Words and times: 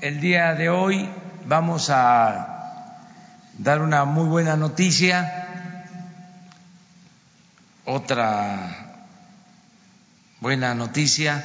el 0.00 0.20
día 0.20 0.54
de 0.54 0.70
hoy 0.70 1.08
vamos 1.46 1.90
a 1.90 2.96
dar 3.58 3.82
una 3.82 4.06
muy 4.06 4.26
buena 4.26 4.56
noticia, 4.56 5.84
otra 7.84 9.04
buena 10.40 10.74
noticia 10.74 11.44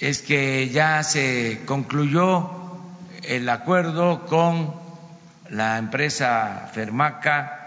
es 0.00 0.20
que 0.20 0.68
ya 0.68 1.02
se 1.02 1.62
concluyó 1.64 2.50
el 3.22 3.48
acuerdo 3.48 4.26
con 4.26 4.74
la 5.48 5.78
empresa 5.78 6.70
Fermaca 6.74 7.60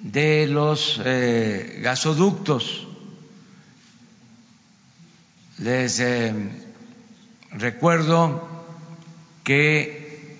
de 0.00 0.46
los 0.46 1.00
eh, 1.04 1.80
gasoductos. 1.82 2.86
Les 5.58 5.98
eh, 5.98 6.67
recuerdo 7.50 8.46
que 9.44 10.36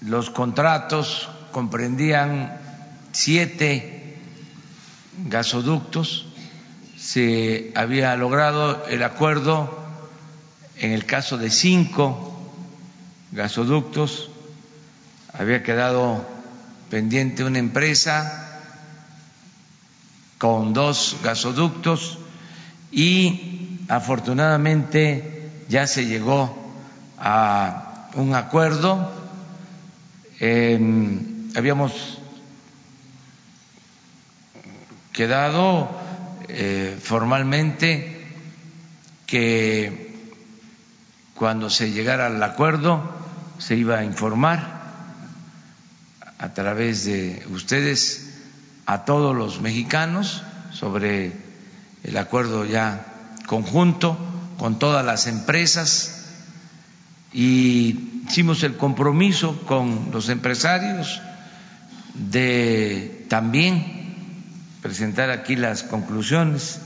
los 0.00 0.30
contratos 0.30 1.28
comprendían 1.52 2.60
siete 3.12 4.16
gasoductos, 5.28 6.26
se 6.98 7.72
había 7.74 8.16
logrado 8.16 8.86
el 8.86 9.02
acuerdo 9.02 9.78
en 10.76 10.92
el 10.92 11.06
caso 11.06 11.38
de 11.38 11.50
cinco 11.50 12.34
gasoductos, 13.32 14.30
había 15.32 15.62
quedado 15.62 16.24
pendiente 16.90 17.44
una 17.44 17.58
empresa 17.58 18.62
con 20.38 20.72
dos 20.72 21.16
gasoductos 21.22 22.18
y 22.92 23.53
afortunadamente 23.88 25.50
ya 25.68 25.86
se 25.86 26.06
llegó 26.06 26.56
a 27.18 28.08
un 28.14 28.34
acuerdo. 28.34 29.10
habíamos 31.54 32.18
quedado 35.12 35.88
eh, 36.48 36.98
formalmente 37.00 38.26
que 39.26 40.28
cuando 41.34 41.70
se 41.70 41.92
llegara 41.92 42.26
al 42.26 42.42
acuerdo 42.42 43.02
se 43.58 43.76
iba 43.76 43.98
a 43.98 44.04
informar 44.04 44.82
a 46.38 46.52
través 46.52 47.04
de 47.04 47.46
ustedes 47.50 48.34
a 48.86 49.04
todos 49.04 49.34
los 49.34 49.60
mexicanos 49.60 50.42
sobre 50.72 51.32
el 52.02 52.16
acuerdo 52.16 52.64
ya 52.64 53.13
conjunto 53.46 54.16
con 54.58 54.78
todas 54.78 55.04
las 55.04 55.26
empresas 55.26 56.26
y 57.32 58.22
hicimos 58.28 58.62
el 58.62 58.76
compromiso 58.76 59.60
con 59.66 60.10
los 60.12 60.28
empresarios 60.28 61.20
de 62.14 63.26
también 63.28 64.04
presentar 64.82 65.30
aquí 65.30 65.56
las 65.56 65.82
conclusiones 65.82 66.78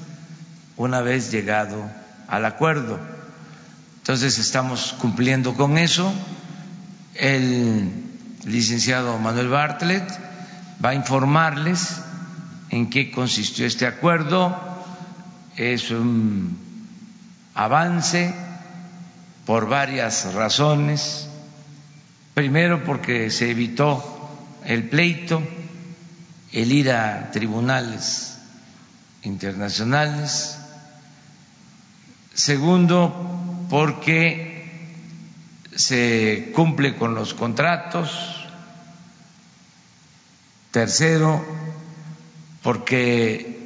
una 0.76 1.00
vez 1.02 1.30
llegado 1.30 1.84
al 2.28 2.44
acuerdo. 2.44 2.98
Entonces 3.98 4.38
estamos 4.38 4.94
cumpliendo 5.00 5.54
con 5.54 5.76
eso. 5.76 6.12
El 7.14 7.90
licenciado 8.46 9.18
Manuel 9.18 9.48
Bartlett 9.48 10.08
va 10.82 10.90
a 10.90 10.94
informarles 10.94 12.00
en 12.70 12.88
qué 12.88 13.10
consistió 13.10 13.66
este 13.66 13.86
acuerdo. 13.86 14.67
Es 15.58 15.90
un 15.90 16.56
avance 17.52 18.32
por 19.44 19.68
varias 19.68 20.32
razones. 20.32 21.26
Primero 22.32 22.84
porque 22.84 23.28
se 23.32 23.50
evitó 23.50 24.38
el 24.64 24.88
pleito, 24.88 25.42
el 26.52 26.70
ir 26.70 26.92
a 26.92 27.32
tribunales 27.32 28.38
internacionales. 29.24 30.60
Segundo, 32.32 33.66
porque 33.68 34.94
se 35.74 36.52
cumple 36.54 36.94
con 36.94 37.16
los 37.16 37.34
contratos. 37.34 38.46
Tercero, 40.70 41.44
porque 42.62 43.57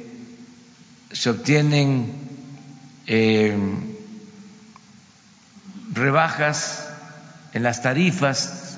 se 1.13 1.29
obtienen 1.29 2.11
eh, 3.05 3.55
rebajas 5.93 6.89
en 7.53 7.61
las 7.61 7.83
tarifas 7.83 8.77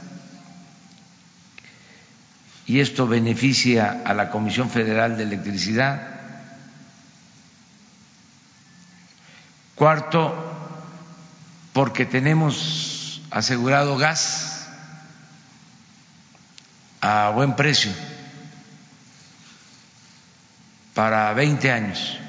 y 2.68 2.82
esto 2.82 3.08
beneficia 3.08 4.02
a 4.06 4.14
la 4.14 4.30
Comisión 4.30 4.70
Federal 4.70 5.18
de 5.18 5.24
Electricidad. 5.24 6.10
Cuarto, 9.76 10.34
porque 11.74 12.06
tenemos 12.06 13.22
asegurado 13.32 13.98
gas 13.98 14.68
a 17.02 17.30
buen 17.30 17.56
precio 17.56 17.92
para 20.94 21.34
20 21.34 21.72
años. 21.72 22.20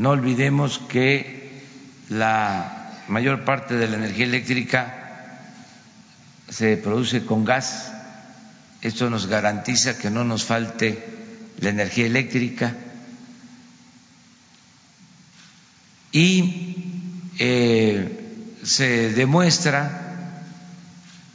No 0.00 0.12
olvidemos 0.12 0.78
que 0.88 1.60
la 2.08 3.02
mayor 3.08 3.44
parte 3.44 3.74
de 3.74 3.86
la 3.86 3.98
energía 3.98 4.24
eléctrica 4.24 5.38
se 6.48 6.78
produce 6.78 7.26
con 7.26 7.44
gas. 7.44 7.92
Esto 8.80 9.10
nos 9.10 9.26
garantiza 9.26 9.98
que 9.98 10.08
no 10.08 10.24
nos 10.24 10.44
falte 10.46 11.04
la 11.58 11.68
energía 11.68 12.06
eléctrica 12.06 12.74
y 16.12 17.02
eh, 17.38 18.56
se 18.62 19.12
demuestra 19.12 20.32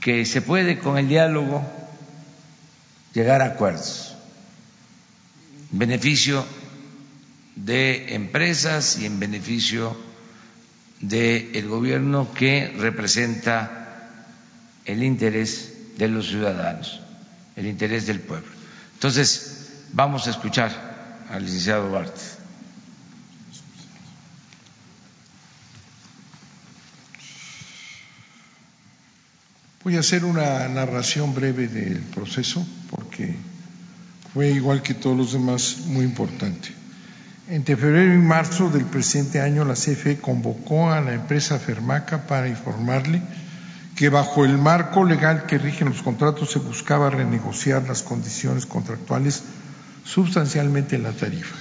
que 0.01 0.25
se 0.25 0.41
puede 0.41 0.79
con 0.79 0.97
el 0.97 1.07
diálogo 1.07 1.63
llegar 3.13 3.43
a 3.43 3.45
acuerdos 3.45 4.15
en 5.71 5.77
beneficio 5.77 6.43
de 7.55 8.15
empresas 8.15 8.97
y 8.99 9.05
en 9.05 9.19
beneficio 9.19 9.95
del 10.99 11.67
gobierno 11.67 12.33
que 12.33 12.73
representa 12.77 13.85
el 14.85 15.03
interés 15.03 15.73
de 15.97 16.07
los 16.07 16.27
ciudadanos, 16.27 17.01
el 17.55 17.67
interés 17.67 18.05
del 18.07 18.19
pueblo. 18.19 18.47
Entonces, 18.93 19.69
vamos 19.93 20.27
a 20.27 20.31
escuchar 20.31 21.25
al 21.29 21.43
licenciado 21.43 21.91
Bartes. 21.91 22.35
Voy 29.83 29.97
a 29.97 29.99
hacer 29.99 30.25
una 30.25 30.67
narración 30.67 31.35
breve 31.35 31.67
del 31.67 31.99
proceso 31.99 32.65
porque 32.89 33.35
fue 34.33 34.49
igual 34.49 34.81
que 34.81 34.95
todos 34.95 35.15
los 35.15 35.33
demás 35.33 35.77
muy 35.85 36.03
importante. 36.03 36.84
Entre 37.47 37.77
febrero 37.77 38.15
y 38.15 38.17
marzo 38.17 38.71
del 38.71 38.85
presente 38.85 39.39
año 39.39 39.65
la 39.65 39.75
CFE 39.75 40.17
convocó 40.17 40.91
a 40.91 40.99
la 40.99 41.13
empresa 41.13 41.59
Fermaca 41.59 42.25
para 42.25 42.47
informarle 42.47 43.21
que 43.95 44.09
bajo 44.09 44.45
el 44.45 44.57
marco 44.57 45.03
legal 45.03 45.45
que 45.45 45.59
rigen 45.59 45.89
los 45.89 46.01
contratos 46.01 46.49
se 46.49 46.57
buscaba 46.57 47.11
renegociar 47.11 47.83
las 47.83 48.01
condiciones 48.01 48.65
contractuales 48.65 49.43
sustancialmente 50.03 50.95
en 50.95 51.03
la 51.03 51.11
tarifa. 51.11 51.55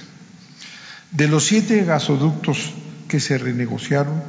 De 1.11 1.27
los 1.27 1.45
siete 1.45 1.85
gasoductos 1.85 2.73
que 3.07 3.19
se 3.19 3.37
renegociaron, 3.37 4.23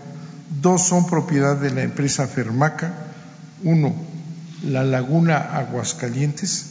dos 0.60 0.86
son 0.86 1.06
propiedad 1.06 1.56
de 1.56 1.70
la 1.70 1.82
empresa 1.82 2.26
Fermaca 2.26 2.92
uno, 3.62 3.94
la 4.62 4.84
Laguna 4.84 5.38
Aguascalientes 5.38 6.66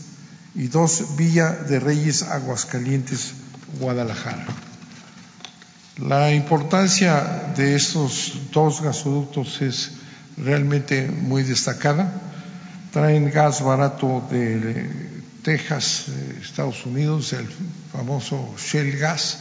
y 0.54 0.68
dos, 0.68 1.18
Villa 1.18 1.50
de 1.52 1.80
Reyes 1.80 2.22
Aguascalientes, 2.22 3.34
Guadalajara. 3.80 4.46
La 5.98 6.34
importancia 6.34 7.54
de 7.56 7.76
estos 7.76 8.34
dos 8.52 8.82
gasoductos 8.82 9.62
es 9.62 9.92
realmente 10.38 11.08
muy 11.08 11.44
destacada. 11.44 12.12
Traen 12.92 13.32
gas 13.32 13.64
barato 13.64 14.28
de 14.30 14.90
Texas, 15.42 16.08
Estados 16.42 16.86
Unidos, 16.86 17.32
el 17.34 17.48
famoso 17.94 18.56
Shell 18.58 18.98
Gas, 18.98 19.40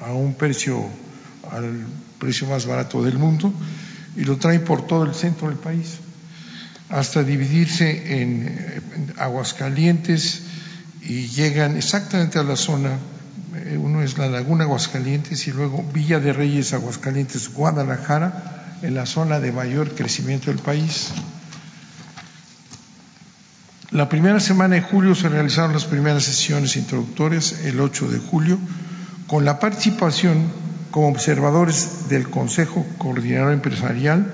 a 0.00 0.12
un 0.12 0.34
precio, 0.34 0.82
al 1.50 1.86
precio 2.18 2.46
más 2.46 2.64
barato 2.64 3.02
del 3.02 3.18
mundo, 3.18 3.52
y 4.16 4.24
lo 4.24 4.38
traen 4.38 4.64
por 4.64 4.86
todo 4.86 5.04
el 5.04 5.14
centro 5.14 5.48
del 5.48 5.58
país 5.58 5.98
hasta 6.92 7.24
dividirse 7.24 8.20
en, 8.20 9.12
Aguascalientes 9.16 10.42
y 11.02 11.28
llegan 11.28 11.76
exactamente 11.76 12.38
a 12.38 12.42
la 12.42 12.56
zona 12.56 12.98
uno 13.78 14.02
es 14.02 14.18
la 14.18 14.28
Laguna 14.28 14.64
Aguascalientes 14.64 15.46
y 15.46 15.52
luego 15.52 15.84
Villa 15.92 16.20
de 16.20 16.32
Reyes 16.32 16.72
Aguascalientes, 16.72 17.52
Guadalajara, 17.52 18.78
en 18.82 18.94
la 18.94 19.06
zona 19.06 19.40
de 19.40 19.52
mayor 19.52 19.94
crecimiento 19.94 20.50
del 20.50 20.58
país. 20.58 21.12
La 23.90 24.08
primera 24.08 24.40
semana 24.40 24.76
de 24.76 24.80
julio 24.80 25.14
se 25.14 25.28
realizaron 25.28 25.74
las 25.74 25.84
primeras 25.84 26.24
sesiones 26.24 26.76
introductorias, 26.76 27.64
el 27.64 27.78
8 27.78 28.08
de 28.08 28.18
julio, 28.18 28.58
con 29.26 29.44
la 29.44 29.58
participación 29.58 30.50
como 30.90 31.08
observadores 31.08 32.08
del 32.08 32.30
Consejo 32.30 32.86
Coordinador 32.98 33.52
Empresarial, 33.52 34.32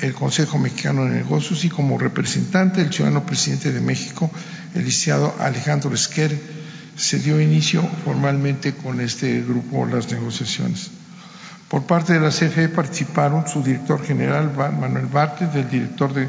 el 0.00 0.14
Consejo 0.14 0.58
Mexicano 0.58 1.04
de 1.04 1.10
Negocios 1.10 1.64
y 1.64 1.68
como 1.68 1.98
representante 1.98 2.82
del 2.82 2.92
ciudadano 2.92 3.26
presidente 3.26 3.72
de 3.72 3.80
México, 3.80 4.30
el 4.74 4.84
licenciado 4.84 5.34
Alejandro 5.40 5.94
Esquer, 5.94 6.38
se 6.96 7.18
dio 7.18 7.40
inicio 7.40 7.82
formalmente 8.04 8.74
con 8.74 9.00
este 9.00 9.42
grupo 9.42 9.86
las 9.86 10.10
negociaciones. 10.10 10.90
Por 11.68 11.84
parte 11.84 12.14
de 12.14 12.20
la 12.20 12.30
CFE 12.30 12.68
participaron 12.68 13.46
su 13.46 13.62
director 13.62 14.04
general 14.04 14.52
Manuel 14.54 15.06
Bartes, 15.06 15.52
del 15.52 15.68
director 15.68 16.14
de, 16.14 16.28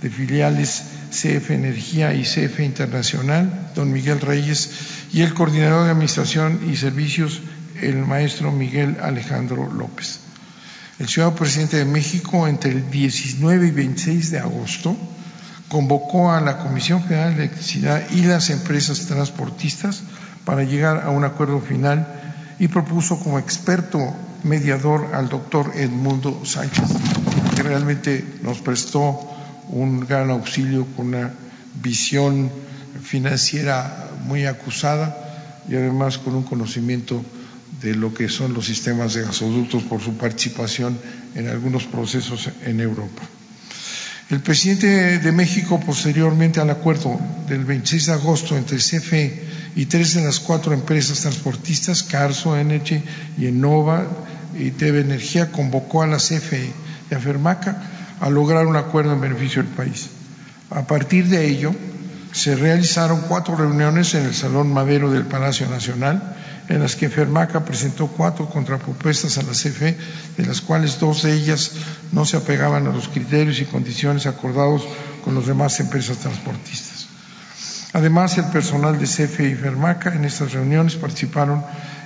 de 0.00 0.10
filiales 0.10 0.84
CF 1.10 1.50
Energía 1.50 2.14
y 2.14 2.22
CF 2.22 2.60
Internacional, 2.60 3.72
don 3.74 3.92
Miguel 3.92 4.20
Reyes, 4.20 4.70
y 5.12 5.22
el 5.22 5.34
coordinador 5.34 5.84
de 5.84 5.90
Administración 5.90 6.60
y 6.70 6.76
Servicios, 6.76 7.40
el 7.80 7.96
maestro 7.96 8.52
Miguel 8.52 8.96
Alejandro 9.02 9.72
López. 9.72 10.20
El 10.98 11.08
ciudadano 11.08 11.36
presidente 11.36 11.76
de 11.76 11.84
México, 11.84 12.48
entre 12.48 12.72
el 12.72 12.90
19 12.90 13.66
y 13.66 13.70
26 13.70 14.30
de 14.30 14.38
agosto, 14.38 14.96
convocó 15.68 16.30
a 16.30 16.40
la 16.40 16.58
Comisión 16.58 17.02
Federal 17.02 17.36
de 17.36 17.44
Electricidad 17.44 18.02
y 18.10 18.22
las 18.22 18.50
empresas 18.50 19.06
transportistas 19.06 20.02
para 20.44 20.62
llegar 20.62 21.02
a 21.04 21.10
un 21.10 21.24
acuerdo 21.24 21.60
final 21.60 22.06
y 22.58 22.68
propuso 22.68 23.18
como 23.18 23.38
experto 23.38 23.98
mediador 24.44 25.14
al 25.14 25.28
doctor 25.28 25.72
Edmundo 25.74 26.42
Sánchez, 26.44 26.84
que 27.54 27.62
realmente 27.62 28.24
nos 28.42 28.60
prestó 28.60 29.20
un 29.68 30.06
gran 30.06 30.30
auxilio 30.30 30.86
con 30.96 31.08
una 31.08 31.32
visión 31.82 32.50
financiera 33.02 34.10
muy 34.24 34.46
acusada 34.46 35.16
y 35.68 35.74
además 35.74 36.18
con 36.18 36.34
un 36.34 36.44
conocimiento 36.44 37.24
de 37.82 37.94
lo 37.94 38.14
que 38.14 38.28
son 38.28 38.54
los 38.54 38.66
sistemas 38.66 39.14
de 39.14 39.22
gasoductos 39.22 39.82
por 39.82 40.00
su 40.00 40.16
participación 40.16 40.98
en 41.34 41.48
algunos 41.48 41.84
procesos 41.84 42.48
en 42.64 42.80
Europa. 42.80 43.22
El 44.28 44.40
presidente 44.40 45.20
de 45.20 45.32
México, 45.32 45.78
posteriormente 45.78 46.58
al 46.58 46.70
acuerdo 46.70 47.16
del 47.46 47.64
26 47.64 48.06
de 48.06 48.12
agosto 48.12 48.56
entre 48.56 48.78
CFE 48.78 49.44
y 49.76 49.86
tres 49.86 50.14
de 50.14 50.24
las 50.24 50.40
cuatro 50.40 50.72
empresas 50.72 51.20
transportistas, 51.20 52.02
Carso, 52.02 52.56
Energy 52.56 53.00
y 53.38 53.46
Enova 53.46 54.04
y 54.58 54.72
TV 54.72 55.02
Energía, 55.02 55.52
convocó 55.52 56.02
a 56.02 56.08
la 56.08 56.16
CFE 56.16 56.72
y 57.08 57.14
a 57.14 57.20
Fermaca 57.20 57.80
a 58.20 58.28
lograr 58.28 58.66
un 58.66 58.74
acuerdo 58.74 59.12
en 59.12 59.20
beneficio 59.20 59.62
del 59.62 59.70
país. 59.70 60.08
A 60.70 60.88
partir 60.88 61.28
de 61.28 61.46
ello, 61.46 61.72
se 62.32 62.56
realizaron 62.56 63.20
cuatro 63.28 63.54
reuniones 63.54 64.12
en 64.14 64.24
el 64.24 64.34
Salón 64.34 64.72
Madero 64.72 65.12
del 65.12 65.26
Palacio 65.26 65.68
Nacional 65.68 66.36
en 66.68 66.80
las 66.80 66.96
que 66.96 67.08
Fermaca 67.08 67.64
presentó 67.64 68.08
cuatro 68.08 68.48
contrapropuestas 68.48 69.38
a 69.38 69.42
la 69.42 69.52
CFE, 69.52 69.96
de 70.36 70.46
las 70.46 70.60
cuales 70.60 70.98
dos 70.98 71.22
de 71.22 71.32
ellas 71.32 71.72
no 72.12 72.24
se 72.24 72.36
apegaban 72.36 72.86
a 72.86 72.92
los 72.92 73.08
criterios 73.08 73.60
y 73.60 73.64
condiciones 73.66 74.26
acordados 74.26 74.86
con 75.24 75.34
las 75.34 75.46
demás 75.46 75.78
empresas 75.80 76.18
transportistas. 76.18 77.06
Además, 77.92 78.36
el 78.38 78.46
personal 78.46 78.98
de 78.98 79.06
CFE 79.06 79.50
y 79.50 79.54
Fermaca 79.54 80.14
en 80.14 80.24
estas 80.24 80.52
reuniones 80.52 80.96
participaron 80.96 81.64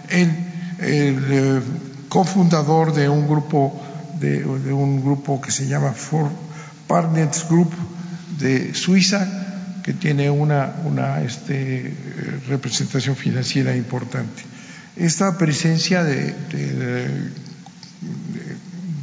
el, 0.08 0.30
eh, 0.78 1.60
cofundador 2.08 2.92
de 2.92 3.08
un 3.08 3.28
grupo 3.28 3.80
de, 4.20 4.44
un 4.44 5.02
grupo 5.02 5.40
que 5.40 5.50
se 5.50 5.66
llama 5.66 5.92
For 5.92 6.30
Partners 6.86 7.46
Group 7.48 7.72
de 8.38 8.74
Suiza, 8.74 9.26
que 9.82 9.94
tiene 9.94 10.28
una, 10.30 10.74
una 10.84 11.22
este, 11.22 11.94
representación 12.48 13.16
financiera 13.16 13.74
importante. 13.74 14.42
Esta 15.00 15.38
presencia 15.38 16.05
de, 16.05 16.35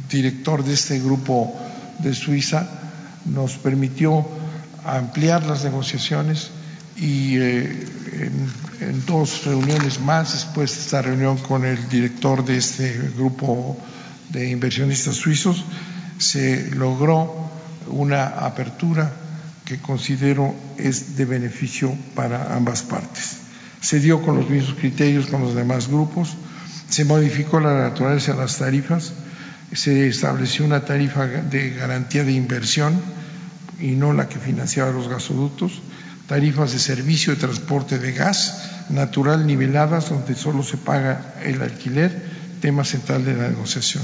director 0.08 0.62
de 0.62 0.72
este 0.72 1.00
grupo 1.00 1.52
de 1.98 2.14
Suiza 2.14 2.68
nos 3.24 3.56
permitió 3.56 4.24
ampliar 4.84 5.44
las 5.44 5.64
negociaciones 5.64 6.50
y 6.96 7.36
eh, 7.38 7.84
en, 8.80 9.04
dos 9.06 9.44
reuniones 9.44 9.98
más, 9.98 10.34
después 10.34 10.72
de 10.76 10.80
esta 10.82 11.02
reunión 11.02 11.36
con 11.38 11.64
el 11.64 11.88
director 11.88 12.44
de 12.44 12.58
este 12.58 12.96
grupo 13.16 13.76
de 14.28 14.50
inversionistas 14.50 15.16
suizos, 15.16 15.64
se 16.18 16.70
logró 16.76 17.50
una 17.88 18.46
apertura 18.46 19.12
que 19.64 19.78
considero 19.78 20.54
es 20.76 21.16
de 21.16 21.24
beneficio 21.24 21.92
para 22.14 22.54
ambas 22.54 22.82
partes 22.82 23.47
se 23.80 24.00
dio 24.00 24.22
con 24.22 24.36
los 24.36 24.48
mismos 24.48 24.76
criterios 24.78 25.26
con 25.26 25.42
los 25.42 25.54
demás 25.54 25.88
grupos, 25.88 26.36
se 26.88 27.04
modificó 27.04 27.60
la 27.60 27.78
naturaleza 27.78 28.32
de 28.32 28.38
las 28.38 28.58
tarifas, 28.58 29.12
se 29.72 30.08
estableció 30.08 30.64
una 30.64 30.84
tarifa 30.84 31.26
de 31.26 31.70
garantía 31.70 32.24
de 32.24 32.32
inversión 32.32 33.00
y 33.80 33.92
no 33.92 34.12
la 34.12 34.28
que 34.28 34.38
financiaba 34.38 34.90
los 34.90 35.08
gasoductos, 35.08 35.82
tarifas 36.26 36.72
de 36.72 36.78
servicio 36.78 37.34
de 37.34 37.40
transporte 37.40 37.98
de 37.98 38.12
gas 38.12 38.88
natural 38.90 39.46
niveladas 39.46 40.10
donde 40.10 40.34
solo 40.34 40.62
se 40.62 40.76
paga 40.76 41.34
el 41.44 41.60
alquiler, 41.62 42.38
tema 42.60 42.84
central 42.84 43.24
de 43.24 43.34
la 43.34 43.48
negociación, 43.48 44.02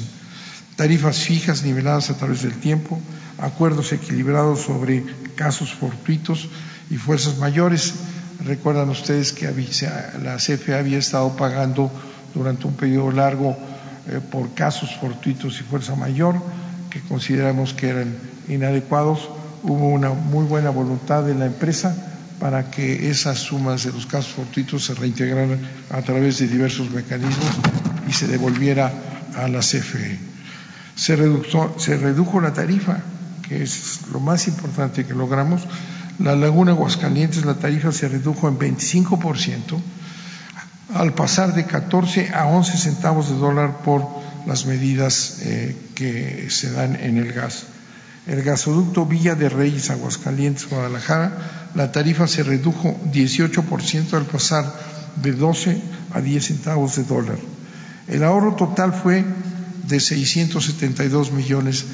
tarifas 0.77 1.19
fijas 1.19 1.63
niveladas 1.65 2.11
a 2.11 2.17
través 2.17 2.43
del 2.43 2.55
tiempo, 2.55 3.01
acuerdos 3.39 3.93
equilibrados 3.93 4.61
sobre 4.63 5.05
casos 5.35 5.75
fortuitos 5.75 6.49
y 6.91 6.97
fuerzas 6.97 7.39
mayores, 7.39 7.95
Recuerdan 8.45 8.89
ustedes 8.91 9.33
que 9.33 9.47
la 10.23 10.37
CFE 10.37 10.75
había 10.75 10.99
estado 10.99 11.37
pagando 11.37 11.91
durante 12.35 12.67
un 12.67 12.75
periodo 12.75 13.13
largo 13.13 13.57
eh, 14.09 14.21
por 14.31 14.53
casos 14.55 14.95
fortuitos 15.01 15.61
y 15.61 15.63
fuerza 15.63 15.95
mayor, 15.95 16.35
que 16.91 17.01
consideramos 17.01 17.73
que 17.73 17.89
eran 17.89 18.15
inadecuados. 18.49 19.31
Hubo 19.63 19.89
una 19.89 20.11
muy 20.11 20.45
buena 20.45 20.71
voluntad 20.71 21.23
de 21.23 21.35
la 21.35 21.47
empresa 21.47 21.97
para 22.39 22.71
que 22.71 23.09
esas 23.09 23.39
sumas 23.39 23.85
de 23.85 23.93
los 23.93 24.07
casos 24.07 24.33
fortuitos 24.33 24.85
se 24.85 24.95
reintegraran 24.95 25.59
a 25.91 26.03
través 26.03 26.39
de 26.39 26.49
diversos 26.49 26.91
mecanismos 26.91 27.49
y 28.07 28.13
se 28.13 28.27
devolviera 28.27 28.93
a 29.37 29.49
la 29.49 29.61
CFE. 29.61 30.19
Se, 30.95 31.17
se 31.79 31.97
redujo 31.97 32.41
la 32.41 32.53
tarifa, 32.53 32.99
que 33.49 33.63
es 33.63 34.01
lo 34.13 34.21
más 34.21 34.47
importante 34.49 35.07
que 35.07 35.15
logramos, 35.15 35.63
la 36.19 36.37
Laguna 36.37 36.73
Aguascalientes 36.73 37.45
la 37.45 37.55
tarifa 37.55 37.93
se 37.93 38.09
redujo 38.09 38.49
en 38.49 38.59
25% 38.59 39.81
al 40.95 41.13
pasar 41.15 41.55
de 41.55 41.65
14 41.65 42.31
a 42.35 42.47
11 42.47 42.77
centavos 42.79 43.29
de 43.29 43.37
dólar 43.37 43.79
por 43.79 44.07
las 44.47 44.67
medidas 44.67 45.39
eh, 45.43 45.77
que 45.95 46.49
se 46.51 46.71
dan 46.71 46.97
en 46.97 47.19
el 47.19 47.33
gas. 47.33 47.65
El 48.27 48.43
gasoducto 48.43 49.05
Villa 49.05 49.35
de 49.35 49.49
Reyes, 49.49 49.91
Aguascalientes, 49.91 50.69
Guadalajara, 50.69 51.71
la 51.75 51.93
tarifa 51.93 52.27
se 52.27 52.43
redujo 52.43 52.97
18% 53.13 54.15
al 54.15 54.25
pasar 54.25 54.73
de 55.17 55.33
12 55.33 55.83
a 56.13 56.21
10 56.21 56.45
centavos 56.45 56.97
de 56.97 57.05
dólar. 57.05 57.39
El 58.07 58.25
ahorro 58.25 58.55
total 58.55 58.93
fue 58.93 59.25
de 59.89 60.01
672 60.01 61.33
millones 61.33 61.85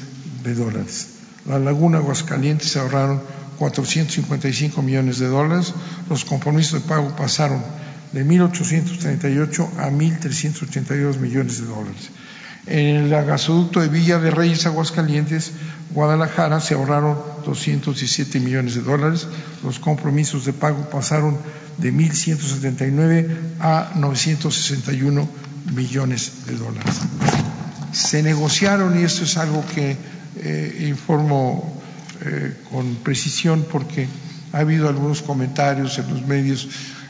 de 0.43 0.53
dólares. 0.53 1.07
La 1.45 1.59
Laguna 1.59 1.97
Aguascalientes 1.97 2.71
se 2.71 2.79
ahorraron 2.79 3.21
455 3.61 4.81
millones 4.81 5.19
de 5.19 5.27
dólares. 5.27 5.75
Los 6.09 6.25
compromisos 6.25 6.81
de 6.81 6.89
pago 6.89 7.15
pasaron 7.15 7.61
de 8.11 8.25
1.838 8.25 9.77
a 9.77 9.91
1.382 9.91 11.17
millones 11.19 11.61
de 11.61 11.67
dólares. 11.67 12.09
En 12.65 12.95
el 12.95 13.09
gasoducto 13.09 13.79
de 13.79 13.87
Villa 13.87 14.17
de 14.17 14.31
Reyes, 14.31 14.65
Aguascalientes, 14.65 15.51
Guadalajara, 15.91 16.59
se 16.59 16.73
ahorraron 16.73 17.19
217 17.45 18.39
millones 18.39 18.73
de 18.73 18.81
dólares. 18.81 19.27
Los 19.63 19.77
compromisos 19.77 20.45
de 20.45 20.53
pago 20.53 20.89
pasaron 20.89 21.37
de 21.77 21.93
1.179 21.93 23.29
a 23.59 23.91
961 23.93 25.29
millones 25.75 26.47
de 26.47 26.55
dólares. 26.55 26.95
Se 27.91 28.23
negociaron, 28.23 28.99
y 28.99 29.03
esto 29.03 29.23
es 29.23 29.37
algo 29.37 29.63
que 29.75 29.95
eh, 30.37 30.87
informo 30.89 31.80
eh, 32.23 32.53
con 32.69 32.95
precisión 32.97 33.65
porque 33.71 34.07
ha 34.53 34.59
habido 34.59 34.87
algunos 34.87 35.21
comentarios 35.21 35.97
en 35.97 36.09
los 36.13 36.25
medios 36.27 36.67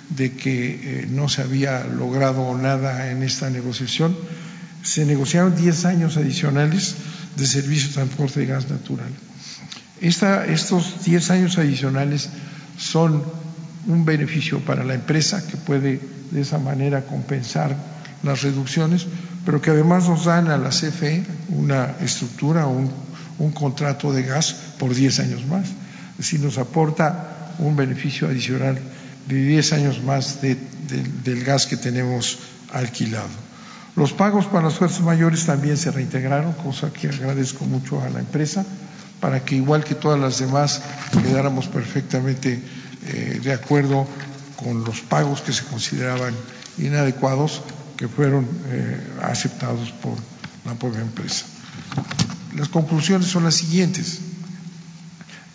de 0.09 0.33
que 0.33 1.01
eh, 1.01 1.07
no 1.09 1.29
se 1.29 1.41
había 1.41 1.83
logrado 1.85 2.57
nada 2.57 3.11
en 3.11 3.23
esta 3.23 3.49
negociación. 3.49 4.15
Se 4.83 5.05
negociaron 5.05 5.55
10 5.55 5.85
años 5.85 6.17
adicionales 6.17 6.95
de 7.35 7.47
servicio 7.47 7.89
de 7.89 7.93
transporte 7.95 8.39
de 8.41 8.45
gas 8.47 8.69
natural. 8.69 9.09
Estos 10.01 11.03
10 11.05 11.29
años 11.29 11.57
adicionales 11.57 12.29
son 12.77 13.23
un 13.87 14.05
beneficio 14.05 14.59
para 14.59 14.83
la 14.83 14.95
empresa 14.95 15.45
que 15.45 15.57
puede 15.57 15.99
de 16.31 16.41
esa 16.41 16.57
manera 16.57 17.05
compensar 17.05 17.75
las 18.23 18.41
reducciones, 18.41 19.05
pero 19.45 19.61
que 19.61 19.71
además 19.71 20.07
nos 20.07 20.25
dan 20.25 20.49
a 20.49 20.57
la 20.57 20.69
CFE 20.69 21.23
una 21.49 21.95
estructura, 22.01 22.65
un, 22.67 22.91
un 23.41 23.51
contrato 23.51 24.13
de 24.13 24.23
gas 24.23 24.55
por 24.77 24.93
10 24.93 25.19
años 25.19 25.45
más. 25.45 25.67
Es 26.11 26.17
decir, 26.17 26.39
nos 26.39 26.57
aporta 26.57 27.53
un 27.59 27.75
beneficio 27.75 28.27
adicional 28.27 28.79
de 29.27 29.35
10 29.35 29.73
años 29.73 30.03
más 30.03 30.39
del 30.41 31.43
gas 31.43 31.65
que 31.65 31.77
tenemos 31.77 32.39
alquilado. 32.73 33.29
Los 33.95 34.13
pagos 34.13 34.45
para 34.45 34.65
las 34.65 34.75
fuerzas 34.75 35.01
mayores 35.01 35.45
también 35.45 35.75
se 35.75 35.91
reintegraron, 35.91 36.53
cosa 36.53 36.93
que 36.93 37.09
agradezco 37.09 37.65
mucho 37.65 38.01
a 38.01 38.09
la 38.09 38.19
empresa, 38.19 38.65
para 39.19 39.43
que 39.43 39.55
igual 39.55 39.83
que 39.83 39.95
todas 39.95 40.19
las 40.19 40.39
demás 40.39 40.81
quedáramos 41.23 41.67
perfectamente 41.67 42.61
eh, 43.07 43.39
de 43.43 43.53
acuerdo 43.53 44.07
con 44.55 44.83
los 44.83 45.01
pagos 45.01 45.41
que 45.41 45.51
se 45.51 45.65
consideraban 45.65 46.33
inadecuados, 46.77 47.61
que 47.97 48.07
fueron 48.07 48.47
eh, 48.69 48.97
aceptados 49.23 49.91
por 49.91 50.15
la 50.65 50.73
propia 50.75 51.01
empresa. 51.01 51.45
Las 52.55 52.69
conclusiones 52.69 53.27
son 53.27 53.43
las 53.43 53.55
siguientes. 53.55 54.19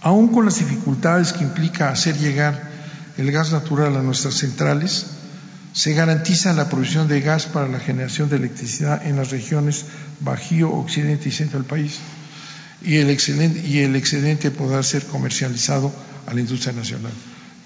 Aún 0.01 0.29
con 0.29 0.45
las 0.45 0.59
dificultades 0.59 1.33
que 1.33 1.45
implica 1.45 1.91
hacer 1.91 2.17
llegar 2.19 2.71
el 3.17 3.33
gas 3.33 3.53
natural 3.53 3.97
a 3.97 4.03
nuestras 4.03 4.35
centrales, 4.35 5.07
se 5.73 5.93
garantiza 5.93 6.53
la 6.55 6.69
provisión 6.69 7.07
de 7.09 7.21
gas 7.21 7.47
para 7.47 7.69
la 7.69 7.81
generación 7.81 8.31
de 8.31 8.37
electricidad 8.37 9.07
en 9.07 9.17
las 9.17 9.31
regiones 9.31 9.85
Bajío, 10.21 10.73
Occidente 10.73 11.29
y 11.29 11.33
Centro 11.33 11.59
del 11.59 11.69
país 11.69 11.99
y 12.83 12.97
el, 12.97 13.11
y 13.65 13.79
el 13.81 13.97
excedente 13.97 14.51
podrá 14.51 14.83
ser 14.83 15.05
comercializado 15.05 15.93
a 16.27 16.35
la 16.35 16.41
industria 16.41 16.73
nacional. 16.73 17.13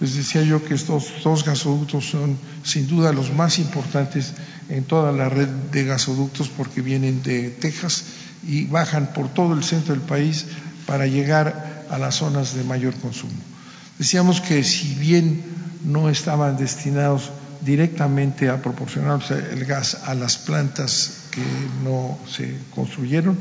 Les 0.01 0.15
decía 0.15 0.43
yo 0.43 0.65
que 0.65 0.75
estos 0.75 1.13
dos 1.23 1.45
gasoductos 1.45 2.09
son 2.09 2.39
sin 2.63 2.89
duda 2.89 3.13
los 3.13 3.33
más 3.35 3.59
importantes 3.59 4.33
en 4.71 4.85
toda 4.85 5.13
la 5.13 5.29
red 5.29 5.49
de 5.49 5.85
gasoductos 5.85 6.49
porque 6.49 6.81
vienen 6.81 7.23
de 7.23 7.51
Texas 7.51 8.05
y 8.47 8.67
bajan 8.67 9.13
por 9.13 9.29
todo 9.29 9.55
el 9.55 9.63
centro 9.63 9.95
del 9.95 10.03
país 10.03 10.47
para 10.87 11.07
llegar 11.07 11.85
a 11.91 11.99
las 11.99 12.17
zonas 12.17 12.55
de 12.55 12.65
mayor 12.65 12.95
consumo. 12.95 13.33
Decíamos 13.99 14.41
que 14.41 14.65
si 14.65 14.95
bien 14.95 15.43
no 15.85 16.09
estaban 16.09 16.57
destinados 16.57 17.31
directamente 17.61 18.49
a 18.49 18.63
proporcionar 18.63 19.21
el 19.53 19.65
gas 19.67 19.99
a 20.07 20.15
las 20.15 20.39
plantas 20.39 21.25
que 21.31 21.43
no 21.85 22.19
se 22.29 22.57
construyeron. 22.75 23.37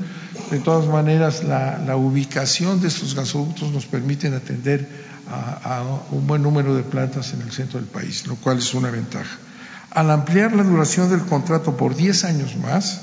De 0.52 0.60
todas 0.60 0.88
maneras, 0.88 1.44
la, 1.44 1.96
ubicación 1.96 2.82
de 2.82 2.90
estos 2.90 3.16
gasoductos 3.16 3.72
nos 3.72 3.86
permiten 3.86 4.34
atender 4.34 4.88
a, 5.32 5.84
un 6.12 6.28
buen 6.28 6.42
número 6.42 6.76
de 6.76 6.84
plantas 6.84 7.34
en 7.34 7.42
el 7.42 7.52
centro 7.52 7.80
del 7.80 7.88
país, 7.88 8.28
lo 8.28 8.36
cual 8.36 8.58
es 8.58 8.74
una 8.74 8.92
ventaja. 8.92 9.38
Al 9.92 10.12
ampliar 10.12 10.54
la 10.54 10.64
duración 10.64 11.10
del 11.10 11.22
contrato 11.22 11.78
por 11.78 11.96
10 11.96 12.26
años 12.26 12.56
más, 12.58 13.02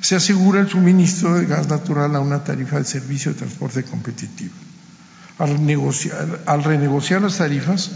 se 0.00 0.16
asegura 0.16 0.60
el 0.60 0.68
suministro 0.68 1.34
de 1.34 1.46
gas 1.46 1.68
natural 1.68 2.14
a 2.14 2.20
una 2.20 2.44
tarifa 2.44 2.78
de 2.78 2.84
servicio 2.84 3.32
de 3.32 3.38
transporte 3.38 3.82
competitiva. 3.82 4.54
Al, 5.38 5.64
negociar, 5.64 6.42
al 6.46 6.64
renegociar 6.64 7.22
las 7.22 7.38
tarifas, 7.38 7.90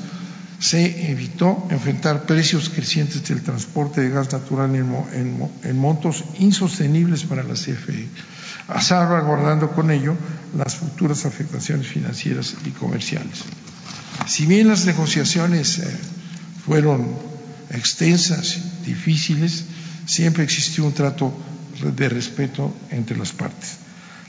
se 0.62 1.10
evitó 1.10 1.66
enfrentar 1.70 2.24
precios 2.24 2.68
crecientes 2.68 3.26
del 3.28 3.42
transporte 3.42 4.00
de 4.00 4.10
gas 4.10 4.32
natural 4.32 4.72
en, 4.76 5.76
montos 5.76 6.24
insostenibles 6.38 7.24
para 7.24 7.42
la 7.42 7.54
CFE, 7.54 8.06
salvaguardando 8.80 9.72
con 9.72 9.90
ello 9.90 10.16
las 10.56 10.76
futuras 10.76 11.26
afectaciones 11.26 11.88
financieras 11.88 12.54
y 12.64 12.70
comerciales. 12.70 13.42
Si 14.28 14.46
bien 14.46 14.68
las 14.68 14.86
negociaciones 14.86 15.80
eh, 15.80 15.98
fueron 16.64 17.08
extensas, 17.70 18.84
difíciles, 18.86 19.64
siempre 20.06 20.44
existió 20.44 20.84
un 20.84 20.92
trato 20.92 21.34
de 21.90 22.08
respeto 22.08 22.74
entre 22.90 23.16
las 23.16 23.32
partes. 23.32 23.78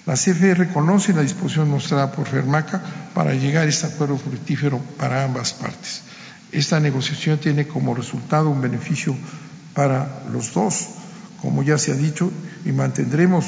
La 0.05 0.15
CFE 0.15 0.53
reconoce 0.53 1.13
la 1.13 1.21
disposición 1.21 1.69
mostrada 1.69 2.11
por 2.11 2.27
Fermaca 2.27 2.81
para 3.13 3.33
llegar 3.33 3.65
a 3.65 3.69
este 3.69 3.87
acuerdo 3.87 4.17
fructífero 4.17 4.79
para 4.97 5.23
ambas 5.23 5.53
partes. 5.53 6.01
Esta 6.51 6.79
negociación 6.79 7.39
tiene 7.39 7.67
como 7.67 7.95
resultado 7.95 8.49
un 8.49 8.61
beneficio 8.61 9.15
para 9.73 10.23
los 10.31 10.53
dos, 10.53 10.87
como 11.41 11.63
ya 11.63 11.77
se 11.77 11.93
ha 11.93 11.95
dicho, 11.95 12.31
y 12.65 12.71
mantendremos 12.73 13.45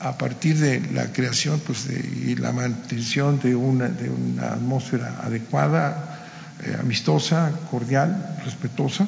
a 0.00 0.18
partir 0.18 0.58
de 0.58 0.80
la 0.92 1.12
creación 1.12 1.60
pues, 1.64 1.86
y 1.88 2.34
la 2.34 2.52
mantención 2.52 3.38
de 3.38 3.54
una, 3.54 3.88
de 3.88 4.10
una 4.10 4.54
atmósfera 4.54 5.20
adecuada, 5.22 6.26
eh, 6.64 6.76
amistosa, 6.80 7.52
cordial, 7.70 8.36
respetuosa, 8.44 9.06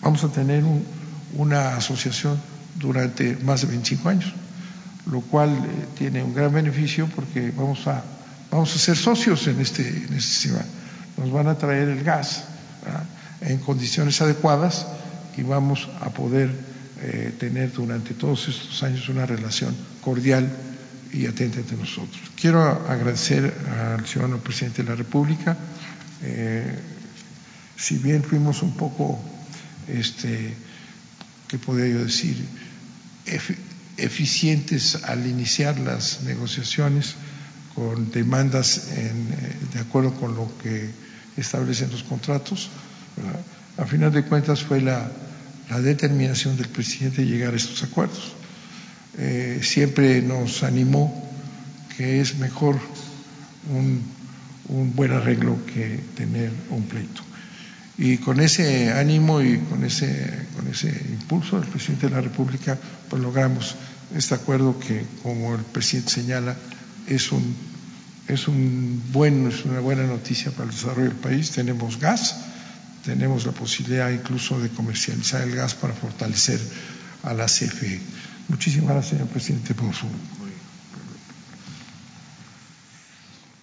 vamos 0.00 0.24
a 0.24 0.28
tener 0.28 0.64
una 1.36 1.76
asociación 1.76 2.40
durante 2.80 3.36
más 3.44 3.60
de 3.60 3.68
25 3.68 4.08
años, 4.08 4.32
lo 5.06 5.20
cual 5.20 5.50
eh, 5.50 5.86
tiene 5.96 6.22
un 6.22 6.34
gran 6.34 6.52
beneficio 6.52 7.08
porque 7.14 7.52
vamos 7.56 7.86
a, 7.86 8.02
vamos 8.50 8.74
a 8.74 8.78
ser 8.78 8.96
socios 8.96 9.46
en 9.46 9.60
este, 9.60 9.86
en 9.86 10.14
este 10.14 10.20
sistema 10.20 10.64
nos 11.20 11.30
van 11.30 11.48
a 11.48 11.58
traer 11.58 11.88
el 11.88 12.02
gas 12.02 12.44
en 13.42 13.58
condiciones 13.58 14.20
adecuadas 14.22 14.86
y 15.36 15.42
vamos 15.42 15.88
a 16.00 16.10
poder 16.10 16.50
eh, 17.02 17.34
tener 17.38 17.72
durante 17.72 18.14
todos 18.14 18.48
estos 18.48 18.82
años 18.82 19.08
una 19.08 19.26
relación 19.26 19.74
cordial 20.00 20.50
y 21.12 21.26
atenta 21.26 21.58
entre 21.58 21.76
nosotros. 21.76 22.20
Quiero 22.40 22.62
agradecer 22.88 23.52
al 23.96 24.06
ciudadano 24.06 24.38
presidente 24.38 24.82
de 24.82 24.88
la 24.88 24.96
República. 24.96 25.56
Eh, 26.22 26.78
si 27.76 27.98
bien 27.98 28.22
fuimos 28.22 28.62
un 28.62 28.74
poco, 28.76 29.18
este, 29.88 30.54
¿qué 31.48 31.58
podría 31.58 31.94
yo 31.94 32.04
decir?, 32.04 32.36
eficientes 33.96 35.04
al 35.04 35.26
iniciar 35.26 35.78
las 35.78 36.22
negociaciones 36.22 37.14
con 37.74 38.10
demandas 38.10 38.88
eh, 38.92 39.12
de 39.72 39.80
acuerdo 39.80 40.12
con 40.14 40.34
lo 40.34 40.50
que 40.62 40.90
establecen 41.36 41.90
los 41.90 42.02
contratos. 42.02 42.70
A 43.78 43.86
final 43.86 44.12
de 44.12 44.24
cuentas 44.24 44.62
fue 44.62 44.80
la, 44.80 45.10
determinación 45.82 46.56
del 46.56 46.68
presidente 46.68 47.22
de 47.22 47.28
llegar 47.28 47.54
a 47.54 47.56
estos 47.56 47.82
acuerdos. 47.84 48.32
Eh, 49.16 49.60
siempre 49.62 50.20
nos 50.20 50.64
animó 50.64 51.30
que 51.96 52.20
es 52.20 52.36
mejor 52.38 52.78
un, 53.72 54.02
buen 54.94 55.12
arreglo 55.12 55.58
que 55.66 56.00
tener 56.16 56.50
un 56.70 56.82
pleito. 56.84 57.22
Y 58.00 58.18
con 58.18 58.40
ese 58.40 58.92
ánimo 58.92 59.40
y 59.40 59.58
con 59.58 59.84
ese, 59.84 60.46
con 60.56 60.66
ese 60.66 60.88
impulso 60.88 61.60
del 61.60 61.68
presidente 61.68 62.08
de 62.08 62.14
la 62.14 62.20
República, 62.20 62.76
pues 63.08 63.22
logramos 63.22 63.76
este 64.16 64.34
acuerdo 64.34 64.76
que, 64.80 65.04
como 65.22 65.54
el 65.54 65.62
presidente 65.62 66.10
señala, 66.10 66.56
es 67.06 67.30
un 67.30 67.54
es, 68.32 68.48
un 68.48 69.02
buen, 69.12 69.48
es 69.48 69.64
una 69.64 69.80
buena 69.80 70.04
noticia 70.04 70.50
para 70.50 70.64
el 70.64 70.70
desarrollo 70.70 71.08
del 71.08 71.18
país. 71.18 71.50
Tenemos 71.50 71.98
gas, 71.98 72.36
tenemos 73.04 73.46
la 73.46 73.52
posibilidad 73.52 74.10
incluso 74.10 74.60
de 74.60 74.68
comercializar 74.68 75.42
el 75.42 75.54
gas 75.54 75.74
para 75.74 75.94
fortalecer 75.94 76.60
a 77.22 77.34
la 77.34 77.46
CFE. 77.46 78.00
Muchísimas 78.48 78.90
gracias, 78.90 79.10
señor 79.10 79.28
presidente, 79.28 79.74
por 79.74 79.94
su. 79.94 80.06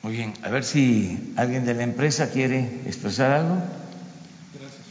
Muy 0.04 0.14
bien, 0.14 0.34
a 0.44 0.50
ver 0.50 0.64
si 0.64 1.34
alguien 1.36 1.66
de 1.66 1.74
la 1.74 1.84
empresa 1.84 2.30
quiere 2.30 2.82
expresar 2.86 3.32
algo. 3.32 3.56
Gracias, 4.54 4.84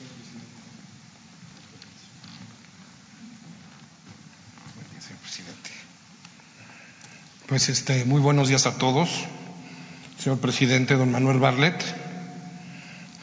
señor 5.05 5.21
presidente. 5.21 5.71
Pues 7.47 7.69
este, 7.69 8.05
muy 8.05 8.21
buenos 8.21 8.49
días 8.49 8.67
a 8.67 8.77
todos 8.77 9.09
señor 10.19 10.41
presidente, 10.41 10.95
don 10.97 11.13
Manuel 11.13 11.39
Barlet. 11.39 11.81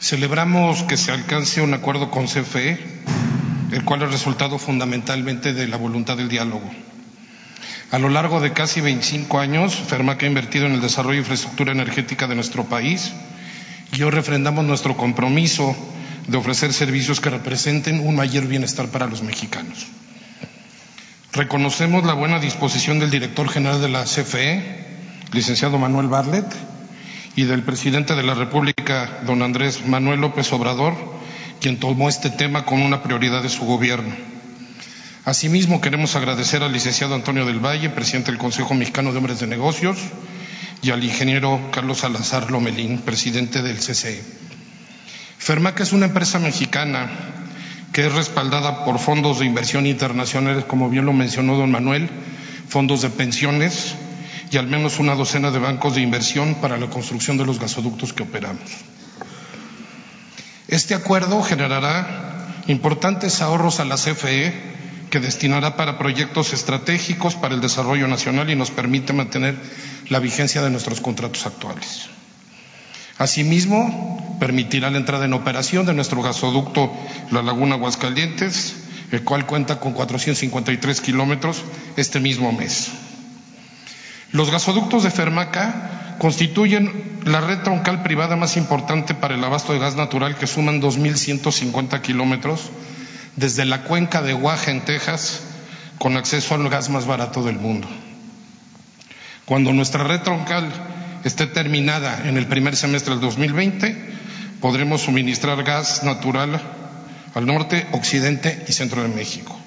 Celebramos 0.00 0.82
que 0.84 0.96
se 0.96 1.12
alcance 1.12 1.60
un 1.60 1.74
acuerdo 1.74 2.10
con 2.10 2.26
CFE, 2.26 2.78
el 3.72 3.84
cual 3.84 4.02
es 4.04 4.10
resultado 4.12 4.58
fundamentalmente 4.58 5.52
de 5.52 5.68
la 5.68 5.76
voluntad 5.76 6.16
del 6.16 6.30
diálogo. 6.30 6.64
A 7.90 7.98
lo 7.98 8.08
largo 8.08 8.40
de 8.40 8.54
casi 8.54 8.80
25 8.80 9.38
años, 9.38 9.74
FERMAC 9.74 10.22
ha 10.22 10.26
invertido 10.26 10.64
en 10.64 10.72
el 10.72 10.80
desarrollo 10.80 11.16
de 11.16 11.18
infraestructura 11.24 11.72
energética 11.72 12.26
de 12.26 12.34
nuestro 12.36 12.64
país 12.64 13.12
y 13.92 14.02
hoy 14.02 14.10
refrendamos 14.10 14.64
nuestro 14.64 14.96
compromiso 14.96 15.76
de 16.26 16.38
ofrecer 16.38 16.72
servicios 16.72 17.20
que 17.20 17.28
representen 17.28 18.00
un 18.00 18.16
mayor 18.16 18.46
bienestar 18.46 18.88
para 18.88 19.06
los 19.06 19.22
mexicanos. 19.22 19.88
Reconocemos 21.34 22.04
la 22.04 22.12
buena 22.12 22.38
disposición 22.38 23.00
del 23.00 23.10
director 23.10 23.48
general 23.48 23.80
de 23.80 23.88
la 23.88 24.04
CFE, 24.04 24.62
licenciado 25.32 25.78
Manuel 25.78 26.06
Barlet, 26.06 26.46
y 27.34 27.42
del 27.42 27.64
presidente 27.64 28.14
de 28.14 28.22
la 28.22 28.34
República, 28.34 29.18
don 29.26 29.42
Andrés 29.42 29.84
Manuel 29.84 30.20
López 30.20 30.52
Obrador, 30.52 30.94
quien 31.60 31.80
tomó 31.80 32.08
este 32.08 32.30
tema 32.30 32.64
como 32.64 32.86
una 32.86 33.02
prioridad 33.02 33.42
de 33.42 33.48
su 33.48 33.64
gobierno. 33.64 34.14
Asimismo, 35.24 35.80
queremos 35.80 36.14
agradecer 36.14 36.62
al 36.62 36.72
licenciado 36.72 37.16
Antonio 37.16 37.44
del 37.44 37.58
Valle, 37.58 37.90
presidente 37.90 38.30
del 38.30 38.38
Consejo 38.38 38.74
Mexicano 38.74 39.10
de 39.10 39.18
Hombres 39.18 39.40
de 39.40 39.48
Negocios, 39.48 39.98
y 40.82 40.90
al 40.90 41.02
ingeniero 41.02 41.60
Carlos 41.72 41.98
Salazar 41.98 42.52
Lomelín, 42.52 42.98
presidente 42.98 43.60
del 43.60 43.78
CCE. 43.78 44.22
Fermaca 45.38 45.82
es 45.82 45.92
una 45.92 46.06
empresa 46.06 46.38
mexicana 46.38 47.10
que 47.94 48.04
es 48.04 48.12
respaldada 48.12 48.84
por 48.84 48.98
fondos 48.98 49.38
de 49.38 49.46
inversión 49.46 49.86
internacionales, 49.86 50.64
como 50.64 50.90
bien 50.90 51.06
lo 51.06 51.12
mencionó 51.12 51.56
don 51.56 51.70
Manuel, 51.70 52.10
fondos 52.68 53.02
de 53.02 53.08
pensiones 53.08 53.94
y 54.50 54.56
al 54.56 54.66
menos 54.66 54.98
una 54.98 55.14
docena 55.14 55.52
de 55.52 55.60
bancos 55.60 55.94
de 55.94 56.00
inversión 56.00 56.56
para 56.56 56.76
la 56.76 56.90
construcción 56.90 57.38
de 57.38 57.46
los 57.46 57.60
gasoductos 57.60 58.12
que 58.12 58.24
operamos. 58.24 58.68
Este 60.66 60.96
acuerdo 60.96 61.40
generará 61.44 62.64
importantes 62.66 63.40
ahorros 63.40 63.78
a 63.78 63.84
la 63.84 63.94
CFE 63.94 64.52
que 65.08 65.20
destinará 65.20 65.76
para 65.76 65.96
proyectos 65.96 66.52
estratégicos 66.52 67.36
para 67.36 67.54
el 67.54 67.60
desarrollo 67.60 68.08
nacional 68.08 68.50
y 68.50 68.56
nos 68.56 68.72
permite 68.72 69.12
mantener 69.12 69.54
la 70.08 70.18
vigencia 70.18 70.62
de 70.62 70.70
nuestros 70.70 71.00
contratos 71.00 71.46
actuales. 71.46 72.08
Asimismo, 73.18 74.36
permitirá 74.40 74.90
la 74.90 74.98
entrada 74.98 75.24
en 75.24 75.32
operación 75.32 75.86
de 75.86 75.94
nuestro 75.94 76.22
gasoducto 76.22 76.92
La 77.30 77.42
Laguna 77.42 77.76
Aguascalientes, 77.76 78.76
el 79.12 79.22
cual 79.22 79.46
cuenta 79.46 79.78
con 79.78 79.92
453 79.92 81.00
kilómetros 81.00 81.62
este 81.96 82.20
mismo 82.20 82.52
mes. 82.52 82.90
Los 84.32 84.50
gasoductos 84.50 85.04
de 85.04 85.10
Fermaca 85.10 86.16
constituyen 86.18 87.20
la 87.24 87.40
red 87.40 87.60
troncal 87.62 88.02
privada 88.02 88.36
más 88.36 88.56
importante 88.56 89.14
para 89.14 89.34
el 89.34 89.44
abasto 89.44 89.72
de 89.72 89.78
gas 89.78 89.94
natural 89.94 90.36
que 90.36 90.46
suman 90.46 90.82
2.150 90.82 92.00
kilómetros 92.00 92.70
desde 93.36 93.64
la 93.64 93.82
cuenca 93.82 94.22
de 94.22 94.32
Guaja 94.32 94.70
en 94.70 94.84
Texas 94.84 95.42
con 95.98 96.16
acceso 96.16 96.54
al 96.54 96.68
gas 96.68 96.90
más 96.90 97.06
barato 97.06 97.44
del 97.44 97.56
mundo. 97.56 97.88
Cuando 99.44 99.72
nuestra 99.72 100.04
red 100.04 100.22
troncal 100.22 100.72
esté 101.24 101.46
terminada 101.46 102.28
en 102.28 102.36
el 102.36 102.46
primer 102.46 102.76
semestre 102.76 103.14
del 103.14 103.20
2020, 103.20 103.96
podremos 104.60 105.02
suministrar 105.02 105.62
gas 105.64 106.04
natural 106.04 106.60
al 107.34 107.46
norte, 107.46 107.86
occidente 107.92 108.64
y 108.68 108.72
centro 108.72 109.02
de 109.02 109.08
México, 109.08 109.58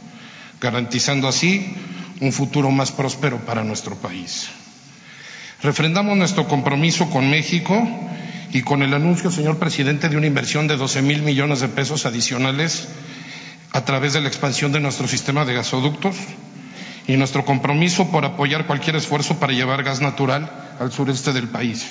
garantizando 0.61 1.27
así 1.27 1.75
un 2.21 2.31
futuro 2.31 2.71
más 2.71 2.91
próspero 2.91 3.39
para 3.45 3.63
nuestro 3.63 3.95
país. 3.95 4.49
Refrendamos 5.61 6.15
nuestro 6.15 6.47
compromiso 6.47 7.09
con 7.09 7.29
México 7.29 7.75
y 8.53 8.61
con 8.61 8.83
el 8.83 8.93
anuncio, 8.93 9.31
señor 9.31 9.57
presidente, 9.57 10.09
de 10.09 10.17
una 10.17 10.27
inversión 10.27 10.67
de 10.67 10.77
12 10.77 11.01
mil 11.01 11.23
millones 11.23 11.59
de 11.59 11.67
pesos 11.67 12.05
adicionales 12.05 12.87
a 13.71 13.83
través 13.83 14.13
de 14.13 14.21
la 14.21 14.27
expansión 14.27 14.71
de 14.71 14.79
nuestro 14.79 15.07
sistema 15.07 15.43
de 15.43 15.55
gasoductos 15.55 16.15
y 17.07 17.15
nuestro 17.17 17.45
compromiso 17.45 18.11
por 18.11 18.25
apoyar 18.25 18.67
cualquier 18.67 18.97
esfuerzo 18.97 19.39
para 19.39 19.53
llevar 19.53 19.83
gas 19.83 20.01
natural 20.01 20.51
al 20.79 20.91
sureste 20.91 21.33
del 21.33 21.47
país. 21.47 21.85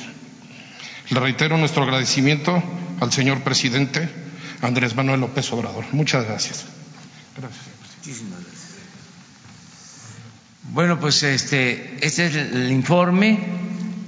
Le 1.10 1.20
reitero 1.20 1.56
nuestro 1.56 1.84
agradecimiento 1.84 2.62
al 3.00 3.12
señor 3.12 3.40
presidente 3.42 4.08
Andrés 4.62 4.94
Manuel 4.94 5.20
López 5.20 5.50
Obrador. 5.52 5.84
Muchas 5.92 6.24
gracias. 6.24 6.66
Gracias. 7.36 7.76
Bueno, 10.72 11.00
pues 11.00 11.22
este, 11.22 12.04
este 12.04 12.26
es 12.26 12.34
el 12.34 12.70
informe. 12.70 13.38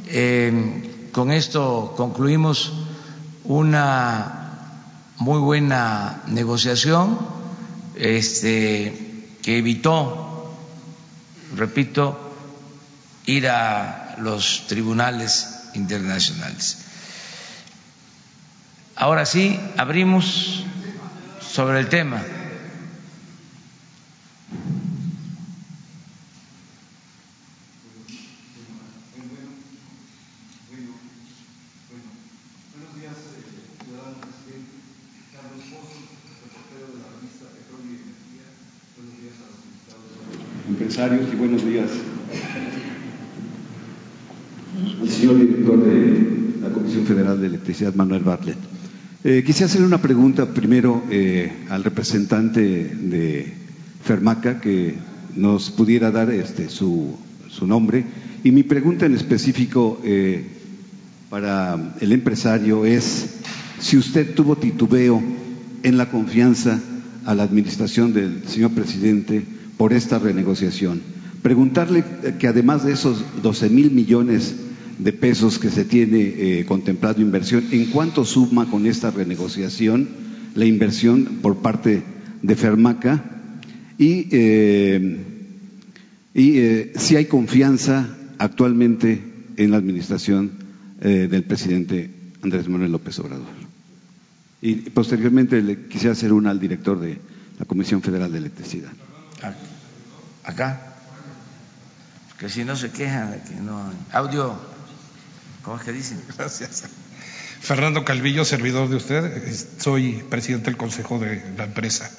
Eh, 0.09 1.09
con 1.13 1.31
esto 1.33 1.95
concluimos 1.97 2.73
una 3.45 4.39
muy 5.17 5.39
buena 5.39 6.23
negociación 6.27 7.19
este, 7.97 9.27
que 9.43 9.59
evitó, 9.59 10.28
repito, 11.57 12.35
ir 13.27 13.49
a 13.49 14.17
los 14.19 14.67
tribunales 14.67 15.71
internacionales. 15.75 16.79
Ahora 18.97 19.27
sí, 19.27 19.59
abrimos 19.77 20.65
sobre 21.41 21.81
el 21.81 21.89
tema. 21.89 22.23
y 40.99 41.37
buenos 41.37 41.65
días 41.65 41.91
al 45.01 45.09
señor 45.09 45.39
director 45.39 45.85
de 45.85 46.61
la 46.61 46.71
Comisión 46.71 47.07
Federal 47.07 47.41
de 47.41 47.51
Electricidad, 47.69 47.95
Manuel 47.97 48.23
Bartlett. 48.23 48.57
Eh, 49.25 49.43
quisiera 49.45 49.67
hacer 49.67 49.83
una 49.83 50.01
pregunta 50.01 50.47
primero 50.55 51.03
eh, 51.11 51.53
al 51.69 51.85
representante 51.85 52.61
de 52.63 53.53
Fermaca 54.03 54.59
que 54.59 54.95
nos 55.37 55.71
pudiera 55.71 56.11
dar 56.11 56.31
este, 56.31 56.71
su, 56.71 57.15
su 57.51 57.67
nombre. 57.67 58.07
Y 58.43 58.53
mi 58.53 58.63
pregunta 58.63 59.05
en 59.05 59.15
específico 59.15 60.01
eh, 60.03 60.47
para 61.29 61.95
el 62.01 62.13
empresario 62.13 62.87
es 62.87 63.35
si 63.79 63.99
usted 63.99 64.35
tuvo 64.35 64.57
titubeo 64.57 65.23
en 65.83 65.99
la 65.99 66.09
confianza 66.11 66.81
a 67.27 67.35
la 67.35 67.43
administración 67.43 68.15
del 68.15 68.45
señor 68.49 68.71
presidente 68.71 69.43
por 69.77 69.93
esta 69.93 70.19
renegociación. 70.19 71.03
Preguntarle 71.43 72.03
que 72.39 72.49
además 72.49 72.87
de 72.87 72.95
esos 72.95 73.23
12 73.43 73.69
mil 73.69 73.91
millones 73.91 74.55
de 74.99 75.13
pesos 75.13 75.59
que 75.59 75.71
se 75.71 75.85
tiene 75.85 76.21
eh, 76.21 76.65
contemplado 76.67 77.21
inversión, 77.21 77.65
¿en 77.71 77.87
cuánto 77.87 78.25
suma 78.25 78.71
con 78.71 78.87
esta 78.87 79.11
renegociación 79.11 80.09
la 80.55 80.65
inversión 80.65 81.39
por 81.41 81.59
parte 81.59 82.03
de 82.43 82.57
Fermaca? 82.57 83.25
Y, 83.97 84.29
eh, 84.33 85.25
y 86.35 86.59
eh, 86.59 86.93
si 86.97 87.17
hay 87.17 87.27
confianza 87.27 88.17
actualmente 88.39 89.23
en 89.57 89.71
la 89.71 89.77
administración 89.77 90.69
del 91.01 91.45
presidente 91.45 92.11
Andrés 92.43 92.69
Manuel 92.69 92.91
López 92.91 93.17
Obrador. 93.21 93.47
Y 94.61 94.75
posteriormente 94.91 95.63
le 95.63 95.87
quisiera 95.87 96.13
hacer 96.13 96.33
una 96.33 96.51
al 96.51 96.59
director 96.59 96.99
de 96.99 97.19
la 97.57 97.65
Comisión 97.67 98.03
Federal 98.03 98.33
de 98.33 98.39
Electricidad. 98.39 98.91
Acá. 100.43 100.97
Que 102.39 102.49
si 102.49 102.65
no 102.65 102.75
se 102.75 102.91
queja 102.91 103.31
de 103.31 103.41
que 103.43 103.61
no. 103.61 103.93
Audio. 104.13 104.78
Gracias. 106.39 106.85
Fernando 107.61 108.05
Calvillo, 108.05 108.45
servidor 108.45 108.89
de 108.89 108.97
usted. 108.97 109.43
Soy 109.79 110.25
presidente 110.31 110.67
del 110.67 110.77
consejo 110.77 111.19
de 111.19 111.43
la 111.57 111.65
empresa. 111.65 112.11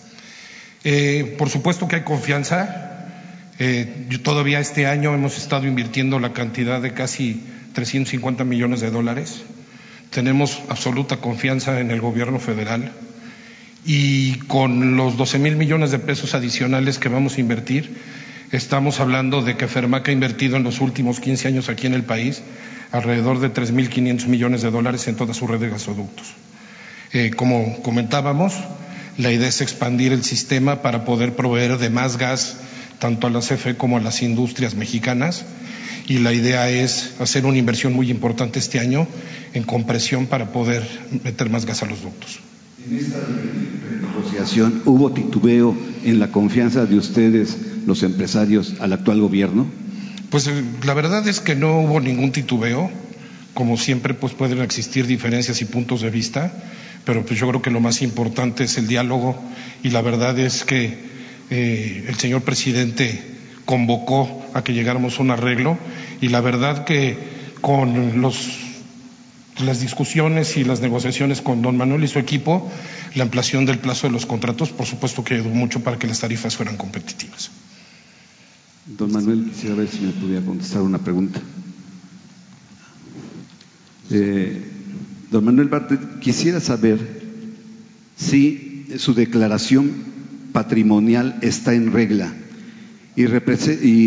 Eh, 0.83 1.35
por 1.37 1.49
supuesto 1.49 1.87
que 1.87 1.97
hay 1.97 2.03
confianza. 2.03 3.07
Eh, 3.57 4.07
todavía 4.23 4.59
este 4.59 4.87
año 4.87 5.13
hemos 5.13 5.37
estado 5.37 5.65
invirtiendo 5.65 6.19
la 6.19 6.33
cantidad 6.33 6.81
de 6.81 6.93
casi 6.93 7.43
350 7.73 8.43
millones 8.43 8.81
de 8.81 8.91
dólares. 8.91 9.41
Tenemos 10.11 10.61
absoluta 10.69 11.17
confianza 11.17 11.79
en 11.79 11.91
el 11.91 12.01
gobierno 12.01 12.39
federal 12.39 12.93
y 13.85 14.35
con 14.47 14.95
los 14.97 15.17
12 15.17 15.39
mil 15.39 15.55
millones 15.55 15.91
de 15.91 15.99
pesos 15.99 16.35
adicionales 16.35 16.99
que 16.99 17.09
vamos 17.09 17.37
a 17.37 17.41
invertir, 17.41 17.97
estamos 18.51 18.99
hablando 18.99 19.41
de 19.41 19.55
que 19.55 19.67
Fermac 19.67 20.07
ha 20.09 20.11
invertido 20.11 20.57
en 20.57 20.63
los 20.63 20.81
últimos 20.81 21.19
15 21.19 21.47
años 21.47 21.69
aquí 21.69 21.87
en 21.87 21.93
el 21.93 22.03
país 22.03 22.41
alrededor 22.91 23.39
de 23.39 23.53
3.500 23.53 24.27
millones 24.27 24.61
de 24.61 24.71
dólares 24.71 25.07
en 25.07 25.15
toda 25.15 25.33
su 25.33 25.47
red 25.47 25.59
de 25.59 25.69
gasoductos. 25.69 26.27
Eh, 27.13 27.31
como 27.35 27.81
comentábamos, 27.81 28.53
la 29.17 29.31
idea 29.31 29.47
es 29.47 29.61
expandir 29.61 30.13
el 30.13 30.23
sistema 30.23 30.81
para 30.81 31.05
poder 31.05 31.35
proveer 31.35 31.77
de 31.77 31.89
más 31.89 32.17
gas 32.17 32.57
tanto 32.99 33.27
a 33.27 33.29
la 33.29 33.39
CFE 33.39 33.75
como 33.75 33.97
a 33.97 34.01
las 34.01 34.21
industrias 34.21 34.75
mexicanas 34.75 35.45
y 36.07 36.19
la 36.19 36.33
idea 36.33 36.69
es 36.69 37.13
hacer 37.19 37.45
una 37.45 37.57
inversión 37.57 37.93
muy 37.93 38.09
importante 38.09 38.59
este 38.59 38.79
año 38.79 39.07
en 39.53 39.63
compresión 39.63 40.27
para 40.27 40.51
poder 40.51 40.83
meter 41.23 41.49
más 41.49 41.65
gas 41.65 41.83
a 41.83 41.85
los 41.85 42.01
ductos. 42.01 42.39
En 42.89 42.97
esta 42.97 43.17
negociación 44.01 44.81
hubo 44.85 45.11
titubeo 45.11 45.75
en 46.03 46.19
la 46.19 46.31
confianza 46.31 46.85
de 46.85 46.97
ustedes, 46.97 47.57
los 47.85 48.03
empresarios, 48.03 48.75
al 48.79 48.93
actual 48.93 49.21
gobierno. 49.21 49.67
Pues 50.29 50.47
eh, 50.47 50.63
la 50.83 50.93
verdad 50.93 51.27
es 51.27 51.39
que 51.39 51.55
no 51.55 51.79
hubo 51.81 51.99
ningún 51.99 52.31
titubeo. 52.31 52.89
Como 53.53 53.77
siempre, 53.77 54.13
pues 54.13 54.33
pueden 54.33 54.61
existir 54.61 55.07
diferencias 55.07 55.61
y 55.61 55.65
puntos 55.65 56.01
de 56.01 56.11
vista, 56.11 56.53
pero 57.03 57.25
pues 57.25 57.39
yo 57.39 57.47
creo 57.49 57.61
que 57.61 57.71
lo 57.71 57.79
más 57.79 58.01
importante 58.01 58.63
es 58.63 58.77
el 58.77 58.87
diálogo 58.87 59.41
y 59.83 59.89
la 59.89 60.01
verdad 60.01 60.37
es 60.37 60.63
que 60.63 60.97
eh, 61.49 62.05
el 62.07 62.15
señor 62.15 62.43
presidente 62.43 63.19
convocó 63.65 64.45
a 64.53 64.63
que 64.63 64.73
llegáramos 64.73 65.17
a 65.19 65.23
un 65.23 65.31
arreglo 65.31 65.77
y 66.21 66.29
la 66.29 66.41
verdad 66.41 66.85
que 66.85 67.17
con 67.59 68.21
las 68.21 69.81
discusiones 69.81 70.55
y 70.55 70.63
las 70.63 70.79
negociaciones 70.79 71.41
con 71.41 71.61
don 71.61 71.75
Manuel 71.75 72.03
y 72.03 72.07
su 72.07 72.19
equipo, 72.19 72.71
la 73.15 73.23
ampliación 73.23 73.65
del 73.65 73.79
plazo 73.79 74.07
de 74.07 74.13
los 74.13 74.25
contratos, 74.25 74.69
por 74.69 74.85
supuesto 74.85 75.23
que 75.23 75.33
ayudó 75.33 75.49
mucho 75.49 75.83
para 75.83 75.97
que 75.97 76.07
las 76.07 76.19
tarifas 76.19 76.55
fueran 76.55 76.77
competitivas. 76.77 77.51
Don 78.97 79.11
Manuel, 79.11 79.45
quisiera 79.45 79.75
ver 79.75 79.87
si 79.87 80.01
me 80.01 80.11
podía 80.13 80.41
contestar 80.43 80.81
una 80.81 80.97
pregunta. 80.97 81.39
Eh, 84.09 84.61
don 85.29 85.45
Manuel 85.45 85.67
Bartlett, 85.67 86.19
quisiera 86.19 86.59
saber 86.59 86.99
si 88.17 88.87
su 88.97 89.13
declaración 89.13 89.91
patrimonial 90.53 91.37
está 91.41 91.75
en 91.75 91.93
regla 91.93 92.33
y, 93.15 93.27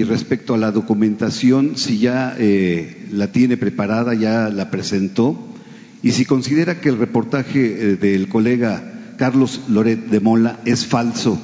respecto 0.05 0.55
a 0.55 0.59
la 0.59 0.73
documentación, 0.73 1.77
si 1.77 1.99
ya 1.99 2.35
eh, 2.39 3.07
la 3.13 3.31
tiene 3.31 3.57
preparada, 3.57 4.15
ya 4.15 4.49
la 4.49 4.71
presentó, 4.71 5.39
y 6.03 6.11
si 6.11 6.25
considera 6.25 6.81
que 6.81 6.89
el 6.89 6.99
reportaje 6.99 7.93
eh, 7.93 7.97
del 7.97 8.29
colega 8.29 9.15
Carlos 9.19 9.61
Loret 9.69 10.07
de 10.07 10.19
Mola 10.19 10.61
es 10.65 10.87
falso, 10.87 11.41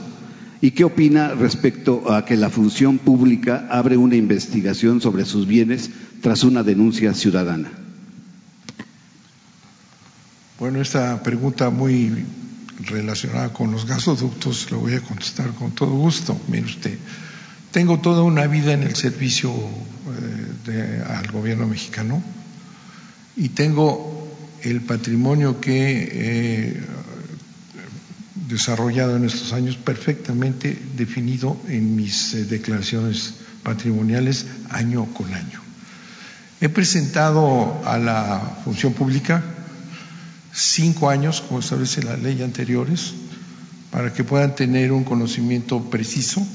y 0.60 0.72
qué 0.72 0.84
opina 0.84 1.34
respecto 1.34 2.12
a 2.12 2.24
que 2.24 2.36
la 2.36 2.50
función 2.50 2.98
pública 2.98 3.68
abre 3.70 3.96
una 3.96 4.16
investigación 4.16 5.00
sobre 5.00 5.24
sus 5.24 5.46
bienes 5.46 5.90
tras 6.20 6.42
una 6.42 6.62
denuncia 6.62 7.14
ciudadana. 7.14 7.70
Bueno, 10.58 10.80
esta 10.80 11.22
pregunta 11.22 11.70
muy 11.70 12.24
relacionada 12.86 13.52
con 13.52 13.70
los 13.70 13.86
gasoductos 13.86 14.70
la 14.70 14.78
voy 14.78 14.94
a 14.94 15.00
contestar 15.00 15.50
con 15.54 15.72
todo 15.72 15.90
gusto. 15.90 16.38
Mire 16.48 16.66
usted, 16.66 16.98
tengo 17.70 18.00
toda 18.00 18.22
una 18.22 18.46
vida 18.48 18.72
en 18.72 18.82
el 18.82 18.96
servicio 18.96 19.52
eh, 20.68 21.04
al 21.08 21.30
gobierno 21.30 21.68
mexicano 21.68 22.22
y 23.36 23.50
tengo 23.50 24.36
el 24.62 24.80
patrimonio 24.80 25.60
que 25.60 26.02
he 26.02 26.80
desarrollado 28.48 29.16
en 29.16 29.24
estos 29.24 29.52
años 29.52 29.76
perfectamente 29.76 30.76
definido 30.96 31.56
en 31.68 31.94
mis 31.94 32.34
eh, 32.34 32.44
declaraciones 32.44 33.34
patrimoniales 33.62 34.46
año 34.70 35.04
con 35.12 35.32
año. 35.34 35.60
He 36.60 36.68
presentado 36.68 37.80
a 37.84 37.98
la 37.98 38.58
función 38.64 38.92
pública 38.94 39.44
cinco 40.52 41.10
años, 41.10 41.40
como 41.42 41.60
establece 41.60 42.02
la 42.02 42.16
ley 42.16 42.42
anteriores, 42.42 43.12
para 43.90 44.12
que 44.12 44.24
puedan 44.24 44.54
tener 44.54 44.92
un 44.92 45.04
conocimiento 45.04 45.88
preciso 45.90 46.46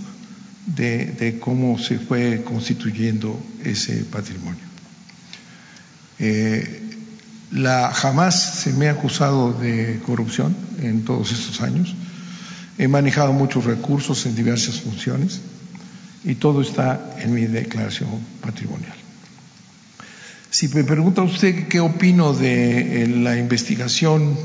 de, 0.66 1.38
cómo 1.40 1.78
se 1.78 2.00
fue 2.00 2.44
constituyendo 2.44 3.40
ese 3.64 4.04
patrimonio. 4.06 4.64
Eh, 6.20 6.83
jamás 7.94 8.62
se 8.62 8.74
me 8.74 8.88
ha 8.88 8.92
acusado 8.92 9.54
de 9.54 10.00
corrupción 10.06 10.56
en 10.82 11.06
todos 11.06 11.32
estos 11.32 11.62
años. 11.62 11.96
He 12.78 12.88
manejado 12.88 13.34
muchos 13.34 13.66
recursos 13.66 14.26
en 14.26 14.36
diversas 14.36 14.82
funciones 14.82 15.42
y 16.24 16.36
todo 16.36 16.62
está 16.62 17.16
en 17.20 17.34
mi 17.34 17.46
declaración 17.46 18.10
patrimonial. 18.42 18.94
Si 20.50 20.68
me 20.70 20.84
pregunta 20.84 21.22
usted 21.22 21.68
qué 21.68 21.80
opino 21.80 22.34
de 22.34 23.08
la 23.08 23.38
investigación 23.38 24.38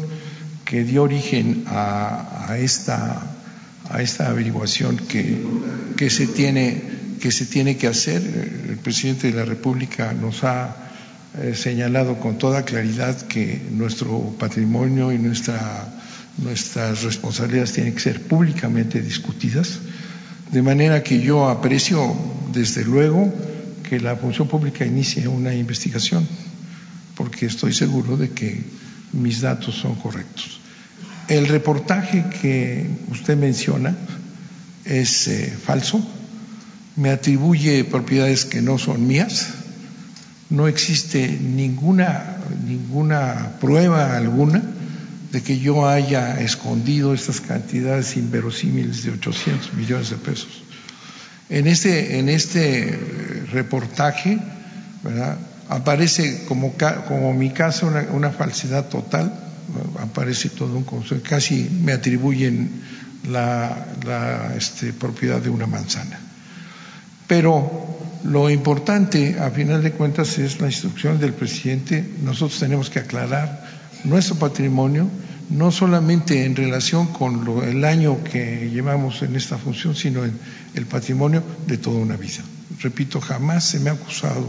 que 0.65 0.85
dio 0.85 1.03
origen 1.03 1.65
a 1.67 2.57
esta 2.59 3.23
averiguación 4.27 4.97
que, 4.97 6.11
se 6.11 6.27
tiene, 6.27 6.83
que 7.21 7.33
se 7.33 7.47
tiene 7.47 7.77
que 7.77 7.87
hacer. 7.87 8.23
El 8.69 8.77
presidente 8.77 9.31
de 9.31 9.39
la 9.39 9.45
República 9.45 10.13
nos 10.13 10.45
ha 10.45 10.88
eh, 11.41 11.55
señalado 11.55 12.19
con 12.19 12.39
toda 12.39 12.65
claridad 12.65 13.21
que 13.23 13.61
nuestro 13.71 14.35
patrimonio 14.39 15.13
y 15.13 15.19
nuestra, 15.19 15.87
nuestras 16.39 17.03
responsabilidades 17.03 17.73
tienen 17.73 17.95
que 17.95 18.01
ser 18.01 18.23
públicamente 18.23 19.01
discutidas, 19.01 19.79
de 20.51 20.63
manera 20.63 21.03
que 21.03 21.21
yo 21.21 21.49
aprecio, 21.49 22.17
desde 22.53 22.85
luego, 22.85 23.33
que 23.89 24.01
la 24.01 24.17
función 24.17 24.49
pública 24.49 24.85
inicie 24.85 25.29
una 25.29 25.55
investigación, 25.55 26.27
porque 27.15 27.47
estoy 27.47 27.73
seguro 27.73 28.17
de 28.17 28.31
que 28.31 28.65
mis 29.13 29.41
datos 29.41 29.75
son 29.75 29.95
correctos. 29.95 30.61
El 31.29 31.47
reportaje 31.47 32.25
que 32.41 32.87
usted 33.11 33.37
menciona 33.37 33.95
es 34.85 35.29
eh, 35.29 35.55
falso, 35.63 36.05
me 36.97 37.11
atribuye 37.11 37.85
propiedades 37.85 38.45
que 38.45 38.61
no 38.61 38.79
son 38.79 39.07
mías, 39.07 39.58
no 40.51 40.67
existe 40.67 41.29
ninguna, 41.29 42.39
ninguna 42.67 43.53
prueba 43.61 44.17
alguna 44.17 44.63
de 45.33 45.43
que 45.43 45.59
yo 45.59 45.89
haya 45.89 46.41
escondido 46.41 47.13
estas 47.13 47.41
cantidades 47.41 48.17
inverosímiles 48.17 49.05
de 49.05 49.11
800 49.11 49.75
millones 49.75 50.11
de 50.11 50.17
pesos. 50.17 50.63
En 51.51 51.67
este, 51.67 52.19
en 52.19 52.29
este 52.29 52.99
reportaje 53.53 54.39
aparece 55.69 56.45
como, 56.47 56.75
como 57.07 57.35
mi 57.35 57.51
caso 57.51 57.91
una, 58.13 58.31
falsedad 58.31 58.89
total 58.89 59.33
aparece 60.01 60.49
todo 60.49 60.77
un 60.77 60.85
concepto, 60.85 61.29
casi 61.29 61.69
me 61.83 61.93
atribuyen 61.93 62.83
la, 63.31 64.55
este, 64.57 64.95
propiedad 64.95 65.41
de 65.41 65.51
una 65.51 65.67
manzana. 65.67 66.19
Pero 67.27 67.98
lo 68.25 68.51
importante, 68.51 69.39
a 69.39 69.51
final 69.51 69.83
de 69.83 69.93
cuentas, 69.93 70.39
es 70.39 70.61
la 70.61 70.67
instrucción 70.67 71.19
del 71.19 71.33
presidente. 71.33 72.05
Nosotros 72.23 72.59
tenemos 72.59 72.91
que 72.91 72.99
aclarar 72.99 73.65
nuestro 74.05 74.37
patrimonio, 74.37 75.09
no 75.51 75.71
solamente 75.71 76.45
en 76.45 76.57
relación 76.57 77.07
con 77.07 77.63
el 77.65 77.85
año 77.85 78.23
que 78.23 78.71
llevamos 78.71 79.23
en 79.23 79.37
esta 79.37 79.57
función, 79.57 79.95
sino 79.95 80.23
el 80.25 80.87
patrimonio 80.87 81.43
de 81.67 81.79
toda 81.79 81.99
una 81.99 82.17
vida. 82.17 82.43
Repito, 82.81 83.21
jamás 83.21 83.65
se 83.65 83.81
me 83.81 83.91
ha 83.91 83.95
acusado 83.95 84.49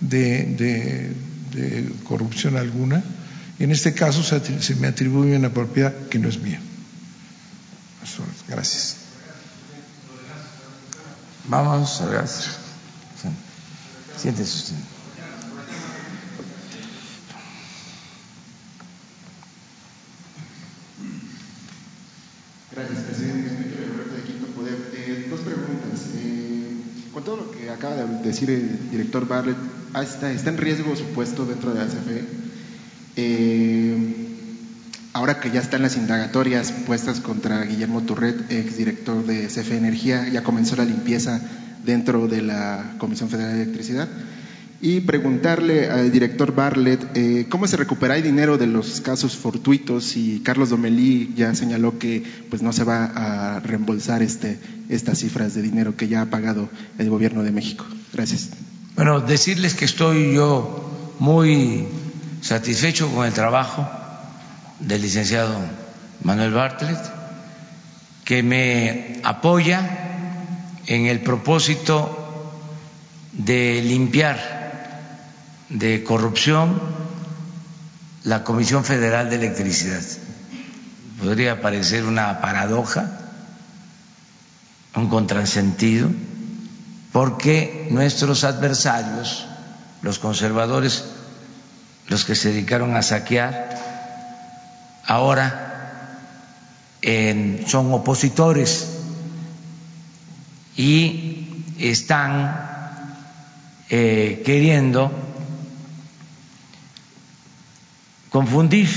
de 0.00 1.12
corrupción 2.04 2.56
alguna 2.56 3.02
en 3.58 3.70
este 3.70 3.94
caso 3.94 4.22
se, 4.22 4.74
me 4.76 4.88
atribuye 4.88 5.36
una 5.36 5.50
propiedad 5.50 5.92
que 6.08 6.18
no 6.18 6.28
es 6.28 6.38
mía. 6.38 6.60
Gracias. 8.48 8.96
Vamos 11.48 12.02
gas. 12.10 12.65
Siéntese. 14.16 14.74
Gracias, 22.72 22.98
presidente. 23.04 23.48
de 23.50 24.22
Quinto 24.22 24.46
Poder. 24.54 24.74
Eh, 24.94 25.26
dos 25.30 25.40
preguntas. 25.40 26.10
Eh, 26.16 26.76
con 27.12 27.24
todo 27.24 27.36
lo 27.36 27.50
que 27.50 27.70
acaba 27.70 27.96
de 27.96 28.22
decir 28.22 28.50
el 28.50 28.90
director 28.90 29.26
Bartlett, 29.26 29.56
¿está, 30.02 30.32
está 30.32 30.50
en 30.50 30.58
riesgo 30.58 30.96
su 30.96 31.04
puesto 31.06 31.46
dentro 31.46 31.72
de 31.72 31.78
la 31.78 31.86
CFE? 31.86 32.24
Eh, 33.16 34.26
ahora 35.12 35.40
que 35.40 35.50
ya 35.50 35.60
están 35.60 35.82
las 35.82 35.96
indagatorias 35.96 36.72
puestas 36.72 37.20
contra 37.20 37.62
Guillermo 37.64 38.02
Turret, 38.02 38.50
exdirector 38.50 39.24
de 39.24 39.46
CFE 39.46 39.76
Energía, 39.76 40.28
ya 40.28 40.42
comenzó 40.42 40.76
la 40.76 40.84
limpieza 40.84 41.40
dentro 41.86 42.28
de 42.28 42.42
la 42.42 42.96
Comisión 42.98 43.30
Federal 43.30 43.54
de 43.54 43.62
Electricidad. 43.62 44.08
Y 44.82 45.00
preguntarle 45.00 45.88
al 45.88 46.12
director 46.12 46.54
Bartlett 46.54 47.16
eh, 47.16 47.46
cómo 47.48 47.66
se 47.66 47.78
recupera 47.78 48.16
el 48.16 48.22
dinero 48.22 48.58
de 48.58 48.66
los 48.66 49.00
casos 49.00 49.34
fortuitos 49.34 50.18
y 50.18 50.40
Carlos 50.40 50.68
Domelí 50.68 51.32
ya 51.34 51.54
señaló 51.54 51.98
que 51.98 52.22
pues 52.50 52.60
no 52.60 52.74
se 52.74 52.84
va 52.84 53.06
a 53.06 53.60
reembolsar 53.60 54.22
este, 54.22 54.58
estas 54.90 55.20
cifras 55.20 55.54
de 55.54 55.62
dinero 55.62 55.96
que 55.96 56.08
ya 56.08 56.20
ha 56.20 56.26
pagado 56.26 56.68
el 56.98 57.08
gobierno 57.08 57.42
de 57.42 57.52
México. 57.52 57.86
Gracias. 58.12 58.50
Bueno, 58.96 59.20
decirles 59.20 59.74
que 59.74 59.86
estoy 59.86 60.34
yo 60.34 61.14
muy 61.20 61.86
satisfecho 62.42 63.08
con 63.08 63.26
el 63.26 63.32
trabajo 63.32 63.88
del 64.80 65.00
licenciado 65.00 65.58
Manuel 66.22 66.52
Bartlett, 66.52 66.98
que 68.24 68.42
me 68.42 69.20
apoya 69.22 70.15
en 70.86 71.06
el 71.06 71.20
propósito 71.20 72.52
de 73.32 73.82
limpiar 73.82 74.56
de 75.68 76.04
corrupción 76.04 76.80
la 78.24 78.44
Comisión 78.44 78.84
Federal 78.84 79.30
de 79.30 79.36
Electricidad. 79.36 80.02
Podría 81.20 81.60
parecer 81.60 82.04
una 82.04 82.40
paradoja, 82.40 83.10
un 84.94 85.08
contrasentido, 85.08 86.08
porque 87.12 87.88
nuestros 87.90 88.44
adversarios, 88.44 89.46
los 90.02 90.18
conservadores, 90.18 91.04
los 92.08 92.24
que 92.24 92.34
se 92.34 92.50
dedicaron 92.50 92.94
a 92.96 93.02
saquear, 93.02 93.70
ahora 95.06 95.62
son 97.66 97.92
opositores 97.92 98.95
y 100.76 101.64
están 101.78 102.54
eh, 103.88 104.42
queriendo 104.44 105.10
confundir 108.30 108.88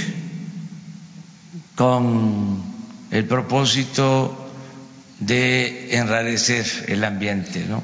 con 1.76 2.62
el 3.12 3.26
propósito 3.26 4.52
de 5.20 5.98
enrarecer 5.98 6.86
el 6.88 7.04
ambiente, 7.04 7.66
¿no? 7.66 7.82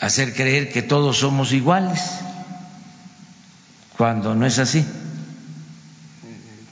hacer 0.00 0.34
creer 0.34 0.72
que 0.72 0.82
todos 0.82 1.18
somos 1.18 1.52
iguales 1.52 2.00
cuando 3.96 4.34
no 4.34 4.46
es 4.46 4.58
así. 4.58 4.84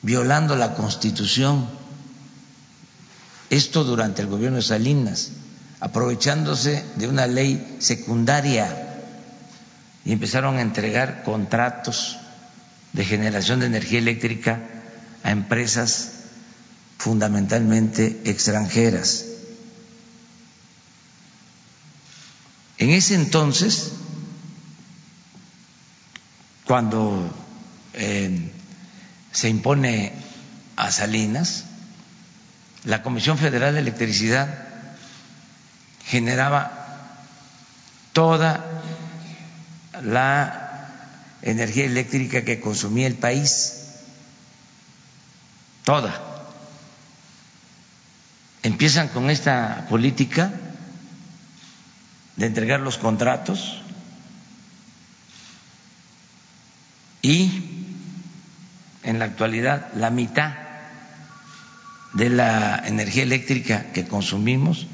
violando 0.00 0.56
la 0.56 0.74
Constitución. 0.74 1.68
Esto 3.50 3.84
durante 3.84 4.22
el 4.22 4.28
gobierno 4.28 4.56
de 4.56 4.62
Salinas, 4.62 5.32
aprovechándose 5.80 6.82
de 6.96 7.08
una 7.08 7.26
ley 7.26 7.76
secundaria 7.80 9.02
y 10.06 10.12
empezaron 10.12 10.56
a 10.56 10.62
entregar 10.62 11.24
contratos 11.24 12.16
de 12.94 13.04
generación 13.04 13.60
de 13.60 13.66
energía 13.66 13.98
eléctrica 13.98 14.62
a 15.24 15.30
empresas 15.30 16.08
fundamentalmente 16.96 18.22
extranjeras. 18.24 19.26
En 22.84 22.90
ese 22.90 23.14
entonces, 23.14 23.92
cuando 26.66 27.34
eh, 27.94 28.52
se 29.32 29.48
impone 29.48 30.12
a 30.76 30.92
Salinas, 30.92 31.64
la 32.84 33.02
Comisión 33.02 33.38
Federal 33.38 33.72
de 33.72 33.80
Electricidad 33.80 34.68
generaba 36.04 37.24
toda 38.12 38.82
la 40.02 40.90
energía 41.40 41.86
eléctrica 41.86 42.44
que 42.44 42.60
consumía 42.60 43.06
el 43.06 43.14
país, 43.14 43.94
toda. 45.84 46.20
Empiezan 48.62 49.08
con 49.08 49.30
esta 49.30 49.86
política 49.88 50.52
de 52.36 52.46
entregar 52.46 52.80
los 52.80 52.98
contratos 52.98 53.80
y 57.22 57.50
en 59.02 59.18
la 59.18 59.26
actualidad 59.26 59.92
la 59.94 60.10
mitad 60.10 60.54
de 62.14 62.30
la 62.30 62.82
energía 62.86 63.22
eléctrica 63.22 63.92
que 63.92 64.06
consumimos 64.06 64.86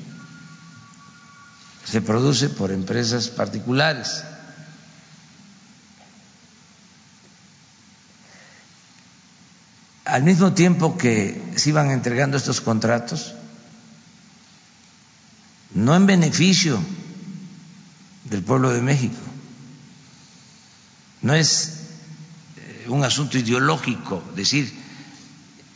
se 1.85 2.01
produce 2.01 2.49
por 2.49 2.71
empresas 2.71 3.29
particulares. 3.29 4.23
Al 10.05 10.23
mismo 10.23 10.53
tiempo 10.53 10.97
que 10.97 11.53
se 11.57 11.71
iban 11.71 11.91
entregando 11.91 12.37
estos 12.37 12.61
contratos, 12.61 13.35
no 15.75 15.95
en 15.95 16.07
beneficio 16.07 16.81
del 18.31 18.43
pueblo 18.43 18.71
de 18.71 18.81
México, 18.81 19.21
no 21.23 21.35
es 21.35 21.81
un 22.87 23.05
asunto 23.05 23.39
ideológico, 23.39 24.23
decir 24.35 24.73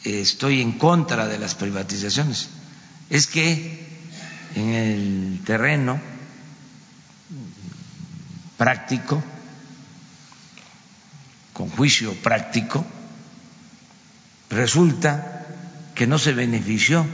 estoy 0.04 0.60
en 0.60 0.72
contra 0.72 1.26
de 1.26 1.38
las 1.38 1.54
privatizaciones, 1.54 2.48
es 3.10 3.26
que 3.26 3.86
en 4.54 4.68
el 4.68 5.40
terreno 5.44 6.00
práctico, 8.56 9.22
con 11.52 11.68
juicio 11.70 12.14
práctico, 12.22 12.84
resulta 14.50 15.46
que 15.94 16.06
no 16.06 16.18
se 16.18 16.32
benefició 16.32 17.06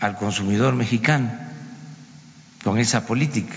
al 0.00 0.16
consumidor 0.16 0.74
mexicano 0.74 1.32
con 2.62 2.78
esa 2.78 3.06
política, 3.06 3.54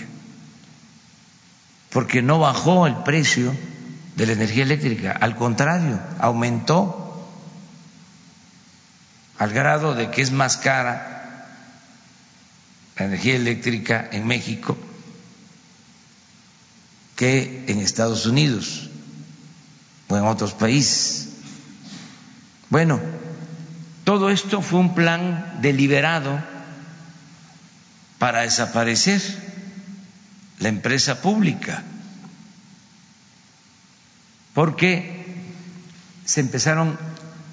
porque 1.92 2.22
no 2.22 2.38
bajó 2.38 2.86
el 2.86 2.96
precio 3.02 3.54
de 4.16 4.26
la 4.26 4.32
energía 4.32 4.62
eléctrica, 4.64 5.12
al 5.12 5.36
contrario, 5.36 6.00
aumentó 6.18 6.98
al 9.38 9.52
grado 9.52 9.94
de 9.94 10.10
que 10.10 10.22
es 10.22 10.32
más 10.32 10.56
cara 10.56 11.48
la 12.96 13.06
energía 13.06 13.36
eléctrica 13.36 14.08
en 14.12 14.26
México 14.26 14.76
que 17.16 17.64
en 17.68 17.78
Estados 17.78 18.26
Unidos 18.26 18.90
o 20.08 20.16
en 20.16 20.24
otros 20.24 20.54
países. 20.54 21.28
Bueno, 22.70 23.00
todo 24.04 24.30
esto 24.30 24.62
fue 24.62 24.80
un 24.80 24.94
plan 24.94 25.58
deliberado 25.60 26.42
para 28.18 28.42
desaparecer 28.42 29.51
la 30.62 30.68
empresa 30.68 31.20
pública 31.20 31.82
porque 34.54 35.26
se 36.24 36.40
empezaron 36.40 36.96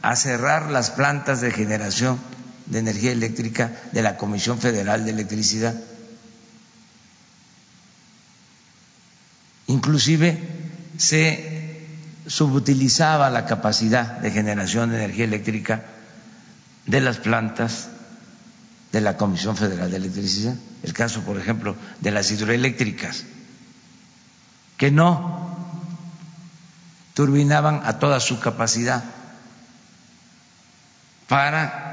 a 0.04 0.16
cerrar 0.16 0.70
las 0.70 0.92
plantas 0.92 1.42
de 1.42 1.52
generación 1.52 2.20
de 2.68 2.80
energía 2.80 3.12
eléctrica 3.12 3.72
de 3.94 4.04
la 4.04 4.16
Comisión 4.16 4.60
Federal 4.60 5.06
de 5.06 5.12
Electricidad. 5.12 5.74
Inclusive 9.66 10.38
se 10.98 11.88
subutilizaba 12.28 13.32
la 13.32 13.48
capacidad 13.48 14.20
de 14.20 14.30
generación 14.30 14.92
de 14.92 14.98
energía 14.98 15.26
eléctrica 15.26 15.84
de 16.86 17.02
las 17.02 17.18
plantas 17.18 17.90
de 18.92 19.02
la 19.02 19.18
Comisión 19.18 19.56
Federal 19.56 19.92
de 19.92 19.98
Electricidad. 19.98 20.56
El 20.84 20.94
caso, 20.94 21.22
por 21.22 21.40
ejemplo, 21.40 21.76
de 22.00 22.12
las 22.12 22.32
hidroeléctricas, 22.32 23.26
que 24.78 24.92
no 24.92 25.50
turbinaban 27.14 27.82
a 27.84 28.00
toda 28.00 28.20
su 28.20 28.40
capacidad 28.40 29.04
para 31.28 31.90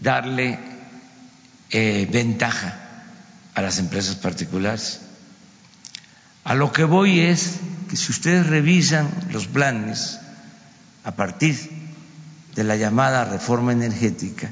darle 0.00 0.58
eh, 1.70 2.08
ventaja 2.10 2.78
a 3.54 3.62
las 3.62 3.78
empresas 3.78 4.16
particulares. 4.16 5.00
A 6.44 6.54
lo 6.54 6.72
que 6.72 6.84
voy 6.84 7.20
es 7.20 7.60
que 7.88 7.96
si 7.96 8.10
ustedes 8.10 8.46
revisan 8.46 9.08
los 9.30 9.46
planes 9.46 10.18
a 11.04 11.12
partir 11.12 11.81
de 12.54 12.64
la 12.64 12.76
llamada 12.76 13.24
reforma 13.24 13.72
energética, 13.72 14.50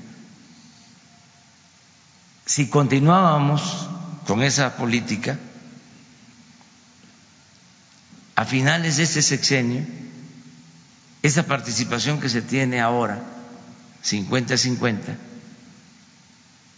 si 2.46 2.68
continuábamos 2.68 3.88
con 4.26 4.42
esa 4.42 4.76
política, 4.76 5.38
a 8.34 8.44
finales 8.44 8.96
de 8.96 9.02
este 9.04 9.22
sexenio, 9.22 9.84
esa 11.22 11.44
participación 11.44 12.20
que 12.20 12.28
se 12.28 12.42
tiene 12.42 12.80
ahora, 12.80 13.22
50-50, 14.04 14.98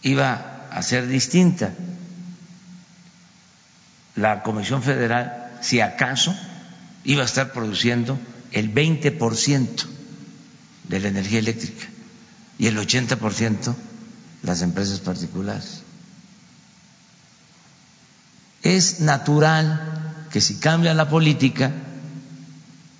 iba 0.03 0.67
a 0.69 0.81
ser 0.83 1.07
distinta. 1.07 1.73
La 4.15 4.43
Comisión 4.43 4.83
Federal, 4.83 5.57
si 5.61 5.79
acaso, 5.79 6.35
iba 7.05 7.23
a 7.23 7.25
estar 7.25 7.53
produciendo 7.53 8.19
el 8.51 8.73
20% 8.73 9.92
de 10.87 10.99
la 10.99 11.07
energía 11.07 11.39
eléctrica 11.39 11.85
y 12.57 12.67
el 12.67 12.77
80% 12.77 13.75
las 14.43 14.61
empresas 14.61 14.99
particulares. 14.99 15.81
Es 18.61 18.99
natural 18.99 20.27
que 20.31 20.41
si 20.41 20.55
cambia 20.55 20.93
la 20.93 21.09
política, 21.09 21.71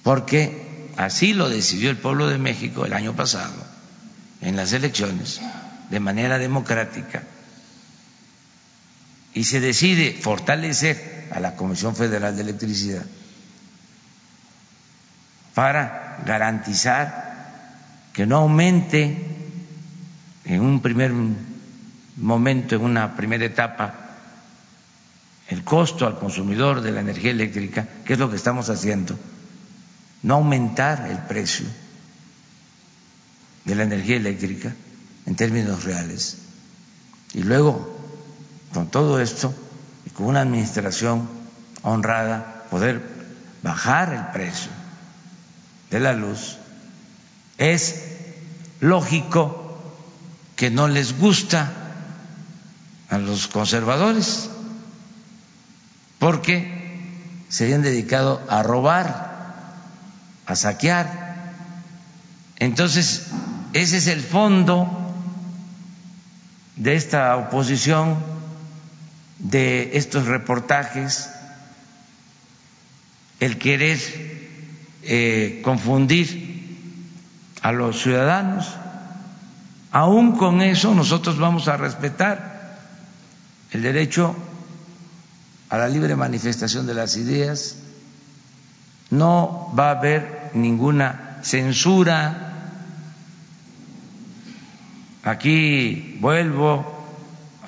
porque 0.03 0.89
así 0.97 1.33
lo 1.33 1.49
decidió 1.49 1.89
el 1.89 1.97
pueblo 1.97 2.27
de 2.27 2.37
México 2.37 2.85
el 2.85 2.93
año 2.93 3.15
pasado, 3.15 3.53
en 4.41 4.55
las 4.55 4.73
elecciones, 4.73 5.39
de 5.89 5.99
manera 5.99 6.37
democrática, 6.37 7.23
y 9.33 9.45
se 9.45 9.59
decide 9.59 10.19
fortalecer 10.21 11.27
a 11.31 11.39
la 11.39 11.55
Comisión 11.55 11.95
Federal 11.95 12.35
de 12.35 12.41
Electricidad 12.43 13.03
para 15.55 16.21
garantizar 16.25 17.32
que 18.13 18.25
no 18.25 18.37
aumente 18.37 19.17
en 20.45 20.61
un 20.61 20.81
primer 20.81 21.11
momento, 22.17 22.75
en 22.75 22.81
una 22.81 23.15
primera 23.15 23.45
etapa, 23.45 23.95
el 25.47 25.63
costo 25.63 26.05
al 26.05 26.17
consumidor 26.17 26.81
de 26.81 26.91
la 26.91 27.01
energía 27.01 27.31
eléctrica, 27.31 27.87
que 28.05 28.13
es 28.13 28.19
lo 28.19 28.29
que 28.29 28.35
estamos 28.35 28.69
haciendo, 28.69 29.17
no 30.21 30.35
aumentar 30.35 31.09
el 31.09 31.17
precio 31.17 31.65
de 33.65 33.75
la 33.75 33.83
energía 33.83 34.17
eléctrica 34.17 34.73
en 35.25 35.35
términos 35.35 35.83
reales. 35.83 36.37
Y 37.33 37.43
luego, 37.43 37.99
con 38.73 38.89
todo 38.89 39.19
esto, 39.19 39.53
y 40.05 40.11
con 40.11 40.27
una 40.27 40.41
administración 40.41 41.27
honrada, 41.81 42.65
poder 42.69 43.01
bajar 43.61 44.13
el 44.13 44.25
precio 44.33 44.71
de 45.89 45.99
la 45.99 46.13
luz, 46.13 46.57
es 47.57 48.03
lógico 48.79 49.59
que 50.55 50.69
no 50.69 50.87
les 50.87 51.17
gusta 51.17 51.71
a 53.09 53.17
los 53.17 53.47
conservadores, 53.47 54.49
porque 56.19 56.99
se 57.49 57.65
habían 57.65 57.81
dedicado 57.81 58.41
a 58.49 58.63
robar, 58.63 59.75
a 60.45 60.55
saquear. 60.55 61.53
Entonces, 62.57 63.27
ese 63.73 63.97
es 63.97 64.07
el 64.07 64.21
fondo 64.21 64.87
de 66.75 66.95
esta 66.95 67.35
oposición, 67.37 68.17
de 69.39 69.97
estos 69.97 70.25
reportajes, 70.25 71.29
el 73.39 73.57
querer 73.57 73.99
eh, 75.03 75.61
confundir 75.63 76.52
a 77.63 77.71
los 77.71 77.99
ciudadanos. 78.01 78.75
Aún 79.91 80.37
con 80.37 80.61
eso 80.61 80.93
nosotros 80.93 81.39
vamos 81.39 81.67
a 81.67 81.77
respetar 81.77 82.77
el 83.71 83.81
derecho 83.81 84.35
a 85.69 85.77
la 85.77 85.87
libre 85.87 86.15
manifestación 86.15 86.85
de 86.85 86.93
las 86.93 87.17
ideas, 87.17 87.77
no 89.09 89.73
va 89.77 89.87
a 89.87 89.97
haber 89.97 90.51
ninguna 90.53 91.39
censura. 91.41 92.51
Aquí 95.23 96.17
vuelvo 96.19 96.85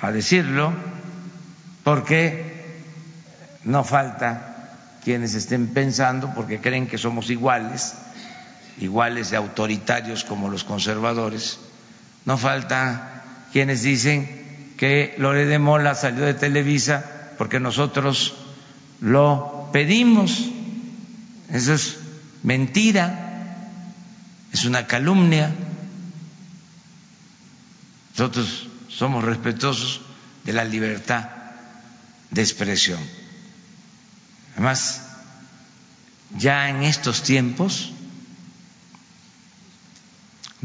a 0.00 0.12
decirlo 0.12 0.72
porque 1.82 2.84
no 3.64 3.82
falta 3.82 4.70
quienes 5.02 5.34
estén 5.34 5.68
pensando, 5.68 6.32
porque 6.34 6.60
creen 6.60 6.86
que 6.86 6.98
somos 6.98 7.30
iguales, 7.30 7.94
iguales 8.78 9.30
de 9.30 9.36
autoritarios 9.36 10.24
como 10.24 10.48
los 10.48 10.64
conservadores, 10.64 11.58
no 12.24 12.36
falta 12.36 13.22
quienes 13.52 13.82
dicen 13.82 14.74
que 14.76 15.14
Lore 15.18 15.46
de 15.46 15.58
Mola 15.58 15.94
salió 15.94 16.24
de 16.24 16.34
Televisa 16.34 17.32
porque 17.38 17.60
nosotros 17.60 18.34
lo 19.00 19.70
pedimos. 19.72 20.44
Eso 21.50 21.74
es 21.74 21.98
mentira, 22.42 23.70
es 24.52 24.64
una 24.64 24.86
calumnia. 24.86 25.54
Nosotros 28.10 28.68
somos 28.88 29.24
respetuosos 29.24 30.02
de 30.44 30.52
la 30.52 30.64
libertad 30.64 31.28
de 32.30 32.42
expresión. 32.42 33.00
Además, 34.54 35.02
ya 36.38 36.70
en 36.70 36.82
estos 36.82 37.22
tiempos, 37.22 37.92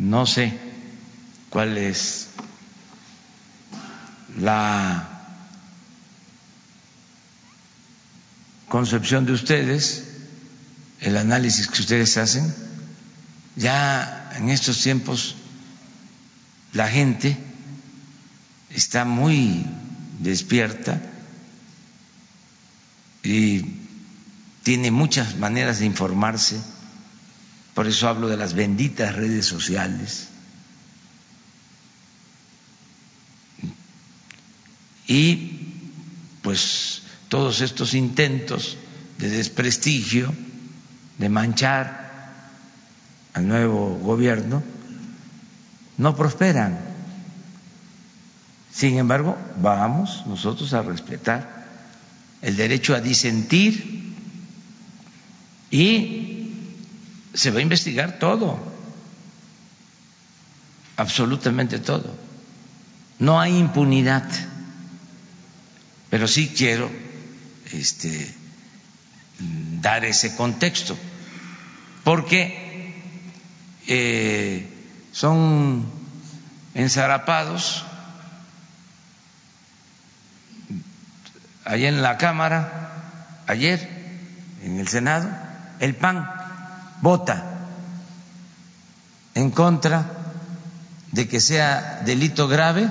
no 0.02 0.26
sé 0.26 0.52
cuál 1.52 1.78
es 1.78 2.30
la 4.40 5.08
concepción 8.68 9.28
de 9.28 9.34
ustedes, 9.34 10.06
el 11.02 11.18
análisis 11.18 11.68
que 11.68 11.82
ustedes 11.82 12.18
hacen. 12.18 12.52
Ya 13.56 14.32
en 14.38 14.50
estos 14.50 14.82
tiempos 14.82 15.36
la 16.74 16.88
gente 16.88 17.38
está 18.72 19.06
muy 19.06 19.68
despierta 20.20 21.00
y 23.22 23.66
tiene 24.64 24.90
muchas 24.90 25.38
maneras 25.38 25.78
de 25.78 25.86
informarse, 25.86 26.60
por 27.74 27.88
eso 27.88 28.08
hablo 28.08 28.28
de 28.28 28.38
las 28.38 28.54
benditas 28.54 29.16
redes 29.16 29.46
sociales 29.46 30.30
y 35.08 35.60
pues 36.42 37.02
todos 37.28 37.62
estos 37.62 37.94
intentos 37.94 38.78
de 39.18 39.30
desprestigio, 39.30 40.34
de 41.18 41.30
manchar 41.30 42.32
al 43.34 43.48
nuevo 43.48 44.00
gobierno, 44.00 44.64
no 45.98 46.16
prosperan. 46.16 46.80
Sin 48.74 48.98
embargo, 48.98 49.38
vamos 49.62 50.26
nosotros 50.28 50.74
a 50.74 50.82
respetar 50.82 51.68
el 52.42 52.56
derecho 52.56 52.96
a 52.96 53.02
disentir 53.02 54.16
y 55.70 56.31
se 57.34 57.52
va 57.52 57.60
a 57.60 57.62
investigar 57.62 58.20
todo, 58.20 58.60
absolutamente 60.98 61.80
todo. 61.80 62.16
No 63.20 63.40
hay 63.40 63.58
impunidad. 63.58 64.24
Pero 66.10 66.28
sí 66.28 66.50
quiero 66.56 66.92
este, 67.72 68.36
dar 69.80 70.04
ese 70.04 70.36
contexto, 70.36 70.98
porque 72.04 72.94
eh, 73.88 74.68
son 75.14 75.86
ensarapados 76.74 77.86
allá 81.64 81.88
en 81.88 82.02
la 82.02 82.18
Cámara, 82.18 83.44
ayer, 83.48 83.88
en 84.64 84.80
el 84.80 84.88
Senado, 84.90 85.30
el 85.80 85.96
PAN 85.96 86.41
vota 87.02 87.44
en 89.34 89.52
contra 89.52 90.06
de 91.12 91.28
que 91.28 91.40
sea 91.40 92.02
delito 92.06 92.48
grave 92.48 92.88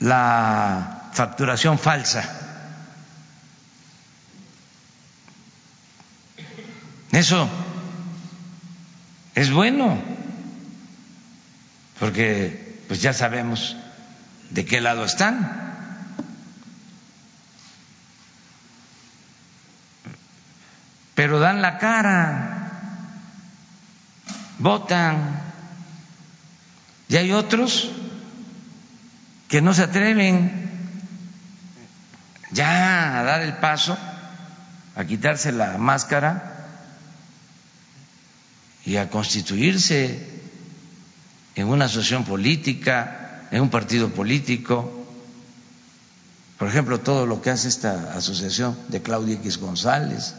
la 0.00 1.10
facturación 1.12 1.78
falsa. 1.78 2.22
Eso 7.10 7.48
es 9.34 9.50
bueno, 9.50 9.98
porque 11.98 12.84
pues 12.86 13.02
ya 13.02 13.12
sabemos 13.12 13.76
de 14.50 14.64
qué 14.64 14.80
lado 14.80 15.04
están. 15.04 15.67
Pero 21.18 21.40
dan 21.40 21.58
la 21.60 21.78
cara 21.78 22.70
votan. 24.60 25.42
Y 27.08 27.16
hay 27.16 27.32
otros 27.32 27.90
que 29.48 29.60
no 29.60 29.74
se 29.74 29.82
atreven 29.82 30.70
ya 32.52 33.18
a 33.18 33.24
dar 33.24 33.42
el 33.42 33.54
paso, 33.54 33.98
a 34.94 35.04
quitarse 35.06 35.50
la 35.50 35.76
máscara 35.76 36.68
y 38.84 38.94
a 38.94 39.10
constituirse 39.10 40.40
en 41.56 41.66
una 41.66 41.86
asociación 41.86 42.24
política, 42.24 43.48
en 43.50 43.62
un 43.62 43.70
partido 43.70 44.10
político. 44.10 45.04
Por 46.58 46.68
ejemplo, 46.68 47.00
todo 47.00 47.26
lo 47.26 47.42
que 47.42 47.50
hace 47.50 47.66
esta 47.66 48.12
asociación 48.12 48.78
de 48.86 49.02
Claudia 49.02 49.34
X 49.34 49.58
González, 49.58 50.36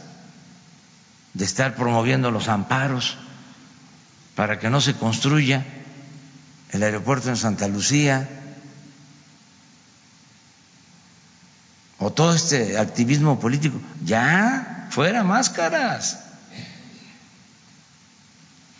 de 1.34 1.44
estar 1.44 1.74
promoviendo 1.74 2.30
los 2.30 2.48
amparos 2.48 3.16
para 4.34 4.58
que 4.58 4.70
no 4.70 4.80
se 4.80 4.94
construya 4.94 5.64
el 6.70 6.82
aeropuerto 6.82 7.28
en 7.28 7.36
Santa 7.36 7.68
Lucía, 7.68 8.28
o 11.98 12.10
todo 12.10 12.34
este 12.34 12.78
activismo 12.78 13.38
político, 13.38 13.78
ya, 14.04 14.88
fuera 14.90 15.22
máscaras. 15.22 16.20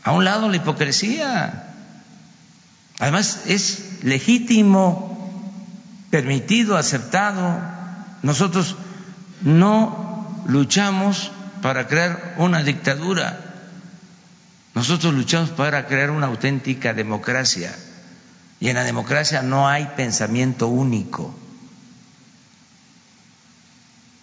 A 0.02 0.12
un 0.12 0.24
lado 0.24 0.48
la 0.48 0.56
hipocresía. 0.56 1.66
Además 2.98 3.42
es 3.46 4.02
legítimo, 4.02 5.52
permitido, 6.10 6.78
aceptado. 6.78 7.60
Nosotros 8.22 8.76
no 9.42 10.42
luchamos 10.46 11.30
para 11.62 11.86
crear 11.86 12.34
una 12.38 12.62
dictadura. 12.62 13.38
Nosotros 14.74 15.14
luchamos 15.14 15.50
para 15.50 15.86
crear 15.86 16.10
una 16.10 16.26
auténtica 16.26 16.94
democracia. 16.94 17.74
Y 18.60 18.68
en 18.68 18.76
la 18.76 18.84
democracia 18.84 19.42
no 19.42 19.68
hay 19.68 19.86
pensamiento 19.96 20.68
único. 20.68 21.34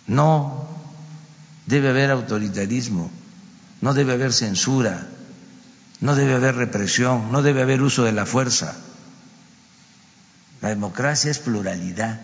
No 0.05 0.67
debe 1.65 1.89
haber 1.89 2.11
autoritarismo, 2.11 3.11
no 3.81 3.93
debe 3.93 4.13
haber 4.13 4.31
censura, 4.31 5.07
no 5.99 6.15
debe 6.15 6.35
haber 6.35 6.55
represión, 6.55 7.31
no 7.31 7.41
debe 7.41 7.61
haber 7.61 7.81
uso 7.81 8.03
de 8.03 8.13
la 8.13 8.25
fuerza. 8.25 8.75
La 10.61 10.69
democracia 10.69 11.29
es 11.29 11.39
pluralidad, 11.39 12.21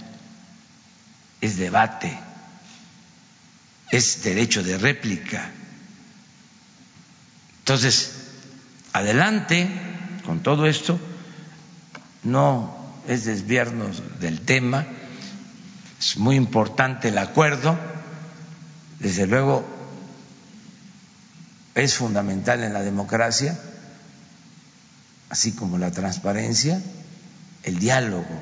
es 1.41 1.57
debate, 1.57 2.17
es 3.93 4.23
derecho 4.23 4.63
de 4.63 4.79
réplica. 4.79 5.51
Entonces, 7.59 8.11
adelante 8.91 9.69
con 10.25 10.41
todo 10.41 10.65
esto, 10.65 10.99
no 12.23 12.75
es 13.07 13.25
desviarnos 13.25 14.19
del 14.19 14.41
tema, 14.41 14.87
es 15.99 16.17
muy 16.17 16.37
importante 16.37 17.09
el 17.09 17.19
acuerdo, 17.19 17.77
desde 18.99 19.27
luego 19.27 19.63
es 21.75 21.93
fundamental 21.93 22.63
en 22.63 22.73
la 22.73 22.81
democracia, 22.81 23.59
así 25.29 25.51
como 25.51 25.77
la 25.77 25.91
transparencia, 25.91 26.81
el 27.61 27.77
diálogo, 27.77 28.41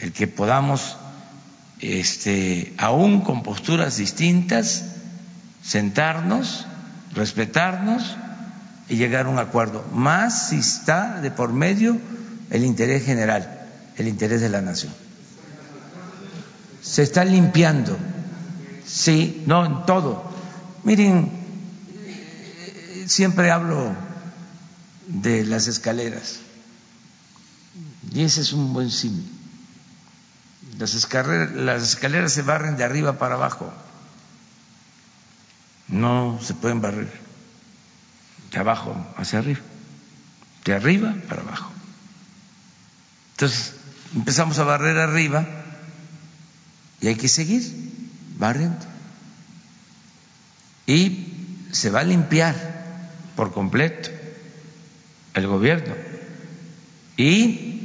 el 0.00 0.12
que 0.12 0.26
podamos, 0.26 0.96
este, 1.84 2.74
aún 2.78 3.20
con 3.20 3.42
posturas 3.42 3.96
distintas, 3.96 4.84
sentarnos 5.62 6.66
respetarnos 7.14 8.16
y 8.88 8.96
llegar 8.96 9.26
a 9.26 9.28
un 9.30 9.38
acuerdo, 9.38 9.84
más 9.92 10.48
si 10.48 10.56
está 10.56 11.20
de 11.20 11.30
por 11.30 11.52
medio 11.52 11.98
el 12.50 12.64
interés 12.64 13.04
general, 13.04 13.66
el 13.96 14.08
interés 14.08 14.40
de 14.40 14.50
la 14.50 14.60
nación. 14.60 14.92
Se 16.82 17.02
está 17.02 17.24
limpiando, 17.24 17.96
sí, 18.86 19.42
no 19.46 19.64
en 19.64 19.86
todo. 19.86 20.30
Miren, 20.82 21.30
siempre 23.06 23.50
hablo 23.50 23.94
de 25.06 25.44
las 25.44 25.66
escaleras 25.66 26.36
y 28.12 28.22
ese 28.22 28.42
es 28.42 28.52
un 28.52 28.74
buen 28.74 28.90
símil. 28.90 29.30
Las 30.78 30.94
escaleras, 30.94 32.32
se 32.32 32.42
barren 32.42 32.76
de 32.76 32.84
arriba 32.84 33.18
para 33.18 33.34
abajo 33.34 33.72
no 35.88 36.40
se 36.42 36.54
pueden 36.54 36.80
barrer 36.80 37.08
de 38.50 38.58
abajo 38.58 38.96
hacia 39.16 39.40
arriba, 39.40 39.60
de 40.64 40.74
arriba 40.74 41.14
para 41.28 41.42
abajo. 41.42 41.72
Entonces 43.32 43.74
empezamos 44.14 44.58
a 44.58 44.64
barrer 44.64 44.98
arriba 44.98 45.46
y 47.00 47.08
hay 47.08 47.16
que 47.16 47.28
seguir 47.28 47.62
barriendo. 48.38 48.86
Y 50.86 51.32
se 51.72 51.90
va 51.90 52.00
a 52.00 52.04
limpiar 52.04 52.54
por 53.36 53.52
completo 53.52 54.10
el 55.34 55.46
gobierno. 55.46 55.94
Y 57.16 57.83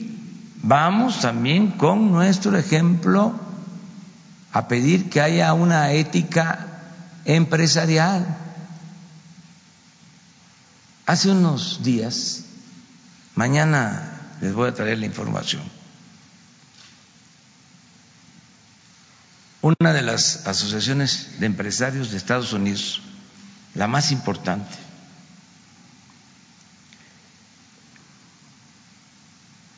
vamos 0.61 1.21
también 1.21 1.71
con 1.71 2.11
nuestro 2.11 2.57
ejemplo 2.57 3.39
a 4.51 4.67
pedir 4.67 5.09
que 5.09 5.21
haya 5.21 5.53
una 5.53 5.91
ética 5.91 6.67
empresarial. 7.25 8.37
Hace 11.05 11.31
unos 11.31 11.83
días, 11.83 12.43
mañana 13.35 14.35
les 14.41 14.53
voy 14.53 14.69
a 14.69 14.73
traer 14.73 14.99
la 14.99 15.05
información, 15.05 15.61
una 19.61 19.93
de 19.93 20.01
las 20.01 20.47
asociaciones 20.47 21.39
de 21.39 21.45
empresarios 21.45 22.11
de 22.11 22.17
Estados 22.17 22.53
Unidos, 22.53 23.01
la 23.75 23.87
más 23.87 24.11
importante, 24.11 24.75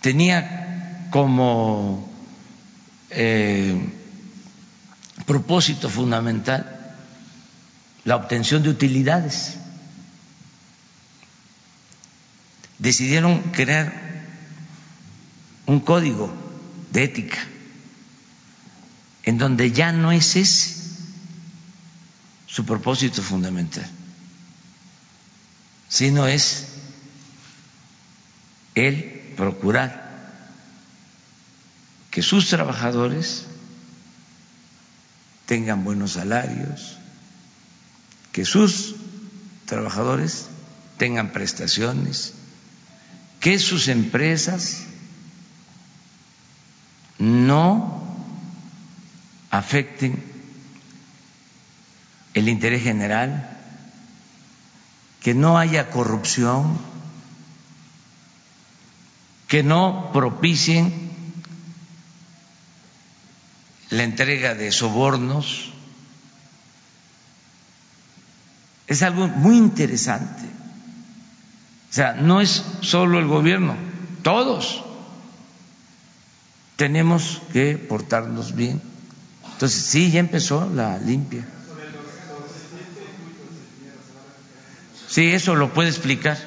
tenía 0.01 0.61
como 1.12 2.09
eh, 3.12 3.78
propósito 5.28 5.89
fundamental 5.89 6.95
la 8.05 8.16
obtención 8.16 8.64
de 8.64 8.70
utilidades. 8.70 9.57
Decidieron 12.80 13.41
crear 13.51 13.93
un 15.68 15.82
código 15.82 16.34
de 16.91 17.03
ética 17.03 17.38
en 19.24 19.38
donde 19.38 19.72
ya 19.72 19.91
no 19.91 20.12
es 20.12 20.36
ese 20.36 20.82
su 22.47 22.66
propósito 22.66 23.22
fundamental, 23.22 23.88
sino 25.88 26.28
es 26.28 26.68
el 28.76 29.34
procurar 29.38 30.11
que 32.12 32.22
sus 32.22 32.49
trabajadores 32.49 33.45
tengan 35.45 35.84
buenos 35.86 36.14
salarios, 36.14 36.97
que 38.34 38.45
sus 38.45 38.95
trabajadores 39.66 40.47
tengan 40.97 41.32
prestaciones, 41.32 42.34
que 43.39 43.57
sus 43.59 43.88
empresas 43.88 44.84
no 47.18 48.03
afecten 49.49 50.22
el 52.34 52.49
interés 52.49 52.84
general, 52.84 53.57
que 55.22 55.34
no 55.34 55.57
haya 55.57 55.89
corrupción, 55.91 56.78
que 59.47 59.64
no 59.64 60.12
propicien 60.14 61.11
la 63.91 64.03
entrega 64.03 64.55
de 64.55 64.71
sobornos 64.71 65.71
Es 68.91 69.03
algo 69.03 69.29
muy 69.29 69.55
interesante. 69.55 70.43
O 71.89 71.93
sea, 71.93 72.11
no 72.11 72.41
es 72.41 72.61
solo 72.81 73.19
el 73.19 73.25
gobierno, 73.27 73.73
todos 74.21 74.83
tenemos 76.75 77.41
que 77.53 77.77
portarnos 77.77 78.53
bien. 78.53 78.81
Entonces, 79.53 79.85
sí, 79.85 80.11
ya 80.11 80.19
empezó 80.19 80.69
la 80.75 80.97
limpia. 80.97 81.47
Sí, 85.07 85.31
eso 85.31 85.55
lo 85.55 85.73
puede 85.73 85.87
explicar. 85.87 86.37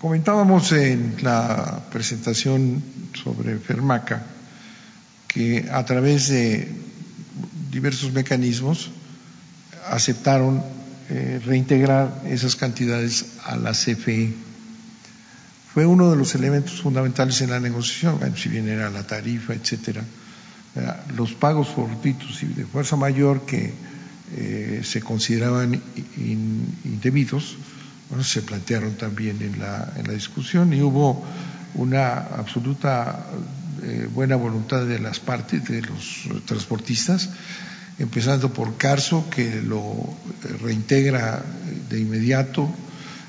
Comentábamos 0.00 0.72
en 0.72 1.16
la 1.20 1.84
presentación 1.92 2.82
sobre 3.12 3.58
Fermaca 3.58 4.24
que 5.28 5.68
a 5.70 5.84
través 5.84 6.28
de 6.28 6.72
diversos 7.70 8.10
mecanismos 8.10 8.92
aceptaron 9.90 10.64
eh, 11.10 11.38
reintegrar 11.44 12.22
esas 12.24 12.56
cantidades 12.56 13.36
a 13.44 13.56
la 13.56 13.72
CFE. 13.72 14.32
Fue 15.74 15.84
uno 15.84 16.08
de 16.10 16.16
los 16.16 16.34
elementos 16.34 16.80
fundamentales 16.80 17.42
en 17.42 17.50
la 17.50 17.60
negociación, 17.60 18.18
bueno, 18.20 18.38
si 18.38 18.48
bien 18.48 18.70
era 18.70 18.88
la 18.88 19.06
tarifa, 19.06 19.52
etcétera. 19.52 20.02
Los 21.14 21.34
pagos 21.34 21.68
fortuitos 21.68 22.42
y 22.42 22.46
de 22.46 22.64
fuerza 22.64 22.96
mayor 22.96 23.44
que 23.44 23.74
eh, 24.34 24.80
se 24.82 25.02
consideraban 25.02 25.78
indebidos, 26.16 27.58
bueno, 28.10 28.24
se 28.24 28.42
plantearon 28.42 28.94
también 28.94 29.40
en 29.40 29.60
la, 29.60 29.92
en 29.96 30.06
la 30.08 30.12
discusión 30.12 30.72
y 30.72 30.82
hubo 30.82 31.24
una 31.74 32.14
absoluta 32.18 33.24
eh, 33.82 34.08
buena 34.12 34.34
voluntad 34.34 34.84
de 34.84 34.98
las 34.98 35.20
partes, 35.20 35.64
de 35.68 35.82
los 35.82 36.24
transportistas, 36.44 37.30
empezando 38.00 38.52
por 38.52 38.76
Carso, 38.76 39.30
que 39.30 39.62
lo 39.62 39.94
reintegra 40.60 41.40
de 41.88 42.00
inmediato. 42.00 42.68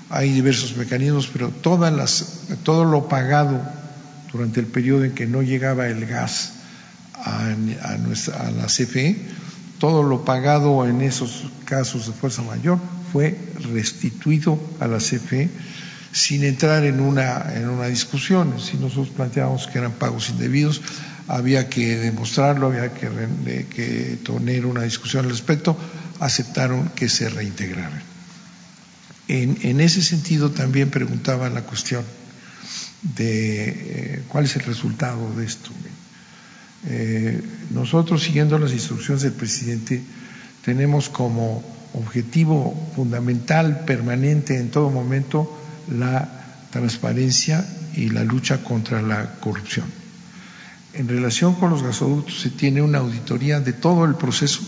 Hay 0.10 0.32
diversos 0.32 0.76
mecanismos, 0.76 1.30
pero 1.32 1.50
todas 1.50 1.94
las, 1.94 2.48
todo 2.64 2.84
lo 2.84 3.08
pagado 3.08 3.62
durante 4.32 4.62
el 4.62 4.66
periodo 4.66 5.06
en 5.06 5.12
que 5.12 5.28
no 5.28 5.44
llegaba 5.44 5.88
el 5.88 6.08
gas 6.08 6.54
a, 7.14 7.56
nuestra, 8.00 8.48
a 8.48 8.52
la 8.52 8.66
CFE, 8.66 9.16
todo 9.78 10.02
lo 10.02 10.26
pagado 10.26 10.88
en 10.88 11.02
esos 11.02 11.46
casos 11.66 12.08
de 12.08 12.14
fuerza 12.14 12.42
mayor 12.42 12.80
fue 13.12 13.38
restituido 13.74 14.60
a 14.80 14.88
la 14.88 14.98
CFE 14.98 15.50
sin 16.12 16.44
entrar 16.44 16.84
en 16.84 17.00
una, 17.00 17.54
en 17.56 17.70
una 17.70 17.88
discusión. 17.88 18.60
Si 18.60 18.78
nosotros 18.78 19.10
planteábamos 19.10 19.68
que 19.68 19.78
eran 19.78 19.94
pagos 19.94 20.30
indebidos, 20.30 20.82
había 21.28 21.70
que 21.70 21.98
demostrarlo, 21.98 22.68
había 22.68 22.94
que, 22.94 24.20
tener 24.24 24.66
una 24.66 24.84
discusión 24.84 25.26
al 25.26 25.32
respecto, 25.32 25.78
aceptaron 26.20 26.90
que 26.90 27.08
se 27.08 27.30
reintegraran. 27.30 28.04
En, 29.28 29.80
ese 29.80 30.02
sentido 30.02 30.52
también 30.52 30.90
preguntaba 30.90 31.50
la 31.50 31.62
cuestión 31.62 32.04
de 33.16 33.70
eh, 33.70 34.24
cuál 34.28 34.44
es 34.44 34.58
el 34.58 34.64
resultado 34.64 35.34
de 35.36 35.46
esto. 35.46 35.70
Eh, 36.88 37.42
nosotros, 37.70 38.24
siguiendo 38.24 38.60
las 38.60 38.74
instrucciones 38.74 39.24
del 39.24 39.32
presidente, 39.32 40.02
tenemos 40.66 41.08
como 41.08 41.64
objetivo 41.94 42.92
fundamental, 42.96 43.86
permanente 43.86 44.58
en 44.58 44.72
todo 44.72 44.90
momento, 44.90 45.50
la 45.90 46.30
transparencia 46.72 47.66
y 47.96 48.10
la 48.10 48.24
lucha 48.24 48.64
contra 48.64 49.02
la 49.02 49.36
corrupción. 49.40 49.86
En 50.94 51.08
relación 51.08 51.56
con 51.56 51.70
los 51.70 51.84
gasoductos 51.84 52.42
se 52.42 52.50
tiene 52.50 52.82
una 52.82 53.00
auditoría 53.00 53.60
de 53.60 53.74
todo 53.74 54.06
el 54.06 54.16
proceso 54.16 54.62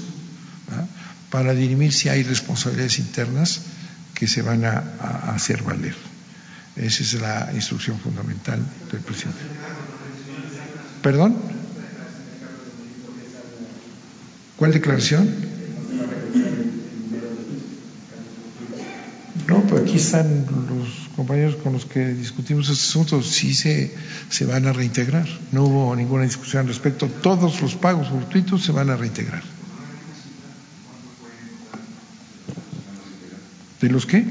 para 1.30 1.54
dirimir 1.54 1.92
si 1.92 2.10
hay 2.10 2.24
responsabilidades 2.24 3.00
internas 3.00 3.62
que 4.14 4.28
se 4.28 4.42
van 4.42 4.66
a, 4.66 4.78
hacer 5.34 5.64
valer. 5.64 5.96
Esa 6.76 7.04
es 7.04 7.14
la 7.16 7.52
instrucción 7.54 8.00
fundamental 8.00 8.60
del 8.92 9.02
presidente. 9.02 9.42
¿Perdón? 11.02 11.36
¿Cuál 14.56 14.72
declaración? 14.72 15.28
No, 19.48 19.62
pues 19.68 19.83
aquí 19.94 20.02
están 20.02 20.48
los 20.70 21.10
compañeros 21.16 21.56
con 21.58 21.74
los 21.74 21.86
que 21.86 22.16
discutimos 22.16 22.68
este 22.68 22.82
asunto, 22.82 23.22
sí 23.22 23.54
se, 23.54 23.94
se 24.28 24.44
van 24.46 24.66
a 24.66 24.74
reintegrar. 24.74 25.28
No 25.52 25.66
hubo 25.66 25.96
ninguna 25.96 26.24
discusión 26.24 26.62
al 26.62 26.68
respecto. 26.68 27.08
Todos 27.22 27.62
los 27.62 27.76
pagos 27.76 28.12
gratuitos 28.12 28.64
se 28.64 28.72
van 28.72 28.90
a 28.90 28.96
reintegrar. 28.96 29.44
¿De 33.82 33.90
los 33.90 34.08
qué? 34.08 34.26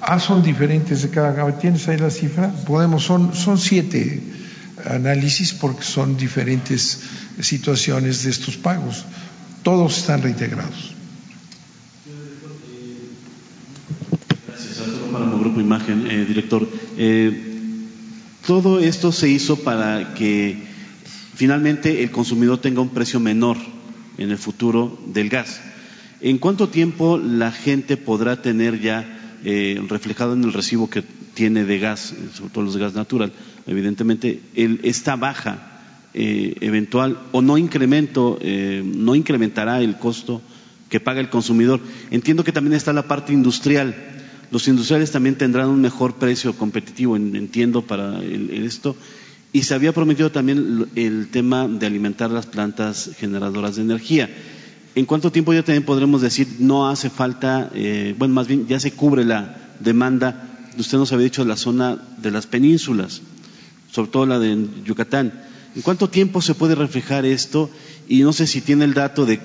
Ah, 0.00 0.20
son 0.20 0.44
diferentes 0.44 1.02
de 1.02 1.10
cada. 1.10 1.58
¿Tienes 1.58 1.88
ahí 1.88 1.98
la 1.98 2.10
cifra? 2.10 2.52
Podemos, 2.64 3.02
son, 3.02 3.34
son 3.34 3.58
siete 3.58 4.22
análisis 4.84 5.54
porque 5.54 5.82
son 5.82 6.16
diferentes 6.16 7.00
situaciones 7.40 8.22
de 8.22 8.30
estos 8.30 8.56
pagos. 8.56 9.04
Todos 9.64 9.98
están 9.98 10.22
reintegrados. 10.22 10.92
Grupo 15.42 15.60
Imagen, 15.60 16.06
eh, 16.08 16.24
director. 16.24 16.66
Eh, 17.04 17.32
todo 18.46 18.78
esto 18.78 19.10
se 19.10 19.28
hizo 19.28 19.56
para 19.56 20.14
que 20.14 20.56
finalmente 21.34 22.04
el 22.04 22.12
consumidor 22.12 22.58
tenga 22.58 22.80
un 22.80 22.90
precio 22.90 23.18
menor 23.18 23.56
en 24.18 24.30
el 24.30 24.38
futuro 24.38 24.96
del 25.06 25.28
gas. 25.28 25.60
¿En 26.20 26.38
cuánto 26.38 26.68
tiempo 26.68 27.18
la 27.18 27.50
gente 27.50 27.96
podrá 27.96 28.40
tener 28.40 28.80
ya 28.80 29.38
eh, 29.44 29.82
reflejado 29.88 30.34
en 30.34 30.44
el 30.44 30.52
recibo 30.52 30.88
que 30.88 31.02
tiene 31.34 31.64
de 31.64 31.80
gas, 31.80 32.14
sobre 32.34 32.52
todo 32.52 32.62
los 32.62 32.74
de 32.74 32.80
gas 32.80 32.94
natural, 32.94 33.32
evidentemente, 33.66 34.40
el, 34.54 34.78
esta 34.84 35.16
baja 35.16 35.70
eventual 36.14 37.18
o 37.32 37.42
no 37.42 37.58
incremento, 37.58 38.38
no 38.84 39.14
incrementará 39.16 39.80
el 39.80 39.96
costo 39.96 40.40
que 40.88 41.00
paga 41.00 41.20
el 41.20 41.30
consumidor? 41.30 41.80
Entiendo 42.12 42.44
que 42.44 42.52
también 42.52 42.74
está 42.76 42.92
la 42.92 43.08
parte 43.08 43.32
industrial 43.32 44.21
los 44.52 44.68
industriales 44.68 45.10
también 45.10 45.38
tendrán 45.38 45.70
un 45.70 45.80
mejor 45.80 46.16
precio 46.16 46.54
competitivo, 46.54 47.16
entiendo, 47.16 47.80
para 47.80 48.22
esto. 48.22 48.94
Y 49.50 49.62
se 49.62 49.72
había 49.72 49.94
prometido 49.94 50.30
también 50.30 50.88
el 50.94 51.28
tema 51.30 51.66
de 51.66 51.86
alimentar 51.86 52.30
las 52.30 52.44
plantas 52.44 53.12
generadoras 53.18 53.76
de 53.76 53.82
energía. 53.82 54.28
¿En 54.94 55.06
cuánto 55.06 55.32
tiempo 55.32 55.54
ya 55.54 55.62
también 55.62 55.86
podremos 55.86 56.20
decir 56.20 56.56
no 56.58 56.90
hace 56.90 57.08
falta, 57.08 57.70
eh, 57.74 58.14
bueno, 58.18 58.34
más 58.34 58.46
bien 58.46 58.66
ya 58.66 58.78
se 58.78 58.92
cubre 58.92 59.24
la 59.24 59.56
demanda? 59.80 60.50
Usted 60.78 60.98
nos 60.98 61.10
había 61.14 61.24
dicho 61.24 61.46
la 61.46 61.56
zona 61.56 61.96
de 62.18 62.30
las 62.30 62.46
penínsulas, 62.46 63.22
sobre 63.90 64.10
todo 64.10 64.26
la 64.26 64.38
de 64.38 64.66
Yucatán. 64.84 65.32
¿En 65.74 65.80
cuánto 65.80 66.10
tiempo 66.10 66.42
se 66.42 66.54
puede 66.54 66.74
reflejar 66.74 67.24
esto? 67.24 67.70
Y 68.06 68.20
no 68.20 68.34
sé 68.34 68.46
si 68.46 68.60
tiene 68.60 68.84
el 68.84 68.92
dato 68.92 69.24
de, 69.24 69.40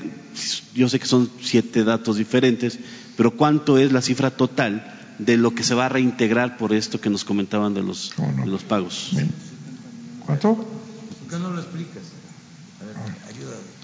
yo 0.75 0.89
sé 0.89 0.99
que 0.99 1.05
son 1.05 1.29
siete 1.41 1.85
datos 1.85 2.17
diferentes, 2.17 2.77
pero 3.15 3.31
cuánto 3.31 3.77
es 3.77 3.93
la 3.93 4.01
cifra 4.01 4.31
total 4.31 4.95
de 5.19 5.37
lo 5.37 5.53
que 5.55 5.63
se 5.63 5.73
va 5.73 5.87
a 5.87 5.89
reintegrar 5.89 6.57
por 6.57 6.73
esto 6.73 7.01
que 7.01 7.09
nos 7.09 7.23
comentaban 7.23 7.73
de 7.73 7.83
los, 7.83 8.13
los 8.45 8.63
pagos. 8.63 9.11
¿Cuánto? 10.25 10.55
¿Por 10.55 11.29
qué 11.29 11.39
no 11.39 11.51
lo 11.51 11.59
explicas? 11.59 12.03
A 12.81 12.85
ver, 12.85 12.95
ah. 12.97 13.29
ayúdame. 13.29 13.77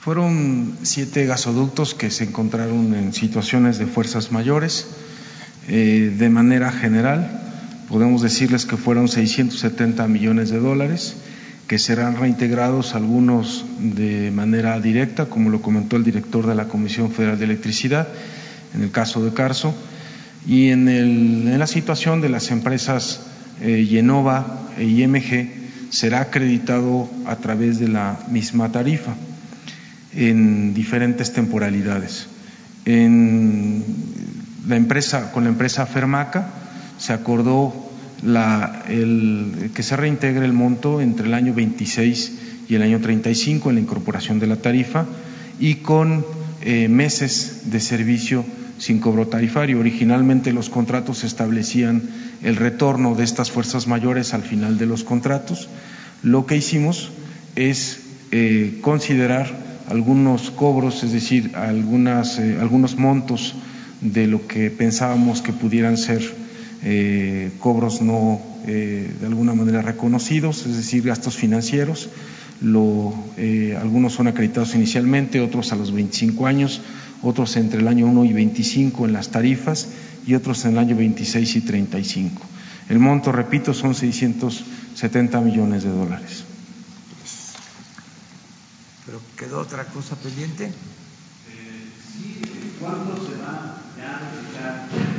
Fueron 0.00 0.78
siete 0.82 1.26
gasoductos 1.26 1.94
que 1.94 2.10
se 2.10 2.24
encontraron 2.24 2.94
en 2.94 3.12
situaciones 3.12 3.78
de 3.78 3.86
fuerzas 3.86 4.32
mayores. 4.32 4.86
Eh, 5.68 6.14
de 6.16 6.30
manera 6.30 6.72
general, 6.72 7.42
podemos 7.88 8.22
decirles 8.22 8.64
que 8.64 8.78
fueron 8.78 9.08
670 9.08 10.08
millones 10.08 10.48
de 10.48 10.60
dólares 10.60 11.16
que 11.68 11.78
serán 11.78 12.16
reintegrados 12.16 12.94
algunos 12.94 13.64
de 13.78 14.30
manera 14.30 14.80
directa, 14.80 15.26
como 15.26 15.50
lo 15.50 15.60
comentó 15.60 15.96
el 15.96 16.02
director 16.02 16.46
de 16.46 16.54
la 16.54 16.66
Comisión 16.66 17.12
Federal 17.12 17.38
de 17.38 17.44
Electricidad, 17.44 18.08
en 18.74 18.82
el 18.82 18.90
caso 18.90 19.22
de 19.22 19.34
Carso, 19.34 19.74
y 20.46 20.70
en, 20.70 21.58
la 21.58 21.66
situación 21.66 22.22
de 22.22 22.30
las 22.30 22.50
empresas 22.50 23.20
eh, 23.60 23.84
Yenova 23.84 24.70
e 24.78 24.84
IMG 24.84 25.90
será 25.90 26.20
acreditado 26.20 27.08
a 27.26 27.36
través 27.36 27.78
de 27.78 27.88
la 27.88 28.18
misma 28.30 28.72
tarifa 28.72 29.14
en 30.14 30.72
diferentes 30.72 31.34
temporalidades. 31.34 32.28
En 32.86 33.84
la 34.66 34.76
empresa, 34.76 35.32
con 35.32 35.44
la 35.44 35.50
empresa 35.50 35.84
Fermaca 35.84 36.48
se 36.96 37.12
acordó 37.12 37.87
la, 38.22 38.84
que 38.86 39.82
se 39.82 39.96
reintegre 39.96 40.44
el 40.44 40.52
monto 40.52 41.00
entre 41.00 41.26
el 41.26 41.34
año 41.34 41.54
26 41.54 42.32
y 42.68 42.74
el 42.74 42.82
año 42.82 43.00
35 43.00 43.70
en 43.70 43.76
la 43.76 43.80
incorporación 43.82 44.38
de 44.38 44.46
la 44.46 44.56
tarifa 44.56 45.06
y 45.58 45.76
con 45.76 46.24
eh, 46.62 46.88
meses 46.88 47.62
de 47.70 47.80
servicio 47.80 48.44
sin 48.78 49.00
cobro 49.00 49.26
tarifario. 49.28 49.78
Originalmente 49.80 50.52
los 50.52 50.70
contratos 50.70 51.24
establecían 51.24 52.02
el 52.42 52.56
retorno 52.56 53.14
de 53.14 53.24
estas 53.24 53.50
fuerzas 53.50 53.86
mayores 53.86 54.34
al 54.34 54.42
final 54.42 54.78
de 54.78 54.86
los 54.86 55.04
contratos. 55.04 55.68
Lo 56.22 56.46
que 56.46 56.56
hicimos 56.56 57.10
es 57.56 58.00
eh, 58.30 58.78
considerar 58.82 59.68
algunos 59.88 60.50
cobros, 60.50 61.02
es 61.02 61.12
decir, 61.12 61.52
algunas, 61.54 62.38
eh, 62.38 62.58
algunos 62.60 62.96
montos 62.96 63.54
de 64.00 64.26
lo 64.26 64.46
que 64.46 64.70
pensábamos 64.70 65.42
que 65.42 65.52
pudieran 65.52 65.96
ser 65.96 66.22
eh, 66.82 67.52
cobros 67.58 68.02
no 68.02 68.40
eh, 68.66 69.12
de 69.20 69.26
alguna 69.26 69.54
manera 69.54 69.82
reconocidos, 69.82 70.66
es 70.66 70.76
decir, 70.76 71.02
gastos 71.02 71.36
financieros. 71.36 72.08
Lo, 72.60 73.14
eh, 73.36 73.76
algunos 73.80 74.14
son 74.14 74.26
acreditados 74.26 74.74
inicialmente, 74.74 75.40
otros 75.40 75.72
a 75.72 75.76
los 75.76 75.92
25 75.92 76.46
años, 76.46 76.80
otros 77.22 77.56
entre 77.56 77.80
el 77.80 77.88
año 77.88 78.06
1 78.06 78.24
y 78.24 78.32
25 78.32 79.06
en 79.06 79.12
las 79.12 79.30
tarifas 79.30 79.88
y 80.26 80.34
otros 80.34 80.64
en 80.64 80.72
el 80.72 80.78
año 80.78 80.96
26 80.96 81.56
y 81.56 81.60
35. 81.60 82.42
El 82.88 82.98
monto, 82.98 83.32
repito, 83.32 83.74
son 83.74 83.94
670 83.94 85.40
millones 85.40 85.84
de 85.84 85.90
dólares. 85.90 86.44
quedó 89.36 89.60
otra 89.60 89.84
cosa 89.84 90.16
pendiente? 90.16 90.72
¿Cuándo 92.80 93.14
se 93.16 93.36
va 93.42 93.76
ya 93.96 95.17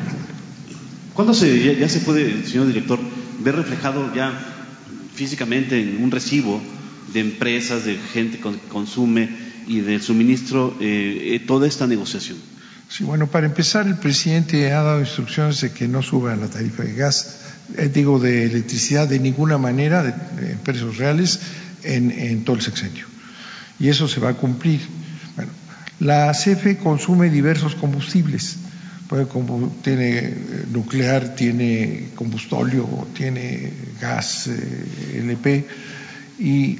¿Cuándo 1.13 1.33
se, 1.33 1.77
ya, 1.77 1.89
se 1.89 1.99
puede, 1.99 2.45
señor 2.45 2.67
director, 2.67 2.99
ver 3.43 3.55
reflejado 3.55 4.13
ya 4.13 4.31
físicamente 5.13 5.81
en 5.81 6.03
un 6.03 6.11
recibo 6.11 6.61
de 7.13 7.19
empresas, 7.19 7.85
de 7.85 7.97
gente 7.97 8.37
que 8.37 8.57
consume 8.69 9.29
y 9.67 9.81
del 9.81 10.01
suministro 10.01 10.75
eh, 10.79 11.35
eh, 11.35 11.39
toda 11.45 11.67
esta 11.67 11.87
negociación? 11.87 12.37
Sí, 12.87 13.03
bueno, 13.03 13.27
para 13.27 13.45
empezar, 13.45 13.85
el 13.85 13.97
presidente 13.97 14.71
ha 14.71 14.81
dado 14.81 14.99
instrucciones 14.99 15.61
de 15.61 15.71
que 15.71 15.87
no 15.87 16.01
suba 16.01 16.35
la 16.35 16.47
tarifa 16.47 16.83
de 16.83 16.93
gas, 16.95 17.41
eh, 17.77 17.89
digo, 17.93 18.19
de 18.19 18.45
electricidad 18.45 19.07
de 19.07 19.19
ninguna 19.19 19.57
manera, 19.57 20.03
de, 20.03 20.55
precios 20.63 20.97
reales, 20.97 21.39
en, 21.83 22.11
en 22.11 22.43
todo 22.43 22.55
el 22.55 22.61
sexenio. 22.61 23.05
Y 23.79 23.89
eso 23.89 24.07
se 24.07 24.19
va 24.19 24.29
a 24.29 24.33
cumplir. 24.33 24.81
Bueno, 25.35 25.51
la 25.99 26.31
CFE 26.31 26.77
consume 26.77 27.29
diversos 27.29 27.75
combustibles. 27.75 28.57
Tiene 29.81 30.19
eh, 30.19 30.65
nuclear, 30.71 31.35
tiene 31.35 32.09
combustóleo, 32.15 33.07
tiene 33.15 33.71
gas 33.99 34.47
eh, 34.47 35.21
LP 35.21 35.67
y 36.37 36.79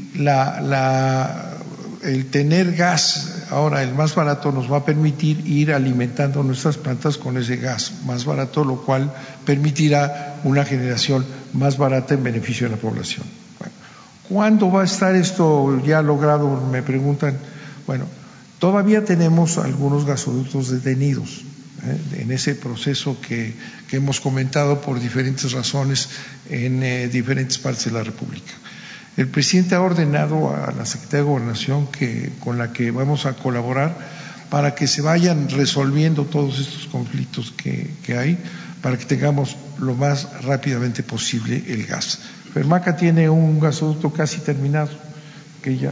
el 2.03 2.25
tener 2.27 2.75
gas 2.75 3.47
ahora 3.49 3.84
el 3.84 3.93
más 3.93 4.15
barato 4.15 4.51
nos 4.51 4.71
va 4.71 4.77
a 4.77 4.86
permitir 4.86 5.45
ir 5.47 5.73
alimentando 5.73 6.43
nuestras 6.43 6.77
plantas 6.77 7.17
con 7.17 7.38
ese 7.38 7.57
gas 7.57 7.93
más 8.05 8.25
barato, 8.25 8.63
lo 8.63 8.77
cual 8.77 9.11
permitirá 9.45 10.39
una 10.43 10.63
generación 10.63 11.25
más 11.53 11.77
barata 11.77 12.13
en 12.13 12.23
beneficio 12.23 12.67
de 12.69 12.75
la 12.75 12.82
población. 12.82 13.25
Bueno, 13.57 13.73
¿Cuándo 14.30 14.71
va 14.71 14.84
a 14.84 14.86
estar 14.86 15.15
esto 15.15 15.82
ya 15.84 16.01
logrado? 16.01 16.49
Me 16.71 16.84
preguntan. 16.84 17.38
Bueno, 17.86 18.05
Todavía 18.59 19.05
tenemos 19.05 19.57
algunos 19.57 20.05
gasoductos 20.05 20.69
detenidos 20.69 21.43
¿eh? 21.84 22.21
en 22.21 22.32
ese 22.32 22.55
proceso 22.55 23.19
que, 23.21 23.53
hemos 23.91 24.19
comentado 24.19 24.82
por 24.82 24.99
diferentes 24.99 25.51
razones 25.51 26.09
en 26.49 26.84
eh, 26.84 27.07
diferentes 27.07 27.57
partes 27.57 27.86
de 27.86 27.91
la 27.91 28.03
República. 28.03 28.53
El 29.17 29.27
presidente 29.27 29.75
ha 29.75 29.82
ordenado 29.82 30.55
a 30.55 30.71
la 30.71 30.86
Secretaría 30.86 31.25
de 31.25 31.30
Gobernación 31.30 31.88
que, 31.88 32.32
con 32.39 32.57
la 32.57 32.71
que 32.71 32.91
vamos 32.91 33.25
a 33.25 33.34
colaborar 33.34 33.97
para 34.49 34.75
que 34.75 34.88
se 34.88 35.01
vayan 35.01 35.49
resolviendo 35.49 36.25
todos 36.25 36.59
estos 36.59 36.88
conflictos 36.88 37.53
que, 37.57 37.89
que 38.03 38.17
hay, 38.17 38.38
para 38.82 38.97
que 38.97 39.05
tengamos 39.05 39.57
lo 39.80 39.95
más 39.95 40.43
rápidamente 40.43 41.03
posible 41.03 41.63
el 41.67 41.86
gas. 41.86 42.19
Fermaca 42.53 42.95
tiene 42.95 43.30
un 43.30 43.59
gasoducto 43.59 44.11
casi 44.11 44.39
terminado, 44.39 44.89
que 45.61 45.77
ya 45.77 45.91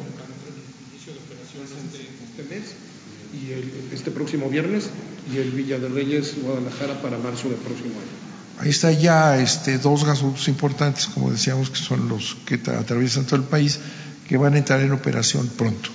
este 3.94 4.12
próximo 4.12 4.50
viernes 4.50 4.90
y 5.32 5.38
el 5.38 5.52
Villa 5.52 5.80
de 5.80 5.90
Reyes, 5.90 6.36
Guadalajara, 6.42 7.02
para 7.02 7.18
marzo 7.18 7.50
del 7.50 7.58
próximo 7.58 7.90
año. 7.90 8.28
Ahí 8.60 8.70
está 8.70 8.92
ya 8.92 9.38
este, 9.38 9.78
dos 9.78 10.04
gasoductos 10.04 10.48
importantes, 10.48 11.08
como 11.08 11.32
decíamos, 11.32 11.70
que 11.70 11.78
son 11.78 12.10
los 12.10 12.36
que 12.46 12.56
atraviesan 12.56 13.26
todo 13.26 13.36
el 13.36 13.44
país, 13.44 13.80
que 14.28 14.38
van 14.38 14.56
a 14.56 14.58
entrar 14.58 14.82
en 14.82 14.92
operación 14.92 15.48
pronto. 15.48 15.90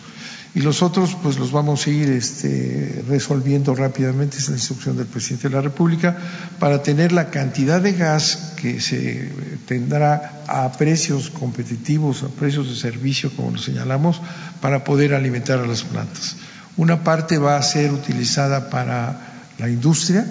Y 0.55 0.61
los 0.61 0.83
otros, 0.83 1.17
pues 1.23 1.39
los 1.39 1.51
vamos 1.51 1.87
a 1.87 1.91
ir 1.91 2.11
este, 2.11 3.03
resolviendo 3.09 3.75
rápidamente, 3.75 4.37
es 4.37 4.49
la 4.49 4.57
instrucción 4.57 4.99
del 4.99 5.07
presidente 5.07 5.49
de 5.49 5.55
la 5.55 5.63
República, 5.63 6.17
para 6.59 6.83
tener 6.83 7.11
la 7.11 7.31
cantidad 7.31 7.81
de 7.81 7.95
gas 7.95 8.53
que 8.57 8.81
se 8.81 9.31
tendrá 9.67 10.45
a 10.47 10.71
precios 10.73 11.31
competitivos, 11.31 12.23
a 12.23 12.29
precios 12.29 12.69
de 12.69 12.77
servicio, 12.77 13.35
como 13.35 13.53
lo 13.53 13.59
señalamos, 13.59 14.21
para 14.61 14.85
poder 14.85 15.15
alimentar 15.15 15.59
a 15.59 15.67
las 15.67 15.85
plantas. 15.85 16.37
Una 16.77 17.05
parte 17.05 17.39
va 17.39 17.57
a 17.57 17.63
ser 17.63 17.93
utilizada 17.93 18.71
para 18.71 19.17
la 19.59 19.69
industria, 19.69 20.27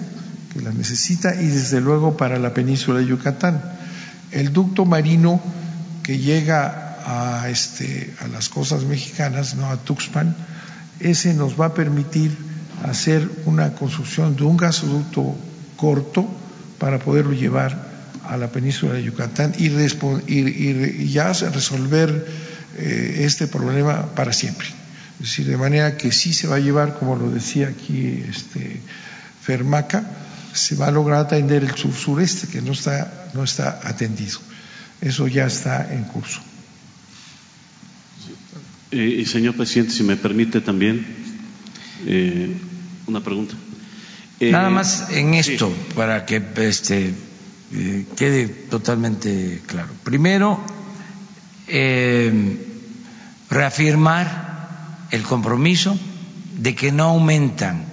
que 0.52 0.60
la 0.60 0.72
necesita, 0.72 1.34
y 1.34 1.46
desde 1.46 1.80
luego 1.80 2.16
para 2.16 2.38
la 2.38 2.52
península 2.52 2.98
de 2.98 3.06
Yucatán. 3.06 3.62
El 4.30 4.52
ducto 4.52 4.84
marino 4.84 5.40
que 6.02 6.18
llega 6.18 6.98
a, 7.04 7.48
este, 7.48 8.12
a 8.20 8.28
las 8.28 8.48
costas 8.48 8.84
mexicanas, 8.84 9.54
no 9.54 9.66
a 9.70 9.76
Tuxpan, 9.76 10.34
ese 11.00 11.34
nos 11.34 11.60
va 11.60 11.66
a 11.66 11.74
permitir 11.74 12.36
hacer 12.84 13.28
una 13.44 13.72
construcción 13.74 14.36
de 14.36 14.44
un 14.44 14.56
gasoducto 14.56 15.36
corto 15.76 16.28
para 16.78 16.98
poderlo 16.98 17.32
llevar 17.32 17.92
a 18.26 18.36
la 18.36 18.48
península 18.48 18.94
de 18.94 19.04
Yucatán 19.04 19.52
y, 19.58 21.08
ya 21.08 21.32
resolver 21.32 22.26
eh, 22.76 23.16
este 23.20 23.46
problema 23.46 24.06
para 24.14 24.32
siempre. 24.32 24.81
Es 25.22 25.28
decir, 25.28 25.46
de 25.46 25.56
manera 25.56 25.96
que 25.96 26.10
sí 26.10 26.32
se 26.32 26.48
va 26.48 26.56
a 26.56 26.58
llevar, 26.58 26.98
como 26.98 27.14
lo 27.14 27.30
decía 27.30 27.68
aquí 27.68 28.24
este, 28.28 28.80
Fermaca, 29.40 30.04
se 30.52 30.74
va 30.74 30.88
a 30.88 30.90
lograr 30.90 31.20
atender 31.20 31.62
el 31.62 31.76
sur 31.76 31.94
sureste 31.94 32.48
que 32.48 32.60
no 32.60 32.72
está, 32.72 33.30
no 33.32 33.44
está 33.44 33.78
atendido. 33.84 34.40
Eso 35.00 35.28
ya 35.28 35.46
está 35.46 35.94
en 35.94 36.02
curso. 36.04 36.40
Eh, 38.90 39.20
y 39.20 39.24
señor 39.24 39.54
presidente, 39.54 39.92
si 39.92 40.02
me 40.02 40.16
permite 40.16 40.60
también 40.60 41.06
eh, 42.04 42.56
una 43.06 43.22
pregunta. 43.22 43.54
Eh, 44.40 44.50
Nada 44.50 44.70
más 44.70 45.08
en 45.10 45.34
esto, 45.34 45.72
para 45.94 46.26
que 46.26 46.42
este, 46.56 47.14
quede 48.16 48.48
totalmente 48.48 49.62
claro. 49.66 49.90
Primero, 50.02 50.60
reafirmar 53.48 54.51
el 55.12 55.22
compromiso 55.22 55.96
de 56.56 56.74
que 56.74 56.90
no 56.90 57.04
aumentan 57.04 57.84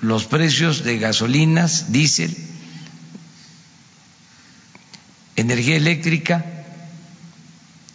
los 0.00 0.24
precios 0.24 0.82
de 0.82 0.98
gasolinas, 0.98 1.92
diésel, 1.92 2.34
energía 5.36 5.76
eléctrica 5.76 6.44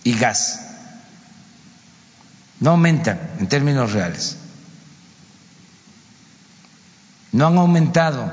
y 0.04 0.14
gas. 0.14 0.60
No 2.60 2.72
aumentan 2.72 3.20
en 3.40 3.48
términos 3.48 3.92
reales. 3.92 4.38
No 7.32 7.48
han 7.48 7.58
aumentado. 7.58 8.32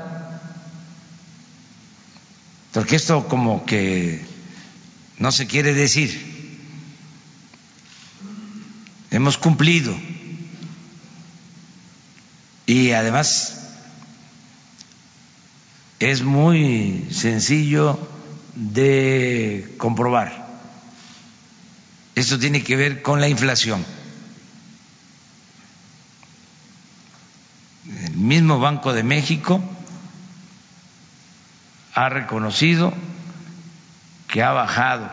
Porque 2.73 2.95
esto 2.95 3.27
como 3.27 3.65
que 3.65 4.23
no 5.17 5.31
se 5.31 5.47
quiere 5.47 5.73
decir 5.73 6.30
hemos 9.11 9.37
cumplido. 9.37 9.93
Y 12.65 12.91
además 12.91 13.57
es 15.99 16.23
muy 16.23 17.07
sencillo 17.11 17.99
de 18.55 19.75
comprobar. 19.77 20.49
Esto 22.15 22.39
tiene 22.39 22.63
que 22.63 22.75
ver 22.75 23.01
con 23.01 23.21
la 23.21 23.27
inflación. 23.27 23.85
El 28.03 28.15
mismo 28.15 28.59
Banco 28.59 28.93
de 28.93 29.03
México 29.03 29.61
ha 31.93 32.09
reconocido 32.09 32.93
que 34.27 34.41
ha 34.43 34.51
bajado 34.51 35.09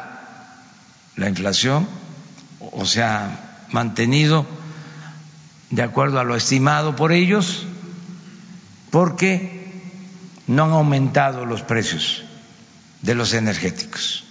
la 1.17 1.29
inflación, 1.29 1.89
o 2.61 2.87
sea, 2.87 3.48
mantenido 3.73 4.47
de 5.71 5.83
acuerdo 5.83 6.19
a 6.19 6.25
lo 6.25 6.37
estimado 6.37 6.97
por 6.97 7.13
ellos, 7.13 7.67
porque 8.91 9.71
no 10.47 10.65
han 10.65 10.71
aumentado 10.71 11.45
los 11.45 11.63
precios 11.63 12.25
de 13.03 13.15
los 13.15 13.35
energéticos. 13.35 14.25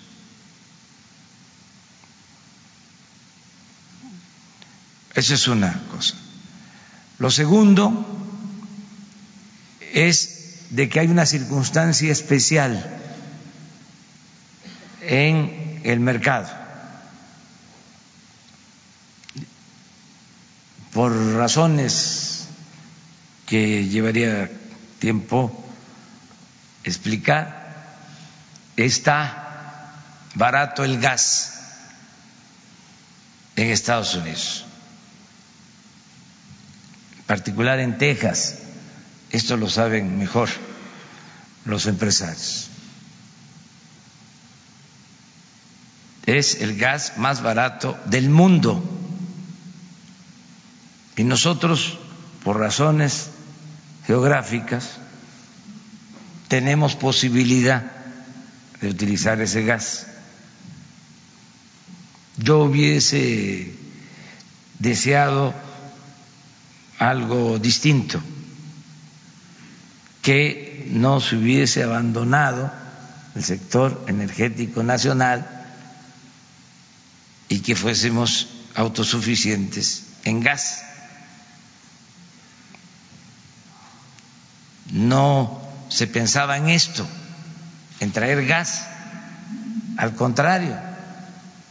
Esa 5.13 5.33
es 5.33 5.47
una 5.47 5.79
cosa. 5.91 6.15
Lo 7.19 7.31
segundo 7.31 8.05
es 9.93 10.67
de 10.69 10.89
que 10.89 10.99
hay 10.99 11.07
una 11.07 11.25
circunstancia 11.25 12.11
especial 12.11 12.99
en 15.01 15.81
el 15.83 15.99
mercado 15.99 16.66
por 20.97 21.15
razones 21.35 22.47
que 23.45 23.87
llevaría 23.87 24.49
tiempo 24.97 25.51
explicar, 26.83 27.85
está 28.75 29.93
barato 30.33 30.83
el 30.83 30.99
gas 30.99 31.53
en 33.57 33.69
Estados 33.69 34.15
Unidos, 34.15 34.65
en 37.19 37.23
particular 37.25 37.79
en 37.79 37.99
Texas. 37.99 38.55
Esto 39.29 39.55
lo 39.55 39.69
saben 39.69 40.17
mejor 40.17 40.49
los 41.65 41.85
empresarios. 41.85 42.69
Es 46.25 46.59
el 46.59 46.75
gas 46.75 47.19
más 47.19 47.43
barato 47.43 47.95
del 48.05 48.31
mundo 48.31 48.96
Y 51.17 51.23
nosotros, 51.23 51.97
por 52.43 52.59
razones 52.59 53.31
geográficas, 54.05 54.99
tenemos 56.47 56.95
posibilidad 56.95 57.91
de 58.79 58.89
utilizar 58.89 59.41
ese 59.41 59.63
gas. 59.65 60.07
Yo 62.37 62.59
hubiese 62.59 63.73
deseado 64.77 65.55
algo 66.99 67.57
distinto, 67.57 68.21
que 70.21 70.87
no 70.91 71.19
se 71.19 71.35
hubiese 71.35 71.81
abandonado 71.81 72.71
el 73.35 73.43
sector 73.43 74.05
energético 74.07 74.83
nacional 74.83 75.65
y 77.49 77.59
que 77.61 77.75
fuésemos 77.75 78.49
autosuficientes 78.75 80.03
en 80.23 80.41
gas. 80.41 80.86
No 84.91 85.61
se 85.89 86.07
pensaba 86.07 86.57
en 86.57 86.69
esto, 86.69 87.05
en 87.99 88.11
traer 88.11 88.45
gas. 88.45 88.83
Al 89.97 90.15
contrario, 90.15 90.75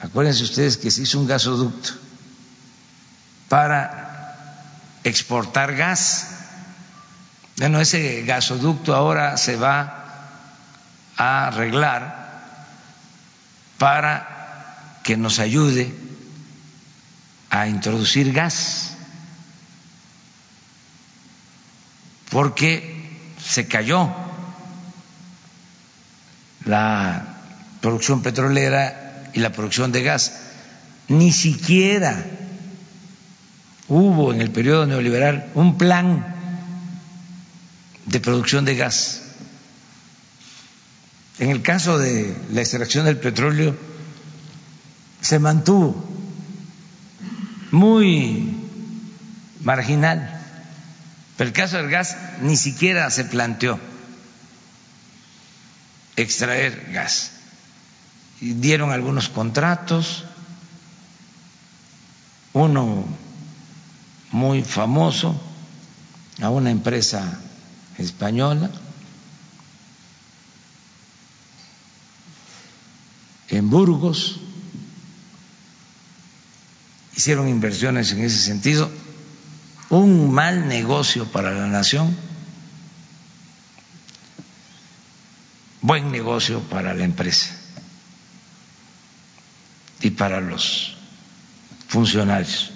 acuérdense 0.01 0.45
ustedes 0.45 0.77
que 0.77 0.91
se 0.91 1.03
hizo 1.03 1.21
un 1.21 1.27
gasoducto 1.27 1.93
para 3.49 4.07
exportar 5.05 5.75
gas. 5.77 6.29
Bueno, 7.59 7.81
ese 7.81 8.23
gasoducto 8.23 8.95
ahora 8.95 9.37
se 9.37 9.57
va 9.57 10.05
a 11.17 11.47
arreglar 11.47 12.27
para 13.79 14.99
que 15.03 15.17
nos 15.17 15.39
ayude 15.39 15.95
a 17.51 17.69
introducir 17.69 18.33
gas, 18.33 18.91
porque 22.31 22.95
se 23.49 23.66
cayó 23.68 24.11
la 26.64 27.36
producción 27.80 28.22
petrolera 28.22 29.30
y 29.32 29.40
la 29.40 29.53
producción 29.53 29.92
de 29.92 30.03
gas. 30.03 30.32
Ni 31.09 31.32
siquiera 31.32 32.24
hubo 33.88 34.32
en 34.32 34.40
el 34.40 34.51
periodo 34.51 34.86
neoliberal 34.86 35.51
un 35.55 35.78
plan 35.78 36.34
de 38.07 38.20
producción 38.20 38.64
de 38.64 38.76
gas. 38.76 39.22
En 41.38 41.51
el 41.51 41.62
caso 41.62 41.99
de 41.99 42.34
la 42.53 42.62
extracción 42.62 43.05
del 43.05 43.18
petróleo, 43.18 43.76
se 45.20 45.38
mantuvo 45.38 46.03
muy 47.70 48.57
marginal. 49.62 50.36
Pero 51.37 51.49
el 51.49 51.55
caso 51.55 51.76
del 51.76 51.91
gas 51.91 52.16
ni 52.41 52.57
siquiera 52.57 53.11
se 53.11 53.24
planteó 53.24 53.78
extraer 56.16 56.91
gas. 56.93 57.32
Dieron 58.41 58.91
algunos 58.91 59.28
contratos, 59.28 60.24
uno 62.53 63.07
muy 64.32 64.62
famoso 64.62 65.41
a 66.41 66.51
una 66.51 66.70
empresa 66.70 67.39
española, 67.99 68.70
en 73.49 73.70
Burgos, 73.70 74.41
hicieron 77.16 77.49
inversiones 77.49 78.12
en 78.12 78.22
ese 78.22 78.39
sentido, 78.39 78.91
un 79.91 80.32
mal 80.32 80.68
negocio 80.68 81.26
para 81.26 81.53
la 81.53 81.66
nación, 81.66 82.16
buen 85.80 86.11
negocio 86.11 86.61
para 86.62 86.95
la 86.95 87.05
empresa 87.05 87.55
y 90.01 90.11
para 90.11 90.41
los 90.41 90.97
funcionarios, 91.89 92.72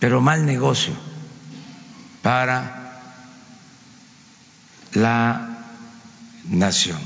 pero 0.00 0.20
mal 0.20 0.44
negocio 0.44 0.92
para 2.22 3.00
la 4.94 5.64
nación. 6.44 7.00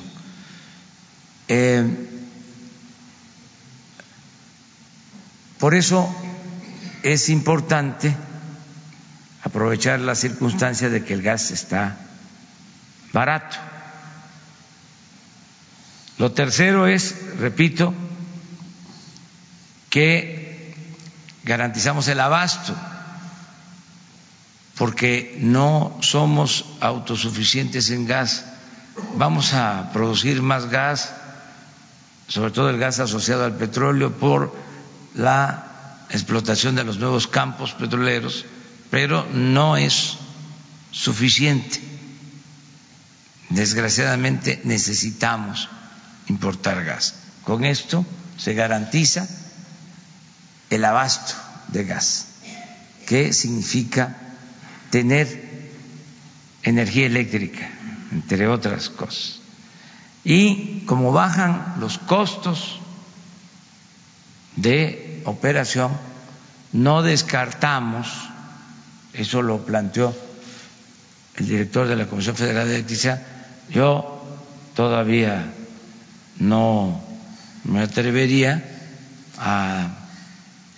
Eh, 1.48 2.08
por 5.58 5.74
eso 5.74 6.14
es 7.02 7.28
importante 7.28 8.16
aprovechar 9.56 10.00
la 10.00 10.14
circunstancia 10.14 10.90
de 10.90 11.02
que 11.02 11.14
el 11.14 11.22
gas 11.22 11.50
está 11.50 11.96
barato. 13.14 13.56
Lo 16.18 16.32
tercero 16.32 16.86
es, 16.86 17.38
repito, 17.38 17.94
que 19.88 20.74
garantizamos 21.42 22.06
el 22.08 22.20
abasto, 22.20 22.74
porque 24.76 25.38
no 25.40 25.96
somos 26.02 26.66
autosuficientes 26.82 27.88
en 27.88 28.06
gas. 28.06 28.44
Vamos 29.14 29.54
a 29.54 29.88
producir 29.94 30.42
más 30.42 30.68
gas, 30.68 31.14
sobre 32.28 32.50
todo 32.50 32.68
el 32.68 32.76
gas 32.76 33.00
asociado 33.00 33.46
al 33.46 33.56
petróleo, 33.56 34.12
por 34.12 34.54
la 35.14 36.04
explotación 36.10 36.74
de 36.74 36.84
los 36.84 36.98
nuevos 36.98 37.26
campos 37.26 37.72
petroleros 37.72 38.44
pero 38.90 39.26
no 39.32 39.76
es 39.76 40.16
suficiente. 40.90 41.80
Desgraciadamente 43.50 44.60
necesitamos 44.64 45.68
importar 46.28 46.84
gas. 46.84 47.14
Con 47.44 47.64
esto 47.64 48.04
se 48.36 48.54
garantiza 48.54 49.28
el 50.70 50.84
abasto 50.84 51.34
de 51.68 51.84
gas, 51.84 52.26
que 53.06 53.32
significa 53.32 54.16
tener 54.90 55.70
energía 56.62 57.06
eléctrica, 57.06 57.70
entre 58.10 58.48
otras 58.48 58.90
cosas. 58.90 59.40
Y 60.24 60.80
como 60.86 61.12
bajan 61.12 61.76
los 61.78 61.98
costos 61.98 62.80
de 64.56 65.22
operación, 65.24 65.92
no 66.72 67.02
descartamos 67.02 68.08
eso 69.16 69.42
lo 69.42 69.64
planteó 69.64 70.14
el 71.36 71.46
director 71.46 71.88
de 71.88 71.96
la 71.96 72.06
Comisión 72.06 72.36
Federal 72.36 72.68
de 72.68 72.76
Electricidad. 72.76 73.22
Yo 73.70 74.22
todavía 74.74 75.52
no 76.38 77.02
me 77.64 77.80
atrevería 77.80 78.62
a 79.38 79.88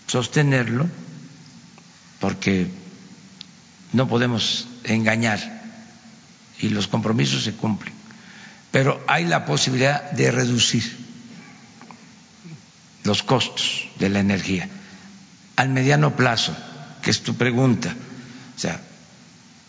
sostenerlo 0.06 0.86
porque 2.20 2.68
no 3.92 4.08
podemos 4.08 4.68
engañar 4.84 5.40
y 6.60 6.68
los 6.70 6.86
compromisos 6.86 7.44
se 7.44 7.54
cumplen. 7.54 7.94
Pero 8.70 9.02
hay 9.06 9.24
la 9.24 9.46
posibilidad 9.46 10.10
de 10.12 10.30
reducir 10.30 10.96
los 13.04 13.22
costos 13.22 13.88
de 13.98 14.08
la 14.10 14.20
energía 14.20 14.68
al 15.56 15.70
mediano 15.70 16.14
plazo, 16.14 16.54
que 17.02 17.10
es 17.10 17.22
tu 17.22 17.34
pregunta 17.34 17.94
o 18.58 18.60
sea, 18.60 18.80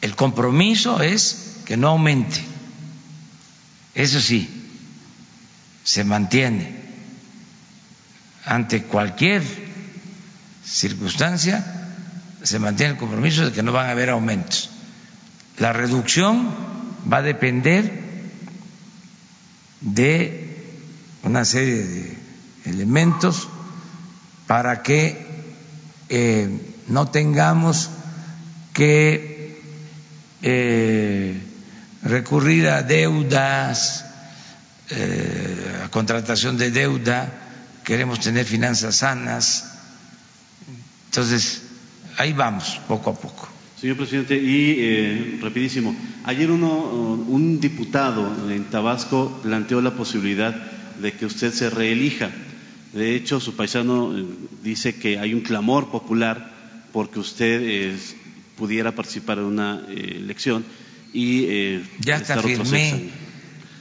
el 0.01 0.15
compromiso 0.15 0.99
es 0.99 1.57
que 1.65 1.77
no 1.77 1.89
aumente. 1.89 2.43
Eso 3.93 4.19
sí, 4.19 4.49
se 5.83 6.03
mantiene 6.03 6.73
ante 8.45 8.81
cualquier 8.81 9.43
circunstancia, 10.65 11.63
se 12.41 12.57
mantiene 12.57 12.93
el 12.93 12.97
compromiso 12.97 13.45
de 13.45 13.51
que 13.51 13.61
no 13.61 13.73
van 13.73 13.85
a 13.85 13.91
haber 13.91 14.09
aumentos. 14.09 14.71
La 15.59 15.71
reducción 15.71 16.49
va 17.13 17.17
a 17.17 17.21
depender 17.21 17.93
de 19.81 20.65
una 21.21 21.45
serie 21.45 21.75
de 21.75 22.17
elementos 22.65 23.49
para 24.47 24.81
que 24.81 25.27
eh, 26.09 26.49
no 26.87 27.09
tengamos 27.09 27.91
que 28.73 29.61
eh, 30.41 31.41
recurrir 32.03 32.67
a 32.67 32.83
deudas, 32.83 34.05
eh, 34.89 35.81
a 35.85 35.89
contratación 35.89 36.57
de 36.57 36.71
deuda, 36.71 37.31
queremos 37.83 38.19
tener 38.19 38.45
finanzas 38.45 38.97
sanas. 38.97 39.77
Entonces, 41.07 41.63
ahí 42.17 42.33
vamos, 42.33 42.79
poco 42.87 43.11
a 43.11 43.15
poco. 43.15 43.49
Señor 43.79 43.95
presidente, 43.95 44.35
y 44.35 44.75
eh, 44.77 45.39
rapidísimo, 45.41 45.95
ayer 46.25 46.51
uno, 46.51 46.67
un 46.67 47.61
diputado 47.61 48.51
en 48.51 48.65
Tabasco 48.65 49.39
planteó 49.41 49.79
la 49.81 49.93
posibilidad 49.95 50.53
de 51.01 51.13
que 51.13 51.25
usted 51.25 51.53
se 51.53 51.69
reelija. 51.69 52.29
De 52.93 53.15
hecho, 53.15 53.39
su 53.39 53.55
paisano 53.55 54.13
dice 54.63 54.95
que 54.95 55.17
hay 55.17 55.33
un 55.33 55.41
clamor 55.41 55.91
popular 55.91 56.51
porque 56.91 57.19
usted 57.19 57.61
eh, 57.63 57.97
pudiera 58.59 58.91
participar 58.91 59.37
en 59.37 59.45
una 59.45 59.81
eh, 59.87 60.17
elección 60.17 60.65
y 61.13 61.45
eh, 61.45 61.83
ya 61.99 62.17
estar 62.17 62.37
otro 62.39 62.49
firmé 62.49 63.09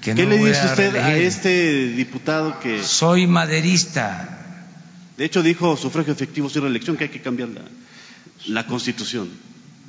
que 0.01 0.15
¿Qué 0.15 0.23
no 0.25 0.31
le 0.31 0.39
dice 0.39 0.65
usted 0.67 0.95
a 0.95 1.17
este 1.17 1.89
diputado 1.89 2.61
que, 2.61 2.83
Soy 2.85 3.27
maderista. 3.27 4.39
de 5.17 5.25
hecho, 5.25 5.43
dijo 5.43 5.77
sufragio 5.77 6.13
efectivo 6.13 6.49
sin 6.49 6.63
reelección, 6.63 6.97
que 6.97 7.05
hay 7.05 7.11
que 7.11 7.21
cambiar 7.21 7.49
la, 7.49 7.63
la 8.47 8.67
constitución? 8.67 9.29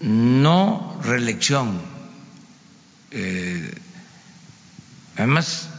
no 0.01 0.97
reelección. 1.03 1.81
Eh, 3.11 3.71
además, 5.17 5.69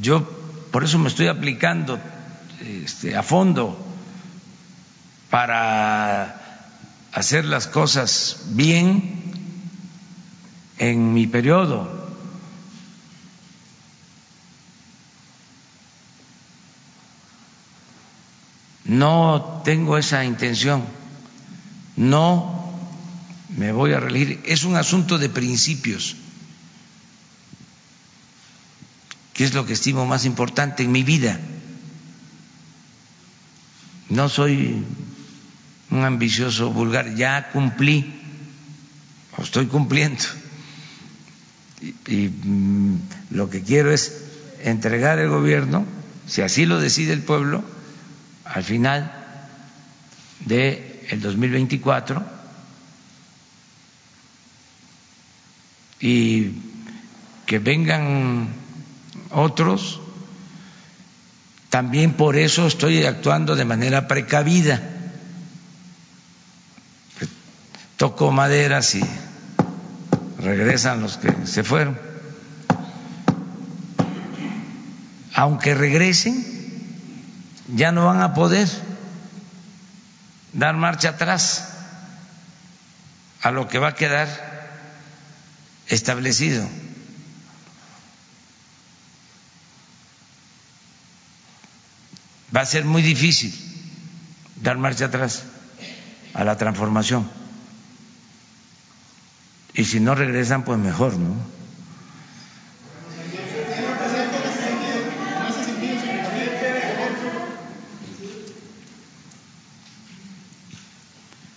yo 0.00 0.28
por 0.70 0.84
eso 0.84 0.98
me 0.98 1.08
estoy 1.08 1.28
aplicando 1.28 1.98
este, 2.84 3.16
a 3.16 3.22
fondo 3.22 3.78
para 5.30 6.47
hacer 7.12 7.44
las 7.44 7.66
cosas 7.66 8.42
bien 8.50 9.22
en 10.78 11.14
mi 11.14 11.26
periodo. 11.26 11.98
No 18.84 19.60
tengo 19.64 19.98
esa 19.98 20.24
intención. 20.24 20.82
No 21.96 22.72
me 23.56 23.72
voy 23.72 23.92
a 23.92 24.00
reelegir. 24.00 24.40
Es 24.46 24.64
un 24.64 24.76
asunto 24.76 25.18
de 25.18 25.28
principios, 25.28 26.16
que 29.34 29.44
es 29.44 29.52
lo 29.52 29.66
que 29.66 29.74
estimo 29.74 30.06
más 30.06 30.24
importante 30.24 30.82
en 30.84 30.92
mi 30.92 31.02
vida. 31.02 31.38
No 34.08 34.28
soy 34.30 34.84
un 35.90 36.04
ambicioso 36.04 36.70
vulgar, 36.70 37.14
ya 37.14 37.50
cumplí, 37.50 38.14
o 39.36 39.42
estoy 39.42 39.66
cumpliendo. 39.66 40.24
Y, 42.06 42.28
mm, 42.28 43.00
lo 43.30 43.48
que 43.50 43.62
quiero 43.62 43.92
es 43.92 44.24
entregar 44.64 45.18
el 45.18 45.28
gobierno, 45.28 45.86
si 46.26 46.42
así 46.42 46.66
lo 46.66 46.80
decide 46.80 47.12
el 47.12 47.22
pueblo, 47.22 47.62
al 48.44 48.64
final 48.64 49.12
del 50.40 50.84
el 51.10 51.20
2024 51.20 52.38
y 56.00 56.52
que 57.46 57.58
vengan 57.58 58.48
otros. 59.30 60.00
También 61.70 62.14
por 62.14 62.36
eso 62.36 62.66
estoy 62.66 63.04
actuando 63.04 63.56
de 63.56 63.64
manera 63.64 64.08
precavida. 64.08 64.97
Toco 67.98 68.30
maderas 68.30 68.94
y 68.94 69.02
regresan 70.38 71.00
los 71.00 71.16
que 71.16 71.34
se 71.46 71.64
fueron. 71.64 71.98
Aunque 75.34 75.74
regresen, 75.74 76.44
ya 77.74 77.90
no 77.90 78.06
van 78.06 78.22
a 78.22 78.34
poder 78.34 78.68
dar 80.52 80.76
marcha 80.76 81.08
atrás 81.10 81.70
a 83.42 83.50
lo 83.50 83.66
que 83.66 83.80
va 83.80 83.88
a 83.88 83.94
quedar 83.96 84.28
establecido. 85.88 86.64
Va 92.54 92.60
a 92.60 92.66
ser 92.66 92.84
muy 92.84 93.02
difícil 93.02 93.52
dar 94.62 94.78
marcha 94.78 95.06
atrás 95.06 95.42
a 96.32 96.44
la 96.44 96.56
transformación. 96.56 97.47
Y 99.78 99.84
si 99.84 100.00
no 100.00 100.16
regresan, 100.16 100.64
pues 100.64 100.76
mejor, 100.76 101.16
¿no? 101.16 101.36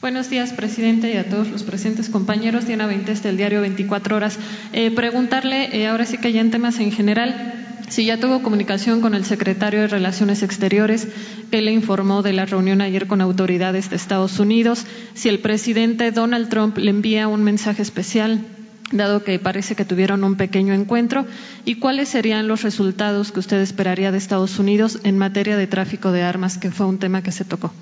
Buenos 0.02 0.30
días, 0.30 0.54
presidente, 0.54 1.12
y 1.12 1.18
a 1.18 1.28
todos 1.30 1.48
los 1.50 1.64
presentes 1.64 2.10
compañeros. 2.10 2.68
Diana 2.68 2.86
Veinteste, 2.86 3.30
del 3.30 3.38
diario 3.38 3.62
24 3.62 4.16
Horas. 4.16 4.38
Eh, 4.72 4.92
preguntarle, 4.92 5.76
eh, 5.76 5.88
ahora 5.88 6.06
sí 6.06 6.20
que 6.20 6.32
ya 6.32 6.42
en 6.42 6.52
temas 6.52 6.78
en 6.78 6.92
general, 6.92 7.61
si 7.92 8.06
ya 8.06 8.18
tuvo 8.18 8.42
comunicación 8.42 9.02
con 9.02 9.14
el 9.16 9.26
secretario 9.26 9.82
de 9.82 9.88
Relaciones 9.88 10.44
Exteriores, 10.44 11.10
que 11.52 11.62
le 11.62 11.74
informó 11.74 12.22
de 12.22 12.32
la 12.32 12.46
reunión 12.46 12.80
ayer 12.80 13.06
con 13.06 13.20
autoridades 13.20 13.90
de 13.90 13.98
Estados 13.98 14.40
Unidos, 14.40 14.86
si 15.14 15.28
el 15.28 15.40
presidente 15.40 16.14
Donald 16.14 16.48
Trump 16.48 16.78
le 16.78 16.90
envía 16.90 17.28
un 17.28 17.44
mensaje 17.44 17.82
especial, 17.82 18.46
dado 18.94 19.26
que 19.26 19.38
parece 19.40 19.76
que 19.76 19.84
tuvieron 19.84 20.24
un 20.24 20.36
pequeño 20.36 20.74
encuentro, 20.74 21.26
y 21.66 21.76
cuáles 21.76 22.08
serían 22.08 22.48
los 22.48 22.62
resultados 22.62 23.34
que 23.34 23.42
usted 23.42 23.60
esperaría 23.60 24.14
de 24.14 24.20
Estados 24.20 24.58
Unidos 24.58 25.00
en 25.04 25.18
materia 25.18 25.58
de 25.58 25.68
tráfico 25.68 26.14
de 26.14 26.24
armas, 26.24 26.58
que 26.58 26.72
fue 26.72 26.86
un 26.86 26.98
tema 26.98 27.22
que 27.22 27.34
se 27.34 27.44
tocó. 27.44 27.74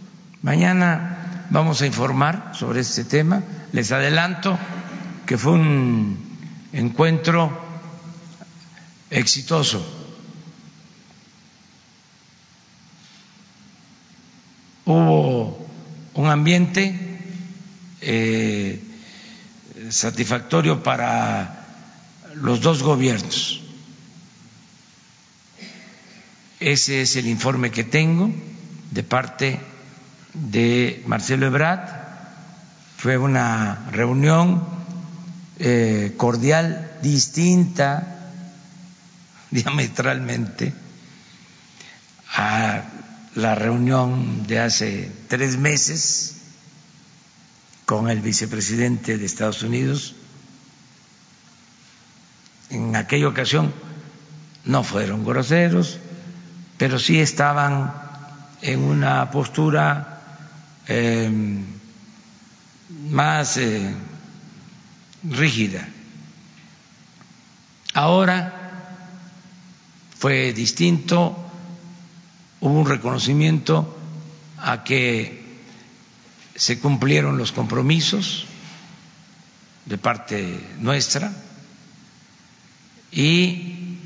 Mañana 0.41 1.45
vamos 1.51 1.84
a 1.84 1.86
informar 1.86 2.53
sobre 2.55 2.80
este 2.80 3.03
tema. 3.03 3.43
Les 3.74 3.91
adelanto 3.91 4.57
que 5.28 5.38
fue 5.38 5.51
un 5.51 6.18
encuentro 6.74 7.55
exitoso. 9.12 9.99
Hubo 14.90 15.70
un 16.16 16.30
ambiente 16.32 17.20
eh, 18.02 18.82
satisfactorio 19.92 20.82
para 20.82 21.64
los 22.34 22.62
dos 22.62 22.82
gobiernos. 22.82 23.62
Ese 26.60 27.04
es 27.04 27.16
el 27.18 27.28
informe 27.28 27.70
que 27.70 27.84
tengo 27.84 28.32
de 28.90 29.04
parte 29.04 29.60
de 30.34 31.04
Marcelo 31.06 31.46
Ebrard. 31.46 31.88
Fue 32.98 33.20
una 33.20 33.90
reunión 33.92 34.68
eh, 35.60 36.16
cordial, 36.18 36.98
distinta 37.04 38.32
diametralmente 39.52 40.74
a 42.34 42.82
la 43.42 43.56
reunión 43.56 44.46
de 44.48 44.60
hace 44.60 45.12
tres 45.28 45.58
meses 45.58 46.36
con 47.86 48.10
el 48.10 48.22
vicepresidente 48.22 49.18
de 49.18 49.26
Estados 49.26 49.64
Unidos. 49.64 50.16
En 52.70 52.96
aquella 52.96 53.28
ocasión 53.28 53.74
no 54.66 54.84
fueron 54.84 55.26
groseros, 55.26 56.00
pero 56.78 57.00
sí 57.00 57.20
estaban 57.20 57.94
en 58.62 58.80
una 58.82 59.32
postura 59.32 60.22
eh, 60.88 61.32
más 63.10 63.58
eh, 63.58 63.94
rígida. 65.24 65.88
Ahora 67.94 68.54
fue 70.18 70.54
distinto, 70.54 71.49
hubo 72.62 72.80
un 72.80 72.88
reconocimiento 72.88 73.97
a 74.57 74.84
que 74.84 75.39
se 76.55 76.80
cumplieron 76.80 77.38
los 77.38 77.51
compromisos 77.51 78.45
de 79.86 79.97
parte 79.97 80.60
nuestra 80.80 81.32
y 83.12 83.97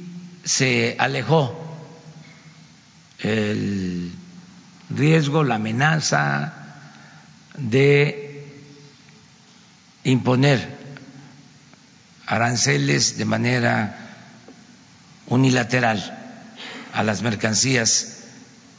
se 0.43 0.95
alejó 0.99 1.59
el 3.19 4.11
riesgo, 4.89 5.43
la 5.43 5.55
amenaza 5.55 6.53
de 7.57 8.45
imponer 10.03 10.77
aranceles 12.27 13.17
de 13.17 13.25
manera 13.25 13.97
unilateral 15.27 16.19
a 16.93 17.03
las 17.03 17.21
mercancías 17.21 18.12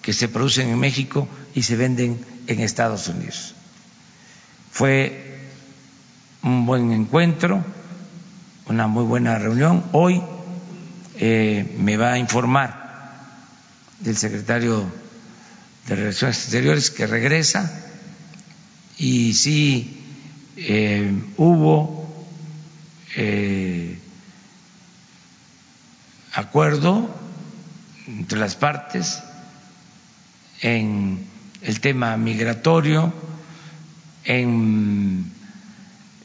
que 0.05 0.12
se 0.12 0.28
producen 0.28 0.68
en 0.68 0.78
México 0.78 1.26
y 1.55 1.62
se 1.62 1.76
venden 1.76 2.22
en 2.46 2.61
Estados 2.61 3.09
Unidos. 3.09 3.55
Fue 4.70 5.40
un 6.42 6.66
buen 6.66 6.92
encuentro, 6.92 7.64
una 8.66 8.86
muy 8.86 9.05
buena 9.05 9.38
reunión. 9.38 9.82
Hoy 9.92 10.22
eh, 11.16 11.74
me 11.78 11.96
va 11.96 12.12
a 12.12 12.18
informar 12.18 13.14
el 14.05 14.14
secretario 14.14 14.84
de 15.88 15.96
Relaciones 15.96 16.36
Exteriores 16.36 16.90
que 16.90 17.07
regresa 17.07 17.72
y 18.98 19.32
sí 19.32 20.05
eh, 20.59 21.11
hubo 21.38 22.26
eh, 23.16 23.98
acuerdo 26.34 27.09
entre 28.07 28.38
las 28.38 28.55
partes 28.55 29.22
en 30.64 31.26
el 31.60 31.80
tema 31.80 32.16
migratorio, 32.16 33.12
en 34.24 35.30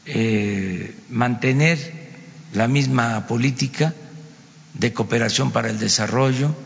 eh, 0.06 0.96
mantener 1.10 1.78
la 2.54 2.66
misma 2.66 3.26
política 3.26 3.92
de 4.72 4.94
cooperación 4.94 5.52
para 5.52 5.68
el 5.68 5.78
desarrollo, 5.78 6.56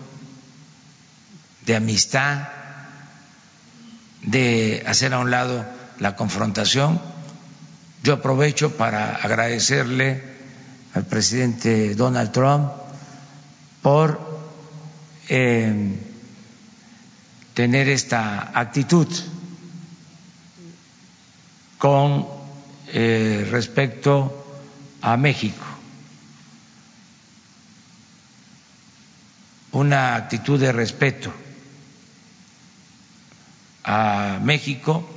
de 1.66 1.75
amistad, 1.75 2.47
de 4.22 4.85
hacer 4.87 5.12
a 5.12 5.18
un 5.18 5.33
lado 5.33 5.66
la 5.99 6.14
confrontación. 6.14 7.01
Yo 8.05 8.14
aprovecho 8.14 8.77
para 8.77 9.16
agradecerle 9.16 10.22
al 10.95 11.07
presidente 11.07 11.97
Donald 11.97 12.31
Trump 12.31 12.70
por 13.83 14.20
eh, 15.29 15.99
tener 17.55 17.89
esta 17.89 18.51
actitud 18.59 19.07
con 21.79 22.27
eh, 22.89 23.47
respecto 23.51 24.45
a 25.01 25.17
México. 25.17 25.65
Una 29.73 30.17
actitud 30.17 30.59
de 30.61 30.73
respeto 30.73 31.33
a 33.85 34.39
México. 34.43 35.09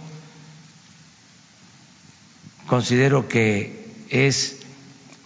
Considero 2.67 3.27
que 3.27 4.05
es 4.09 4.57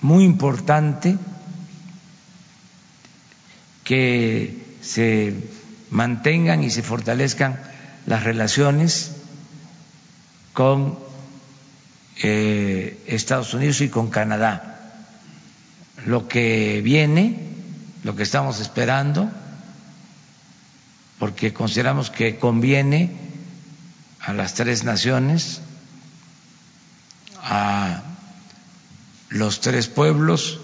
muy 0.01 0.23
importante 0.25 1.17
que 3.83 4.75
se 4.81 5.50
mantengan 5.91 6.63
y 6.63 6.71
se 6.71 6.81
fortalezcan 6.81 7.59
las 8.07 8.23
relaciones 8.23 9.11
con 10.53 10.97
eh, 12.23 13.03
Estados 13.05 13.53
Unidos 13.53 13.81
y 13.81 13.89
con 13.89 14.09
Canadá. 14.09 14.79
Lo 16.05 16.27
que 16.27 16.81
viene, 16.83 17.39
lo 18.03 18.15
que 18.15 18.23
estamos 18.23 18.59
esperando, 18.59 19.29
porque 21.19 21.53
consideramos 21.53 22.09
que 22.09 22.37
conviene 22.37 23.11
a 24.21 24.33
las 24.33 24.55
tres 24.55 24.83
naciones, 24.83 25.61
a 27.43 28.01
los 29.29 29.61
tres 29.61 29.87
pueblos, 29.87 30.59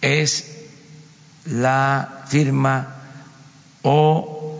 es 0.00 0.56
la 1.44 2.24
firma 2.28 2.95
o 3.88 4.58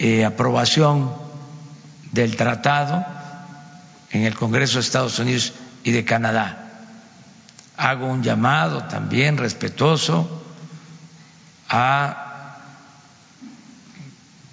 eh, 0.00 0.24
aprobación 0.24 1.14
del 2.10 2.34
tratado 2.34 3.06
en 4.10 4.24
el 4.24 4.34
Congreso 4.34 4.74
de 4.74 4.80
Estados 4.80 5.20
Unidos 5.20 5.52
y 5.84 5.92
de 5.92 6.04
Canadá. 6.04 6.68
Hago 7.76 8.08
un 8.08 8.24
llamado 8.24 8.82
también 8.84 9.36
respetuoso 9.36 10.42
a 11.68 12.58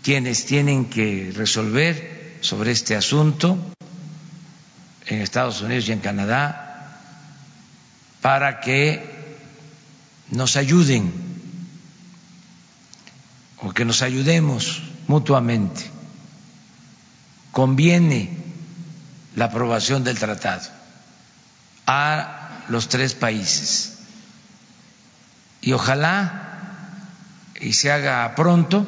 quienes 0.04 0.46
tienen 0.46 0.92
que 0.92 1.34
resolver 1.36 2.38
sobre 2.42 2.74
este 2.74 2.96
asunto 2.96 3.58
en 5.08 5.22
Estados 5.22 5.60
Unidos 5.64 5.90
y 5.90 5.94
en 5.94 6.00
Canadá 6.02 7.00
para 8.22 8.60
que 8.60 9.36
nos 10.30 10.56
ayuden 10.56 11.27
o 13.68 13.74
que 13.74 13.84
nos 13.84 14.02
ayudemos 14.02 14.82
mutuamente. 15.08 15.92
Conviene 17.52 18.32
la 19.36 19.46
aprobación 19.46 20.06
del 20.06 20.18
tratado 20.18 20.70
a 21.86 22.64
los 22.70 22.88
tres 22.88 23.14
países. 23.14 23.98
Y 25.60 25.74
ojalá 25.74 27.04
y 27.60 27.74
se 27.74 27.92
haga 27.92 28.34
pronto, 28.36 28.88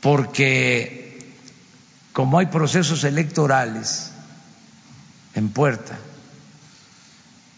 porque 0.00 1.34
como 2.12 2.38
hay 2.38 2.46
procesos 2.46 3.02
electorales 3.02 4.12
en 5.34 5.48
puerta, 5.48 5.98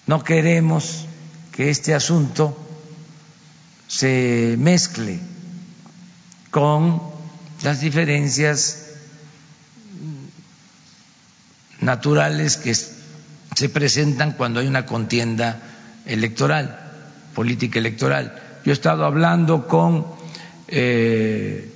no 0.07 0.24
queremos 0.24 1.05
que 1.53 1.68
este 1.68 1.95
asunto 1.95 2.64
se 3.89 4.57
mezcle 4.59 5.18
con 6.51 7.01
las 7.62 7.80
diferencias 7.80 8.84
naturales 11.80 12.59
que 12.59 12.74
se 12.74 13.68
presentan 13.70 14.32
cuando 14.32 14.61
hay 14.61 14.66
una 14.66 14.86
contienda 14.86 15.61
electoral, 16.05 16.78
política 17.34 17.78
electoral. 17.78 18.61
Yo 18.64 18.72
he 18.72 18.74
estado 18.74 19.05
hablando 19.05 19.66
con 19.66 20.07
eh, 20.68 21.72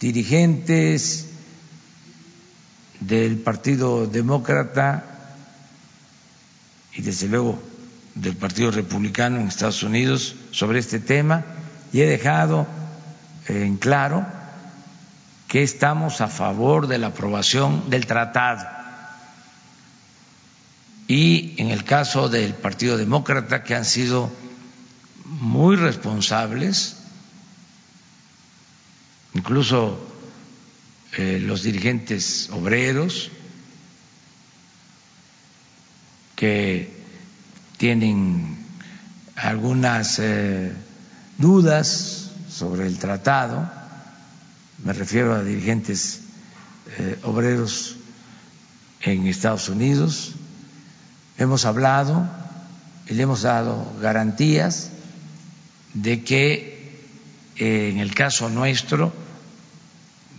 dirigentes 0.00 1.26
del 3.00 3.38
Partido 3.38 4.06
Demócrata 4.06 5.04
y 6.94 7.02
desde 7.02 7.28
luego 7.28 7.60
del 8.16 8.34
Partido 8.34 8.70
Republicano 8.70 9.38
en 9.38 9.46
Estados 9.48 9.82
Unidos 9.82 10.34
sobre 10.50 10.78
este 10.78 10.98
tema 10.98 11.44
y 11.92 12.00
he 12.00 12.06
dejado 12.06 12.66
en 13.46 13.76
claro 13.76 14.26
que 15.48 15.62
estamos 15.62 16.20
a 16.20 16.28
favor 16.28 16.88
de 16.88 16.98
la 16.98 17.08
aprobación 17.08 17.88
del 17.90 18.06
tratado. 18.06 18.66
Y 21.06 21.54
en 21.58 21.70
el 21.70 21.84
caso 21.84 22.28
del 22.28 22.54
Partido 22.54 22.96
Demócrata, 22.96 23.62
que 23.62 23.76
han 23.76 23.84
sido 23.84 24.32
muy 25.24 25.76
responsables, 25.76 26.96
incluso 29.34 30.00
eh, 31.16 31.38
los 31.40 31.62
dirigentes 31.62 32.48
obreros, 32.50 33.30
que 36.34 36.95
tienen 37.76 38.56
algunas 39.36 40.18
eh, 40.18 40.72
dudas 41.38 42.30
sobre 42.48 42.86
el 42.86 42.98
tratado, 42.98 43.68
me 44.84 44.92
refiero 44.92 45.34
a 45.34 45.42
dirigentes 45.42 46.20
eh, 46.98 47.18
obreros 47.24 47.96
en 49.02 49.26
Estados 49.26 49.68
Unidos, 49.68 50.32
hemos 51.38 51.64
hablado 51.66 52.26
y 53.08 53.14
le 53.14 53.22
hemos 53.24 53.42
dado 53.42 53.92
garantías 54.00 54.90
de 55.94 56.24
que 56.24 56.76
eh, 57.56 57.90
en 57.90 57.98
el 57.98 58.14
caso 58.14 58.48
nuestro, 58.48 59.12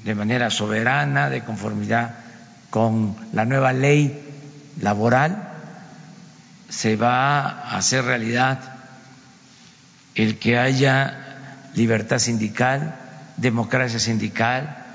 de 0.04 0.16
manera 0.16 0.50
soberana, 0.50 1.30
de 1.30 1.44
conformidad 1.44 2.16
con 2.70 3.16
la 3.34 3.46
nueva 3.46 3.74
ley 3.74 4.24
laboral, 4.82 5.47
se 6.70 6.96
va 6.96 7.42
a 7.42 7.78
hacer 7.78 8.04
realidad 8.06 8.60
el 10.16 10.40
que 10.40 10.58
haya 10.58 11.70
libertad 11.76 12.20
sindical, 12.20 12.96
democracia 13.38 14.00
sindical, 14.00 14.86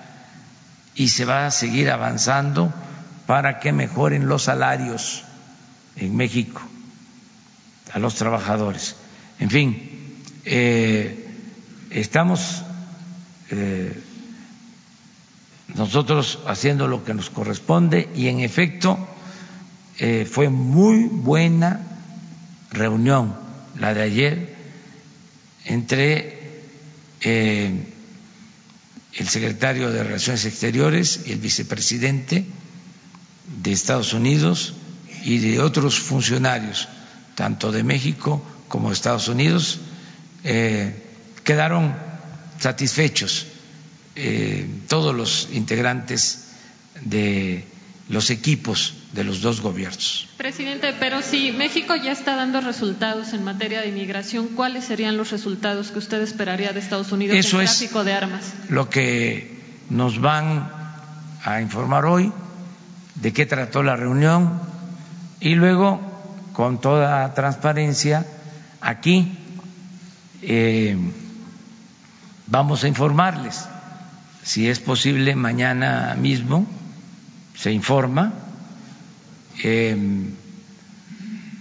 y 0.95 1.09
se 1.09 1.25
va 1.25 1.47
a 1.47 1.51
seguir 1.51 1.91
avanzando 1.91 2.73
para 3.27 3.61
que 3.61 3.73
mejoren 3.73 4.29
los 4.29 4.45
salarios 4.45 5.25
en 5.97 6.17
México 6.17 6.61
a 7.93 7.99
los 7.99 8.15
trabajadores. 8.17 8.97
En 9.39 9.51
fin, 9.51 10.19
eh, 10.45 11.31
estamos 11.91 12.63
eh, 13.51 14.03
nosotros 15.75 16.41
haciendo 16.47 16.89
lo 16.89 17.05
que 17.05 17.15
nos 17.15 17.31
corresponde 17.31 18.09
y 18.15 18.29
en 18.29 18.41
efecto 18.41 18.99
eh, 19.99 20.27
fue 20.31 20.49
muy 20.49 21.05
buena 21.05 21.81
reunión 22.71 23.35
la 23.79 23.95
de 23.95 24.03
ayer 24.03 24.57
entre 25.65 26.43
el 29.15 29.29
secretario 29.29 29.91
de 29.91 30.03
Relaciones 30.03 30.45
Exteriores 30.45 31.21
y 31.27 31.33
el 31.33 31.39
vicepresidente 31.39 32.45
de 33.63 33.73
Estados 33.73 34.13
Unidos 34.13 34.75
y 35.25 35.39
de 35.39 35.61
otros 35.61 36.01
funcionarios, 36.01 36.89
tanto 37.35 37.71
de 37.71 37.85
México 37.85 38.43
como 38.69 38.89
de 38.89 38.95
Estados 38.95 39.29
Unidos, 39.29 39.81
eh, 40.45 40.95
quedaron 41.45 41.95
satisfechos 42.59 43.47
eh, 44.17 44.67
todos 44.89 45.15
los 45.15 45.49
integrantes 45.53 46.47
de 47.03 47.65
los 48.09 48.31
equipos 48.31 48.95
de 49.13 49.25
los 49.25 49.43
dos 49.43 49.61
gobiernos. 49.61 50.29
Presidente, 50.37 50.95
pero 50.99 51.21
si 51.21 51.53
México 51.53 51.95
ya 51.97 52.13
está 52.13 52.35
dando 52.35 52.61
resultados 52.61 53.35
en 53.35 53.45
materia 53.45 53.83
de 53.83 53.89
inmigración, 53.89 54.49
¿cuáles 54.49 54.85
serían 54.85 55.17
los 55.17 55.31
resultados 55.31 55.91
que 55.91 55.99
usted 55.99 56.23
esperaría 56.23 56.73
de 56.73 56.81
Estados 56.81 57.13
Unidos 57.13 57.37
Eso 57.37 57.61
en 57.61 57.67
tráfico 57.67 58.05
de 58.05 58.15
armas? 58.15 58.55
Lo 58.71 58.89
que 58.89 59.61
nos 59.91 60.21
van 60.21 60.71
a 61.45 61.61
informar 61.61 62.07
hoy 62.07 62.33
de 63.17 63.33
qué 63.33 63.45
trató 63.45 63.83
la 63.83 63.97
reunión 63.97 64.61
y 65.41 65.55
luego, 65.57 66.01
con 66.55 66.81
toda 66.81 67.35
transparencia, 67.35 68.27
aquí 68.81 69.37
eh, 70.41 70.97
vamos 72.47 72.85
a 72.85 72.89
informarles. 72.89 73.67
Si 74.43 74.69
es 74.69 74.81
posible, 74.81 75.37
mañana 75.37 76.17
mismo 76.19 76.67
se 77.55 77.73
informa 77.73 78.33
eh, 79.63 79.97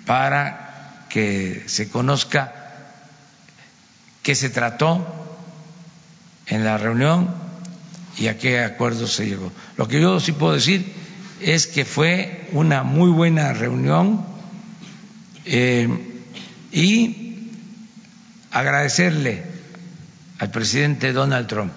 para 0.05 1.05
que 1.09 1.63
se 1.67 1.89
conozca 1.89 2.53
qué 4.23 4.35
se 4.35 4.49
trató 4.49 5.05
en 6.47 6.63
la 6.63 6.77
reunión 6.77 7.29
y 8.17 8.27
a 8.27 8.37
qué 8.37 8.63
acuerdo 8.63 9.07
se 9.07 9.25
llegó. 9.25 9.51
Lo 9.77 9.87
que 9.87 10.01
yo 10.01 10.19
sí 10.19 10.31
puedo 10.31 10.53
decir 10.53 10.85
es 11.41 11.67
que 11.67 11.85
fue 11.85 12.47
una 12.51 12.83
muy 12.83 13.09
buena 13.09 13.53
reunión 13.53 14.25
eh, 15.45 15.87
y 16.71 17.49
agradecerle 18.51 19.43
al 20.39 20.51
presidente 20.51 21.13
Donald 21.13 21.47
Trump 21.47 21.71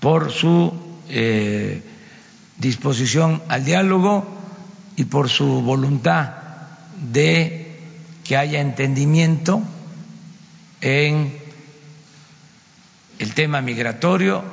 por 0.00 0.32
su 0.32 0.72
eh, 1.08 1.82
disposición 2.58 3.42
al 3.48 3.64
diálogo 3.64 4.41
y 5.02 5.04
por 5.04 5.28
su 5.28 5.62
voluntad 5.62 6.30
de 7.10 7.76
que 8.22 8.36
haya 8.36 8.60
entendimiento 8.60 9.60
en 10.80 11.36
el 13.18 13.34
tema 13.34 13.62
migratorio 13.62 14.44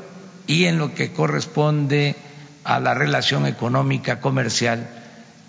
y 0.47 0.65
en 0.65 0.79
lo 0.79 0.95
que 0.95 1.13
corresponde 1.13 2.15
a 2.63 2.79
la 2.79 2.95
relación 2.95 3.45
económica 3.45 4.21
comercial 4.21 4.89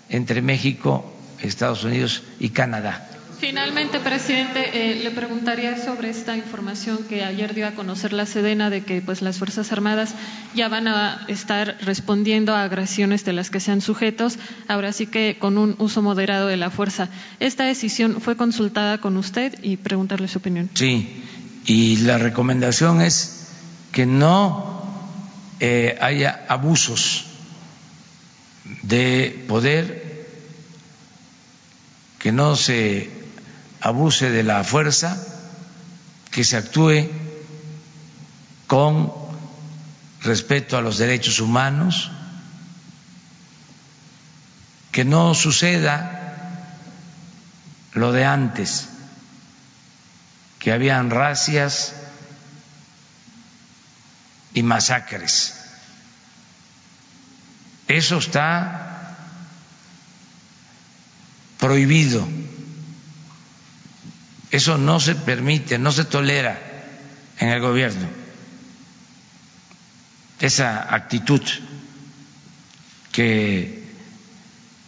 entre 0.09 0.43
México, 0.43 1.11
Estados 1.41 1.83
Unidos 1.83 2.21
y 2.39 2.49
Canadá. 2.49 3.10
Finalmente, 3.41 3.99
presidente, 3.99 4.91
eh, 4.91 5.03
le 5.03 5.09
preguntaría 5.09 5.83
sobre 5.83 6.11
esta 6.11 6.37
información 6.37 6.99
que 7.09 7.25
ayer 7.25 7.55
dio 7.55 7.67
a 7.67 7.71
conocer 7.71 8.13
la 8.13 8.27
Sedena 8.27 8.69
de 8.69 8.83
que 8.83 9.01
pues 9.01 9.23
las 9.23 9.39
Fuerzas 9.39 9.71
Armadas 9.71 10.13
ya 10.53 10.69
van 10.69 10.87
a 10.87 11.25
estar 11.27 11.75
respondiendo 11.81 12.53
a 12.53 12.61
agresiones 12.61 13.25
de 13.25 13.33
las 13.33 13.49
que 13.49 13.59
sean 13.59 13.81
sujetos, 13.81 14.37
ahora 14.67 14.93
sí 14.93 15.07
que 15.07 15.37
con 15.39 15.57
un 15.57 15.73
uso 15.79 16.03
moderado 16.03 16.45
de 16.45 16.57
la 16.57 16.69
fuerza. 16.69 17.09
¿Esta 17.39 17.63
decisión 17.63 18.21
fue 18.21 18.37
consultada 18.37 18.99
con 18.99 19.17
usted 19.17 19.57
y 19.63 19.77
preguntarle 19.77 20.27
su 20.27 20.37
opinión? 20.37 20.69
Sí, 20.75 21.23
y 21.65 21.97
la 21.97 22.19
recomendación 22.19 23.01
es 23.01 23.47
que 23.91 24.05
no 24.05 24.83
eh, 25.59 25.97
haya 25.99 26.45
abusos 26.47 27.25
de 28.83 29.43
poder, 29.47 30.27
que 32.19 32.31
no 32.31 32.55
se 32.55 33.20
abuse 33.81 34.29
de 34.29 34.43
la 34.43 34.63
fuerza, 34.63 35.17
que 36.29 36.43
se 36.43 36.55
actúe 36.55 37.09
con 38.67 39.11
respeto 40.21 40.77
a 40.77 40.81
los 40.81 40.97
derechos 40.97 41.39
humanos, 41.39 42.11
que 44.91 45.03
no 45.03 45.33
suceda 45.33 46.77
lo 47.93 48.11
de 48.11 48.23
antes, 48.23 48.87
que 50.59 50.71
habían 50.71 51.09
racias 51.09 51.93
y 54.53 54.63
masacres. 54.63 55.55
Eso 57.87 58.19
está 58.19 59.17
prohibido 61.59 62.27
eso 64.51 64.77
no 64.77 64.99
se 64.99 65.15
permite, 65.15 65.79
no 65.79 65.93
se 65.93 66.03
tolera 66.03 66.59
en 67.39 67.49
el 67.49 67.61
gobierno. 67.61 68.07
Esa 70.41 70.93
actitud 70.93 71.41
que 73.13 73.83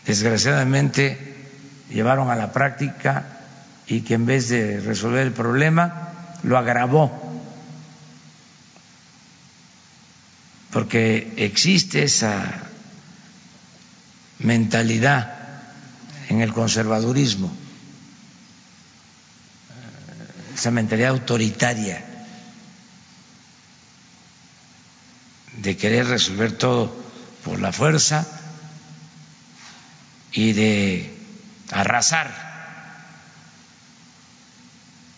desgraciadamente 0.06 1.48
llevaron 1.90 2.30
a 2.30 2.36
la 2.36 2.52
práctica 2.52 3.26
y 3.88 4.02
que 4.02 4.16
en 4.16 4.26
vez 4.26 4.50
de 4.50 4.82
resolver 4.82 5.26
el 5.26 5.32
problema 5.32 6.12
lo 6.44 6.58
agravó. 6.58 7.22
Porque 10.72 11.34
existe 11.38 12.04
esa 12.04 12.44
mentalidad 14.40 15.38
en 16.28 16.42
el 16.42 16.52
conservadurismo 16.52 17.63
esa 20.54 20.72
mentalidad 20.72 21.12
autoritaria 21.12 22.04
de 25.58 25.78
querer 25.78 26.08
resolver 26.08 26.58
todo 26.58 26.96
por 27.44 27.60
la 27.60 27.72
fuerza 27.72 28.28
y 30.32 30.54
de 30.54 31.16
arrasar. 31.72 32.54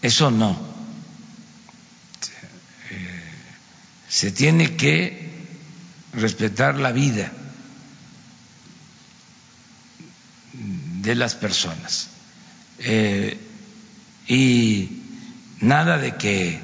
Eso 0.02 0.30
no. 0.32 0.76
Se 4.10 4.32
tiene 4.32 4.76
que 4.76 5.34
respetar 6.14 6.76
la 6.76 6.92
vida 6.92 7.32
de 10.54 11.16
las 11.16 11.36
personas. 11.36 12.08
Eh, 12.80 13.38
y 14.28 15.05
nada 15.62 15.98
de 15.98 16.16
que 16.16 16.62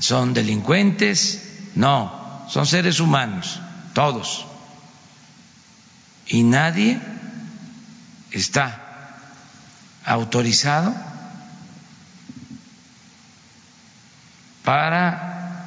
son 0.00 0.34
delincuentes, 0.34 1.42
no, 1.74 2.46
son 2.48 2.66
seres 2.66 3.00
humanos, 3.00 3.60
todos. 3.94 4.46
Y 6.26 6.42
nadie 6.42 7.00
está 8.30 9.16
autorizado 10.04 10.94
para 14.64 15.64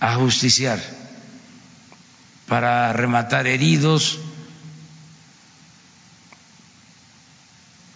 ajusticiar, 0.00 0.80
para 2.46 2.92
rematar 2.92 3.46
heridos, 3.46 4.18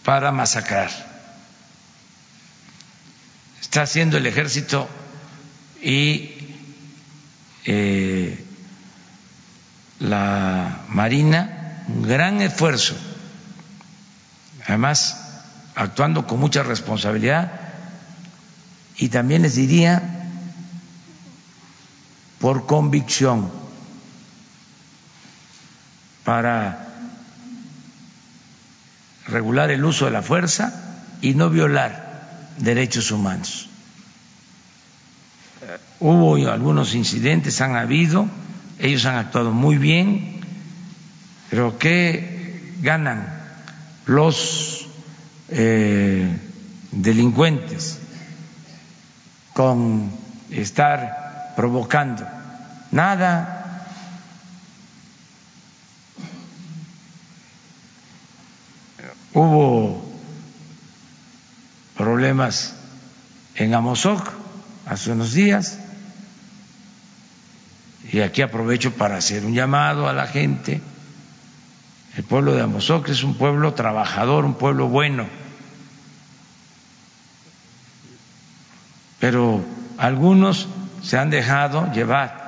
para 0.03 0.31
masacrar 0.31 1.12
está 3.73 3.81
haciendo 3.81 4.17
el 4.17 4.27
ejército 4.27 4.87
y 5.81 6.29
eh, 7.65 8.45
la 9.97 10.81
Marina 10.89 11.81
un 11.87 12.03
gran 12.03 12.39
esfuerzo, 12.43 12.93
además 14.67 15.41
actuando 15.73 16.27
con 16.27 16.39
mucha 16.39 16.61
responsabilidad. 16.61 17.51
Y 18.97 19.09
también 19.09 19.41
les 19.41 19.55
diría 19.55 20.29
por 22.39 22.67
convicción 22.67 23.51
para 26.23 26.89
regular 29.25 29.71
el 29.71 29.83
uso 29.83 30.05
de 30.05 30.11
la 30.11 30.21
fuerza 30.21 30.99
y 31.21 31.33
no 31.33 31.49
violar 31.49 32.12
derechos 32.57 33.11
humanos. 33.11 33.69
Hubo 35.99 36.35
algunos 36.49 36.95
incidentes, 36.95 37.61
han 37.61 37.75
habido, 37.75 38.27
ellos 38.79 39.05
han 39.05 39.15
actuado 39.15 39.51
muy 39.51 39.77
bien, 39.77 40.41
pero 41.49 41.77
¿qué 41.77 42.73
ganan 42.81 43.41
los 44.05 44.87
eh, 45.49 46.37
delincuentes 46.91 47.99
con 49.53 50.11
estar 50.51 51.53
provocando? 51.55 52.27
Nada. 52.91 53.59
Hubo 59.33 60.02
problemas 61.95 62.75
en 63.55 63.73
Amozoc 63.73 64.31
hace 64.85 65.11
unos 65.11 65.33
días. 65.33 65.79
Y 68.11 68.19
aquí 68.21 68.41
aprovecho 68.41 68.93
para 68.93 69.17
hacer 69.17 69.45
un 69.45 69.53
llamado 69.53 70.07
a 70.07 70.13
la 70.13 70.27
gente. 70.27 70.81
El 72.15 72.23
pueblo 72.23 72.53
de 72.53 72.61
Amozoc 72.61 73.09
es 73.09 73.23
un 73.23 73.35
pueblo 73.35 73.73
trabajador, 73.73 74.45
un 74.45 74.55
pueblo 74.55 74.87
bueno. 74.87 75.27
Pero 79.19 79.63
algunos 79.97 80.67
se 81.01 81.17
han 81.17 81.29
dejado 81.29 81.91
llevar 81.93 82.43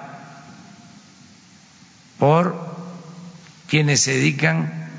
por 2.20 2.76
quienes 3.68 4.02
se 4.02 4.14
dedican 4.14 4.90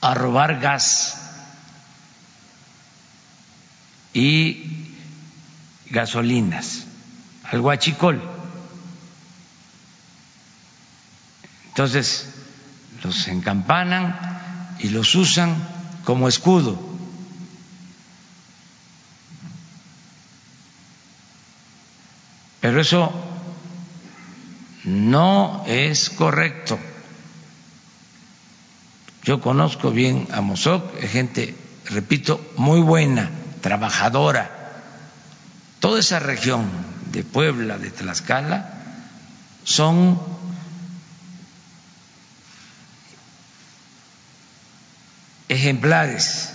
a 0.00 0.14
robar 0.14 0.60
gas 0.60 1.23
y 4.14 4.94
gasolinas, 5.90 6.84
al 7.42 7.60
huachicol. 7.60 8.22
Entonces, 11.68 12.28
los 13.02 13.26
encampanan 13.28 14.16
y 14.78 14.88
los 14.90 15.14
usan 15.16 15.56
como 16.04 16.28
escudo. 16.28 16.94
Pero 22.60 22.80
eso 22.80 23.12
no 24.84 25.64
es 25.66 26.08
correcto. 26.10 26.78
Yo 29.24 29.40
conozco 29.40 29.90
bien 29.90 30.28
a 30.32 30.40
Mozoc, 30.40 30.82
es 31.02 31.10
gente, 31.10 31.54
repito, 31.86 32.40
muy 32.56 32.80
buena, 32.80 33.30
trabajadora. 33.64 34.50
Toda 35.80 35.98
esa 35.98 36.18
región 36.18 36.68
de 37.12 37.24
Puebla, 37.24 37.78
de 37.78 37.90
Tlaxcala, 37.90 38.74
son 39.64 40.20
ejemplares. 45.48 46.52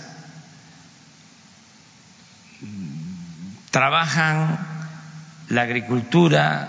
Trabajan 3.72 4.60
la 5.48 5.62
agricultura, 5.62 6.68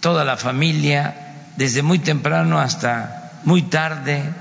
toda 0.00 0.24
la 0.24 0.36
familia, 0.36 1.36
desde 1.56 1.82
muy 1.82 2.00
temprano 2.00 2.58
hasta 2.58 3.38
muy 3.44 3.62
tarde, 3.62 4.34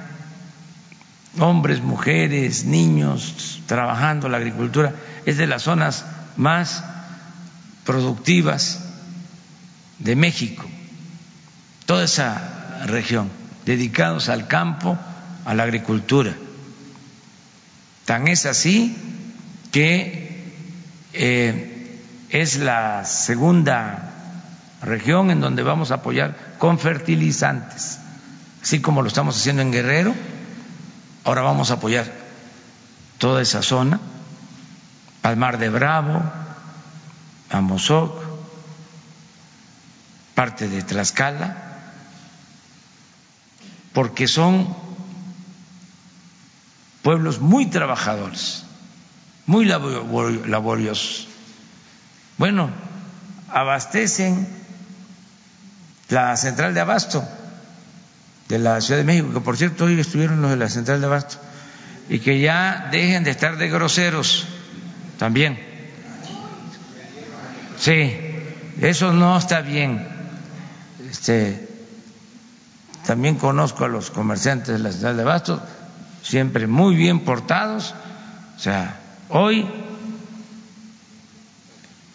hombres, 1.40 1.82
mujeres, 1.82 2.66
niños, 2.66 3.62
trabajando 3.66 4.30
la 4.30 4.38
agricultura. 4.38 4.94
Es 5.26 5.38
de 5.38 5.48
las 5.48 5.64
zonas 5.64 6.06
más 6.38 6.84
productivas 7.86 8.86
de 10.00 10.16
México, 10.16 10.66
toda 11.86 12.04
esa 12.04 12.86
región, 12.86 13.30
dedicados 13.66 14.30
al 14.30 14.48
campo, 14.48 14.98
a 15.46 15.54
la 15.54 15.64
agricultura. 15.64 16.34
Tan 18.06 18.28
es 18.28 18.46
así 18.46 18.96
que 19.72 20.54
eh, 21.14 22.00
es 22.30 22.58
la 22.58 23.06
segunda 23.06 24.12
región 24.82 25.32
en 25.32 25.42
donde 25.42 25.64
vamos 25.64 25.92
a 25.92 25.96
apoyar 25.96 26.56
con 26.58 26.78
fertilizantes, 26.78 28.00
así 28.62 28.82
como 28.82 29.02
lo 29.02 29.08
estamos 29.08 29.38
haciendo 29.38 29.62
en 29.62 29.72
Guerrero, 29.72 30.14
ahora 31.26 31.42
vamos 31.42 31.72
a 31.72 31.76
apoyar 31.76 32.06
toda 33.18 33.42
esa 33.42 33.62
zona, 33.62 34.00
Palmar 35.22 35.58
de 35.58 35.70
Bravo, 35.70 36.22
Amozoc, 37.50 38.14
parte 40.36 40.70
de 40.70 40.84
Tlaxcala, 40.84 41.58
porque 43.92 44.28
son 44.28 44.76
pueblos 47.02 47.42
muy 47.42 47.66
trabajadores, 47.66 48.64
muy 49.48 49.66
laboriosos. 49.66 51.28
Bueno, 52.38 52.70
abastecen 53.50 54.48
la 56.10 56.38
central 56.38 56.76
de 56.76 56.82
abasto 56.82 57.28
de 58.50 58.60
la 58.60 58.80
Ciudad 58.82 59.00
de 59.00 59.06
México, 59.06 59.34
que 59.34 59.40
por 59.40 59.58
cierto 59.58 59.86
hoy 59.86 60.00
estuvieron 60.00 60.42
los 60.42 60.52
de 60.52 60.58
la 60.58 60.70
central 60.70 61.02
de 61.02 61.08
abasto, 61.08 61.38
y 62.10 62.20
que 62.20 62.40
ya 62.40 62.90
dejen 62.92 63.24
de 63.24 63.32
estar 63.32 63.58
de 63.58 63.70
groseros 63.70 64.46
también. 65.18 65.60
Sí, 67.80 68.16
eso 68.82 69.12
no 69.12 69.38
está 69.38 69.62
bien. 69.62 70.08
Este, 71.10 71.68
también 73.06 73.36
conozco 73.36 73.86
a 73.86 73.88
los 73.88 74.12
comerciantes 74.12 74.68
de 74.68 74.80
la 74.80 74.92
central 74.92 75.18
de 75.18 75.24
abasto 75.24 75.62
siempre 76.26 76.68
muy 76.68 76.96
bien 76.96 77.20
portados. 77.20 77.94
O 78.58 78.60
sea, 78.60 79.00
hoy 79.30 79.68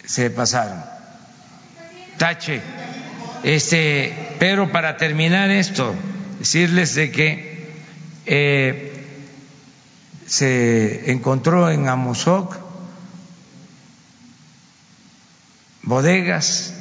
se 0.05 0.29
pasaron. 0.29 0.83
Tache. 2.17 2.61
Este, 3.43 4.35
pero 4.39 4.71
para 4.71 4.97
terminar 4.97 5.49
esto, 5.49 5.95
decirles 6.41 6.95
de 6.95 7.11
que 7.11 7.71
eh, 8.25 9.05
se 10.25 11.11
encontró 11.11 11.69
en 11.69 11.87
Amozoc 11.87 12.57
bodegas 15.83 16.73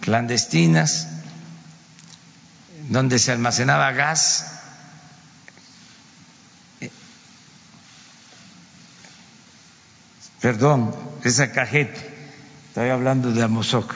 clandestinas 0.00 1.08
donde 2.90 3.18
se 3.18 3.32
almacenaba 3.32 3.90
gas 3.92 4.44
perdón, 10.42 10.94
es 11.24 11.40
Acajete, 11.40 11.98
estoy 12.68 12.90
hablando 12.90 13.32
de 13.32 13.42
Amozoc, 13.42 13.94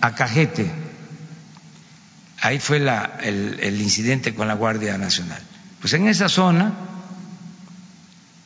Acajete, 0.00 0.70
ahí 2.40 2.58
fue 2.58 2.78
el, 2.78 3.80
incidente 3.80 4.34
con 4.34 4.48
la 4.48 4.54
Guardia 4.54 4.96
Nacional. 4.98 5.42
Pues 5.80 5.92
en 5.94 6.08
esa 6.08 6.28
zona, 6.28 6.74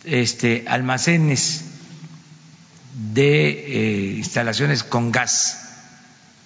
este, 0.05 0.65
almacenes 0.67 1.65
de 3.13 3.49
eh, 3.49 4.15
instalaciones 4.17 4.85
con 4.85 5.11
gas, 5.11 5.61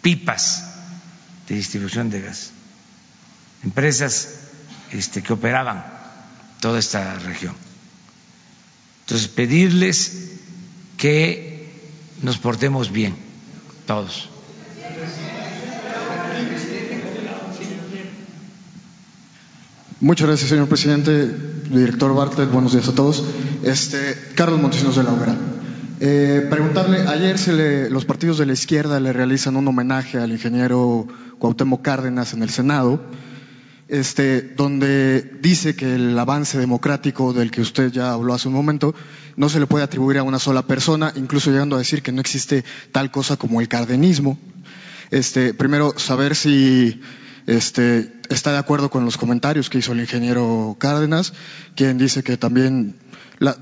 pipas 0.03 0.65
de 1.49 1.55
distribución 1.57 2.11
de 2.11 2.23
gas, 2.23 2.51
empresas 3.65 4.29
este, 4.93 5.23
que 5.23 5.33
operaban 5.33 5.85
toda 6.61 6.79
esta 6.79 7.15
región. 7.19 7.55
Entonces, 9.01 9.29
pedirles 9.29 10.33
que 10.99 11.73
nos 12.23 12.39
portemos 12.39 12.93
bien, 12.93 13.17
todos. 13.87 14.29
Muchas 20.01 20.29
gracias, 20.29 20.51
señor 20.51 20.69
presidente. 20.69 21.27
Director 21.71 22.15
Bartlett, 22.15 22.51
buenos 22.51 22.73
días 22.73 22.89
a 22.89 22.95
todos. 22.95 23.25
Este, 23.63 24.17
Carlos 24.35 24.61
Montesinos 24.61 24.97
de 24.97 25.03
la 25.03 25.13
Hoguera. 25.13 25.37
Eh, 26.01 26.47
preguntarle, 26.49 27.01
ayer 27.09 27.37
se 27.39 27.53
le, 27.53 27.91
los 27.91 28.05
partidos 28.05 28.39
de 28.39 28.47
la 28.47 28.53
izquierda 28.53 29.01
le 29.01 29.13
realizan 29.13 29.57
un 29.57 29.67
homenaje 29.67 30.19
al 30.19 30.31
ingeniero 30.31 31.07
Cuauhtémoc 31.39 31.83
Cárdenas 31.83 32.33
en 32.33 32.43
el 32.43 32.51
Senado 32.51 33.01
este, 33.89 34.43
donde 34.43 35.23
dice 35.41 35.75
que 35.75 35.95
el 35.95 36.19
avance 36.19 36.59
democrático 36.59 37.33
del 37.33 37.51
que 37.51 37.63
usted 37.63 37.91
ya 37.91 38.13
habló 38.13 38.35
hace 38.35 38.49
un 38.49 38.55
momento 38.55 38.95
no 39.37 39.49
se 39.49 39.61
le 39.61 39.67
puede 39.67 39.85
atribuir 39.85 40.19
a 40.19 40.23
una 40.23 40.39
sola 40.39 40.63
persona, 40.63 41.13
incluso 41.17 41.51
llegando 41.51 41.77
a 41.77 41.79
decir 41.79 42.03
que 42.03 42.13
no 42.13 42.21
existe 42.21 42.65
tal 42.93 43.11
cosa 43.11 43.37
como 43.37 43.61
el 43.61 43.69
cardenismo. 43.69 44.39
Este, 45.11 45.55
primero, 45.55 45.95
saber 45.99 46.37
si 46.37 47.01
este, 47.49 48.13
está 48.29 48.53
de 48.53 48.59
acuerdo 48.59 48.91
con 48.91 49.05
los 49.05 49.17
comentarios 49.17 49.71
que 49.71 49.79
hizo 49.79 49.93
el 49.93 50.01
ingeniero 50.01 50.77
Cárdenas, 50.79 51.33
quien 51.75 51.99
dice 51.99 52.23
que 52.23 52.37
también 52.37 52.95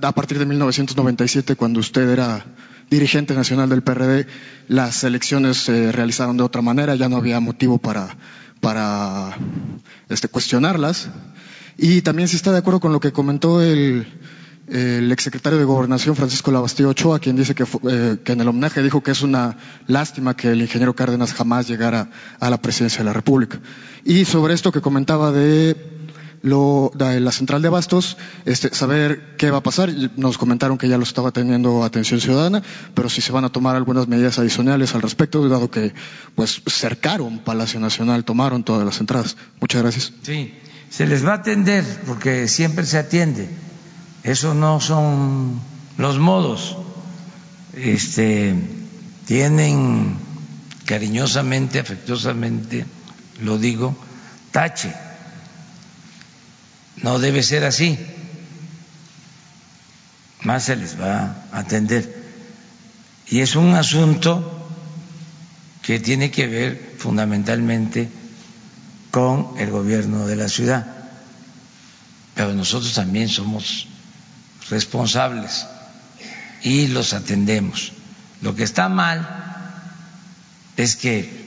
a 0.02 0.12
partir 0.12 0.38
de 0.38 0.46
1997, 0.46 1.54
cuando 1.54 1.80
usted 1.80 2.08
era 2.10 2.44
dirigente 2.90 3.34
nacional 3.34 3.68
del 3.68 3.82
PRD, 3.82 4.26
las 4.68 5.04
elecciones 5.04 5.58
se 5.58 5.92
realizaron 5.92 6.36
de 6.36 6.42
otra 6.42 6.62
manera, 6.62 6.94
ya 6.96 7.08
no 7.08 7.16
había 7.16 7.40
motivo 7.40 7.78
para 7.78 8.16
para 8.60 9.36
este, 10.08 10.28
cuestionarlas. 10.28 11.08
Y 11.78 12.02
también 12.02 12.26
si 12.26 12.36
está 12.36 12.52
de 12.52 12.58
acuerdo 12.58 12.80
con 12.80 12.92
lo 12.92 13.00
que 13.00 13.12
comentó 13.12 13.62
el, 13.62 14.06
el 14.68 15.12
exsecretario 15.12 15.58
de 15.58 15.64
Gobernación, 15.64 16.16
Francisco 16.16 16.50
Labastilla 16.50 16.88
Ochoa, 16.88 17.18
quien 17.18 17.36
dice 17.36 17.54
que, 17.54 17.64
eh, 17.88 18.18
que, 18.24 18.32
en 18.32 18.40
el 18.40 18.48
homenaje 18.48 18.82
dijo 18.82 19.02
que 19.02 19.12
es 19.12 19.22
una 19.22 19.56
lástima 19.86 20.36
que 20.36 20.48
el 20.48 20.60
ingeniero 20.60 20.94
Cárdenas 20.94 21.34
jamás 21.34 21.68
llegara 21.68 22.10
a 22.40 22.50
la 22.50 22.60
presidencia 22.60 22.98
de 22.98 23.04
la 23.04 23.12
República. 23.12 23.60
Y 24.04 24.24
sobre 24.24 24.54
esto 24.54 24.72
que 24.72 24.80
comentaba 24.80 25.30
de 25.30 25.76
lo, 26.42 26.92
de 26.94 27.20
la 27.20 27.32
central 27.32 27.62
de 27.62 27.68
abastos, 27.68 28.16
este, 28.44 28.74
saber 28.74 29.36
qué 29.36 29.50
va 29.50 29.58
a 29.58 29.62
pasar. 29.62 29.92
Nos 30.16 30.38
comentaron 30.38 30.78
que 30.78 30.88
ya 30.88 30.96
lo 30.96 31.04
estaba 31.04 31.32
teniendo 31.32 31.84
atención 31.84 32.20
ciudadana, 32.20 32.62
pero 32.94 33.08
si 33.08 33.20
se 33.20 33.32
van 33.32 33.44
a 33.44 33.50
tomar 33.50 33.76
algunas 33.76 34.08
medidas 34.08 34.38
adicionales 34.38 34.94
al 34.94 35.02
respecto, 35.02 35.48
dado 35.48 35.70
que 35.70 35.92
pues 36.34 36.62
cercaron 36.66 37.38
Palacio 37.40 37.80
Nacional, 37.80 38.24
tomaron 38.24 38.64
todas 38.64 38.84
las 38.84 39.00
entradas. 39.00 39.36
Muchas 39.60 39.82
gracias. 39.82 40.12
Sí, 40.22 40.54
se 40.90 41.06
les 41.06 41.24
va 41.26 41.32
a 41.32 41.36
atender 41.36 41.84
porque 42.06 42.48
siempre 42.48 42.84
se 42.84 42.98
atiende. 42.98 43.48
Eso 44.26 44.54
no 44.54 44.80
son 44.80 45.60
los 45.98 46.18
modos. 46.18 46.76
Este, 47.74 48.56
tienen 49.24 50.16
cariñosamente, 50.84 51.78
afectuosamente 51.78 52.86
lo 53.40 53.56
digo, 53.56 53.96
tache. 54.50 54.92
No 56.96 57.20
debe 57.20 57.44
ser 57.44 57.64
así. 57.64 57.96
Más 60.42 60.64
se 60.64 60.74
les 60.74 61.00
va 61.00 61.46
a 61.52 61.58
atender. 61.60 62.12
Y 63.28 63.40
es 63.40 63.54
un 63.54 63.74
asunto 63.74 64.68
que 65.82 66.00
tiene 66.00 66.32
que 66.32 66.48
ver 66.48 66.96
fundamentalmente 66.98 68.08
con 69.12 69.54
el 69.58 69.70
gobierno 69.70 70.26
de 70.26 70.34
la 70.34 70.48
ciudad. 70.48 70.84
Pero 72.34 72.54
nosotros 72.54 72.92
también 72.92 73.28
somos 73.28 73.86
responsables 74.70 75.66
y 76.62 76.88
los 76.88 77.12
atendemos. 77.12 77.92
Lo 78.42 78.54
que 78.54 78.64
está 78.64 78.88
mal 78.88 79.26
es 80.76 80.96
que 80.96 81.46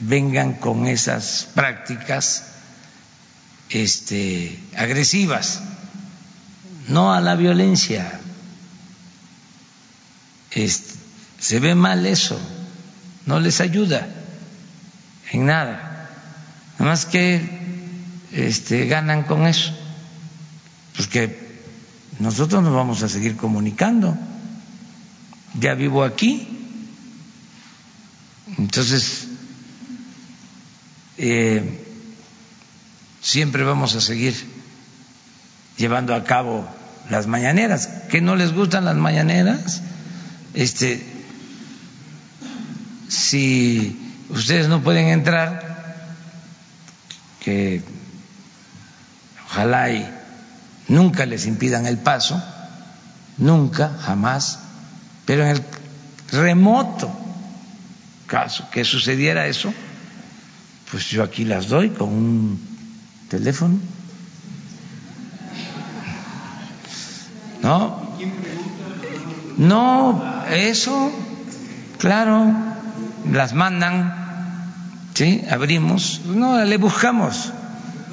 vengan 0.00 0.54
con 0.54 0.86
esas 0.86 1.48
prácticas 1.54 2.44
este, 3.70 4.58
agresivas, 4.76 5.60
no 6.88 7.12
a 7.12 7.20
la 7.20 7.34
violencia. 7.34 8.20
Este, 10.50 10.94
se 11.38 11.60
ve 11.60 11.74
mal 11.74 12.06
eso, 12.06 12.38
no 13.26 13.40
les 13.40 13.60
ayuda 13.60 14.08
en 15.32 15.46
nada. 15.46 16.08
Nada 16.78 16.90
más 16.90 17.06
que 17.06 17.40
este, 18.32 18.86
ganan 18.86 19.22
con 19.24 19.46
eso, 19.46 19.72
porque 20.96 21.45
nosotros 22.18 22.62
nos 22.62 22.74
vamos 22.74 23.02
a 23.02 23.08
seguir 23.08 23.36
comunicando. 23.36 24.16
Ya 25.58 25.74
vivo 25.74 26.04
aquí, 26.04 26.46
entonces 28.58 29.28
eh, 31.18 31.84
siempre 33.22 33.64
vamos 33.64 33.94
a 33.94 34.00
seguir 34.00 34.34
llevando 35.76 36.14
a 36.14 36.24
cabo 36.24 36.68
las 37.10 37.26
mañaneras. 37.26 37.88
¿Que 38.10 38.20
no 38.20 38.36
les 38.36 38.52
gustan 38.52 38.84
las 38.84 38.96
mañaneras? 38.96 39.82
Este, 40.54 41.02
si 43.08 44.24
ustedes 44.28 44.68
no 44.68 44.82
pueden 44.82 45.08
entrar, 45.08 45.76
que 47.40 47.82
ojalá 49.46 49.90
y 49.90 50.15
nunca 50.88 51.26
les 51.26 51.46
impidan 51.46 51.86
el 51.86 51.98
paso, 51.98 52.42
nunca, 53.38 53.96
jamás, 54.00 54.60
pero 55.24 55.44
en 55.44 55.50
el 55.50 55.64
remoto 56.32 57.10
caso 58.26 58.68
que 58.70 58.84
sucediera 58.84 59.46
eso, 59.46 59.72
pues 60.90 61.08
yo 61.08 61.22
aquí 61.22 61.44
las 61.44 61.68
doy 61.68 61.90
con 61.90 62.08
un 62.08 62.60
teléfono. 63.28 63.78
¿No? 67.62 68.06
No, 69.56 70.22
eso, 70.50 71.10
claro, 71.98 72.52
las 73.32 73.54
mandan, 73.54 74.14
¿sí? 75.14 75.42
Abrimos, 75.50 76.20
no, 76.26 76.62
le 76.62 76.76
buscamos, 76.76 77.52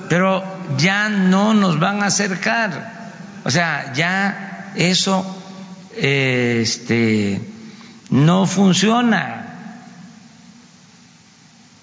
pero 0.09 0.43
ya 0.77 1.09
no 1.09 1.53
nos 1.53 1.79
van 1.79 2.03
a 2.03 2.07
acercar. 2.07 3.11
O 3.43 3.51
sea, 3.51 3.93
ya 3.93 4.71
eso 4.75 5.25
este, 5.97 7.41
no 8.09 8.45
funciona. 8.45 9.39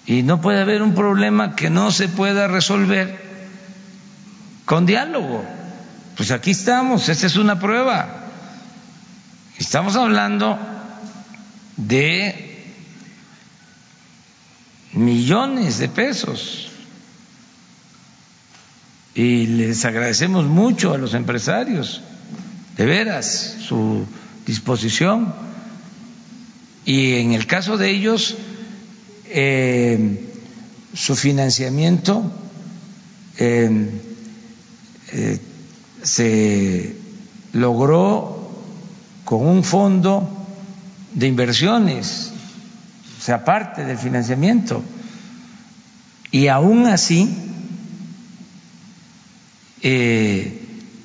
Y 0.05 0.23
no 0.23 0.41
puede 0.41 0.61
haber 0.61 0.81
un 0.81 0.95
problema 0.95 1.55
que 1.55 1.69
no 1.69 1.91
se 1.91 2.09
pueda 2.09 2.47
resolver 2.47 3.21
con 4.65 4.85
diálogo. 4.85 5.43
Pues 6.17 6.31
aquí 6.31 6.51
estamos, 6.51 7.07
esta 7.09 7.27
es 7.27 7.35
una 7.35 7.59
prueba. 7.59 8.07
Estamos 9.57 9.95
hablando 9.95 10.57
de 11.77 12.51
millones 14.93 15.77
de 15.77 15.87
pesos. 15.87 16.70
Y 19.13 19.47
les 19.47 19.83
agradecemos 19.83 20.45
mucho 20.45 20.93
a 20.93 20.97
los 20.97 21.13
empresarios, 21.13 22.01
de 22.77 22.85
veras, 22.85 23.57
su 23.59 24.05
disposición. 24.45 25.33
Y 26.85 27.15
en 27.15 27.33
el 27.33 27.45
caso 27.45 27.77
de 27.77 27.89
ellos, 27.89 28.35
eh, 29.25 30.27
su 30.93 31.15
financiamiento 31.15 32.31
eh, 33.37 33.89
eh, 35.13 35.39
se 36.03 36.95
logró 37.53 38.49
con 39.25 39.45
un 39.45 39.63
fondo 39.63 40.47
de 41.13 41.27
inversiones, 41.27 42.31
o 43.19 43.21
sea, 43.21 43.43
parte 43.43 43.83
del 43.83 43.97
financiamiento. 43.97 44.83
Y 46.31 46.47
aún 46.47 46.87
así, 46.87 47.29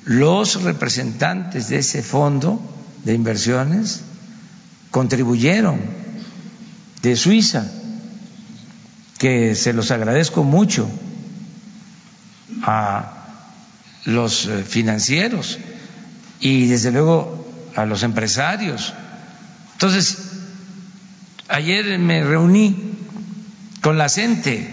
los 0.05 0.63
representantes 0.63 1.69
de 1.69 1.79
ese 1.79 2.03
fondo 2.03 2.61
de 3.03 3.13
inversiones 3.13 4.01
contribuyeron 4.91 5.79
de 7.01 7.15
Suiza 7.15 7.69
que 9.17 9.55
se 9.55 9.73
los 9.73 9.91
agradezco 9.91 10.43
mucho 10.43 10.89
a 12.63 13.13
los 14.05 14.45
eh, 14.45 14.63
financieros 14.63 15.57
y 16.39 16.67
desde 16.67 16.91
luego 16.91 17.45
a 17.75 17.85
los 17.85 18.03
empresarios. 18.03 18.93
Entonces, 19.73 20.17
ayer 21.47 21.97
me 21.99 22.23
reuní 22.23 22.93
con 23.81 23.97
la 23.97 24.09
gente 24.09 24.69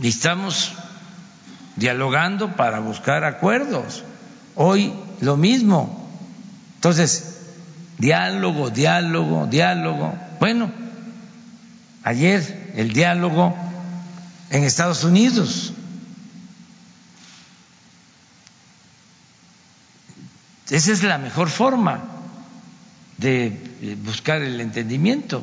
y 0.00 0.08
estamos 0.08 0.72
dialogando 1.76 2.56
para 2.56 2.80
buscar 2.80 3.24
acuerdos. 3.24 4.04
Hoy 4.54 4.92
lo 5.20 5.36
mismo. 5.36 6.08
Entonces, 6.76 7.38
diálogo, 7.98 8.70
diálogo, 8.70 9.46
diálogo. 9.46 10.14
Bueno, 10.40 10.70
ayer 12.02 12.72
el 12.76 12.92
diálogo 12.92 13.56
en 14.50 14.64
Estados 14.64 15.04
Unidos. 15.04 15.72
Esa 20.70 20.92
es 20.92 21.02
la 21.02 21.18
mejor 21.18 21.48
forma 21.48 22.02
de 23.18 23.96
buscar 24.04 24.42
el 24.42 24.60
entendimiento. 24.60 25.42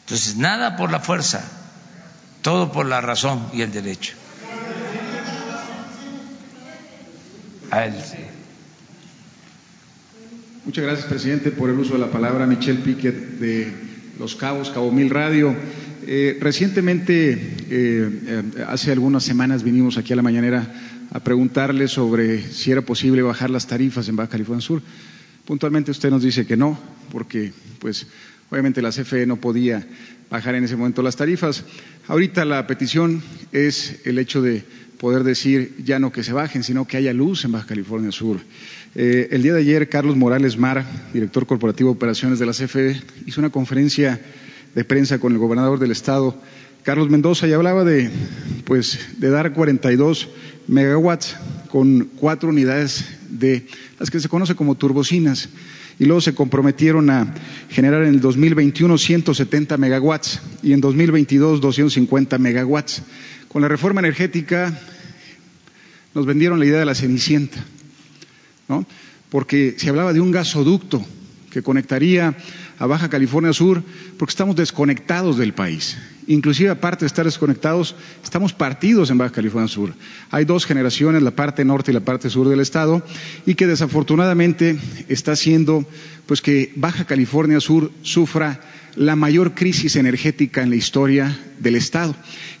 Entonces, 0.00 0.36
nada 0.36 0.76
por 0.76 0.90
la 0.90 1.00
fuerza, 1.00 1.42
todo 2.42 2.70
por 2.72 2.86
la 2.86 3.00
razón 3.00 3.48
y 3.52 3.62
el 3.62 3.72
derecho. 3.72 4.14
Muchas 10.64 10.82
gracias, 10.82 11.06
presidente, 11.06 11.50
por 11.50 11.68
el 11.68 11.78
uso 11.78 11.92
de 11.92 11.98
la 11.98 12.10
palabra. 12.10 12.46
Michelle 12.46 12.80
Piquet 12.80 13.38
de 13.38 13.70
los 14.18 14.34
Cabos, 14.34 14.70
Cabo 14.70 14.90
Mil 14.90 15.10
Radio. 15.10 15.54
Eh, 16.06 16.38
recientemente, 16.40 17.32
eh, 17.32 17.38
eh, 17.68 18.42
hace 18.66 18.92
algunas 18.92 19.24
semanas, 19.24 19.62
vinimos 19.62 19.98
aquí 19.98 20.14
a 20.14 20.16
la 20.16 20.22
mañanera 20.22 20.72
a 21.10 21.20
preguntarle 21.20 21.86
sobre 21.86 22.40
si 22.40 22.72
era 22.72 22.80
posible 22.80 23.20
bajar 23.20 23.50
las 23.50 23.66
tarifas 23.66 24.08
en 24.08 24.16
Baja 24.16 24.30
California 24.30 24.62
Sur. 24.62 24.80
Puntualmente 25.44 25.90
usted 25.90 26.08
nos 26.08 26.22
dice 26.22 26.46
que 26.46 26.56
no, 26.56 26.78
porque 27.12 27.52
pues 27.78 28.06
obviamente 28.50 28.82
la 28.82 28.90
CFE 28.90 29.26
no 29.26 29.36
podía 29.36 29.86
bajar 30.30 30.54
en 30.54 30.64
ese 30.64 30.76
momento 30.76 31.02
las 31.02 31.16
tarifas. 31.16 31.64
Ahorita 32.08 32.44
la 32.44 32.66
petición 32.66 33.22
es 33.52 34.00
el 34.04 34.18
hecho 34.18 34.42
de 34.42 34.64
poder 34.96 35.24
decir 35.24 35.76
ya 35.84 35.98
no 35.98 36.12
que 36.12 36.22
se 36.22 36.32
bajen, 36.32 36.62
sino 36.62 36.86
que 36.86 36.96
haya 36.96 37.12
luz 37.12 37.44
en 37.44 37.52
Baja 37.52 37.66
California 37.66 38.12
Sur. 38.12 38.40
Eh, 38.94 39.28
el 39.30 39.42
día 39.42 39.52
de 39.52 39.60
ayer, 39.60 39.88
Carlos 39.88 40.16
Morales 40.16 40.56
Mar, 40.56 40.84
director 41.12 41.46
corporativo 41.46 41.90
de 41.90 41.96
operaciones 41.96 42.38
de 42.38 42.46
la 42.46 42.52
CFE, 42.52 43.00
hizo 43.26 43.40
una 43.40 43.50
conferencia 43.50 44.20
de 44.74 44.84
prensa 44.84 45.18
con 45.18 45.32
el 45.32 45.38
gobernador 45.38 45.78
del 45.78 45.90
estado, 45.90 46.40
Carlos 46.82 47.10
Mendoza, 47.10 47.46
y 47.46 47.52
hablaba 47.52 47.84
de, 47.84 48.10
pues, 48.64 49.18
de 49.18 49.28
dar 49.28 49.52
42 49.52 50.28
megawatts 50.68 51.36
con 51.68 52.10
cuatro 52.16 52.48
unidades 52.48 53.04
de 53.28 53.66
las 53.98 54.10
que 54.10 54.20
se 54.20 54.28
conoce 54.28 54.54
como 54.54 54.76
turbocinas. 54.76 55.48
Y 55.98 56.04
luego 56.04 56.20
se 56.20 56.34
comprometieron 56.34 57.08
a 57.10 57.34
generar 57.70 58.02
en 58.02 58.14
el 58.14 58.20
2021 58.20 58.98
170 58.98 59.76
megawatts 59.78 60.40
y 60.62 60.72
en 60.72 60.80
2022 60.80 61.60
250 61.60 62.38
megawatts. 62.38 63.02
Con 63.48 63.62
la 63.62 63.68
reforma 63.68 64.00
energética 64.00 64.78
nos 66.14 66.26
vendieron 66.26 66.58
la 66.58 66.66
idea 66.66 66.78
de 66.78 66.84
la 66.84 66.94
cenicienta 66.94 67.64
¿no? 68.68 68.86
Porque 69.30 69.74
se 69.78 69.88
hablaba 69.88 70.12
de 70.12 70.20
un 70.20 70.30
gasoducto 70.30 71.04
que 71.56 71.62
conectaría 71.62 72.36
a 72.78 72.84
Baja 72.84 73.08
California 73.08 73.50
Sur, 73.54 73.82
porque 74.18 74.32
estamos 74.32 74.56
desconectados 74.56 75.38
del 75.38 75.54
país. 75.54 75.96
Inclusive 76.26 76.68
aparte 76.68 77.04
de 77.04 77.06
estar 77.06 77.24
desconectados, 77.24 77.94
estamos 78.22 78.52
partidos 78.52 79.08
en 79.08 79.16
Baja 79.16 79.32
California 79.32 79.66
Sur. 79.66 79.94
Hay 80.30 80.44
dos 80.44 80.66
generaciones, 80.66 81.22
la 81.22 81.30
parte 81.30 81.64
norte 81.64 81.92
y 81.92 81.94
la 81.94 82.00
parte 82.00 82.28
sur 82.28 82.46
del 82.50 82.60
estado, 82.60 83.02
y 83.46 83.54
que 83.54 83.66
desafortunadamente 83.66 84.76
está 85.08 85.32
haciendo 85.32 85.86
pues 86.26 86.42
que 86.42 86.74
Baja 86.76 87.06
California 87.06 87.58
Sur 87.58 87.90
sufra 88.02 88.60
la 88.94 89.16
mayor 89.16 89.54
crisis 89.54 89.96
energética 89.96 90.62
en 90.62 90.68
la 90.68 90.76
historia 90.76 91.38
del 91.58 91.76
estado 91.76 92.14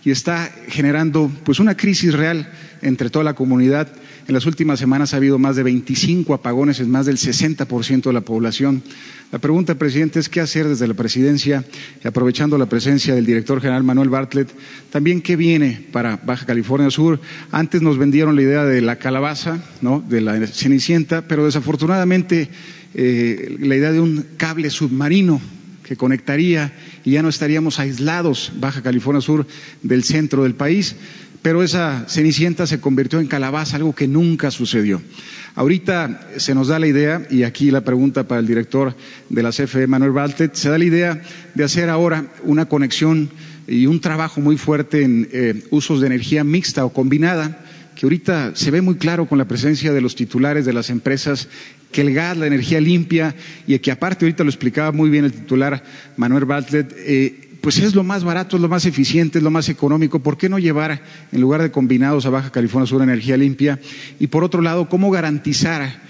y 0.04 0.10
está 0.10 0.50
generando 0.68 1.30
pues 1.44 1.60
una 1.60 1.76
crisis 1.76 2.14
real 2.14 2.50
entre 2.80 3.10
toda 3.10 3.24
la 3.26 3.34
comunidad. 3.34 3.88
En 4.28 4.34
las 4.34 4.46
últimas 4.46 4.80
semanas 4.80 5.14
ha 5.14 5.18
habido 5.18 5.38
más 5.38 5.54
de 5.54 5.62
25 5.62 6.34
apagones 6.34 6.80
en 6.80 6.90
más 6.90 7.06
del 7.06 7.16
60% 7.16 8.02
de 8.02 8.12
la 8.12 8.22
población. 8.22 8.82
La 9.30 9.38
pregunta, 9.38 9.76
presidente, 9.76 10.18
es 10.18 10.28
qué 10.28 10.40
hacer 10.40 10.66
desde 10.66 10.88
la 10.88 10.94
presidencia, 10.94 11.64
aprovechando 12.04 12.58
la 12.58 12.66
presencia 12.66 13.14
del 13.14 13.24
director 13.24 13.60
general 13.60 13.84
Manuel 13.84 14.08
Bartlett, 14.08 14.48
también 14.90 15.20
qué 15.20 15.36
viene 15.36 15.80
para 15.92 16.16
Baja 16.16 16.44
California 16.44 16.90
Sur. 16.90 17.20
Antes 17.52 17.82
nos 17.82 17.98
vendieron 17.98 18.34
la 18.34 18.42
idea 18.42 18.64
de 18.64 18.80
la 18.80 18.96
calabaza, 18.96 19.62
¿no? 19.80 20.00
de 20.00 20.20
la 20.20 20.44
cenicienta, 20.48 21.28
pero 21.28 21.44
desafortunadamente 21.44 22.48
eh, 22.94 23.56
la 23.60 23.76
idea 23.76 23.92
de 23.92 24.00
un 24.00 24.26
cable 24.36 24.70
submarino 24.70 25.40
que 25.84 25.96
conectaría 25.96 26.72
y 27.04 27.12
ya 27.12 27.22
no 27.22 27.28
estaríamos 27.28 27.78
aislados, 27.78 28.50
Baja 28.56 28.82
California 28.82 29.20
Sur, 29.20 29.46
del 29.82 30.02
centro 30.02 30.42
del 30.42 30.56
país, 30.56 30.96
pero 31.46 31.62
esa 31.62 32.06
cenicienta 32.08 32.66
se 32.66 32.80
convirtió 32.80 33.20
en 33.20 33.28
calabaza, 33.28 33.76
algo 33.76 33.94
que 33.94 34.08
nunca 34.08 34.50
sucedió. 34.50 35.00
Ahorita 35.54 36.26
se 36.38 36.56
nos 36.56 36.66
da 36.66 36.80
la 36.80 36.88
idea, 36.88 37.24
y 37.30 37.44
aquí 37.44 37.70
la 37.70 37.82
pregunta 37.82 38.26
para 38.26 38.40
el 38.40 38.48
director 38.48 38.96
de 39.28 39.42
la 39.44 39.50
CFE, 39.50 39.86
Manuel 39.86 40.10
Baltet, 40.10 40.54
se 40.56 40.70
da 40.70 40.76
la 40.76 40.84
idea 40.84 41.22
de 41.54 41.62
hacer 41.62 41.88
ahora 41.88 42.32
una 42.42 42.64
conexión 42.66 43.30
y 43.68 43.86
un 43.86 44.00
trabajo 44.00 44.40
muy 44.40 44.56
fuerte 44.56 45.04
en 45.04 45.28
eh, 45.30 45.62
usos 45.70 46.00
de 46.00 46.08
energía 46.08 46.42
mixta 46.42 46.84
o 46.84 46.92
combinada, 46.92 47.64
que 47.94 48.06
ahorita 48.06 48.56
se 48.56 48.72
ve 48.72 48.80
muy 48.80 48.96
claro 48.96 49.28
con 49.28 49.38
la 49.38 49.46
presencia 49.46 49.92
de 49.92 50.00
los 50.00 50.16
titulares 50.16 50.66
de 50.66 50.72
las 50.72 50.90
empresas 50.90 51.46
que 51.92 52.00
el 52.00 52.12
gas, 52.12 52.36
la 52.36 52.48
energía 52.48 52.80
limpia 52.80 53.36
y 53.68 53.78
que 53.78 53.92
aparte 53.92 54.24
ahorita 54.24 54.42
lo 54.42 54.50
explicaba 54.50 54.90
muy 54.90 55.10
bien 55.10 55.24
el 55.24 55.32
titular 55.32 55.84
Manuel 56.16 56.44
Bartlett, 56.44 56.92
eh, 56.98 57.45
pues 57.66 57.80
es 57.80 57.96
lo 57.96 58.04
más 58.04 58.22
barato, 58.22 58.54
es 58.54 58.62
lo 58.62 58.68
más 58.68 58.86
eficiente, 58.86 59.38
es 59.38 59.42
lo 59.42 59.50
más 59.50 59.68
económico. 59.68 60.20
¿Por 60.20 60.38
qué 60.38 60.48
no 60.48 60.60
llevar, 60.60 61.02
en 61.32 61.40
lugar 61.40 61.62
de 61.62 61.72
combinados 61.72 62.24
a 62.24 62.30
Baja 62.30 62.52
California 62.52 62.86
Sur, 62.86 63.02
energía 63.02 63.36
limpia? 63.36 63.80
Y 64.20 64.28
por 64.28 64.44
otro 64.44 64.62
lado, 64.62 64.88
¿cómo 64.88 65.10
garantizar 65.10 66.00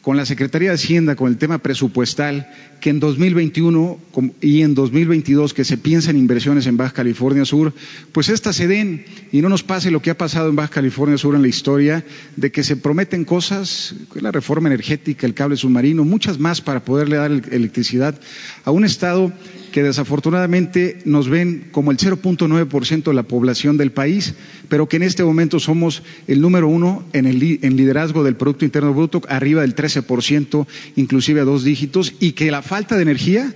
con 0.00 0.16
la 0.16 0.24
Secretaría 0.24 0.70
de 0.70 0.76
Hacienda, 0.76 1.14
con 1.14 1.28
el 1.28 1.36
tema 1.36 1.58
presupuestal, 1.58 2.48
que 2.80 2.88
en 2.88 3.00
2021 3.00 3.98
y 4.40 4.62
en 4.62 4.74
2022 4.74 5.52
que 5.52 5.64
se 5.64 5.76
piensan 5.76 6.16
inversiones 6.16 6.66
en 6.66 6.78
Baja 6.78 6.94
California 6.94 7.44
Sur, 7.44 7.74
pues 8.12 8.30
estas 8.30 8.56
se 8.56 8.66
den 8.66 9.04
y 9.32 9.42
no 9.42 9.50
nos 9.50 9.64
pase 9.64 9.90
lo 9.90 10.00
que 10.00 10.08
ha 10.08 10.16
pasado 10.16 10.48
en 10.48 10.56
Baja 10.56 10.70
California 10.70 11.18
Sur 11.18 11.34
en 11.34 11.42
la 11.42 11.48
historia, 11.48 12.06
de 12.36 12.50
que 12.50 12.62
se 12.62 12.76
prometen 12.76 13.26
cosas, 13.26 13.96
la 14.14 14.32
reforma 14.32 14.68
energética, 14.70 15.26
el 15.26 15.34
cable 15.34 15.58
submarino, 15.58 16.04
muchas 16.04 16.38
más 16.38 16.62
para 16.62 16.86
poderle 16.86 17.16
dar 17.16 17.32
electricidad 17.32 18.18
a 18.64 18.70
un 18.70 18.86
Estado 18.86 19.30
que 19.76 19.82
desafortunadamente 19.82 21.00
nos 21.04 21.28
ven 21.28 21.68
como 21.70 21.90
el 21.90 21.98
0.9% 21.98 23.02
de 23.02 23.12
la 23.12 23.24
población 23.24 23.76
del 23.76 23.92
país, 23.92 24.32
pero 24.70 24.88
que 24.88 24.96
en 24.96 25.02
este 25.02 25.22
momento 25.22 25.60
somos 25.60 26.02
el 26.26 26.40
número 26.40 26.66
uno 26.66 27.04
en, 27.12 27.26
el, 27.26 27.38
liderazgo 27.38 28.24
del 28.24 28.36
Producto 28.36 28.64
Interno 28.64 28.94
Bruto, 28.94 29.20
arriba 29.28 29.60
del 29.60 29.76
13%, 29.76 30.66
inclusive 30.96 31.42
a 31.42 31.44
dos 31.44 31.62
dígitos, 31.62 32.14
y 32.20 32.32
que 32.32 32.50
la 32.50 32.62
falta 32.62 32.96
de 32.96 33.02
energía, 33.02 33.52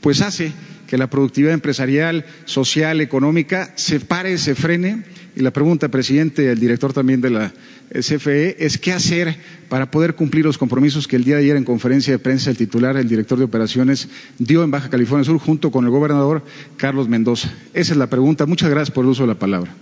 pues 0.00 0.20
hace 0.20 0.50
que 0.88 0.98
la 0.98 1.08
productividad 1.08 1.54
empresarial, 1.54 2.26
social, 2.44 3.00
económica 3.00 3.72
se 3.76 4.00
pare, 4.00 4.38
se 4.38 4.56
frene. 4.56 5.04
Y 5.36 5.42
la 5.42 5.52
pregunta, 5.52 5.90
presidente, 5.90 6.50
el 6.50 6.58
director 6.58 6.92
también 6.92 7.20
de 7.20 7.30
la 7.30 7.52
CFE, 8.00 8.64
es 8.64 8.78
qué 8.78 8.92
hacer 8.92 9.36
para 9.68 9.90
poder 9.90 10.14
cumplir 10.14 10.44
los 10.44 10.58
compromisos 10.58 11.06
que 11.06 11.16
el 11.16 11.24
día 11.24 11.36
de 11.36 11.42
ayer 11.42 11.56
en 11.56 11.64
conferencia 11.64 12.12
de 12.12 12.18
prensa 12.18 12.50
el 12.50 12.56
titular, 12.56 12.96
el 12.96 13.08
director 13.08 13.38
de 13.38 13.44
operaciones, 13.44 14.08
dio 14.38 14.64
en 14.64 14.70
Baja 14.70 14.88
California 14.88 15.24
Sur 15.24 15.38
junto 15.38 15.70
con 15.70 15.84
el 15.84 15.90
gobernador 15.90 16.44
Carlos 16.76 17.08
Mendoza. 17.08 17.52
Esa 17.74 17.92
es 17.92 17.98
la 17.98 18.08
pregunta. 18.08 18.46
Muchas 18.46 18.70
gracias 18.70 18.90
por 18.90 19.04
el 19.04 19.10
uso 19.10 19.22
de 19.22 19.28
la 19.28 19.38
palabra. 19.38 19.74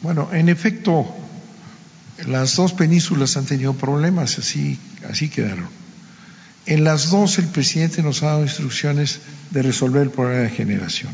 Bueno, 0.00 0.28
en 0.32 0.48
efecto, 0.48 1.06
las 2.26 2.56
dos 2.56 2.72
penínsulas 2.74 3.36
han 3.36 3.46
tenido 3.46 3.74
problemas, 3.74 4.38
así, 4.38 4.78
así 5.08 5.28
quedaron. 5.28 5.68
En 6.66 6.84
las 6.84 7.10
dos 7.10 7.38
el 7.38 7.46
presidente 7.46 8.02
nos 8.02 8.22
ha 8.22 8.26
dado 8.26 8.42
instrucciones 8.42 9.20
de 9.50 9.62
resolver 9.62 10.02
el 10.02 10.10
problema 10.10 10.42
de 10.42 10.50
generación. 10.50 11.12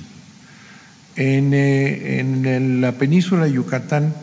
En, 1.16 1.52
eh, 1.54 2.78
la 2.80 2.92
península 2.92 3.44
de 3.44 3.52
Yucatán 3.52 4.14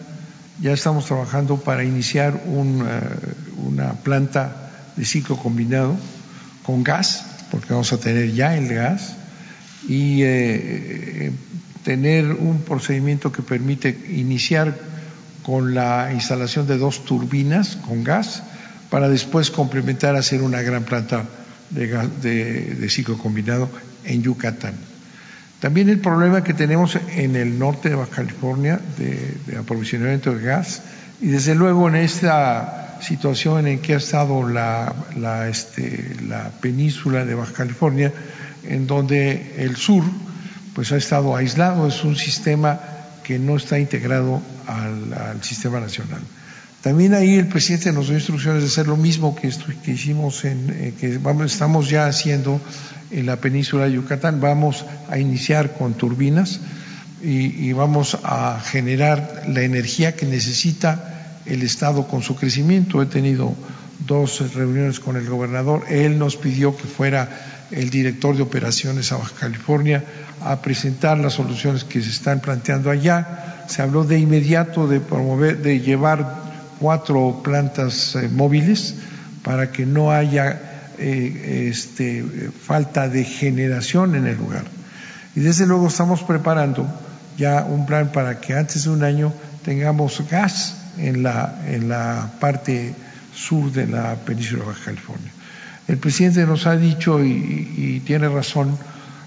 ya 0.61 0.71
estamos 0.73 1.05
trabajando 1.05 1.57
para 1.57 1.83
iniciar 1.83 2.41
uh, 2.45 3.67
una 3.67 3.93
planta 3.93 4.71
de 4.95 5.05
ciclo 5.05 5.37
combinado 5.37 5.95
con 6.63 6.83
gas, 6.83 7.25
porque 7.51 7.73
vamos 7.73 7.93
a 7.93 7.99
tener 7.99 8.31
ya 8.31 8.57
el 8.57 8.73
gas, 8.73 9.15
y 9.87 10.23
eh, 10.23 11.31
tener 11.83 12.31
un 12.31 12.61
procedimiento 12.61 13.31
que 13.31 13.41
permite 13.41 13.89
iniciar 14.09 14.77
con 15.43 15.75
la 15.75 16.11
instalación 16.13 16.67
de 16.67 16.77
dos 16.77 17.05
turbinas 17.05 17.77
con 17.87 18.03
gas 18.03 18.43
para 18.89 19.07
después 19.07 19.51
complementar 19.51 20.15
hacer 20.15 20.41
una 20.41 20.61
gran 20.61 20.83
planta 20.83 21.25
de, 21.69 21.87
gas, 21.87 22.21
de 22.21 22.89
ciclo 22.89 23.17
combinado 23.17 23.69
en 24.03 24.23
Yucatán. 24.23 24.73
También 25.59 25.89
el 25.89 25.99
problema 25.99 26.43
que 26.43 26.53
tenemos 26.53 26.97
en 27.15 27.35
el 27.35 27.57
norte 27.57 27.89
de 27.89 27.95
Baja 27.95 28.17
California 28.17 28.79
de, 28.97 29.57
aprovisionamiento 29.57 30.35
de 30.35 30.43
gas 30.43 30.81
y 31.19 31.27
desde 31.27 31.55
luego 31.55 31.87
en 31.87 31.95
esta 31.95 32.99
situación 33.01 33.67
en 33.67 33.79
que 33.79 33.95
ha 33.95 33.97
estado 33.97 34.47
la, 34.47 34.93
la, 35.15 35.49
este, 35.49 36.15
la 36.27 36.51
península 36.61 37.25
de 37.25 37.33
Baja 37.33 37.53
California, 37.53 38.13
en 38.63 38.85
donde 38.85 39.55
el 39.57 39.75
sur 39.75 40.03
pues 40.75 40.91
ha 40.91 40.97
estado 40.97 41.35
aislado, 41.35 41.87
es 41.87 42.03
un 42.03 42.15
sistema 42.15 42.79
que 43.23 43.39
no 43.39 43.57
está 43.57 43.79
integrado 43.79 44.41
al, 44.67 45.43
sistema 45.43 45.79
nacional. 45.79 46.21
También 46.87 47.13
ahí 47.15 47.35
el 47.35 47.47
presidente 47.47 47.91
nos 47.91 48.07
dio 48.07 48.15
instrucciones 48.15 48.61
de 48.61 48.69
hacer 48.69 48.87
lo 48.87 48.95
mismo 48.95 49.35
que, 49.35 49.51
hicimos 49.91 50.45
en, 50.45 50.69
eh, 50.69 50.93
que 50.97 51.19
estamos 51.43 51.89
ya 51.89 52.07
haciendo 52.07 52.61
en 53.11 53.25
la 53.25 53.35
península 53.35 53.83
de 53.83 53.91
Yucatán. 53.91 54.39
Vamos 54.39 54.85
a 55.09 55.19
iniciar 55.19 55.73
con 55.73 55.95
turbinas 55.95 56.61
y, 57.21 57.67
y 57.67 57.73
vamos 57.73 58.17
a 58.23 58.61
generar 58.63 59.43
la 59.49 59.63
energía 59.63 60.15
que 60.15 60.25
necesita 60.25 61.41
el 61.45 61.61
Estado 61.61 62.07
con 62.07 62.21
su 62.21 62.37
crecimiento. 62.37 63.01
He 63.01 63.07
tenido 63.07 63.53
dos 64.07 64.53
reuniones 64.53 65.01
con 65.01 65.17
el 65.17 65.27
gobernador. 65.27 65.83
Él 65.89 66.17
nos 66.17 66.37
pidió 66.37 66.77
que 66.77 66.85
fuera 66.85 67.67
el 67.69 67.89
director 67.89 68.33
de 68.33 68.43
operaciones 68.43 69.11
a 69.11 69.17
Baja 69.17 69.35
California 69.37 70.05
a 70.39 70.61
presentar 70.61 71.17
las 71.17 71.33
soluciones 71.33 71.83
que 71.83 72.01
se 72.01 72.11
están 72.11 72.39
planteando 72.39 72.89
allá. 72.89 73.65
Se 73.67 73.81
habló 73.81 74.05
de 74.05 74.19
inmediato 74.19 74.87
de 74.87 75.01
promover, 75.01 75.57
de 75.57 75.81
llevar 75.81 76.46
cuatro 76.79 77.41
plantas 77.43 78.15
eh, 78.15 78.29
móviles 78.29 78.95
para 79.43 79.71
que 79.71 79.85
no 79.85 80.11
haya 80.11 80.93
eh, 80.97 81.67
este, 81.69 82.23
falta 82.63 83.07
de 83.07 83.23
generación 83.23 84.15
en 84.15 84.27
el 84.27 84.37
lugar. 84.37 84.65
Y 85.35 85.41
desde 85.41 85.67
luego 85.67 85.87
estamos 85.87 86.23
preparando 86.23 86.87
ya 87.37 87.63
un 87.63 87.85
plan 87.85 88.11
para 88.11 88.39
que 88.39 88.53
antes 88.53 88.85
de 88.85 88.89
un 88.89 89.03
año 89.03 89.31
tengamos 89.63 90.21
gas 90.29 90.75
en 90.97 91.23
la, 91.23 91.61
en 91.67 91.89
la 91.89 92.31
parte 92.39 92.95
sur 93.33 93.71
de 93.71 93.85
la 93.85 94.15
península 94.15 94.61
de 94.61 94.67
Baja 94.69 94.85
California. 94.85 95.31
El 95.87 95.97
presidente 95.97 96.45
nos 96.45 96.65
ha 96.67 96.75
dicho, 96.75 97.23
y, 97.23 98.01
tiene 98.05 98.27
razón, 98.27 98.77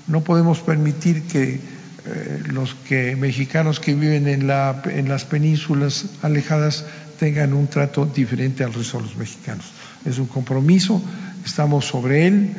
no 0.09 0.23
podemos 0.23 0.61
permitir 0.61 1.23
que 1.23 1.55
eh, 1.55 2.43
los 2.47 2.75
que 2.75 3.17
mexicanos 3.17 3.81
que 3.81 3.95
viven 3.95 4.27
en, 4.29 4.47
la, 4.47 4.83
en 4.87 5.09
las 5.09 5.25
penínsulas 5.25 6.07
alejadas 6.23 6.85
tengan 7.21 7.53
un 7.53 7.67
trato 7.67 8.07
diferente 8.07 8.65
al 8.65 8.73
resto 8.73 8.97
de 8.97 9.05
los 9.05 9.17
mexicanos. 9.17 9.67
Es 10.07 10.19
un 10.19 10.27
compromiso, 10.27 11.03
estamos 11.45 11.85
sobre 11.85 12.27
él, 12.27 12.55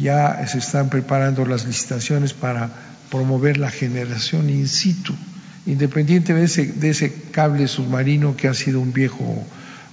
ya 0.00 0.46
se 0.46 0.58
están 0.58 0.88
preparando 0.88 1.44
las 1.44 1.66
licitaciones 1.66 2.32
para 2.32 2.70
promover 3.10 3.58
la 3.58 3.72
generación 3.72 4.48
in 4.50 4.68
situ, 4.68 5.12
independientemente 5.66 6.64
de 6.64 6.90
ese, 6.90 7.12
cable 7.32 7.66
submarino 7.66 8.36
que 8.36 8.46
ha 8.46 8.54
sido 8.54 8.80
un 8.80 8.92
viejo, 8.92 9.44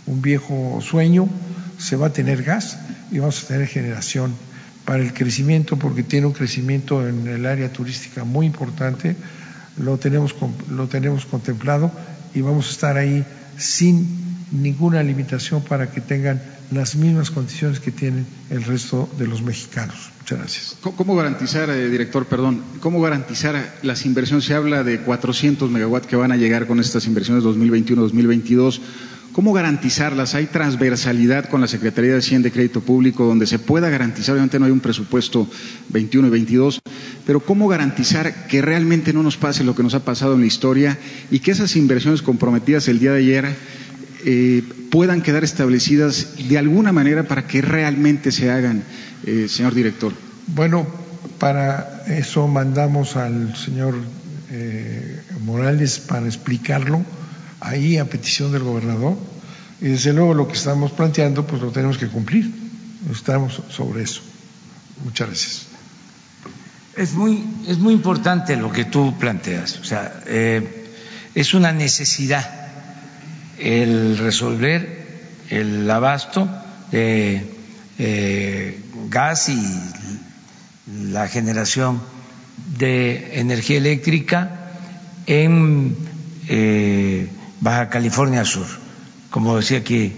un 0.05 0.21
viejo 0.21 0.79
sueño, 0.81 1.27
se 1.79 1.95
va 1.95 2.07
a 2.07 2.13
tener 2.13 2.43
gas 2.43 2.77
y 3.11 3.17
vamos 3.17 3.43
a 3.43 3.47
tener 3.47 3.67
generación 3.67 4.35
para 4.85 5.01
el 5.01 5.13
crecimiento, 5.15 5.77
porque 5.77 6.03
tiene 6.03 6.27
un 6.27 6.33
crecimiento 6.33 7.07
en 7.07 7.27
el 7.27 7.47
área 7.47 7.73
turística 7.73 8.23
muy 8.23 8.45
importante, 8.45 9.15
lo 9.77 9.97
tenemos, 9.97 10.35
lo 10.69 10.87
tenemos 10.87 11.25
contemplado 11.25 11.91
y 12.35 12.41
vamos 12.41 12.67
a 12.67 12.69
estar 12.69 12.97
ahí 12.97 13.25
sin 13.57 14.07
ninguna 14.51 15.03
limitación 15.03 15.63
para 15.63 15.91
que 15.91 16.01
tengan 16.01 16.41
las 16.71 16.95
mismas 16.95 17.31
condiciones 17.31 17.79
que 17.79 17.91
tienen 17.91 18.25
el 18.49 18.63
resto 18.63 19.09
de 19.17 19.27
los 19.27 19.41
mexicanos. 19.41 20.11
Muchas 20.19 20.37
gracias. 20.37 20.77
¿Cómo 20.81 21.15
garantizar, 21.15 21.69
eh, 21.69 21.89
director, 21.89 22.25
perdón, 22.25 22.61
cómo 22.79 23.01
garantizar 23.01 23.75
las 23.81 24.05
inversiones? 24.05 24.45
Se 24.45 24.53
habla 24.53 24.83
de 24.83 24.99
400 25.01 25.69
megawatts 25.69 26.07
que 26.07 26.15
van 26.15 26.31
a 26.31 26.37
llegar 26.37 26.67
con 26.67 26.79
estas 26.79 27.05
inversiones 27.07 27.43
2021-2022. 27.43 28.79
¿Cómo 29.31 29.53
garantizarlas? 29.53 30.35
¿Hay 30.35 30.47
transversalidad 30.47 31.45
con 31.45 31.61
la 31.61 31.67
Secretaría 31.67 32.11
de 32.11 32.17
Hacienda 32.17 32.49
y 32.49 32.51
Crédito 32.51 32.81
Público 32.81 33.25
donde 33.25 33.47
se 33.47 33.59
pueda 33.59 33.89
garantizar? 33.89 34.33
Obviamente 34.33 34.59
no 34.59 34.65
hay 34.65 34.71
un 34.71 34.81
presupuesto 34.81 35.47
21 35.87 36.27
y 36.27 36.31
22, 36.31 36.81
pero 37.25 37.39
¿cómo 37.39 37.69
garantizar 37.69 38.47
que 38.47 38.61
realmente 38.61 39.13
no 39.13 39.23
nos 39.23 39.37
pase 39.37 39.63
lo 39.63 39.73
que 39.73 39.83
nos 39.83 39.93
ha 39.93 40.03
pasado 40.03 40.33
en 40.33 40.41
la 40.41 40.47
historia 40.47 40.97
y 41.31 41.39
que 41.39 41.51
esas 41.51 41.77
inversiones 41.77 42.21
comprometidas 42.21 42.89
el 42.89 42.99
día 42.99 43.13
de 43.13 43.19
ayer 43.19 43.55
eh, 44.25 44.63
puedan 44.89 45.21
quedar 45.21 45.45
establecidas 45.45 46.49
de 46.49 46.57
alguna 46.57 46.91
manera 46.91 47.23
para 47.23 47.47
que 47.47 47.61
realmente 47.61 48.33
se 48.33 48.51
hagan, 48.51 48.83
eh, 49.25 49.47
señor 49.47 49.73
director? 49.73 50.11
Bueno, 50.47 50.85
para 51.39 52.03
eso 52.07 52.49
mandamos 52.49 53.15
al 53.15 53.55
señor 53.55 53.95
eh, 54.51 55.21
Morales 55.45 55.99
para 55.99 56.25
explicarlo 56.25 57.05
ahí 57.61 57.97
a 57.97 58.05
petición 58.05 58.51
del 58.51 58.63
gobernador 58.63 59.15
y 59.79 59.87
desde 59.87 60.13
luego 60.13 60.33
lo 60.33 60.47
que 60.47 60.53
estamos 60.53 60.91
planteando 60.91 61.47
pues 61.47 61.61
lo 61.61 61.71
tenemos 61.71 61.97
que 61.97 62.07
cumplir. 62.07 62.51
Estamos 63.11 63.61
sobre 63.69 64.03
eso. 64.03 64.21
Muchas 65.03 65.27
gracias. 65.27 65.65
Es 66.95 67.13
muy, 67.13 67.43
es 67.67 67.79
muy 67.79 67.93
importante 67.93 68.55
lo 68.57 68.71
que 68.71 68.85
tú 68.85 69.17
planteas. 69.17 69.79
O 69.79 69.83
sea, 69.83 70.21
eh, 70.27 70.91
es 71.33 71.53
una 71.53 71.71
necesidad 71.71 72.47
el 73.57 74.17
resolver 74.17 75.01
el 75.49 75.89
abasto 75.89 76.49
de 76.91 77.45
eh, 77.97 78.79
gas 79.09 79.49
y 79.49 79.61
la 81.11 81.27
generación 81.27 82.01
de 82.77 83.39
energía 83.39 83.77
eléctrica 83.77 84.71
en 85.25 85.95
eh, 86.47 87.27
Baja 87.61 87.89
California 87.89 88.43
Sur. 88.43 88.67
Como 89.29 89.55
decía 89.55 89.77
aquí 89.77 90.13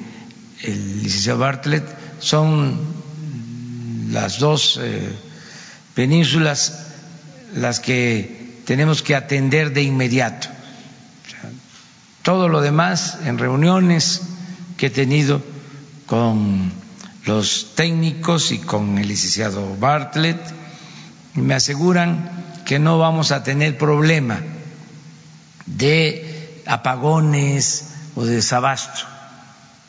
el 0.63 1.03
licenciado 1.03 1.39
Bartlett, 1.39 1.85
son 2.19 2.79
las 4.11 4.39
dos 4.39 4.79
eh, 4.81 5.11
penínsulas 5.93 6.87
las 7.55 7.79
que 7.79 8.61
tenemos 8.65 9.03
que 9.03 9.15
atender 9.15 9.73
de 9.73 9.83
inmediato. 9.83 10.47
todo 12.23 12.47
lo 12.47 12.61
demás 12.61 13.17
en 13.25 13.37
reuniones 13.37 14.21
que 14.77 14.87
he 14.87 14.89
tenido 14.89 15.43
con 16.05 16.71
los 17.25 17.75
técnicos 17.75 18.51
y 18.51 18.59
con 18.59 18.97
el 18.97 19.09
licenciado 19.09 19.75
Bartlett, 19.77 20.39
me 21.35 21.53
aseguran 21.53 22.31
que 22.65 22.79
no 22.79 22.97
vamos 22.97 23.31
a 23.31 23.43
tener 23.43 23.77
problema 23.77 24.39
de 25.65 26.32
apagones 26.65 27.89
o 28.15 28.25
de 28.25 28.35
desabasto. 28.35 29.05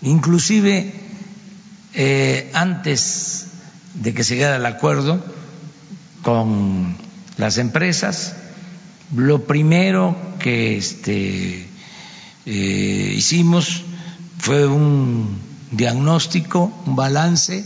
Inclusive 0.02 0.92
eh, 1.94 2.50
antes 2.54 3.46
de 3.94 4.12
que 4.12 4.24
se 4.24 4.34
llegara 4.34 4.56
el 4.56 4.66
acuerdo 4.66 5.24
con 6.22 6.96
las 7.36 7.58
empresas, 7.58 8.34
lo 9.14 9.44
primero 9.44 10.16
que 10.38 10.76
este, 10.76 11.68
eh, 12.46 13.14
hicimos 13.16 13.82
fue 14.38 14.66
un 14.66 15.38
diagnóstico, 15.70 16.72
un 16.86 16.96
balance 16.96 17.64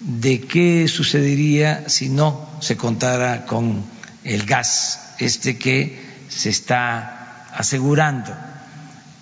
de 0.00 0.40
qué 0.42 0.86
sucedería 0.88 1.88
si 1.88 2.08
no 2.08 2.48
se 2.60 2.76
contara 2.76 3.46
con 3.46 3.82
el 4.24 4.44
gas, 4.44 5.14
este 5.18 5.58
que 5.58 5.98
se 6.28 6.50
está 6.50 7.15
asegurando. 7.56 8.32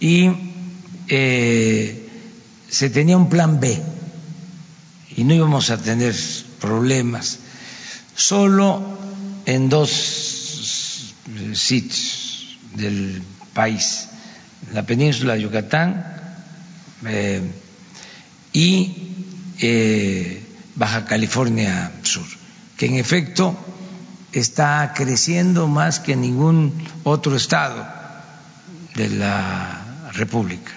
Y 0.00 0.30
eh, 1.08 2.08
se 2.68 2.90
tenía 2.90 3.16
un 3.16 3.28
plan 3.28 3.60
B 3.60 3.80
y 5.16 5.24
no 5.24 5.34
íbamos 5.34 5.70
a 5.70 5.78
tener 5.78 6.14
problemas. 6.60 7.38
Solo 8.16 8.98
en 9.46 9.68
dos 9.68 11.14
sitios 11.54 12.58
del 12.74 13.22
país, 13.52 14.08
la 14.72 14.82
península 14.82 15.34
de 15.34 15.42
Yucatán 15.42 16.04
eh, 17.06 17.40
y 18.52 19.14
eh, 19.60 20.44
Baja 20.74 21.04
California 21.04 21.92
Sur, 22.02 22.26
que 22.76 22.86
en 22.86 22.96
efecto 22.96 23.56
está 24.32 24.92
creciendo 24.96 25.68
más 25.68 26.00
que 26.00 26.16
ningún 26.16 26.72
otro 27.04 27.36
estado 27.36 28.03
de 28.94 29.08
la 29.08 30.10
República, 30.12 30.72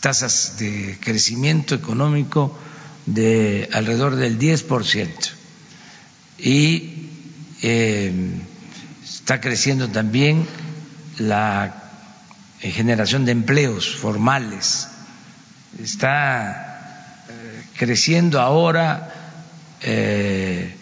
tasas 0.00 0.58
de 0.58 0.98
crecimiento 1.00 1.74
económico 1.74 2.58
de 3.04 3.68
alrededor 3.72 4.16
del 4.16 4.38
10% 4.38 5.08
y 6.38 7.10
eh, 7.62 8.12
está 9.04 9.40
creciendo 9.40 9.88
también 9.88 10.46
la 11.18 11.82
generación 12.60 13.24
de 13.24 13.32
empleos 13.32 13.94
formales, 13.94 14.88
está 15.82 17.24
eh, 17.28 17.64
creciendo 17.76 18.40
ahora 18.40 19.42
eh, 19.82 20.74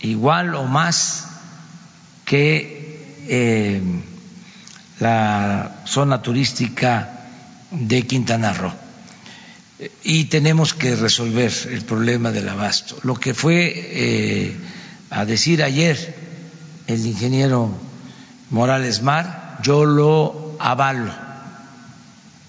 igual 0.00 0.54
o 0.54 0.64
más 0.64 1.26
que 2.24 2.74
la 5.00 5.82
zona 5.86 6.22
turística 6.22 7.26
de 7.70 8.06
Quintana 8.06 8.52
Roo. 8.52 8.72
Y 10.02 10.24
tenemos 10.26 10.72
que 10.72 10.96
resolver 10.96 11.52
el 11.70 11.82
problema 11.82 12.30
del 12.30 12.48
abasto. 12.48 12.96
Lo 13.02 13.14
que 13.16 13.34
fue 13.34 13.72
eh, 13.74 14.56
a 15.10 15.24
decir 15.24 15.62
ayer 15.62 16.14
el 16.86 17.04
ingeniero 17.04 17.72
Morales 18.50 19.02
Mar, 19.02 19.58
yo 19.62 19.84
lo 19.84 20.56
avalo. 20.60 21.12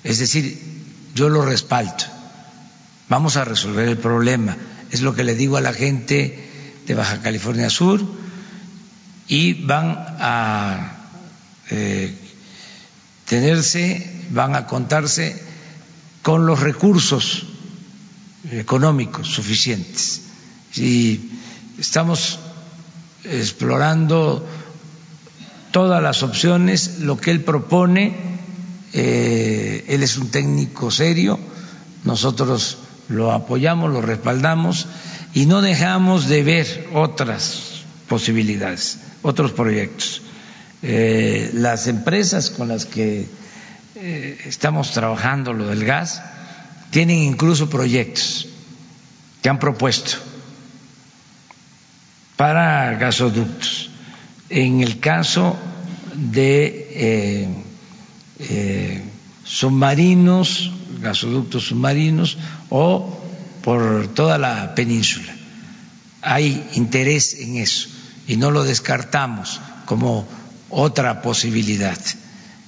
Es 0.04 0.20
decir, 0.20 0.62
yo 1.16 1.30
lo 1.30 1.44
respaldo. 1.44 2.06
Vamos 3.10 3.38
a 3.38 3.46
resolver 3.46 3.88
el 3.88 3.98
problema. 3.98 4.56
Es 4.92 5.02
lo 5.02 5.16
que 5.16 5.24
le 5.24 5.36
digo 5.36 5.58
a 5.58 5.62
la 5.62 5.74
gente 5.74 6.50
de 6.86 6.94
Baja 6.94 7.22
California 7.22 7.70
Sur 7.70 8.06
y 9.28 9.54
van 9.66 9.98
a 10.20 10.92
eh, 11.72 12.25
tenerse, 13.26 14.26
van 14.30 14.56
a 14.56 14.68
contarse 14.68 15.42
con 16.22 16.46
los 16.46 16.60
recursos 16.60 17.46
económicos 18.52 19.28
suficientes. 19.28 20.22
Y 20.76 21.32
estamos 21.80 22.40
explorando 23.24 24.46
todas 25.72 26.02
las 26.02 26.24
opciones, 26.24 27.00
lo 27.00 27.18
que 27.18 27.32
él 27.32 27.44
propone, 27.44 28.16
eh, 28.94 29.86
él 29.88 30.04
es 30.04 30.18
un 30.18 30.30
técnico 30.30 30.90
serio, 30.92 31.40
nosotros 32.04 32.78
lo 33.10 33.32
apoyamos, 33.32 33.92
lo 33.92 34.02
respaldamos 34.02 34.88
y 35.34 35.48
no 35.48 35.62
dejamos 35.62 36.28
de 36.28 36.44
ver 36.44 36.90
otras 36.94 37.84
posibilidades, 38.08 39.00
otros 39.22 39.52
proyectos. 39.52 40.22
Eh, 40.88 41.50
las 41.54 41.88
empresas 41.88 42.52
con 42.52 42.68
las 42.68 42.86
que 42.86 43.28
eh, 43.96 44.38
estamos 44.46 44.92
trabajando 44.92 45.52
lo 45.52 45.66
del 45.66 45.84
gas 45.84 46.22
tienen 46.92 47.18
incluso 47.18 47.72
proyectos 47.72 48.48
que 49.42 49.50
han 49.50 49.58
propuesto 49.58 50.18
para 52.36 52.94
gasoductos. 53.00 53.90
En 54.50 54.82
el 54.82 55.00
caso 55.00 55.58
de 56.14 57.50
eh, 58.38 59.04
submarinos, 59.44 60.72
gasoductos 61.02 61.66
submarinos 61.70 62.38
o 62.70 63.24
por 63.64 64.10
toda 64.10 64.38
la 64.38 64.76
península. 64.76 65.34
Hay 66.22 66.64
interés 66.76 67.40
en 67.40 67.58
eso 67.58 67.90
y 68.28 68.38
no 68.38 68.52
lo 68.52 68.64
descartamos 68.64 69.60
como 69.86 70.28
otra 70.76 71.22
posibilidad. 71.22 71.98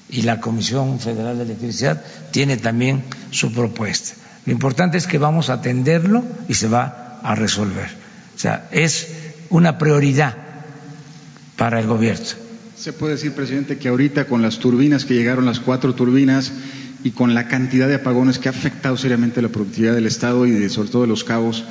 Y 0.10 0.22
la 0.22 0.40
Comisión 0.40 1.00
Federal 1.00 1.38
de 1.38 1.44
Electricidad 1.44 2.02
tiene 2.32 2.56
también 2.56 3.04
su 3.32 3.52
propuesta. 3.52 4.14
Lo 4.46 4.54
importante 4.54 4.98
es 4.98 5.08
que 5.08 5.18
vamos 5.18 5.50
a 5.50 5.56
atenderlo 5.56 6.24
y 6.48 6.54
se 6.54 6.70
va 6.70 7.20
a 7.22 7.36
resolver. 7.36 7.90
O 8.36 8.40
sea, 8.40 8.70
es 8.72 9.08
una 9.50 9.78
prioridad 9.78 10.36
para 11.58 11.82
el 11.82 11.88
gobierno. 11.88 12.26
Se 12.78 12.94
puede 12.94 13.16
decir, 13.16 13.34
presidente, 13.34 13.78
que 13.78 13.90
ahorita 13.90 14.26
con 14.26 14.42
las 14.42 14.60
turbinas 14.60 15.04
que 15.04 15.16
llegaron, 15.16 15.46
las 15.46 15.60
cuatro 15.60 15.94
turbinas, 15.94 16.54
y 17.04 17.12
con 17.12 17.34
la 17.34 17.48
cantidad 17.48 17.88
de 17.88 17.96
apagones 17.96 18.40
que 18.40 18.50
ha 18.50 18.52
afectado 18.52 18.98
seriamente 18.98 19.42
la 19.42 19.50
productividad 19.50 19.94
del 19.94 20.08
Estado 20.08 20.46
y 20.46 20.52
de, 20.52 20.70
sobre 20.70 20.90
todo 20.90 21.02
de 21.04 21.08
los 21.08 21.24
cabos, 21.24 21.64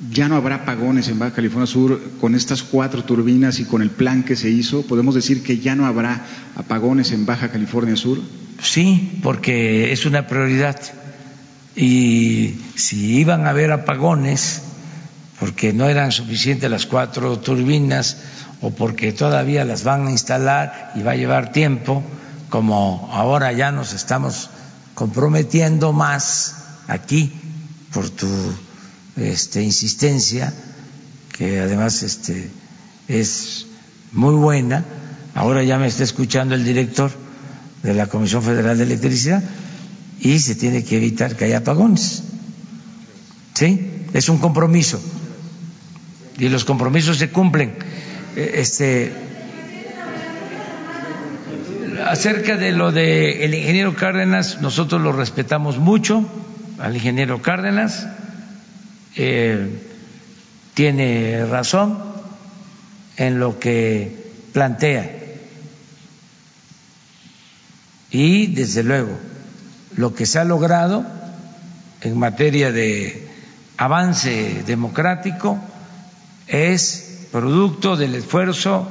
ya 0.00 0.28
no 0.28 0.36
habrá 0.36 0.56
apagones 0.56 1.08
en 1.08 1.18
Baja 1.18 1.34
California 1.34 1.66
Sur 1.66 2.00
con 2.20 2.34
estas 2.34 2.62
cuatro 2.62 3.04
turbinas 3.04 3.58
y 3.58 3.64
con 3.64 3.82
el 3.82 3.90
plan 3.90 4.22
que 4.22 4.36
se 4.36 4.48
hizo. 4.48 4.82
¿Podemos 4.82 5.14
decir 5.14 5.42
que 5.42 5.58
ya 5.58 5.74
no 5.74 5.86
habrá 5.86 6.24
apagones 6.56 7.10
en 7.10 7.26
Baja 7.26 7.50
California 7.50 7.96
Sur? 7.96 8.18
Sí, 8.62 9.18
porque 9.22 9.92
es 9.92 10.06
una 10.06 10.26
prioridad. 10.26 10.80
Y 11.74 12.60
si 12.76 13.18
iban 13.18 13.46
a 13.46 13.50
haber 13.50 13.72
apagones, 13.72 14.62
porque 15.40 15.72
no 15.72 15.88
eran 15.88 16.12
suficientes 16.12 16.70
las 16.70 16.86
cuatro 16.86 17.38
turbinas 17.38 18.18
o 18.60 18.70
porque 18.70 19.12
todavía 19.12 19.64
las 19.64 19.84
van 19.84 20.06
a 20.06 20.10
instalar 20.10 20.92
y 20.94 21.02
va 21.02 21.12
a 21.12 21.16
llevar 21.16 21.52
tiempo, 21.52 22.02
como 22.50 23.10
ahora 23.12 23.52
ya 23.52 23.72
nos 23.72 23.92
estamos 23.92 24.50
comprometiendo 24.94 25.92
más 25.92 26.56
aquí 26.88 27.32
por 27.92 28.10
tu 28.10 28.26
este, 29.18 29.62
insistencia, 29.62 30.52
que 31.36 31.60
además 31.60 32.02
este, 32.02 32.48
es 33.08 33.66
muy 34.12 34.34
buena. 34.34 34.84
Ahora 35.34 35.62
ya 35.62 35.78
me 35.78 35.86
está 35.86 36.04
escuchando 36.04 36.54
el 36.54 36.64
director 36.64 37.10
de 37.82 37.94
la 37.94 38.06
Comisión 38.06 38.42
Federal 38.42 38.78
de 38.78 38.84
Electricidad 38.84 39.42
y 40.20 40.38
se 40.38 40.54
tiene 40.54 40.84
que 40.84 40.96
evitar 40.96 41.36
que 41.36 41.44
haya 41.44 41.58
apagones. 41.58 42.22
¿Sí? 43.54 44.04
Es 44.12 44.28
un 44.28 44.38
compromiso. 44.38 45.00
Y 46.38 46.48
los 46.48 46.64
compromisos 46.64 47.18
se 47.18 47.30
cumplen. 47.30 47.74
E, 48.36 48.60
este, 48.60 49.12
acerca 52.06 52.56
de 52.56 52.72
lo 52.72 52.92
del 52.92 53.54
ingeniero 53.54 53.94
Cárdenas, 53.94 54.60
nosotros 54.60 55.00
lo 55.00 55.12
respetamos 55.12 55.78
mucho, 55.78 56.24
al 56.78 56.94
ingeniero 56.94 57.42
Cárdenas 57.42 58.06
eh, 59.16 59.68
tiene 60.74 61.44
razón 61.46 61.98
en 63.16 63.38
lo 63.40 63.58
que 63.58 64.32
plantea. 64.52 65.14
Y, 68.10 68.46
desde 68.48 68.82
luego, 68.82 69.18
lo 69.96 70.14
que 70.14 70.24
se 70.24 70.38
ha 70.38 70.44
logrado 70.44 71.04
en 72.00 72.18
materia 72.18 72.72
de 72.72 73.28
avance 73.76 74.62
democrático 74.66 75.58
es 76.46 77.26
producto 77.30 77.96
del 77.96 78.14
esfuerzo 78.14 78.90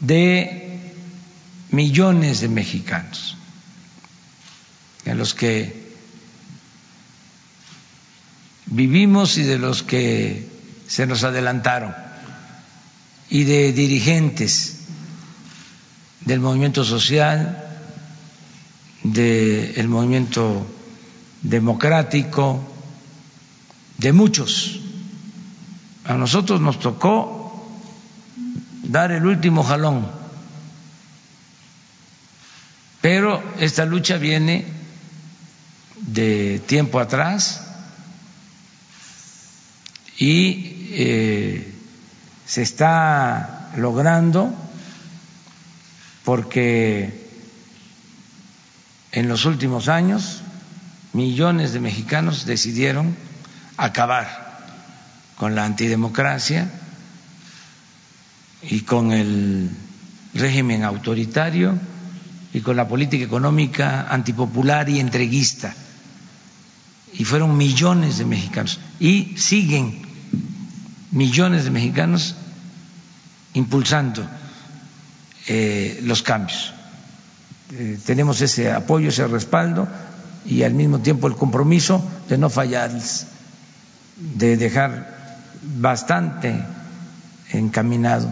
de 0.00 0.80
millones 1.70 2.40
de 2.40 2.48
mexicanos, 2.48 3.36
en 5.04 5.18
los 5.18 5.34
que 5.34 5.83
vivimos 8.66 9.38
y 9.38 9.42
de 9.42 9.58
los 9.58 9.82
que 9.82 10.48
se 10.86 11.06
nos 11.06 11.24
adelantaron, 11.24 11.94
y 13.30 13.44
de 13.44 13.72
dirigentes 13.72 14.80
del 16.20 16.40
movimiento 16.40 16.84
social, 16.84 17.62
del 19.02 19.88
movimiento 19.88 20.66
democrático, 21.42 22.64
de 23.98 24.12
muchos. 24.12 24.80
A 26.04 26.14
nosotros 26.14 26.60
nos 26.60 26.78
tocó 26.78 27.80
dar 28.82 29.12
el 29.12 29.26
último 29.26 29.62
jalón, 29.62 30.06
pero 33.00 33.42
esta 33.58 33.84
lucha 33.84 34.16
viene 34.16 34.66
de 35.96 36.60
tiempo 36.66 37.00
atrás 37.00 37.63
y 40.18 40.88
eh, 40.90 41.74
se 42.46 42.62
está 42.62 43.72
logrando 43.76 44.54
porque 46.24 47.24
en 49.12 49.28
los 49.28 49.44
últimos 49.44 49.88
años 49.88 50.42
millones 51.12 51.72
de 51.72 51.80
mexicanos 51.80 52.46
decidieron 52.46 53.16
acabar 53.76 54.44
con 55.36 55.54
la 55.54 55.64
antidemocracia 55.64 56.70
y 58.62 58.80
con 58.80 59.12
el 59.12 59.70
régimen 60.34 60.84
autoritario 60.84 61.78
y 62.52 62.60
con 62.60 62.76
la 62.76 62.88
política 62.88 63.24
económica 63.24 64.06
antipopular 64.08 64.88
y 64.88 65.00
entreguista. 65.00 65.74
Y 67.12 67.24
fueron 67.24 67.56
millones 67.56 68.18
de 68.18 68.24
mexicanos. 68.24 68.80
Y 68.98 69.36
siguen 69.36 70.03
millones 71.14 71.64
de 71.64 71.70
mexicanos 71.70 72.34
impulsando 73.54 74.26
eh, 75.46 76.00
los 76.02 76.22
cambios. 76.22 76.74
Eh, 77.72 77.98
tenemos 78.04 78.40
ese 78.40 78.70
apoyo, 78.72 79.08
ese 79.08 79.26
respaldo 79.26 79.88
y 80.44 80.64
al 80.64 80.74
mismo 80.74 80.98
tiempo 80.98 81.28
el 81.28 81.36
compromiso 81.36 82.04
de 82.28 82.36
no 82.36 82.50
fallarles, 82.50 83.26
de 84.16 84.56
dejar 84.56 85.38
bastante 85.78 86.62
encaminado 87.50 88.28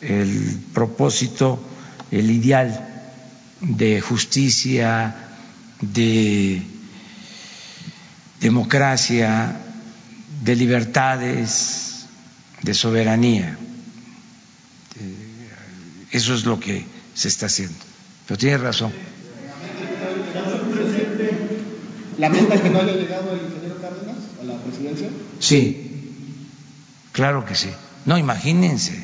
el 0.00 0.58
propósito, 0.72 1.62
el 2.10 2.30
ideal 2.30 2.88
de 3.60 4.00
justicia, 4.00 5.14
de 5.80 6.62
democracia, 8.40 9.56
de 10.42 10.56
libertades, 10.56 11.91
de 12.62 12.74
soberanía. 12.74 13.56
Eh, 14.96 15.48
eso 16.12 16.34
es 16.34 16.44
lo 16.44 16.60
que 16.60 16.84
se 17.14 17.28
está 17.28 17.46
haciendo. 17.46 17.78
Pero 18.26 18.38
tiene 18.38 18.58
razón. 18.58 18.92
¿Lamenta 22.18 22.62
que 22.62 22.70
no 22.70 22.80
haya 22.80 22.92
llegado 22.92 23.32
el 23.32 23.46
ingeniero 23.46 23.80
Cárdenas 23.80 24.16
a 24.40 24.44
la 24.44 24.56
presidencia? 24.58 25.08
Sí, 25.40 26.16
claro 27.12 27.44
que 27.44 27.54
sí. 27.54 27.70
No, 28.04 28.18
imagínense 28.18 29.02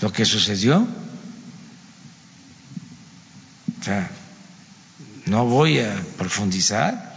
lo 0.00 0.12
que 0.12 0.24
sucedió. 0.24 0.86
O 3.80 3.84
sea, 3.84 4.10
no 5.26 5.46
voy 5.46 5.80
a 5.80 5.94
profundizar 6.16 7.11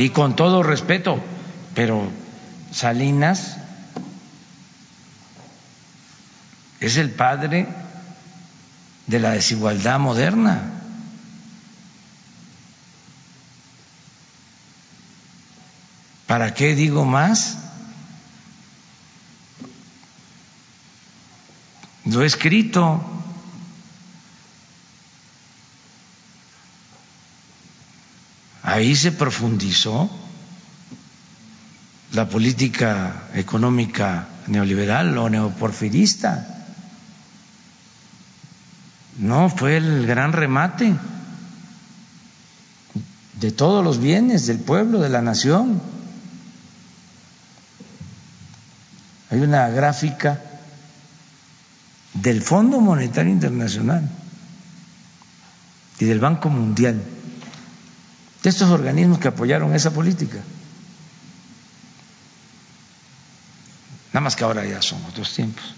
y 0.00 0.08
con 0.08 0.34
todo 0.34 0.62
respeto, 0.62 1.22
pero 1.74 2.10
Salinas 2.72 3.58
es 6.80 6.96
el 6.96 7.10
padre 7.10 7.68
de 9.08 9.18
la 9.18 9.32
desigualdad 9.32 9.98
moderna. 9.98 10.72
¿Para 16.26 16.54
qué 16.54 16.74
digo 16.74 17.04
más? 17.04 17.58
Lo 22.06 22.22
he 22.22 22.26
escrito. 22.26 23.19
Ahí 28.70 28.94
se 28.94 29.10
profundizó 29.10 30.08
la 32.12 32.28
política 32.28 33.24
económica 33.34 34.28
neoliberal 34.46 35.18
o 35.18 35.28
neoporfirista. 35.28 36.46
No, 39.18 39.50
fue 39.50 39.76
el 39.76 40.06
gran 40.06 40.32
remate 40.32 40.94
de 43.40 43.50
todos 43.50 43.82
los 43.82 43.98
bienes 43.98 44.46
del 44.46 44.60
pueblo, 44.60 45.00
de 45.00 45.08
la 45.08 45.20
nación. 45.20 45.82
Hay 49.30 49.40
una 49.40 49.68
gráfica 49.70 50.40
del 52.14 52.40
Fondo 52.40 52.80
Monetario 52.80 53.32
Internacional 53.32 54.08
y 55.98 56.04
del 56.04 56.20
Banco 56.20 56.50
Mundial 56.50 57.02
de 58.42 58.50
estos 58.50 58.70
organismos 58.70 59.18
que 59.18 59.28
apoyaron 59.28 59.74
esa 59.74 59.92
política. 59.92 60.38
Nada 64.12 64.20
más 64.22 64.34
que 64.34 64.44
ahora 64.44 64.64
ya 64.64 64.82
son 64.82 65.04
otros 65.04 65.32
tiempos. 65.32 65.74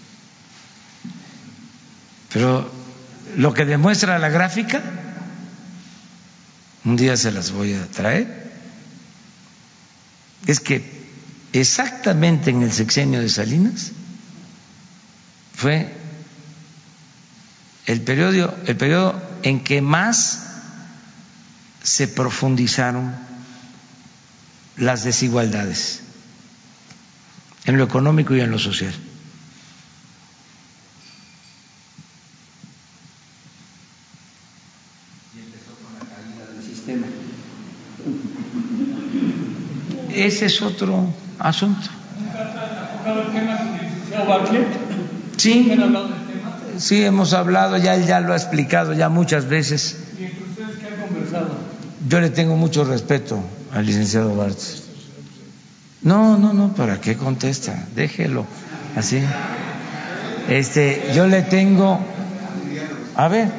Pero 2.31 2.71
lo 3.37 3.53
que 3.53 3.65
demuestra 3.65 4.17
la 4.17 4.29
gráfica, 4.29 4.81
un 6.85 6.95
día 6.95 7.15
se 7.15 7.31
las 7.31 7.51
voy 7.51 7.73
a 7.73 7.85
traer, 7.87 8.51
es 10.47 10.59
que 10.59 11.03
exactamente 11.53 12.49
en 12.49 12.63
el 12.63 12.71
sexenio 12.71 13.21
de 13.21 13.29
Salinas 13.29 13.91
fue 15.55 15.93
el 17.85 18.01
periodo, 18.01 18.55
el 18.65 18.77
en 19.43 19.63
que 19.63 19.81
más 19.81 20.52
se 21.83 22.07
profundizaron 22.07 23.13
las 24.77 25.03
desigualdades 25.03 26.01
en 27.65 27.77
lo 27.77 27.83
económico 27.83 28.33
y 28.35 28.41
en 28.41 28.51
lo 28.51 28.59
social. 28.59 28.93
Ese 40.13 40.45
es 40.45 40.61
otro 40.61 41.11
asunto. 41.39 41.89
Sí, 45.37 45.71
sí, 46.77 47.03
hemos 47.03 47.33
hablado, 47.33 47.77
ya 47.77 47.95
él 47.95 48.05
ya 48.05 48.19
lo 48.21 48.33
ha 48.33 48.37
explicado 48.37 48.93
ya 48.93 49.09
muchas 49.09 49.47
veces. 49.47 49.97
¿Y 50.19 50.25
ustedes 50.25 50.77
qué 50.77 50.87
han 50.87 51.07
conversado? 51.07 51.72
Yo 52.07 52.19
le 52.19 52.29
tengo 52.29 52.57
mucho 52.57 52.83
respeto 52.83 53.41
al 53.71 53.85
licenciado 53.85 54.35
Bartz. 54.35 54.83
No, 56.01 56.37
no, 56.37 56.51
no, 56.51 56.73
¿para 56.75 56.99
qué 56.99 57.15
contesta? 57.15 57.87
Déjelo 57.95 58.45
así. 58.95 59.21
Este, 60.49 61.11
yo 61.15 61.27
le 61.27 61.43
tengo, 61.43 61.99
a 63.15 63.27
ver. 63.29 63.49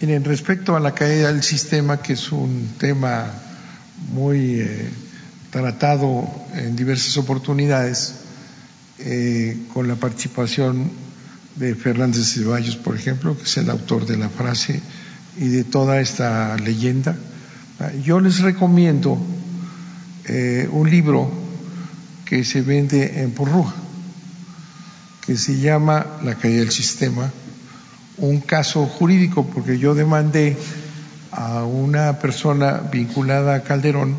Miren, 0.00 0.24
respecto 0.24 0.76
a 0.76 0.80
la 0.80 0.94
caída 0.94 1.32
del 1.32 1.42
sistema, 1.42 2.02
que 2.02 2.12
es 2.12 2.30
un 2.30 2.74
tema 2.78 3.32
muy 4.12 4.60
eh, 4.60 4.90
tratado 5.50 6.28
en 6.54 6.76
diversas 6.76 7.16
oportunidades, 7.16 8.14
eh, 8.98 9.56
con 9.72 9.88
la 9.88 9.94
participación 9.94 11.07
de 11.58 11.74
Fernández 11.74 12.34
Ceballos, 12.34 12.76
por 12.76 12.96
ejemplo, 12.96 13.36
que 13.36 13.44
es 13.44 13.56
el 13.56 13.70
autor 13.70 14.06
de 14.06 14.16
la 14.16 14.28
frase 14.28 14.80
y 15.36 15.48
de 15.48 15.64
toda 15.64 16.00
esta 16.00 16.56
leyenda. 16.56 17.16
Yo 18.04 18.20
les 18.20 18.40
recomiendo 18.40 19.18
eh, 20.24 20.68
un 20.70 20.90
libro 20.90 21.30
que 22.24 22.44
se 22.44 22.62
vende 22.62 23.22
en 23.22 23.32
Porrúa, 23.32 23.74
que 25.26 25.36
se 25.36 25.58
llama 25.58 26.06
La 26.24 26.36
caída 26.36 26.60
del 26.60 26.70
sistema, 26.70 27.30
un 28.18 28.40
caso 28.40 28.86
jurídico, 28.86 29.46
porque 29.46 29.78
yo 29.78 29.94
demandé 29.94 30.56
a 31.32 31.64
una 31.64 32.18
persona 32.18 32.82
vinculada 32.92 33.54
a 33.54 33.62
Calderón 33.62 34.16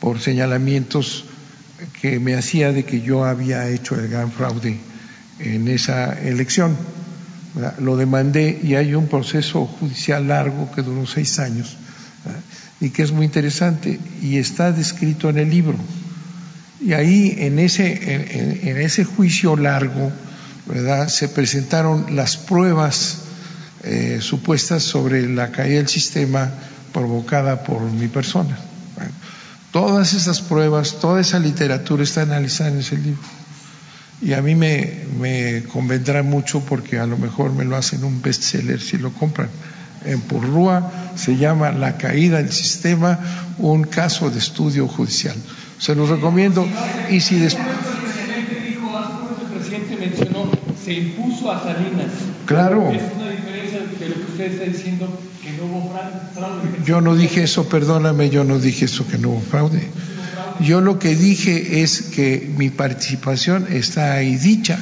por 0.00 0.20
señalamientos 0.20 1.24
que 2.00 2.18
me 2.20 2.34
hacía 2.34 2.72
de 2.72 2.84
que 2.84 3.02
yo 3.02 3.24
había 3.24 3.68
hecho 3.68 3.94
el 3.96 4.08
gran 4.08 4.30
fraude 4.30 4.80
en 5.38 5.68
esa 5.68 6.12
elección. 6.20 6.76
Lo 7.78 7.96
demandé 7.96 8.60
y 8.62 8.74
hay 8.74 8.94
un 8.94 9.08
proceso 9.08 9.66
judicial 9.66 10.28
largo 10.28 10.70
que 10.72 10.82
duró 10.82 11.06
seis 11.06 11.38
años 11.38 11.76
y 12.80 12.90
que 12.90 13.02
es 13.02 13.12
muy 13.12 13.24
interesante 13.24 13.98
y 14.22 14.36
está 14.36 14.72
descrito 14.72 15.30
en 15.30 15.38
el 15.38 15.50
libro. 15.50 15.78
Y 16.80 16.92
ahí 16.92 17.34
en 17.38 17.58
ese, 17.58 18.68
en, 18.68 18.76
ese 18.76 19.04
juicio 19.04 19.56
largo, 19.56 20.12
se 21.08 21.28
presentaron 21.28 22.14
las 22.14 22.36
pruebas 22.36 23.18
eh, 23.84 24.18
supuestas 24.20 24.82
sobre 24.82 25.26
la 25.26 25.50
caída 25.52 25.76
del 25.78 25.88
sistema 25.88 26.50
provocada 26.92 27.64
por 27.64 27.80
mi 27.80 28.08
persona. 28.08 28.58
Todas 29.72 30.14
esas 30.14 30.40
pruebas, 30.40 31.00
toda 31.00 31.20
esa 31.20 31.38
literatura 31.38 32.02
está 32.02 32.22
analizada 32.22 32.70
en 32.70 32.78
ese 32.78 32.96
libro. 32.96 33.20
Y 34.22 34.32
a 34.32 34.40
mí 34.40 34.54
me, 34.54 35.62
convendrá 35.72 36.22
mucho 36.22 36.60
porque 36.60 36.98
a 36.98 37.06
lo 37.06 37.18
mejor 37.18 37.52
me 37.52 37.64
lo 37.64 37.76
hacen 37.76 38.02
un 38.04 38.22
bestseller 38.22 38.80
si 38.80 38.96
lo 38.96 39.12
compran. 39.12 39.48
En 40.04 40.20
Porrúa 40.20 40.90
se 41.16 41.36
llama 41.36 41.72
La 41.72 41.98
caída 41.98 42.38
del 42.38 42.52
sistema, 42.52 43.18
un 43.58 43.84
caso 43.84 44.30
de 44.30 44.38
estudio 44.38 44.88
judicial. 44.88 45.36
Se 45.78 45.94
los 45.94 46.08
recomiendo. 46.08 46.66
Y 47.10 47.20
si 47.20 47.38
después. 47.38 47.66
Se 50.84 50.92
impuso 50.92 51.50
a 51.50 51.60
Salinas. 51.64 52.12
Claro. 52.46 52.92
Es 52.92 53.02
una 53.16 53.30
diferencia 53.30 53.80
de 53.80 54.08
lo 54.08 54.14
que 54.14 54.32
usted 54.32 54.52
está 54.52 54.64
diciendo, 54.66 55.20
que 55.42 55.50
no 55.52 55.64
hubo 55.64 55.92
fraude. 56.32 56.78
Yo 56.84 57.00
no 57.00 57.16
dije 57.16 57.42
eso, 57.42 57.68
perdóname, 57.68 58.30
yo 58.30 58.44
no 58.44 58.60
dije 58.60 58.84
eso, 58.84 59.04
que 59.08 59.18
no 59.18 59.30
hubo 59.30 59.40
fraude. 59.40 59.88
Yo 60.60 60.80
lo 60.80 60.98
que 60.98 61.14
dije 61.14 61.82
es 61.82 62.02
que 62.02 62.52
mi 62.56 62.70
participación 62.70 63.66
está 63.70 64.14
ahí 64.14 64.36
dicha. 64.36 64.78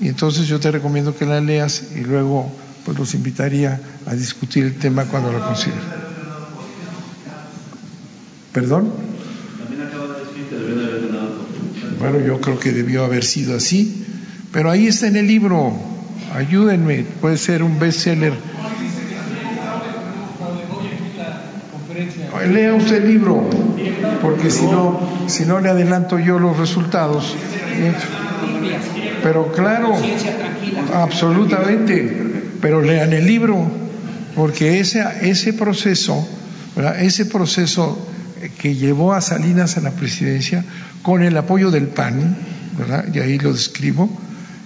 Y 0.00 0.08
entonces 0.08 0.46
yo 0.46 0.60
te 0.60 0.70
recomiendo 0.70 1.16
que 1.16 1.26
la 1.26 1.40
leas 1.40 1.82
y 1.96 2.00
luego 2.00 2.50
pues 2.84 2.96
los 2.98 3.14
invitaría 3.14 3.80
a 4.06 4.14
discutir 4.14 4.64
el 4.64 4.74
tema 4.76 5.04
cuando 5.04 5.32
lo 5.32 5.44
consideren. 5.44 5.82
¿Perdón? 8.52 8.92
Bueno, 11.98 12.20
yo 12.20 12.40
creo 12.40 12.58
que 12.58 12.72
debió 12.72 13.04
haber 13.04 13.24
sido 13.24 13.56
así, 13.56 14.04
pero 14.52 14.70
ahí 14.70 14.86
está 14.86 15.08
en 15.08 15.16
el 15.16 15.26
libro. 15.26 15.72
Ayúdenme, 16.34 17.04
puede 17.20 17.36
ser 17.36 17.62
un 17.62 17.78
bestseller. 17.78 18.34
Lea 22.50 22.72
usted 22.72 23.02
el 23.02 23.08
libro, 23.08 23.50
porque 24.22 24.50
si 24.50 24.66
no, 24.66 25.00
si 25.26 25.44
no 25.44 25.60
le 25.60 25.68
adelanto 25.68 26.18
yo 26.18 26.38
los 26.38 26.56
resultados. 26.56 27.34
Pero 29.22 29.52
claro, 29.52 29.94
absolutamente, 30.94 32.42
pero 32.60 32.82
lean 32.82 33.12
el 33.12 33.26
libro, 33.26 33.70
porque 34.34 34.80
ese, 34.80 35.04
ese 35.22 35.52
proceso, 35.52 36.26
ese 37.00 37.26
proceso 37.26 37.98
que 38.58 38.74
llevó 38.74 39.14
a 39.14 39.20
Salinas 39.20 39.76
a 39.76 39.80
la 39.80 39.90
presidencia 39.90 40.64
con 41.02 41.22
el 41.22 41.36
apoyo 41.36 41.70
del 41.70 41.88
PAN, 41.88 42.36
y 43.12 43.18
ahí 43.18 43.38
lo 43.38 43.52
describo, 43.52 44.08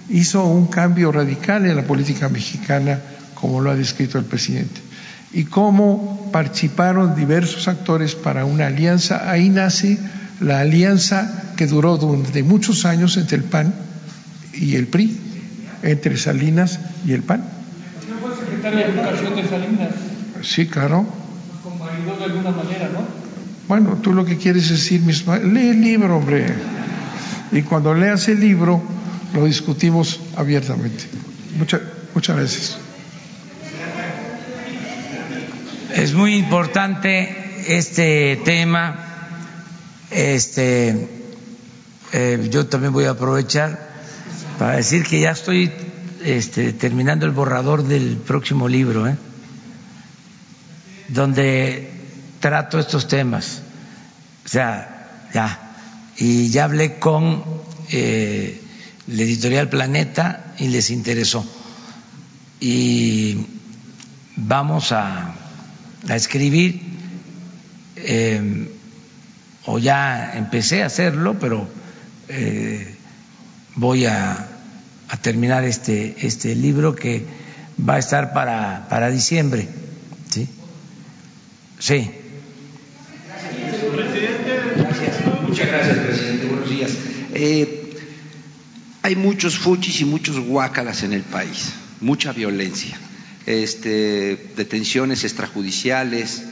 hizo 0.09 0.45
un 0.45 0.67
cambio 0.67 1.11
radical 1.11 1.65
en 1.65 1.75
la 1.75 1.83
política 1.83 2.29
mexicana, 2.29 2.99
como 3.33 3.61
lo 3.61 3.71
ha 3.71 3.75
descrito 3.75 4.17
el 4.19 4.25
presidente. 4.25 4.81
Y 5.33 5.45
cómo 5.45 6.29
participaron 6.31 7.15
diversos 7.15 7.67
actores 7.67 8.15
para 8.15 8.45
una 8.45 8.67
alianza, 8.67 9.29
ahí 9.31 9.49
nace 9.49 9.97
la 10.39 10.59
alianza 10.59 11.53
que 11.55 11.67
duró 11.67 11.97
durante 11.97 12.43
muchos 12.43 12.85
años 12.85 13.17
entre 13.17 13.37
el 13.37 13.43
PAN 13.43 13.73
y 14.53 14.75
el 14.75 14.87
PRI, 14.87 15.17
entre 15.81 16.17
Salinas 16.17 16.79
y 17.05 17.13
el 17.13 17.23
PAN. 17.23 17.43
¿No 18.09 18.27
fue 18.27 18.35
secretario 18.35 18.79
de 18.79 18.85
Educación 18.85 19.35
de 19.35 19.47
Salinas? 19.47 19.89
Sí, 20.43 20.67
claro. 20.67 21.05
Convalidó 21.63 22.17
de 22.17 22.25
alguna 22.25 22.51
manera, 22.51 22.89
¿no? 22.89 23.23
Bueno, 23.67 23.97
tú 24.01 24.13
lo 24.13 24.25
que 24.25 24.37
quieres 24.37 24.69
decir, 24.69 25.01
misma, 25.01 25.37
lee 25.37 25.69
el 25.69 25.81
libro, 25.81 26.17
hombre. 26.17 26.45
Y 27.51 27.61
cuando 27.61 27.93
leas 27.93 28.27
el 28.27 28.39
libro, 28.39 28.81
lo 29.33 29.45
discutimos 29.45 30.19
abiertamente. 30.35 31.05
Muchas, 31.57 31.81
muchas 32.13 32.35
gracias. 32.35 32.82
Es 35.93 36.15
muy 36.15 36.37
importante 36.37 37.65
este 37.67 38.41
tema. 38.43 38.95
Este, 40.09 41.07
eh, 42.11 42.47
yo 42.49 42.65
también 42.65 42.93
voy 42.93 43.05
a 43.05 43.11
aprovechar 43.11 43.91
para 44.57 44.77
decir 44.77 45.03
que 45.03 45.19
ya 45.19 45.29
estoy 45.29 45.71
este, 46.23 46.73
terminando 46.73 47.27
el 47.27 47.31
borrador 47.31 47.83
del 47.83 48.17
próximo 48.17 48.67
libro, 48.67 49.07
¿eh? 49.07 49.15
donde 51.09 51.91
trato 52.39 52.79
estos 52.79 53.07
temas. 53.07 53.61
O 54.45 54.49
sea, 54.49 55.27
ya. 55.31 55.75
Y 56.17 56.49
ya 56.49 56.63
hablé 56.63 56.97
con 56.97 57.43
eh, 57.91 58.59
la 59.05 59.21
editorial 59.21 59.69
Planeta 59.69 60.55
y 60.57 60.69
les 60.69 60.89
interesó. 60.89 61.45
Y 62.59 63.45
vamos 64.35 64.91
a, 64.91 65.35
a 66.09 66.15
escribir, 66.15 66.81
eh, 67.95 68.67
o 69.65 69.79
ya 69.79 70.33
empecé 70.35 70.83
a 70.83 70.87
hacerlo, 70.87 71.37
pero 71.39 71.67
eh, 72.27 72.95
voy 73.75 74.05
a, 74.05 74.47
a, 75.09 75.17
terminar 75.17 75.63
este, 75.63 76.15
este 76.25 76.55
libro 76.55 76.95
que 76.95 77.25
va 77.77 77.95
a 77.95 77.99
estar 77.99 78.33
para, 78.33 78.87
para 78.89 79.09
diciembre. 79.09 79.67
¿sí? 80.29 80.47
Sí. 81.79 82.11
Muchas 85.47 85.67
gracias, 85.67 85.97
presidente. 85.97 86.45
Buenos 86.47 86.69
días. 86.69 86.91
Eh, 87.33 87.97
hay 89.03 89.15
muchos 89.15 89.57
fuchis 89.57 90.01
y 90.01 90.05
muchos 90.05 90.39
guácalas 90.39 91.03
en 91.03 91.13
el 91.13 91.23
país, 91.23 91.73
mucha 91.99 92.31
violencia, 92.31 92.97
este, 93.45 94.51
detenciones 94.55 95.23
extrajudiciales, 95.23 96.43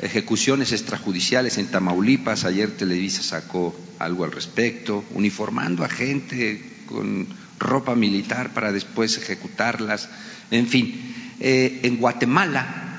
ejecuciones 0.00 0.72
extrajudiciales 0.72 1.58
en 1.58 1.66
Tamaulipas. 1.66 2.44
Ayer 2.44 2.70
Televisa 2.70 3.22
sacó 3.22 3.78
algo 3.98 4.24
al 4.24 4.32
respecto, 4.32 5.04
uniformando 5.14 5.84
a 5.84 5.88
gente 5.88 6.62
con 6.86 7.26
ropa 7.58 7.94
militar 7.94 8.52
para 8.54 8.72
después 8.72 9.16
ejecutarlas. 9.18 10.08
En 10.50 10.66
fin, 10.66 11.14
eh, 11.40 11.80
en 11.82 11.98
Guatemala 11.98 12.96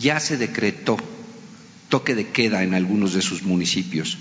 ya 0.00 0.18
se 0.18 0.36
decretó 0.36 0.96
toque 1.88 2.14
de 2.14 2.28
queda 2.28 2.62
en 2.62 2.74
algunos 2.74 3.12
de 3.12 3.20
sus 3.20 3.42
municipios. 3.42 4.18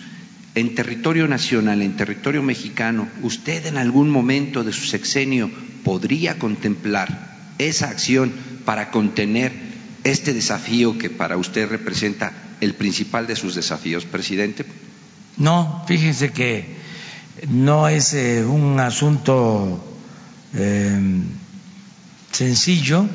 En 0.54 0.76
territorio 0.76 1.30
nacional, 1.30 1.82
en 1.82 1.96
territorio 1.96 2.44
mexicano, 2.44 3.08
¿usted 3.22 3.66
en 3.66 3.78
algún 3.78 4.10
momento 4.10 4.66
de 4.66 4.74
su 4.74 4.86
sexenio 4.86 5.50
podría 5.86 6.38
contemplar 6.38 7.31
esa 7.68 7.90
acción 7.90 8.34
para 8.66 8.92
contener 8.92 9.52
este 10.04 10.34
desafío 10.34 10.98
que 10.98 11.10
para 11.10 11.38
usted 11.38 11.70
representa 11.70 12.34
el 12.60 12.74
principal 12.76 13.28
de 13.28 13.36
sus 13.36 13.56
desafíos, 13.56 14.06
presidente? 14.06 14.66
No, 15.38 15.84
fíjense 15.88 16.32
que 16.32 16.76
no 17.50 17.88
es 17.88 18.14
eh, 18.14 18.46
un 18.46 18.80
asunto 18.80 19.84
eh, 20.54 21.24
sencillo, 22.32 23.08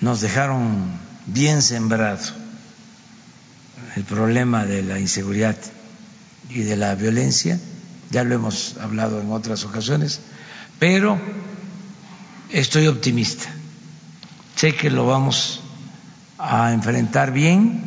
nos 0.00 0.20
dejaron 0.20 0.98
bien 1.26 1.62
sembrado 1.62 2.20
el 3.96 4.04
problema 4.04 4.64
de 4.64 4.82
la 4.82 5.00
inseguridad 5.00 5.56
y 6.50 6.60
de 6.60 6.76
la 6.76 6.94
violencia, 6.94 7.58
ya 8.10 8.24
lo 8.24 8.34
hemos 8.34 8.76
hablado 8.78 9.20
en 9.20 9.32
otras 9.32 9.64
ocasiones, 9.64 10.20
pero 10.78 11.18
estoy 12.50 12.86
optimista, 12.86 13.46
sé 14.54 14.74
que 14.74 14.90
lo 14.90 15.06
vamos 15.06 15.60
a 16.38 16.72
enfrentar 16.72 17.32
bien 17.32 17.84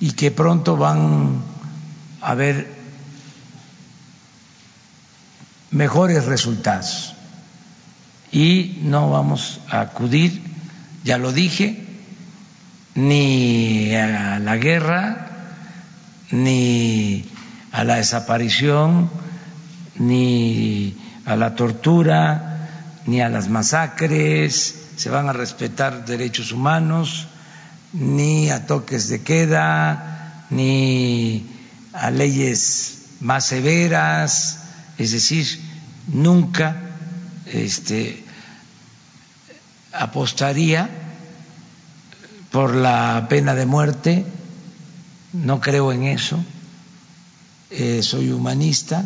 y 0.00 0.12
que 0.12 0.30
pronto 0.30 0.76
van 0.76 1.42
a 2.20 2.30
haber 2.30 2.74
mejores 5.70 6.24
resultados. 6.24 7.14
Y 8.32 8.78
no 8.82 9.10
vamos 9.10 9.60
a 9.68 9.80
acudir, 9.80 10.42
ya 11.04 11.18
lo 11.18 11.32
dije, 11.32 11.84
ni 12.94 13.94
a 13.94 14.38
la 14.38 14.56
guerra, 14.56 15.28
ni 16.30 17.24
a 17.72 17.84
la 17.84 17.96
desaparición, 17.96 19.10
ni 19.98 20.96
a 21.24 21.36
la 21.36 21.54
tortura, 21.54 22.53
ni 23.06 23.20
a 23.20 23.28
las 23.28 23.48
masacres, 23.48 24.74
se 24.96 25.10
van 25.10 25.28
a 25.28 25.32
respetar 25.32 26.04
derechos 26.04 26.52
humanos, 26.52 27.26
ni 27.92 28.50
a 28.50 28.66
toques 28.66 29.08
de 29.08 29.22
queda, 29.22 30.46
ni 30.50 31.46
a 31.92 32.10
leyes 32.10 32.98
más 33.20 33.46
severas, 33.46 34.60
es 34.98 35.12
decir, 35.12 35.46
nunca 36.08 36.76
este, 37.46 38.24
apostaría 39.92 40.88
por 42.50 42.74
la 42.74 43.26
pena 43.28 43.54
de 43.54 43.66
muerte, 43.66 44.24
no 45.32 45.60
creo 45.60 45.92
en 45.92 46.04
eso, 46.04 46.44
eh, 47.70 48.02
soy 48.02 48.30
humanista 48.30 49.04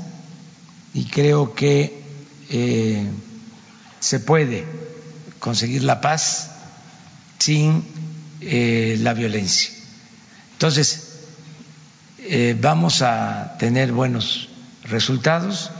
y 0.93 1.05
creo 1.05 1.55
que 1.55 2.03
eh, 2.51 3.11
se 4.01 4.21
puede 4.21 4.65
conseguir 5.39 5.85
la 5.85 6.01
paz 6.01 6.51
sin 7.39 7.85
eh, 8.41 8.97
la 9.01 9.15
violencia. 9.15 9.71
Entonces, 10.53 11.05
vamos 12.61 13.01
a 13.01 13.57
tener 13.59 13.93
buenos 13.93 14.49
resultados 14.85 15.71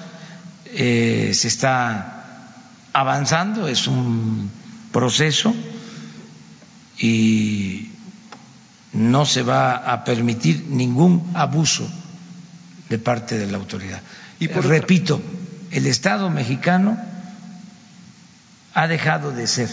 eh, 0.75 1.31
se 1.33 1.49
está 1.49 2.45
avanzando, 2.93 3.69
es 3.69 3.87
un 3.87 4.51
proceso 4.93 5.55
y 6.99 7.91
no 8.93 9.25
se 9.25 9.43
va 9.43 9.77
a 9.77 10.05
permitir 10.05 10.67
ningún 10.69 11.31
abuso 11.35 11.89
de 12.89 12.99
parte 12.99 13.39
de 13.39 13.51
la 13.51 13.57
autoridad. 13.57 14.03
Y 14.41 14.49
repito, 14.49 15.23
el 15.71 15.87
Estado 15.87 16.29
mexicano 16.29 16.99
ha 18.75 18.87
dejado 18.87 19.33
de 19.33 19.47
ser 19.47 19.69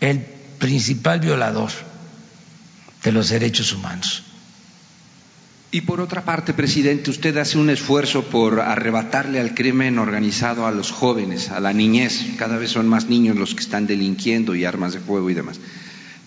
el 0.00 0.20
principal 0.58 1.20
violador 1.20 1.70
de 3.02 3.12
los 3.12 3.28
derechos 3.28 3.72
humanos. 3.72 4.24
Y 5.70 5.82
por 5.82 6.00
otra 6.00 6.24
parte, 6.24 6.54
presidente, 6.54 7.10
usted 7.10 7.36
hace 7.36 7.58
un 7.58 7.68
esfuerzo 7.68 8.24
por 8.24 8.60
arrebatarle 8.60 9.38
al 9.38 9.54
crimen 9.54 9.98
organizado 9.98 10.66
a 10.66 10.70
los 10.70 10.90
jóvenes, 10.90 11.50
a 11.50 11.60
la 11.60 11.74
niñez. 11.74 12.24
Cada 12.38 12.56
vez 12.56 12.70
son 12.70 12.88
más 12.88 13.06
niños 13.06 13.36
los 13.36 13.54
que 13.54 13.60
están 13.60 13.86
delinquiendo 13.86 14.54
y 14.54 14.64
armas 14.64 14.94
de 14.94 15.00
fuego 15.00 15.28
y 15.28 15.34
demás. 15.34 15.60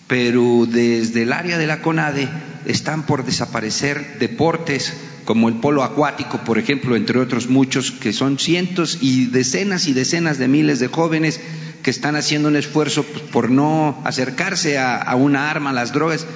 Pero 0.06 0.66
desde 0.68 1.22
el 1.22 1.32
área 1.32 1.58
de 1.58 1.66
la 1.66 1.82
CONADE 1.82 2.28
están 2.66 3.04
por 3.04 3.24
desaparecer 3.24 4.18
deportes 4.20 4.92
como 5.24 5.48
el 5.48 5.56
polo 5.56 5.82
acuático, 5.82 6.38
por 6.38 6.58
ejemplo, 6.58 6.96
entre 6.96 7.18
otros 7.18 7.48
muchos, 7.48 7.90
que 7.90 8.12
son 8.12 8.38
cientos 8.38 8.98
y 9.00 9.26
decenas 9.26 9.86
y 9.86 9.92
decenas 9.92 10.38
de 10.38 10.48
miles 10.48 10.80
de 10.80 10.88
jóvenes 10.88 11.40
que 11.82 11.90
están 11.90 12.16
haciendo 12.16 12.48
un 12.48 12.56
esfuerzo 12.56 13.04
por 13.32 13.50
no 13.50 14.00
acercarse 14.04 14.78
a, 14.78 15.14
una 15.16 15.50
arma, 15.50 15.70
a 15.70 15.72
las 15.72 15.92
drogas. 15.92 16.26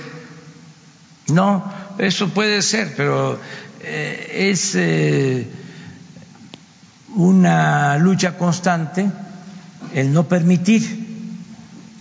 No, 1.28 1.72
eso 1.98 2.28
puede 2.28 2.62
ser, 2.62 2.94
pero 2.96 3.38
eh, 3.82 4.50
es 4.50 4.74
eh, 4.74 5.46
una 7.14 7.98
lucha 7.98 8.36
constante 8.36 9.10
el 9.94 10.12
no 10.12 10.28
permitir 10.28 11.06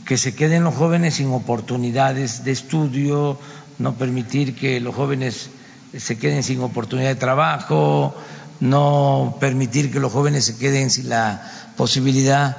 que 0.05 0.17
se 0.17 0.35
queden 0.35 0.63
los 0.63 0.75
jóvenes 0.75 1.15
sin 1.15 1.31
oportunidades 1.31 2.43
de 2.43 2.51
estudio, 2.51 3.39
no 3.79 3.95
permitir 3.95 4.55
que 4.55 4.79
los 4.79 4.93
jóvenes 4.93 5.49
se 5.97 6.17
queden 6.17 6.43
sin 6.43 6.61
oportunidad 6.61 7.09
de 7.09 7.15
trabajo, 7.15 8.15
no 8.59 9.37
permitir 9.39 9.91
que 9.91 9.99
los 9.99 10.11
jóvenes 10.11 10.45
se 10.45 10.57
queden 10.57 10.89
sin 10.89 11.09
la 11.09 11.51
posibilidad 11.77 12.57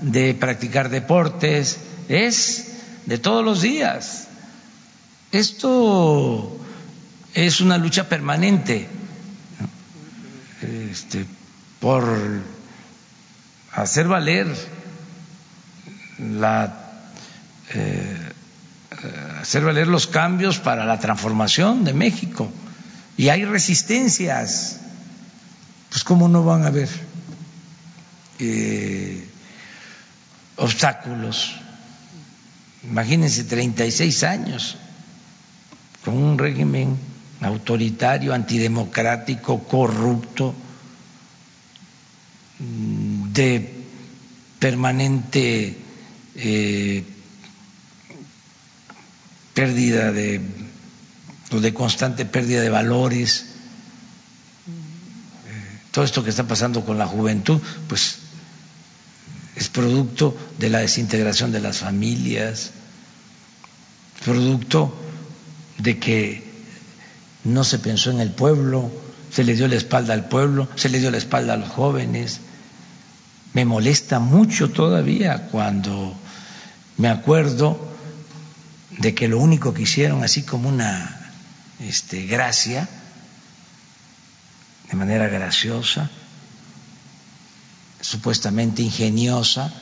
de 0.00 0.34
practicar 0.34 0.88
deportes, 0.88 1.78
es 2.08 2.72
de 3.06 3.18
todos 3.18 3.44
los 3.44 3.62
días. 3.62 4.28
Esto 5.32 6.56
es 7.34 7.60
una 7.60 7.78
lucha 7.78 8.08
permanente 8.08 8.88
este, 10.90 11.26
por 11.80 12.04
hacer 13.72 14.08
valer 14.08 14.46
la 16.18 16.82
eh, 17.74 18.16
hacer 19.40 19.64
valer 19.64 19.86
los 19.86 20.06
cambios 20.06 20.58
para 20.58 20.86
la 20.86 20.98
transformación 20.98 21.84
de 21.84 21.92
México 21.92 22.50
y 23.16 23.28
hay 23.28 23.44
resistencias. 23.44 24.80
Pues 25.90 26.04
cómo 26.04 26.28
no 26.28 26.44
van 26.44 26.64
a 26.64 26.66
haber 26.66 26.88
eh, 28.38 29.26
obstáculos 30.56 31.54
imagínense 32.90 33.44
36 33.44 34.22
años 34.24 34.76
con 36.04 36.16
un 36.16 36.38
régimen 36.38 36.96
autoritario, 37.40 38.32
antidemocrático, 38.32 39.64
corrupto, 39.64 40.54
de 42.58 43.74
permanente 44.58 45.76
eh, 46.36 47.04
pérdida 49.52 50.12
de 50.12 50.40
o 51.52 51.60
de 51.60 51.72
constante 51.72 52.24
pérdida 52.24 52.60
de 52.60 52.70
valores. 52.70 53.46
Todo 55.90 56.04
esto 56.04 56.24
que 56.24 56.30
está 56.30 56.44
pasando 56.44 56.84
con 56.84 56.98
la 56.98 57.06
juventud, 57.06 57.60
pues 57.88 58.18
es 59.54 59.68
producto 59.68 60.36
de 60.58 60.68
la 60.68 60.80
desintegración 60.80 61.52
de 61.52 61.60
las 61.60 61.78
familias, 61.78 62.72
producto 64.24 64.94
de 65.78 65.98
que 65.98 66.44
no 67.44 67.64
se 67.64 67.78
pensó 67.78 68.10
en 68.10 68.20
el 68.20 68.30
pueblo, 68.30 68.90
se 69.30 69.44
le 69.44 69.54
dio 69.54 69.68
la 69.68 69.76
espalda 69.76 70.14
al 70.14 70.28
pueblo, 70.28 70.68
se 70.76 70.88
le 70.88 70.98
dio 70.98 71.10
la 71.10 71.18
espalda 71.18 71.54
a 71.54 71.56
los 71.56 71.68
jóvenes. 71.70 72.40
Me 73.54 73.64
molesta 73.64 74.18
mucho 74.18 74.70
todavía 74.70 75.48
cuando 75.48 76.14
me 76.98 77.08
acuerdo 77.08 77.78
de 78.98 79.14
que 79.14 79.28
lo 79.28 79.38
único 79.38 79.72
que 79.72 79.82
hicieron, 79.82 80.22
así 80.22 80.42
como 80.42 80.68
una 80.68 81.25
este, 81.80 82.26
gracia, 82.26 82.88
de 84.90 84.96
manera 84.96 85.28
graciosa, 85.28 86.10
supuestamente 88.00 88.82
ingeniosa, 88.82 89.72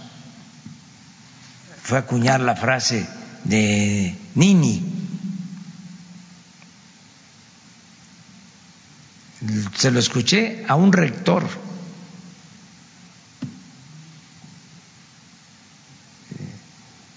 fue 1.83 1.99
acuñar 1.99 2.41
la 2.41 2.57
frase 2.57 3.07
de 3.45 4.17
Nini, 4.35 4.95
se 9.77 9.91
lo 9.91 9.99
escuché 9.99 10.65
a 10.69 10.75
un 10.75 10.93
rector. 10.93 11.47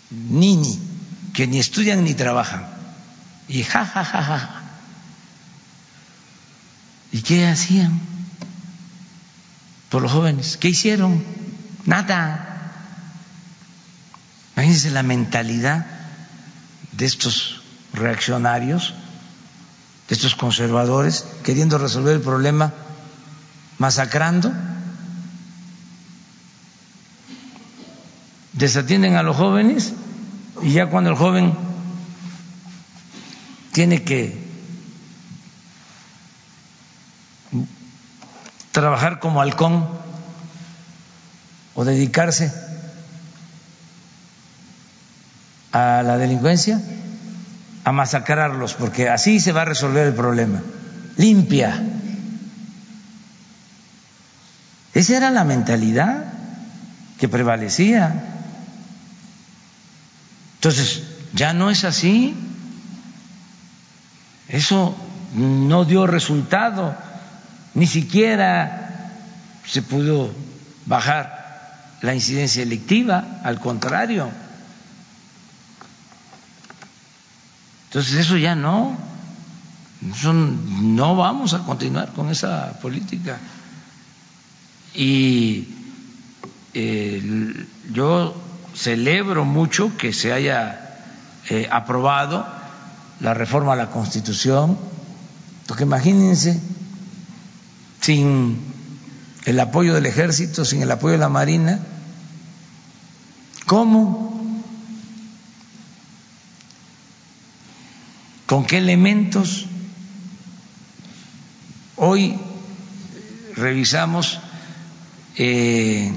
Nini, 0.10 0.80
que 1.34 1.48
ni 1.48 1.60
estudian 1.60 2.04
ni 2.04 2.14
trabajan. 2.14 2.68
Y 3.48 3.64
ja, 3.64 3.86
ja, 3.86 4.04
ja, 4.04 4.24
ja. 4.24 4.57
¿Y 7.18 7.24
qué 7.24 7.48
hacían 7.48 8.00
por 9.90 10.04
los 10.04 10.12
jóvenes? 10.12 10.56
¿Qué 10.56 10.70
hicieron? 10.70 11.24
Nada. 11.84 12.72
Imagínense 14.54 14.92
la 14.92 15.02
mentalidad 15.02 15.88
de 16.92 17.06
estos 17.08 17.64
reaccionarios, 17.92 18.94
de 20.08 20.14
estos 20.14 20.36
conservadores, 20.36 21.26
queriendo 21.44 21.80
resolver 21.80 22.18
el 22.18 22.22
problema 22.22 22.72
masacrando. 23.80 24.54
Desatienden 28.54 29.16
a 29.16 29.24
los 29.24 29.36
jóvenes 29.36 29.94
y 30.62 30.74
ya 30.74 30.92
cuando 30.92 31.10
el 31.10 31.16
joven 31.16 31.56
tiene 33.72 34.04
que 34.04 34.47
trabajar 38.78 39.20
como 39.20 39.42
halcón 39.42 39.88
o 41.74 41.84
dedicarse 41.84 42.54
a 45.72 46.04
la 46.04 46.20
delincuencia, 46.20 46.80
a 47.84 47.92
masacrarlos, 47.92 48.76
porque 48.76 49.10
así 49.10 49.40
se 49.40 49.52
va 49.52 49.64
a 49.64 49.66
resolver 49.66 50.06
el 50.06 50.14
problema. 50.14 50.62
Limpia. 51.16 51.84
Esa 54.94 55.18
era 55.18 55.32
la 55.32 55.44
mentalidad 55.44 56.26
que 57.20 57.28
prevalecía. 57.28 58.26
Entonces, 60.58 61.02
ya 61.34 61.54
no 61.54 61.72
es 61.72 61.84
así. 61.84 62.36
Eso 64.50 64.96
no 65.34 65.84
dio 65.84 66.06
resultado, 66.06 66.96
ni 67.78 67.86
siquiera 67.86 69.12
se 69.64 69.84
pudo 69.84 70.32
bajar 70.88 71.94
la 72.02 72.16
incidencia 72.16 72.64
electiva, 72.64 73.40
al 73.44 73.60
contrario. 73.60 74.32
Entonces 77.86 78.16
eso 78.16 78.36
ya 78.36 78.56
no, 78.56 78.98
no 80.82 81.16
vamos 81.16 81.54
a 81.54 81.60
continuar 81.60 82.14
con 82.14 82.32
esa 82.32 82.80
política. 82.82 83.38
Y 84.96 85.68
eh, 86.74 87.68
yo 87.92 88.34
celebro 88.74 89.46
mucho 89.46 89.96
que 89.98 90.14
se 90.14 90.34
haya 90.34 90.98
eh, 91.48 91.70
aprobado 91.72 92.44
la 93.20 93.36
reforma 93.36 93.74
a 93.74 93.76
la 93.76 93.92
Constitución, 93.92 94.80
porque 95.68 95.84
imagínense, 95.84 96.60
sin 98.08 98.58
el 99.44 99.60
apoyo 99.60 99.94
del 99.94 100.06
ejército, 100.06 100.64
sin 100.64 100.82
el 100.82 100.90
apoyo 100.90 101.12
de 101.12 101.18
la 101.18 101.28
Marina, 101.28 101.78
¿cómo? 103.66 104.64
¿Con 108.46 108.66
qué 108.66 108.78
elementos? 108.78 109.66
Hoy 111.98 112.40
revisamos 113.58 114.40
eh, 115.36 116.10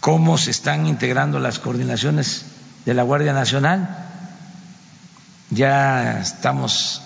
cómo 0.00 0.36
se 0.36 0.50
están 0.50 0.86
integrando 0.86 1.40
las 1.40 1.58
coordinaciones 1.58 2.44
de 2.84 2.92
la 2.92 3.02
Guardia 3.02 3.32
Nacional. 3.32 4.10
Ya 5.48 6.20
estamos 6.20 7.00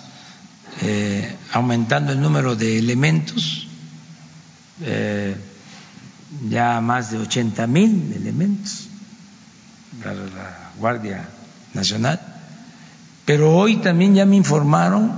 eh, 0.81 1.35
aumentando 1.51 2.13
el 2.13 2.21
número 2.21 2.55
de 2.55 2.77
elementos, 2.79 3.67
eh, 4.81 5.35
ya 6.49 6.79
más 6.79 7.11
de 7.11 7.17
80 7.17 7.67
mil 7.67 8.13
elementos 8.15 8.87
para 10.01 10.15
la 10.15 10.71
Guardia 10.77 11.27
Nacional. 11.73 12.19
Pero 13.25 13.55
hoy 13.55 13.77
también 13.77 14.15
ya 14.15 14.25
me 14.25 14.37
informaron 14.37 15.11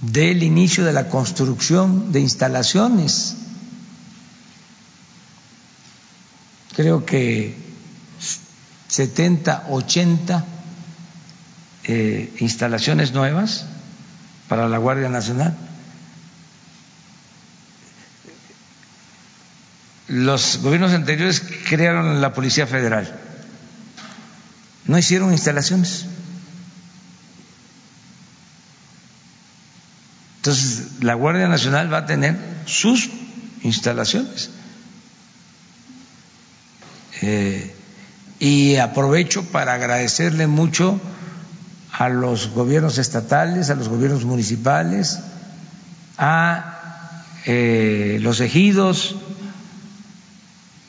del 0.00 0.44
inicio 0.44 0.84
de 0.84 0.92
la 0.92 1.08
construcción 1.08 2.12
de 2.12 2.20
instalaciones. 2.20 3.36
Creo 6.76 7.04
que 7.04 7.56
70, 8.86 9.66
80 9.70 10.44
eh, 11.84 12.32
instalaciones 12.38 13.12
nuevas 13.12 13.66
para 14.48 14.68
la 14.68 14.78
Guardia 14.78 15.08
Nacional. 15.08 15.56
Los 20.08 20.60
gobiernos 20.62 20.92
anteriores 20.92 21.42
crearon 21.68 22.20
la 22.20 22.32
Policía 22.32 22.66
Federal. 22.66 23.14
No 24.86 24.96
hicieron 24.96 25.32
instalaciones. 25.32 26.06
Entonces, 30.36 31.02
la 31.02 31.12
Guardia 31.12 31.46
Nacional 31.46 31.92
va 31.92 31.98
a 31.98 32.06
tener 32.06 32.38
sus 32.64 33.10
instalaciones. 33.62 34.48
Eh, 37.20 37.74
y 38.38 38.76
aprovecho 38.76 39.44
para 39.44 39.74
agradecerle 39.74 40.46
mucho 40.46 40.98
a 41.92 42.08
los 42.08 42.50
gobiernos 42.50 42.98
estatales, 42.98 43.70
a 43.70 43.74
los 43.74 43.88
gobiernos 43.88 44.24
municipales, 44.24 45.20
a 46.16 47.22
eh, 47.44 48.18
los 48.20 48.40
ejidos, 48.40 49.16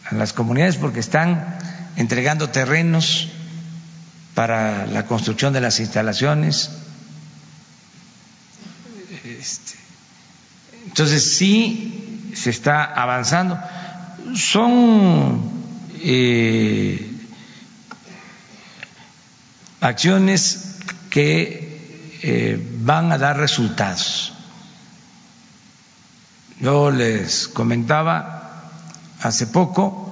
a 0.09 0.15
las 0.15 0.33
comunidades, 0.33 0.77
porque 0.77 0.99
están 0.99 1.57
entregando 1.95 2.49
terrenos 2.49 3.29
para 4.33 4.85
la 4.87 5.05
construcción 5.05 5.53
de 5.53 5.61
las 5.61 5.79
instalaciones. 5.79 6.71
Este, 9.23 9.73
entonces 10.85 11.33
sí 11.37 12.31
se 12.35 12.49
está 12.49 12.83
avanzando. 12.83 13.59
Son 14.35 15.41
eh, 16.01 17.11
acciones 19.81 20.78
que 21.09 22.19
eh, 22.21 22.59
van 22.81 23.11
a 23.11 23.17
dar 23.17 23.37
resultados. 23.37 24.33
Yo 26.59 26.91
les 26.91 27.47
comentaba 27.47 28.69
hace 29.21 29.47
poco 29.47 30.05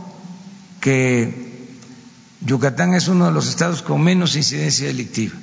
que 0.79 1.67
Yucatán 2.41 2.93
es 2.93 3.07
uno 3.07 3.25
de 3.25 3.31
los 3.31 3.47
estados 3.49 3.81
con 3.81 4.01
menos 4.01 4.35
incidencia 4.35 4.87
delictiva, 4.87 5.35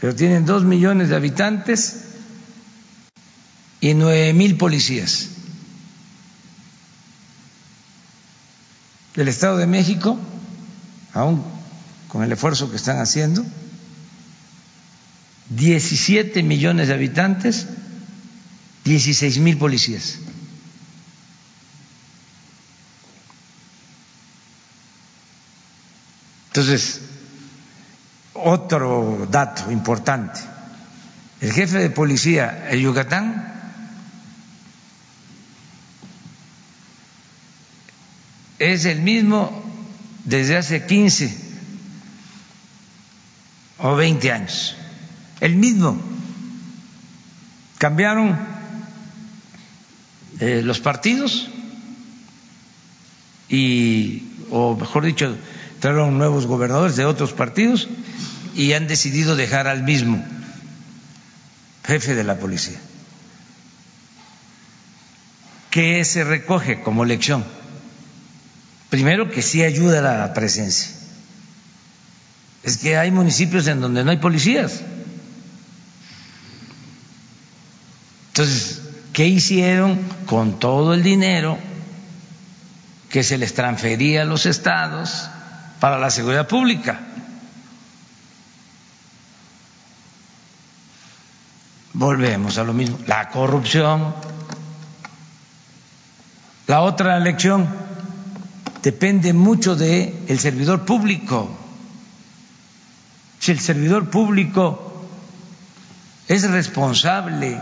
pero 0.00 0.14
tienen 0.14 0.44
dos 0.44 0.64
millones 0.64 1.08
de 1.08 1.16
habitantes 1.16 2.04
y 3.80 3.94
nueve 3.94 4.32
mil 4.32 4.56
policías. 4.56 5.28
El 9.14 9.28
Estado 9.28 9.56
de 9.56 9.66
México, 9.66 10.18
aún 11.14 11.55
con 12.16 12.24
el 12.24 12.32
esfuerzo 12.32 12.70
que 12.70 12.76
están 12.76 12.98
haciendo, 12.98 13.44
17 15.50 16.42
millones 16.42 16.88
de 16.88 16.94
habitantes, 16.94 17.66
16 18.84 19.38
mil 19.40 19.58
policías. 19.58 20.16
Entonces, 26.46 27.02
otro 28.32 29.28
dato 29.30 29.70
importante, 29.70 30.40
el 31.42 31.52
jefe 31.52 31.80
de 31.80 31.90
policía 31.90 32.68
en 32.70 32.80
Yucatán 32.80 33.74
es 38.58 38.86
el 38.86 39.02
mismo 39.02 39.62
desde 40.24 40.56
hace 40.56 40.86
15 40.86 41.45
o 43.78 43.96
20 43.96 44.32
años, 44.32 44.76
el 45.40 45.56
mismo. 45.56 46.00
Cambiaron 47.78 48.38
eh, 50.40 50.62
los 50.62 50.80
partidos 50.80 51.48
y, 53.48 54.22
o 54.50 54.76
mejor 54.76 55.04
dicho, 55.04 55.36
trajeron 55.80 56.18
nuevos 56.18 56.46
gobernadores 56.46 56.96
de 56.96 57.04
otros 57.04 57.32
partidos 57.32 57.88
y 58.54 58.72
han 58.72 58.88
decidido 58.88 59.36
dejar 59.36 59.66
al 59.66 59.82
mismo. 59.82 60.24
jefe 61.84 62.14
de 62.14 62.24
la 62.24 62.38
policía. 62.38 62.78
¿Qué 65.70 66.04
se 66.04 66.24
recoge 66.24 66.82
como 66.82 67.04
lección? 67.04 67.44
Primero 68.88 69.30
que 69.30 69.42
sí 69.42 69.62
ayuda 69.62 69.98
a 69.98 70.18
la 70.26 70.34
presencia. 70.34 70.95
Es 72.66 72.78
que 72.78 72.98
hay 72.98 73.12
municipios 73.12 73.68
en 73.68 73.80
donde 73.80 74.02
no 74.02 74.10
hay 74.10 74.16
policías. 74.16 74.80
Entonces, 78.30 78.82
¿qué 79.12 79.28
hicieron 79.28 80.00
con 80.26 80.58
todo 80.58 80.92
el 80.92 81.04
dinero 81.04 81.58
que 83.08 83.22
se 83.22 83.38
les 83.38 83.54
transfería 83.54 84.22
a 84.22 84.24
los 84.24 84.46
estados 84.46 85.28
para 85.78 86.00
la 86.00 86.10
seguridad 86.10 86.48
pública? 86.48 86.98
Volvemos 91.92 92.58
a 92.58 92.64
lo 92.64 92.72
mismo, 92.72 92.98
la 93.06 93.28
corrupción. 93.28 94.12
La 96.66 96.80
otra 96.80 97.20
lección 97.20 97.68
depende 98.82 99.32
mucho 99.32 99.76
del 99.76 100.14
el 100.26 100.40
servidor 100.40 100.84
público. 100.84 101.62
Si 103.38 103.52
el 103.52 103.60
servidor 103.60 104.10
público 104.10 105.06
es 106.28 106.48
responsable, 106.50 107.60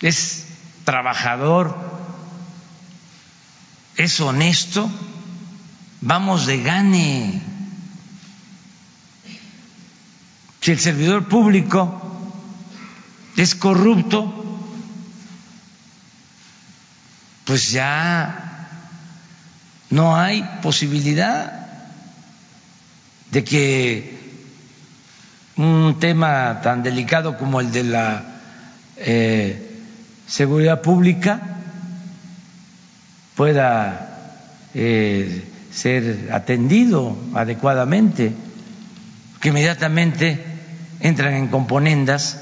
es 0.00 0.46
trabajador, 0.84 1.76
es 3.96 4.20
honesto, 4.20 4.90
vamos 6.00 6.46
de 6.46 6.62
gane. 6.62 7.42
Si 10.60 10.70
el 10.70 10.78
servidor 10.78 11.28
público 11.28 12.00
es 13.36 13.54
corrupto, 13.54 14.34
pues 17.44 17.70
ya 17.70 18.68
no 19.90 20.16
hay 20.16 20.42
posibilidad 20.62 21.67
de 23.30 23.44
que 23.44 24.18
un 25.56 25.96
tema 25.98 26.60
tan 26.62 26.82
delicado 26.82 27.36
como 27.36 27.60
el 27.60 27.72
de 27.72 27.84
la 27.84 28.24
eh, 28.96 29.70
seguridad 30.26 30.82
pública 30.82 31.40
pueda 33.34 34.36
eh, 34.74 35.44
ser 35.72 36.30
atendido 36.32 37.16
adecuadamente, 37.34 38.32
que 39.40 39.48
inmediatamente 39.48 40.44
entran 41.00 41.34
en 41.34 41.48
componendas, 41.48 42.40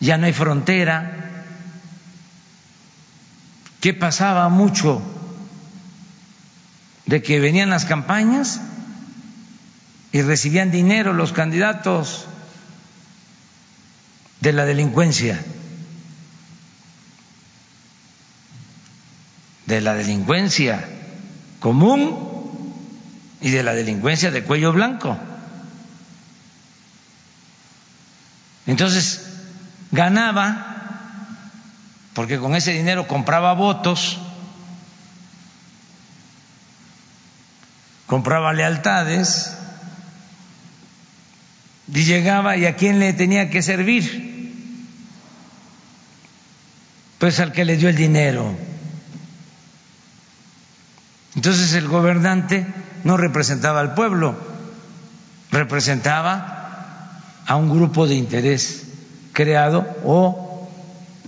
ya 0.00 0.16
no 0.16 0.26
hay 0.26 0.32
frontera, 0.32 1.22
¿Qué 3.82 3.92
pasaba 3.92 4.48
mucho? 4.48 5.02
De 7.04 7.20
que 7.20 7.40
venían 7.40 7.68
las 7.68 7.84
campañas 7.84 8.60
y 10.12 10.20
recibían 10.20 10.70
dinero 10.70 11.14
los 11.14 11.32
candidatos 11.32 12.26
de 14.40 14.52
la 14.52 14.66
delincuencia, 14.66 15.42
de 19.66 19.80
la 19.80 19.94
delincuencia 19.94 20.86
común 21.60 22.74
y 23.40 23.50
de 23.50 23.62
la 23.62 23.72
delincuencia 23.72 24.30
de 24.30 24.44
cuello 24.44 24.72
blanco. 24.72 25.18
Entonces, 28.66 29.22
ganaba 29.92 30.68
porque 32.12 32.38
con 32.38 32.54
ese 32.54 32.72
dinero 32.72 33.08
compraba 33.08 33.54
votos, 33.54 34.18
compraba 38.06 38.52
lealtades 38.52 39.56
y 41.94 42.04
llegaba 42.04 42.56
y 42.56 42.66
a 42.66 42.76
quién 42.76 42.98
le 42.98 43.12
tenía 43.12 43.50
que 43.50 43.62
servir. 43.62 44.30
Pues 47.18 47.38
al 47.38 47.52
que 47.52 47.64
le 47.64 47.76
dio 47.76 47.88
el 47.88 47.96
dinero. 47.96 48.54
Entonces 51.34 51.74
el 51.74 51.88
gobernante 51.88 52.66
no 53.04 53.16
representaba 53.16 53.80
al 53.80 53.94
pueblo, 53.94 54.36
representaba 55.50 57.20
a 57.46 57.56
un 57.56 57.70
grupo 57.70 58.06
de 58.06 58.14
interés 58.14 58.84
creado 59.32 59.86
o 60.04 60.68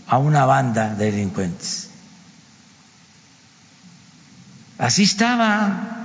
a 0.06 0.18
una 0.18 0.44
banda 0.44 0.94
de 0.94 1.10
delincuentes. 1.10 1.90
Así 4.78 5.04
estaba. 5.04 6.03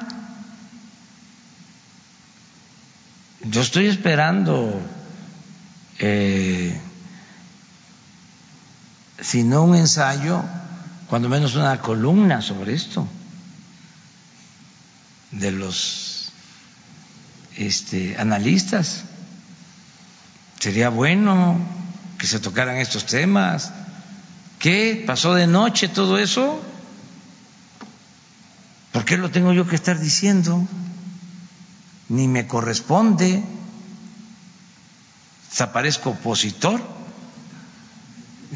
Yo 3.42 3.62
estoy 3.62 3.88
esperando, 3.88 4.82
eh, 6.00 6.78
si 9.22 9.44
no 9.44 9.64
un 9.64 9.76
ensayo, 9.76 10.44
cuando 11.08 11.30
menos 11.30 11.56
una 11.56 11.80
columna 11.80 12.42
sobre 12.42 12.74
esto, 12.74 13.08
de 15.32 15.52
los 15.52 16.32
este, 17.56 18.18
analistas. 18.18 19.04
Sería 20.60 20.90
bueno 20.90 21.60
que 22.18 22.28
se 22.28 22.40
tocaran 22.40 22.78
estos 22.78 23.06
temas. 23.06 23.72
¿Qué? 24.60 25.04
¿Pasó 25.08 25.34
de 25.34 25.48
noche 25.48 25.88
todo 25.88 26.18
eso? 26.18 26.62
¿Por 28.92 29.06
qué 29.06 29.18
lo 29.18 29.32
tengo 29.32 29.54
yo 29.54 29.68
que 29.68 29.76
estar 29.76 30.00
diciendo? 30.00 30.68
Ni 32.10 32.28
me 32.28 32.48
corresponde. 32.48 33.44
Desaparezco 35.50 36.12
opositor. 36.12 36.82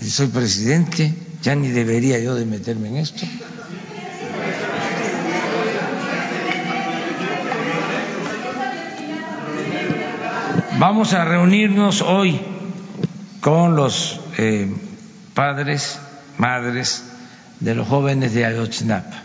Soy 0.02 0.28
presidente. 0.28 1.14
Ya 1.42 1.56
ni 1.56 1.70
debería 1.70 2.20
yo 2.20 2.36
de 2.36 2.46
meterme 2.46 2.90
en 2.90 2.98
esto. 2.98 3.26
Vamos 10.80 11.14
a 11.14 11.24
reunirnos 11.24 12.02
hoy 12.02 12.42
con 13.40 13.76
los 13.76 14.20
eh, 14.38 14.70
padres, 15.34 16.00
madres 16.38 17.04
de 17.60 17.76
los 17.76 17.88
jóvenes 17.88 18.34
de 18.34 18.46
Ayotzinapa. 18.46 19.24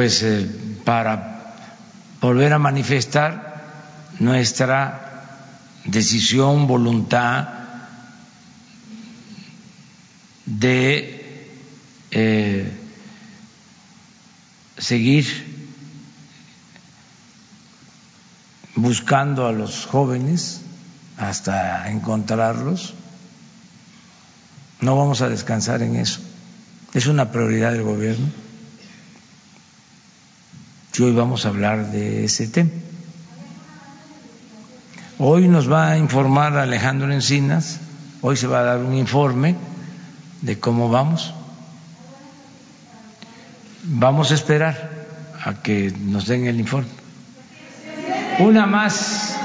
Pues 0.00 0.22
eh, 0.22 0.48
para 0.82 1.56
volver 2.22 2.54
a 2.54 2.58
manifestar 2.58 4.14
nuestra 4.18 5.36
decisión, 5.84 6.66
voluntad 6.66 7.48
de 10.46 11.50
eh, 12.12 12.72
seguir 14.78 15.26
buscando 18.76 19.46
a 19.46 19.52
los 19.52 19.84
jóvenes 19.84 20.62
hasta 21.18 21.90
encontrarlos. 21.90 22.94
No 24.80 24.96
vamos 24.96 25.20
a 25.20 25.28
descansar 25.28 25.82
en 25.82 25.96
eso. 25.96 26.20
Es 26.94 27.06
una 27.06 27.30
prioridad 27.30 27.72
del 27.72 27.82
gobierno. 27.82 28.49
Y 30.98 31.02
hoy 31.02 31.12
vamos 31.12 31.46
a 31.46 31.48
hablar 31.48 31.92
de 31.92 32.24
ese 32.24 32.48
tema. 32.48 32.70
Hoy 35.18 35.48
nos 35.48 35.70
va 35.70 35.90
a 35.92 35.98
informar 35.98 36.56
Alejandro 36.56 37.12
Encinas, 37.12 37.80
hoy 38.22 38.36
se 38.36 38.46
va 38.46 38.60
a 38.60 38.62
dar 38.64 38.78
un 38.78 38.94
informe 38.94 39.54
de 40.42 40.58
cómo 40.58 40.88
vamos. 40.88 41.32
Vamos 43.84 44.30
a 44.30 44.34
esperar 44.34 44.90
a 45.44 45.54
que 45.62 45.92
nos 46.00 46.26
den 46.26 46.46
el 46.46 46.58
informe. 46.58 46.88
Una 48.40 48.66
más. 48.66 49.36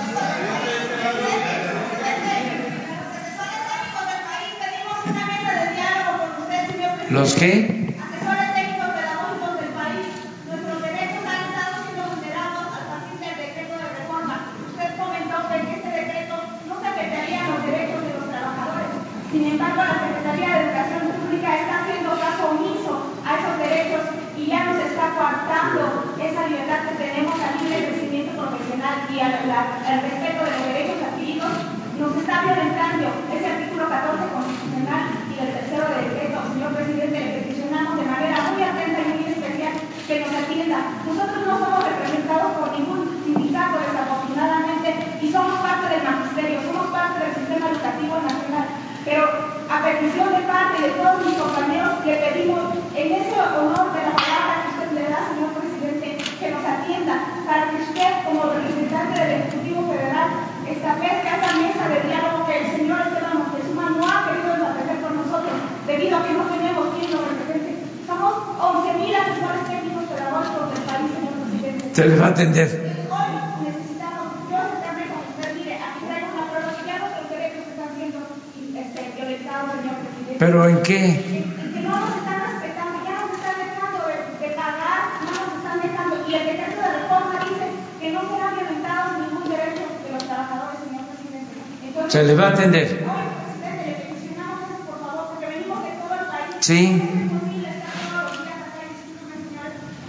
¿Los 7.10 7.36
qué? 7.36 7.86
Sin 19.32 19.52
embargo, 19.52 19.84
la 19.84 20.00
Secretaría 20.00 20.48
de 20.48 20.64
Educación 20.64 21.12
Pública 21.12 21.60
está 21.60 21.84
haciendo 21.84 22.16
caso 22.16 22.56
omiso 22.56 23.12
a 23.28 23.36
esos 23.36 23.60
derechos 23.60 24.04
y 24.38 24.48
ya 24.48 24.64
nos 24.64 24.80
está 24.80 25.12
coartando 25.12 26.16
esa 26.16 26.48
libertad 26.48 26.88
que 26.88 26.96
tenemos 27.04 27.36
al 27.44 27.60
libre 27.60 27.84
crecimiento 27.84 28.32
profesional. 28.32 28.76
nacional 28.80 29.12
y 29.12 29.20
al, 29.20 29.34
al 29.52 30.02
respeto 30.08 30.40
de 30.40 30.52
los 30.56 30.64
derechos 30.72 31.00
adquiridos, 31.04 31.52
nos 32.00 32.12
está 32.16 32.36
violentando 32.48 33.06
ese 33.36 33.48
artículo 33.48 33.90
14 33.90 34.24
constitucional 34.24 35.04
y 35.28 35.36
el 35.36 35.50
tercero 35.52 35.84
de 35.84 35.98
decreto. 36.08 36.38
Señor 36.56 36.72
presidente, 36.76 37.20
le 37.20 37.32
peticionamos 37.36 37.94
de 38.00 38.06
manera 38.06 38.38
muy 38.56 38.62
atenta 38.64 39.00
y 39.04 39.08
muy 39.20 39.26
especial 39.36 39.74
que 39.84 40.16
nos 40.22 40.32
atienda. 40.32 40.78
Nosotros 41.04 41.40
no 41.44 41.56
somos 41.60 41.82
representados 41.84 42.52
por 42.56 42.72
ningún 42.72 43.02
sindicato, 43.20 43.84
desafortunadamente, 43.84 44.90
y 45.20 45.28
somos 45.28 45.60
parte 45.60 45.92
del 45.92 46.04
magisterio, 46.08 46.64
somos 46.64 46.88
parte 46.96 47.20
del 47.20 47.34
sistema 47.36 47.68
educativo 47.68 48.16
nacional. 48.24 48.68
Pero 49.06 49.22
a 49.70 49.86
petición 49.86 50.34
de 50.34 50.42
parte 50.50 50.82
de 50.82 50.90
todos 50.98 51.26
mis 51.26 51.38
compañeros, 51.38 52.02
le 52.06 52.16
pedimos 52.26 52.74
en 52.96 53.08
ese 53.14 53.38
honor 53.38 53.94
de 53.94 54.02
la 54.02 54.18
palabra 54.18 54.54
que 54.66 54.70
usted 54.74 54.92
le 54.98 55.10
da, 55.14 55.30
señor 55.30 55.54
presidente, 55.54 56.18
que 56.40 56.50
nos 56.50 56.66
atienda 56.66 57.14
para 57.46 57.70
que 57.70 57.86
usted, 57.86 58.26
como 58.26 58.50
representante 58.50 59.14
del 59.14 59.32
Ejecutivo 59.46 59.94
Federal, 59.94 60.30
establezca 60.66 61.38
esa 61.38 61.54
mesa 61.54 61.84
de 61.86 62.02
diálogo 62.02 62.50
que 62.50 62.58
el 62.66 62.68
señor 62.74 62.98
Esteban 63.06 63.38
Moctezuma 63.46 63.86
no 63.94 64.02
ha 64.10 64.26
querido 64.26 64.58
establecer 64.58 64.98
con 65.06 65.14
nosotros, 65.22 65.54
debido 65.86 66.18
a 66.18 66.26
que 66.26 66.34
no 66.34 66.44
tenemos 66.50 66.84
quien 66.98 67.12
nos 67.14 67.30
represente. 67.30 67.86
Somos 68.10 68.34
11.000 68.58 69.22
asesores 69.22 69.64
técnicos 69.70 70.04
pedagógicos 70.10 70.66
del 70.74 70.82
país, 70.82 71.14
señor 71.14 71.34
presidente. 71.46 71.85
Se 71.85 71.85
les 71.85 71.85
va 71.85 71.85
a 71.85 71.85
atender. 71.85 71.85
Hoy 71.85 71.85
necesitamos, 71.85 71.85
yo 71.85 71.85
sentarme 71.85 71.85
con 71.85 71.85
usted, 71.85 71.85
mire, 71.85 71.85
aquí 71.85 71.85
traigo 71.85 71.85
una 71.85 71.85
prueba 71.85 71.85
que 71.85 71.85
ya 71.85 71.85
nuestros 71.85 71.85
derechos 71.85 71.85
están 71.85 71.85
siendo 71.85 71.85
este, 71.85 71.85
violentados, 71.85 71.85
señor 71.85 71.85
presidente. 71.85 71.85
¿Pero 71.85 71.85
en 71.85 71.85
qué? 71.85 71.85
En 71.85 71.85
que 71.85 71.85
no 71.85 71.85
nos 71.85 71.85
están 71.85 71.85
respetando, 71.85 71.85
ya 71.85 71.85
nos 71.85 71.85
están 71.85 71.85
dejando 71.85 71.85
de, 71.85 71.85
de 71.85 71.85
pagar, 71.85 71.85
no 71.85 71.85
nos 71.85 71.85
están 71.85 71.85
dejando, 71.85 71.85
y 71.85 71.85
el 71.85 71.85
decreto 71.85 71.85
de 71.85 71.85
reforma 71.85 71.85
dice 71.85 71.85
que 71.85 71.85
no 71.85 71.85
será 71.85 71.85
violentado 71.85 71.85
ningún 89.20 89.50
derecho 89.50 89.84
de 90.04 90.12
los 90.12 90.24
trabajadores, 90.24 90.80
señor 90.86 91.06
presidente. 91.08 91.56
Entonces, 91.86 92.12
Se 92.12 92.24
les 92.24 92.40
va 92.40 92.46
a 92.48 92.50
atender. 92.50 92.88
Hoy, 93.06 93.26
presidente, 93.40 93.84
le 93.88 93.94
peticionamos 93.96 94.60
eso, 94.70 94.84
por 94.86 95.00
favor, 95.00 95.24
porque 95.32 95.46
venimos 95.48 95.80
de 95.84 95.92
todo 96.02 96.14
el 96.16 96.26
país. 96.28 96.50
Sí. 96.60 96.82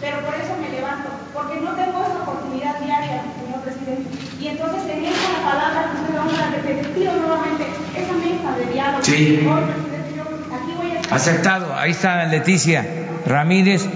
Pero 0.00 0.20
por 0.20 0.34
eso 0.34 0.52
me 0.60 0.68
levanto, 0.70 1.08
porque 1.32 1.60
no 1.60 1.72
tengo 1.74 1.98
esa 2.04 2.18
oportunidad 2.22 2.78
diaria, 2.78 3.22
señor 3.40 3.60
presidente. 3.64 4.08
Y 4.38 4.46
entonces, 4.48 4.86
teniendo 4.86 5.18
la 5.18 5.42
palabra 5.42 5.90
que 5.90 5.96
usted 6.00 6.14
vamos 6.14 6.38
a 6.38 6.50
repetir 6.50 7.10
nuevamente 7.12 7.64
esa 7.96 8.14
mesa 8.20 8.48
de 8.58 8.64
diálogo. 8.72 9.02
Sí. 9.02 9.40
Hoy, 9.40 9.62
presidente, 9.64 10.10
yo 10.14 10.22
aquí 10.54 10.72
voy 10.76 10.90
a 10.90 11.00
estar. 11.00 11.05
Aceptado. 11.16 11.74
Ahí 11.74 11.92
está 11.92 12.26
Leticia 12.26 12.84
Ramírez 13.24 13.86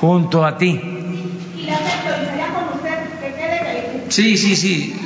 junto 0.00 0.46
a 0.46 0.56
ti. 0.56 0.80
Sí, 4.08 4.36
sí, 4.36 4.54
sí. 4.54 4.96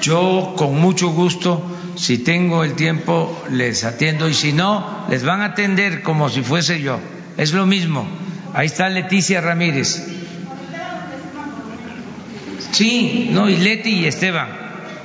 Yo 0.00 0.54
con 0.56 0.80
mucho 0.80 1.08
gusto, 1.08 1.64
si 1.96 2.18
tengo 2.18 2.62
el 2.62 2.74
tiempo, 2.74 3.42
les 3.50 3.82
atiendo 3.82 4.28
y 4.28 4.34
si 4.34 4.52
no, 4.52 5.06
les 5.10 5.24
van 5.24 5.40
a 5.40 5.46
atender 5.46 6.02
como 6.02 6.28
si 6.28 6.42
fuese 6.42 6.80
yo. 6.80 7.00
Es 7.36 7.52
lo 7.52 7.66
mismo. 7.66 8.06
Ahí 8.54 8.66
está 8.66 8.88
Leticia 8.88 9.40
Ramírez. 9.40 10.06
Sí, 12.70 13.30
no, 13.32 13.48
y 13.48 13.56
Leti 13.56 13.90
y 13.90 14.06
Esteban. 14.06 14.48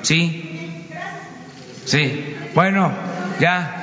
Sí. 0.03 0.85
Sí. 1.85 2.35
Bueno, 2.53 2.91
ya. 3.39 3.82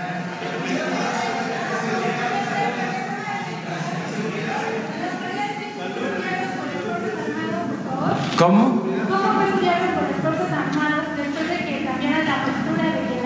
¿Cómo? 8.40 8.80
¿Cómo 8.80 9.42
estudiaron 9.42 9.88
con 9.96 10.04
las 10.10 10.20
Fuerzas 10.22 10.50
Armadas 10.50 11.14
después 11.14 11.46
de 11.46 11.56
que 11.58 11.84
cambiaran 11.84 12.24
la 12.24 12.46
postura 12.46 12.84
de 12.84 13.00
que 13.06 13.20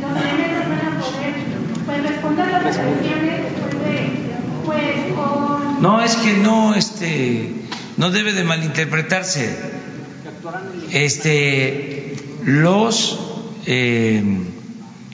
los 0.00 0.22
elementos 0.22 0.68
van 0.68 0.86
a 0.86 1.00
poder 1.00 1.34
pues, 1.84 2.02
responder 2.04 2.48
las 2.52 2.62
resoluciones 2.62 3.42
después 3.42 3.74
de 3.82 4.24
pues 4.64 5.14
con 5.16 5.82
No, 5.82 6.00
es 6.00 6.14
que 6.14 6.34
no, 6.34 6.76
este, 6.76 7.56
no 7.96 8.10
debe 8.10 8.34
de 8.34 8.44
malinterpretarse. 8.44 9.58
Este, 10.92 12.16
los 12.44 13.18
eh, 13.66 14.22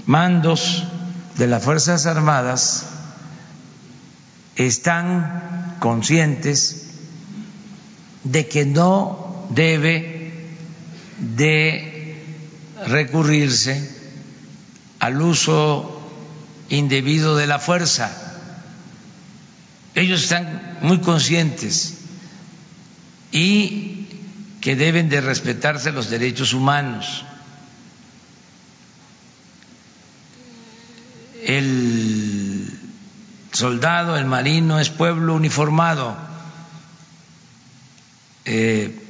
mandos 0.05 0.85
de 1.39 1.47
las 1.47 1.65
Fuerzas 1.65 2.05
Armadas 2.05 2.87
están 4.57 5.77
conscientes 5.81 6.83
de 8.25 8.47
que 8.47 8.65
no 8.65 9.22
debe 9.55 10.33
de 11.19 12.23
recurrirse 12.87 13.91
al 14.99 15.21
uso 15.21 16.01
indebido 16.69 17.37
de 17.37 17.47
la 17.47 17.59
fuerza. 17.59 18.11
Ellos 19.95 20.23
están 20.23 20.79
muy 20.83 21.01
conscientes 21.01 21.99
y 23.31 24.07
que 24.61 24.77
deben 24.77 25.09
de 25.09 25.21
respetarse 25.21 25.93
los 25.93 26.09
derechos 26.09 26.55
humanos. 26.55 27.25
El 31.45 32.79
soldado, 33.53 34.17
el 34.17 34.25
marino 34.25 34.81
es 34.81 34.89
pueblo 34.89 35.35
uniformado 35.35 36.17
eh, 38.45 39.02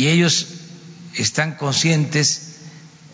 y 0.00 0.08
ellos 0.08 0.46
están 1.14 1.56
conscientes 1.56 2.56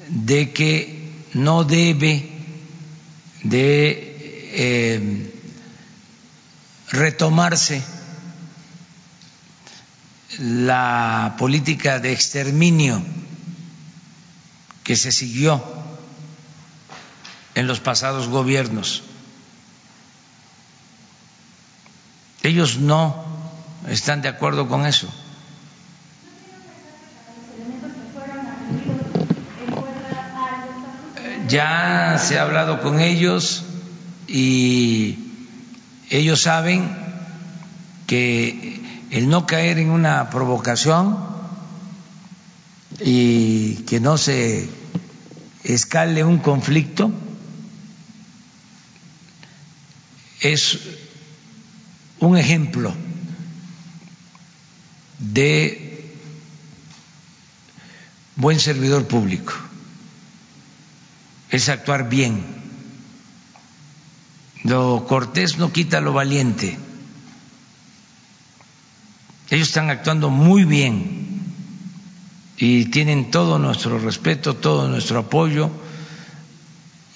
de 0.09 0.53
que 0.53 1.11
no 1.35 1.65
debe 1.65 2.31
de 3.43 4.51
eh, 4.53 5.35
retomarse 6.91 7.83
la 10.39 11.35
política 11.41 11.99
de 11.99 12.13
exterminio 12.13 13.03
que 14.85 14.95
se 14.95 15.11
siguió 15.11 15.61
en 17.57 17.67
los 17.67 17.81
pasados 17.81 18.29
gobiernos. 18.29 19.03
Ellos 22.45 22.77
no 22.77 23.27
están 23.89 24.23
de 24.23 24.29
acuerdo 24.29 24.69
con 24.69 24.87
eso. 24.87 25.13
Ya 31.49 32.19
se 32.19 32.39
ha 32.39 32.43
hablado 32.43 32.83
con 32.83 33.01
ellos 33.01 33.65
y 34.27 35.19
ellos 36.11 36.43
saben 36.43 36.97
que 38.07 38.81
el 39.11 39.29
no 39.29 39.47
caer 39.47 39.79
en 39.79 39.91
una 39.91 40.31
provocación 40.31 41.19
y 43.01 43.75
que 43.85 44.01
no 44.01 44.19
se 44.19 44.69
escale 45.65 46.25
un 46.25 46.39
conflicto 46.39 47.13
es 50.41 50.79
un 52.21 52.37
ejemplo 52.37 52.95
de 55.19 56.15
buen 58.37 58.61
servidor 58.61 59.07
público, 59.07 59.53
es 61.51 61.69
actuar 61.69 62.09
bien. 62.09 62.45
Lo 64.65 65.07
cortés 65.07 65.59
no 65.59 65.73
quita 65.73 66.01
lo 66.01 66.13
valiente. 66.13 66.79
Ellos 69.51 69.69
están 69.69 69.91
actuando 69.91 70.29
muy 70.29 70.65
bien 70.65 71.27
y 72.57 72.87
tienen 72.87 73.31
todo 73.31 73.59
nuestro 73.59 73.99
respeto, 73.99 74.55
todo 74.55 74.89
nuestro 74.89 75.21
apoyo. 75.21 75.71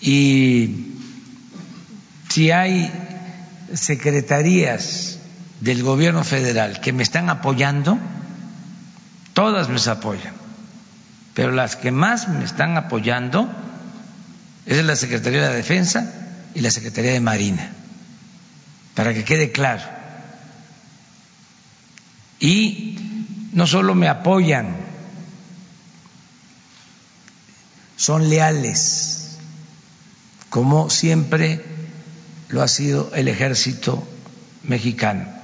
Y 0.01 0.95
si 2.29 2.53
hay 2.53 2.91
secretarías 3.75 5.19
del 5.61 5.83
gobierno 5.83 6.23
federal 6.23 6.81
que 6.81 6.93
me 6.93 7.03
están 7.03 7.31
apoyando, 7.31 7.99
todas 9.33 9.69
me 9.69 9.81
apoyan, 9.91 10.35
pero 11.35 11.51
las 11.53 11.77
que 11.77 11.91
más 11.91 12.29
me 12.29 12.45
están 12.45 12.77
apoyando 12.77 13.49
es 14.67 14.85
la 14.85 14.97
Secretaría 14.97 15.43
de 15.43 15.49
la 15.49 15.55
Defensa 15.55 16.13
y 16.55 16.61
la 16.61 16.71
Secretaría 16.71 17.13
de 17.13 17.21
Marina, 17.21 17.73
para 18.95 19.15
que 19.15 19.25
quede 19.25 19.53
claro. 19.53 19.83
Y 22.39 22.99
no 23.53 23.67
solo 23.67 23.95
me 23.95 24.09
apoyan, 24.09 24.77
son 27.97 28.31
leales, 28.31 29.37
como 30.49 30.91
siempre 30.91 31.65
lo 32.49 32.63
ha 32.63 32.69
sido 32.69 33.13
el 33.15 33.29
ejército 33.29 34.07
mexicano. 34.63 35.41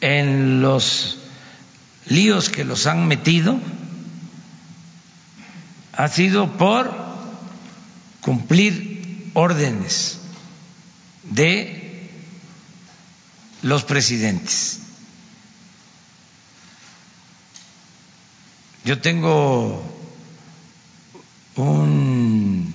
en 0.00 0.60
los 0.60 1.16
líos 2.06 2.48
que 2.48 2.64
los 2.64 2.86
han 2.86 3.06
metido 3.08 3.58
ha 5.96 6.08
sido 6.08 6.56
por 6.58 6.94
cumplir 8.20 9.30
órdenes 9.34 10.18
de 11.22 12.10
los 13.62 13.84
presidentes. 13.84 14.80
Yo 18.84 19.00
tengo 19.00 19.82
un, 21.56 22.74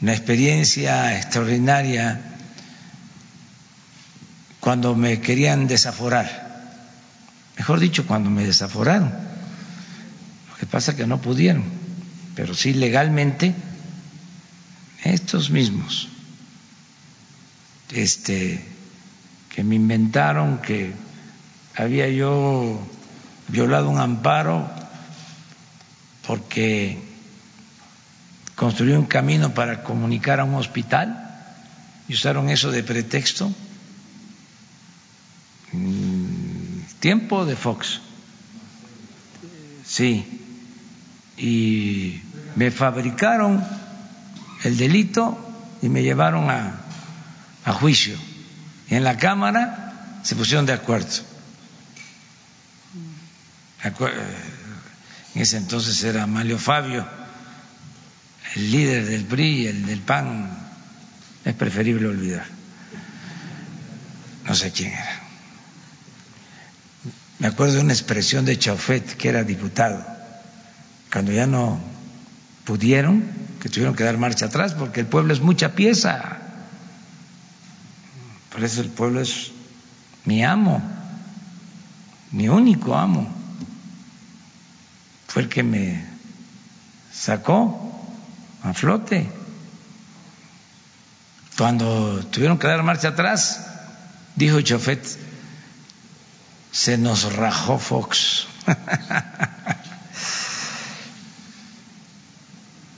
una 0.00 0.12
experiencia 0.12 1.16
extraordinaria 1.16 2.36
cuando 4.60 4.94
me 4.94 5.20
querían 5.20 5.66
desaforar, 5.66 6.74
mejor 7.56 7.80
dicho, 7.80 8.06
cuando 8.06 8.28
me 8.30 8.44
desaforaron. 8.44 9.12
Lo 10.50 10.56
que 10.56 10.66
pasa 10.66 10.90
es 10.90 10.96
que 10.96 11.06
no 11.06 11.20
pudieron, 11.20 11.77
pero 12.38 12.54
sí 12.54 12.72
legalmente 12.72 13.52
estos 15.02 15.50
mismos, 15.50 16.06
este, 17.90 18.64
que 19.52 19.64
me 19.64 19.74
inventaron 19.74 20.58
que 20.58 20.92
había 21.74 22.08
yo 22.08 22.80
violado 23.48 23.90
un 23.90 23.98
amparo 23.98 24.70
porque 26.28 27.02
construí 28.54 28.92
un 28.92 29.06
camino 29.06 29.52
para 29.52 29.82
comunicar 29.82 30.38
a 30.38 30.44
un 30.44 30.54
hospital 30.54 31.34
y 32.06 32.14
usaron 32.14 32.50
eso 32.50 32.70
de 32.70 32.84
pretexto. 32.84 33.52
Tiempo 37.00 37.44
de 37.44 37.56
Fox. 37.56 37.98
Sí. 39.84 40.44
Y 41.36 42.27
me 42.56 42.70
fabricaron 42.70 43.64
el 44.64 44.76
delito 44.76 45.38
y 45.82 45.88
me 45.88 46.02
llevaron 46.02 46.50
a, 46.50 46.84
juicio. 47.72 48.16
Y 48.88 48.94
en 48.94 49.04
la 49.04 49.18
Cámara 49.18 50.20
se 50.22 50.34
pusieron 50.34 50.64
de 50.64 50.72
acuerdo. 50.72 51.08
En 55.34 55.42
ese 55.42 55.58
entonces 55.58 56.02
era 56.02 56.22
Amalio 56.22 56.58
Fabio, 56.58 57.06
el 58.54 58.70
líder 58.70 59.06
del 59.06 59.24
PRI, 59.24 59.66
el 59.66 59.86
del 59.86 60.00
PAN. 60.00 60.50
Es 61.44 61.54
preferible 61.54 62.08
olvidar. 62.08 62.46
No 64.46 64.54
sé 64.54 64.72
quién 64.72 64.92
era. 64.92 65.20
Me 67.38 67.48
acuerdo 67.48 67.74
de 67.74 67.80
una 67.80 67.92
expresión 67.92 68.44
de 68.46 68.58
Chaufet, 68.58 69.16
que 69.16 69.28
era 69.28 69.44
diputado, 69.44 70.04
cuando 71.12 71.32
ya 71.32 71.46
no 71.46 71.78
pudieron, 72.68 73.24
que 73.62 73.70
tuvieron 73.70 73.96
que 73.96 74.04
dar 74.04 74.18
marcha 74.18 74.44
atrás, 74.44 74.74
porque 74.74 75.00
el 75.00 75.06
pueblo 75.06 75.32
es 75.32 75.40
mucha 75.40 75.74
pieza. 75.74 76.36
Por 78.52 78.62
eso 78.62 78.82
el 78.82 78.90
pueblo 78.90 79.22
es 79.22 79.52
mi 80.26 80.44
amo, 80.44 80.82
mi 82.30 82.46
único 82.50 82.94
amo. 82.94 83.26
Fue 85.28 85.40
el 85.40 85.48
que 85.48 85.62
me 85.62 86.04
sacó 87.10 88.06
a 88.62 88.74
flote. 88.74 89.32
Cuando 91.56 92.22
tuvieron 92.26 92.58
que 92.58 92.66
dar 92.66 92.82
marcha 92.82 93.08
atrás, 93.08 93.66
dijo 94.36 94.60
Chofet, 94.60 95.02
se 96.70 96.98
nos 96.98 97.32
rajó 97.32 97.78
Fox. 97.78 98.46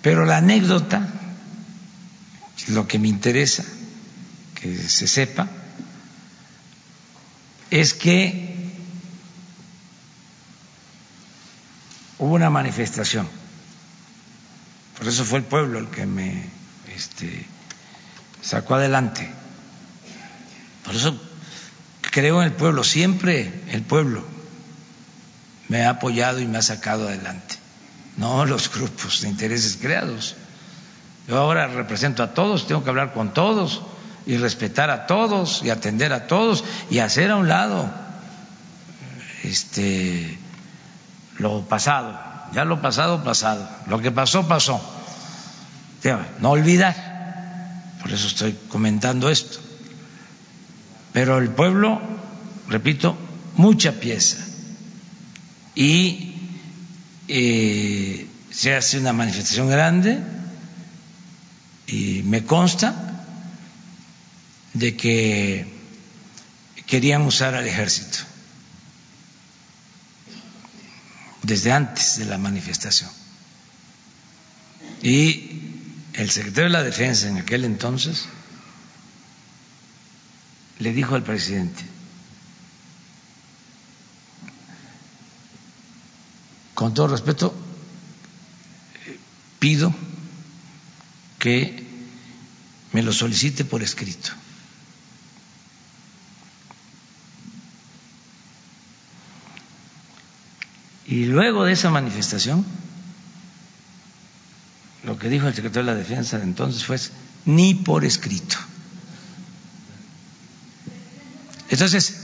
Pero 0.03 0.25
la 0.25 0.39
anécdota, 0.39 1.07
lo 2.69 2.87
que 2.89 2.99
me 2.99 3.09
interesa 3.09 3.65
que 4.55 4.77
se 4.77 5.07
sepa, 5.07 5.49
es 7.71 7.95
que 7.95 8.71
hubo 12.19 12.35
una 12.35 12.51
manifestación. 12.51 13.29
Por 14.99 15.09
eso 15.09 15.25
fue 15.25 15.39
el 15.39 15.45
pueblo 15.45 15.79
el 15.79 15.89
que 15.89 16.05
me 16.07 16.45
este, 16.95 17.47
sacó 18.43 18.75
adelante. 18.75 19.31
Por 20.85 20.95
eso 20.95 21.19
creo 22.11 22.43
en 22.43 22.49
el 22.49 22.53
pueblo, 22.53 22.85
siempre 22.85 23.63
el 23.69 23.83
pueblo 23.83 24.25
me 25.69 25.85
ha 25.85 25.91
apoyado 25.91 26.41
y 26.41 26.47
me 26.47 26.59
ha 26.59 26.63
sacado 26.63 27.09
adelante, 27.09 27.55
no 28.21 28.45
los 28.45 28.71
grupos 28.73 29.23
de 29.23 29.29
intereses 29.29 29.79
creados. 29.81 30.37
Yo 31.27 31.39
ahora 31.39 31.67
represento 31.67 32.23
a 32.23 32.35
todos, 32.35 32.67
tengo 32.67 32.85
que 32.85 32.91
hablar 32.91 33.15
con 33.15 33.33
todos 33.33 33.83
y 34.27 34.37
respetar 34.37 34.91
a 34.91 35.07
todos 35.07 35.63
y 35.65 35.71
atender 35.71 36.13
a 36.13 36.27
todos 36.27 36.63
y 36.91 36.99
hacer 36.99 37.31
a 37.31 37.37
un 37.37 37.49
lado 37.49 37.91
este 39.43 40.39
lo 41.39 41.63
pasado, 41.63 42.19
ya 42.53 42.67
lo 42.67 42.83
pasado 42.83 43.25
pasado, 43.25 43.67
lo 43.87 44.01
que 44.01 44.11
pasó 44.11 44.47
pasó. 44.47 44.81
No 46.41 46.51
olvidar. 46.51 46.95
Por 48.01 48.13
eso 48.13 48.27
estoy 48.27 48.57
comentando 48.69 49.29
esto. 49.29 49.59
Pero 51.13 51.39
el 51.39 51.51
pueblo, 51.51 52.01
repito, 52.69 53.17
mucha 53.57 53.93
pieza. 53.93 54.39
Y 55.75 56.30
eh, 57.32 58.27
se 58.51 58.74
hace 58.74 58.98
una 58.98 59.12
manifestación 59.12 59.70
grande 59.70 60.19
y 61.86 62.23
me 62.24 62.44
consta 62.44 63.24
de 64.74 64.97
que 64.97 65.65
querían 66.86 67.23
usar 67.23 67.55
al 67.55 67.69
ejército 67.69 68.19
desde 71.44 71.70
antes 71.70 72.19
de 72.19 72.24
la 72.24 72.36
manifestación. 72.36 73.11
Y 75.01 75.61
el 76.15 76.31
secretario 76.31 76.65
de 76.65 76.70
la 76.70 76.82
Defensa 76.82 77.28
en 77.28 77.36
aquel 77.36 77.65
entonces 77.65 78.24
le 80.81 80.93
dijo 80.93 81.15
al 81.15 81.23
presidente, 81.23 81.85
con 86.81 86.94
todo 86.94 87.09
respeto, 87.09 87.55
pido 89.59 89.94
que 91.39 91.85
me 92.94 93.02
lo 93.02 93.12
solicite 93.12 93.66
por 93.66 93.82
escrito. 93.82 94.31
Y 101.05 101.27
luego 101.27 101.65
de 101.66 101.73
esa 101.73 101.90
manifestación, 101.90 102.65
lo 105.05 105.19
que 105.19 105.28
dijo 105.28 105.48
el 105.48 105.55
secretario 105.55 105.86
de 105.86 105.93
la 105.93 105.98
Defensa 105.98 106.39
de 106.39 106.44
entonces 106.44 106.82
fue 106.86 106.98
ni 107.44 107.74
por 107.74 108.07
escrito. 108.07 108.57
Entonces, 111.69 112.16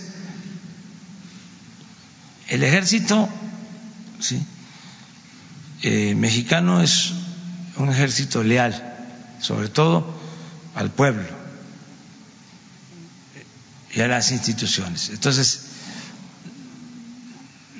el 2.48 2.62
ejército 2.62 3.28
Eh, 5.82 6.14
mexicano 6.14 6.80
es 6.80 7.12
un 7.76 7.90
ejército 7.90 8.42
leal, 8.42 8.96
sobre 9.40 9.68
todo 9.68 10.14
al 10.74 10.90
pueblo 10.90 11.26
y 13.94 14.00
a 14.00 14.08
las 14.08 14.32
instituciones. 14.32 15.10
Entonces, 15.10 15.66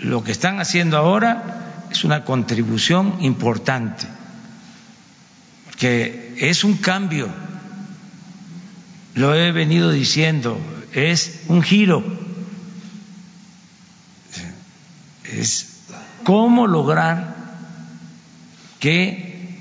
lo 0.01 0.23
que 0.25 0.33
están 0.33 0.61
haciendo 0.61 0.97
ahora 0.97 1.87
es 1.91 2.05
una 2.05 2.25
contribución 2.25 3.17
importante, 3.21 4.07
que 5.79 6.37
es 6.39 6.65
un 6.65 6.77
cambio, 6.77 7.29
lo 9.15 9.35
he 9.35 9.53
venido 9.53 9.91
diciendo, 9.91 10.59
es 10.93 11.41
un 11.49 11.63
giro, 11.63 12.05
es 15.25 15.76
cómo 16.27 16.67
lograr 16.67 17.37
que 18.81 19.61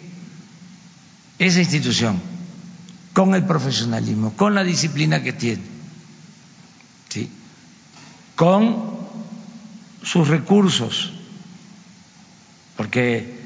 esa 1.38 1.60
institución, 1.60 2.20
con 3.14 3.36
el 3.36 3.46
profesionalismo, 3.46 4.34
con 4.34 4.56
la 4.56 4.64
disciplina 4.64 5.22
que 5.22 5.32
tiene, 5.32 5.62
¿sí? 7.10 7.30
con 8.36 8.98
sus 10.02 10.28
recursos, 10.28 11.12
porque 12.76 13.40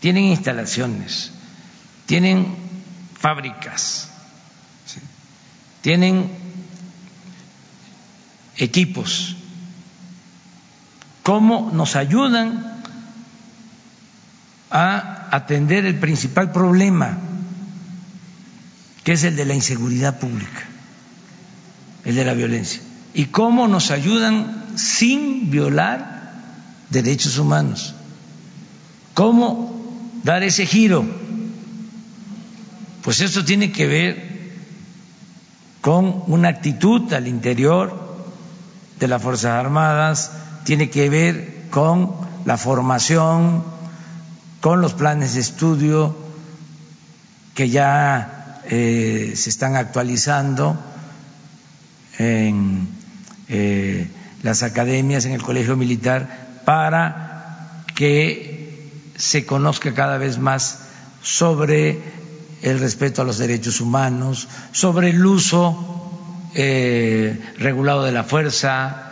tienen 0.00 0.24
instalaciones, 0.24 1.32
tienen 2.06 2.46
fábricas, 3.12 4.08
tienen 5.82 6.30
equipos, 8.56 9.35
cómo 11.26 11.72
nos 11.74 11.96
ayudan 11.96 12.80
a 14.70 15.26
atender 15.32 15.84
el 15.84 15.98
principal 15.98 16.52
problema, 16.52 17.18
que 19.02 19.10
es 19.10 19.24
el 19.24 19.34
de 19.34 19.44
la 19.44 19.54
inseguridad 19.54 20.20
pública, 20.20 20.62
el 22.04 22.14
de 22.14 22.24
la 22.24 22.32
violencia, 22.32 22.80
y 23.12 23.24
cómo 23.24 23.66
nos 23.66 23.90
ayudan 23.90 24.66
sin 24.76 25.50
violar 25.50 26.32
derechos 26.90 27.38
humanos, 27.38 27.96
cómo 29.12 29.84
dar 30.22 30.44
ese 30.44 30.64
giro. 30.64 31.04
Pues 33.02 33.20
esto 33.20 33.44
tiene 33.44 33.72
que 33.72 33.86
ver 33.88 34.52
con 35.80 36.22
una 36.28 36.50
actitud 36.50 37.12
al 37.12 37.26
interior 37.26 38.14
de 39.00 39.08
las 39.08 39.20
Fuerzas 39.20 39.54
Armadas, 39.54 40.30
tiene 40.66 40.90
que 40.90 41.08
ver 41.08 41.68
con 41.70 42.12
la 42.44 42.58
formación, 42.58 43.62
con 44.60 44.80
los 44.80 44.94
planes 44.94 45.34
de 45.34 45.40
estudio 45.40 46.14
que 47.54 47.70
ya 47.70 48.60
eh, 48.68 49.32
se 49.36 49.48
están 49.48 49.76
actualizando 49.76 50.76
en 52.18 52.88
eh, 53.48 54.08
las 54.42 54.64
academias, 54.64 55.24
en 55.24 55.32
el 55.32 55.42
colegio 55.42 55.76
militar, 55.76 56.62
para 56.64 57.84
que 57.94 58.90
se 59.16 59.46
conozca 59.46 59.94
cada 59.94 60.18
vez 60.18 60.38
más 60.38 60.80
sobre 61.22 62.00
el 62.62 62.80
respeto 62.80 63.22
a 63.22 63.24
los 63.24 63.38
derechos 63.38 63.80
humanos, 63.80 64.48
sobre 64.72 65.10
el 65.10 65.24
uso 65.24 66.10
eh, 66.54 67.40
regulado 67.58 68.02
de 68.02 68.12
la 68.12 68.24
fuerza. 68.24 69.05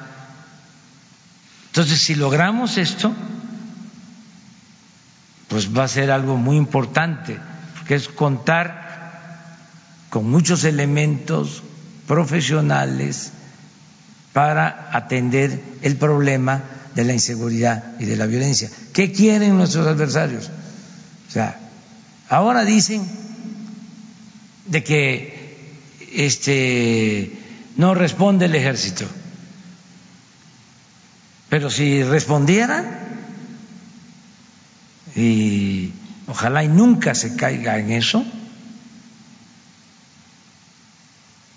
Entonces, 1.75 2.03
si 2.03 2.15
logramos 2.15 2.79
esto, 2.79 3.13
pues 5.49 5.77
va 5.77 5.83
a 5.83 5.89
ser 5.89 6.13
algo 6.13 6.37
muy 6.37 6.57
importante, 6.57 7.37
que 7.89 7.97
es 7.97 8.07
contar 8.07 9.57
con 10.09 10.31
muchos 10.31 10.63
elementos 10.63 11.65
profesionales 12.07 13.33
para 14.33 14.89
atender 14.93 15.61
el 15.83 15.97
problema 15.97 16.63
de 16.95 17.07
la 17.07 17.13
inseguridad 17.13 17.83
y 17.99 18.05
de 18.05 18.19
la 18.19 18.27
violencia. 18.27 18.71
¿Qué 18.93 19.11
quieren 19.11 19.57
nuestros 19.57 19.85
adversarios? 19.89 20.51
O 21.29 21.33
sea, 21.33 21.59
ahora 22.29 22.65
dicen 22.65 23.05
de 24.67 24.85
que 24.85 25.75
este 26.13 27.37
no 27.77 27.97
responde 27.97 28.45
el 28.45 28.55
ejército. 28.55 29.07
Pero 31.55 31.71
si 31.71 32.03
respondiera, 32.03 32.85
y 35.15 35.93
ojalá 36.27 36.65
y 36.65 36.69
nunca 36.69 37.15
se 37.15 37.37
caiga 37.37 37.79
en 37.79 37.93
eso, 37.93 38.27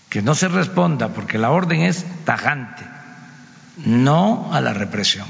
que 0.10 0.22
no 0.22 0.36
se 0.36 0.50
responda, 0.50 1.16
porque 1.16 1.40
la 1.40 1.50
orden 1.50 1.82
es 1.82 2.06
tajante, 2.26 2.84
no 3.88 4.54
a 4.54 4.62
la 4.62 4.76
represión. 4.76 5.28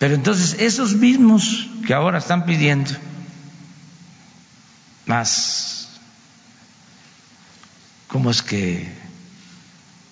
Pero 0.00 0.16
entonces 0.16 0.56
esos 0.58 0.96
mismos 0.96 1.68
que 1.86 1.94
ahora 1.94 2.18
están 2.18 2.44
pidiendo 2.44 2.90
más, 5.06 5.86
¿cómo 8.08 8.32
es 8.32 8.42
que 8.42 8.92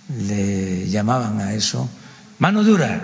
le 0.08 0.88
llamaban 0.88 1.40
a 1.40 1.52
eso? 1.54 1.90
Mano 2.43 2.64
dura, 2.64 3.01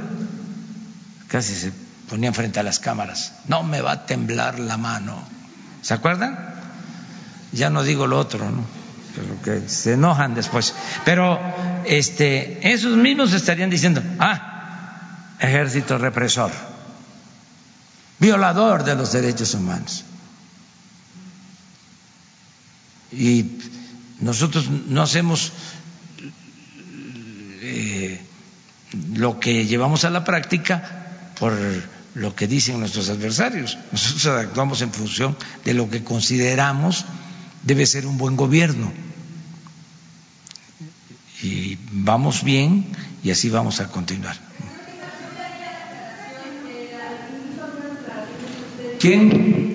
casi 1.28 1.54
se 1.54 1.70
ponían 2.08 2.34
frente 2.34 2.58
a 2.58 2.64
las 2.64 2.80
cámaras, 2.80 3.34
no 3.46 3.62
me 3.62 3.80
va 3.80 3.92
a 3.92 4.04
temblar 4.04 4.58
la 4.58 4.76
mano. 4.76 5.22
¿Se 5.80 5.94
acuerdan? 5.94 6.56
Ya 7.52 7.70
no 7.70 7.84
digo 7.84 8.08
lo 8.08 8.18
otro, 8.18 8.50
¿no? 8.50 8.64
Pero 9.14 9.40
que 9.42 9.68
se 9.68 9.92
enojan 9.92 10.34
después. 10.34 10.74
Pero 11.04 11.38
este, 11.84 12.68
esos 12.68 12.96
mismos 12.96 13.32
estarían 13.32 13.70
diciendo, 13.70 14.02
ah, 14.18 15.36
ejército 15.38 15.98
represor, 15.98 16.50
violador 18.18 18.82
de 18.82 18.96
los 18.96 19.12
derechos 19.12 19.54
humanos. 19.54 20.04
Y 23.12 23.52
nosotros 24.18 24.68
no 24.68 25.02
hacemos 25.02 25.52
eh, 27.62 28.20
lo 29.14 29.38
que 29.40 29.66
llevamos 29.66 30.04
a 30.04 30.10
la 30.10 30.24
práctica 30.24 31.32
por 31.38 31.54
lo 32.14 32.34
que 32.34 32.46
dicen 32.46 32.80
nuestros 32.80 33.08
adversarios. 33.10 33.78
Nosotros 33.92 34.26
actuamos 34.26 34.82
en 34.82 34.92
función 34.92 35.36
de 35.64 35.74
lo 35.74 35.88
que 35.88 36.02
consideramos 36.02 37.04
debe 37.62 37.86
ser 37.86 38.06
un 38.06 38.18
buen 38.18 38.36
gobierno. 38.36 38.92
Y 41.42 41.78
vamos 41.92 42.42
bien 42.42 42.86
y 43.22 43.30
así 43.30 43.48
vamos 43.48 43.80
a 43.80 43.88
continuar. 43.88 44.36
¿Quién? 48.98 49.68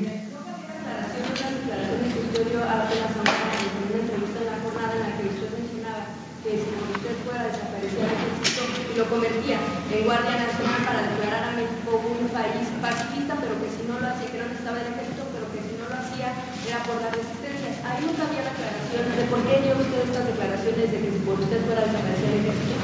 lo 8.97 9.09
convertía 9.09 9.57
en 9.91 10.05
Guardia 10.05 10.47
Nacional 10.47 10.81
para 10.85 11.01
declarar 11.01 11.43
a 11.49 11.51
México 11.57 11.97
un 11.97 12.29
país 12.29 12.69
pacifista, 12.79 13.33
pero 13.41 13.57
que 13.57 13.67
si 13.67 13.83
no 13.89 13.99
lo 13.99 14.07
hacía, 14.07 14.29
que 14.29 14.37
no 14.37 14.47
necesitaba 14.47 14.79
el 14.79 14.93
ejército, 14.93 15.25
pero 15.33 15.49
que 15.49 15.59
si 15.65 15.73
no 15.81 15.89
lo 15.89 15.95
hacía 15.97 16.29
era 16.69 16.79
por 16.85 17.01
la 17.01 17.09
resistencia. 17.09 17.73
Ahí 17.83 17.92
nunca 18.05 18.23
había 18.27 18.43
declaraciones 18.43 19.17
de 19.17 19.23
por 19.25 19.43
qué 19.43 19.61
dio 19.61 19.77
usted 19.77 20.09
estas 20.09 20.27
declaraciones 20.27 20.91
de 20.91 20.97
que 20.99 21.11
si 21.11 21.19
por 21.25 21.39
usted 21.39 21.65
fuera 21.65 21.81
a 21.81 21.85
desaparecer 21.85 22.29
el 22.29 22.39
ejército. 22.39 22.75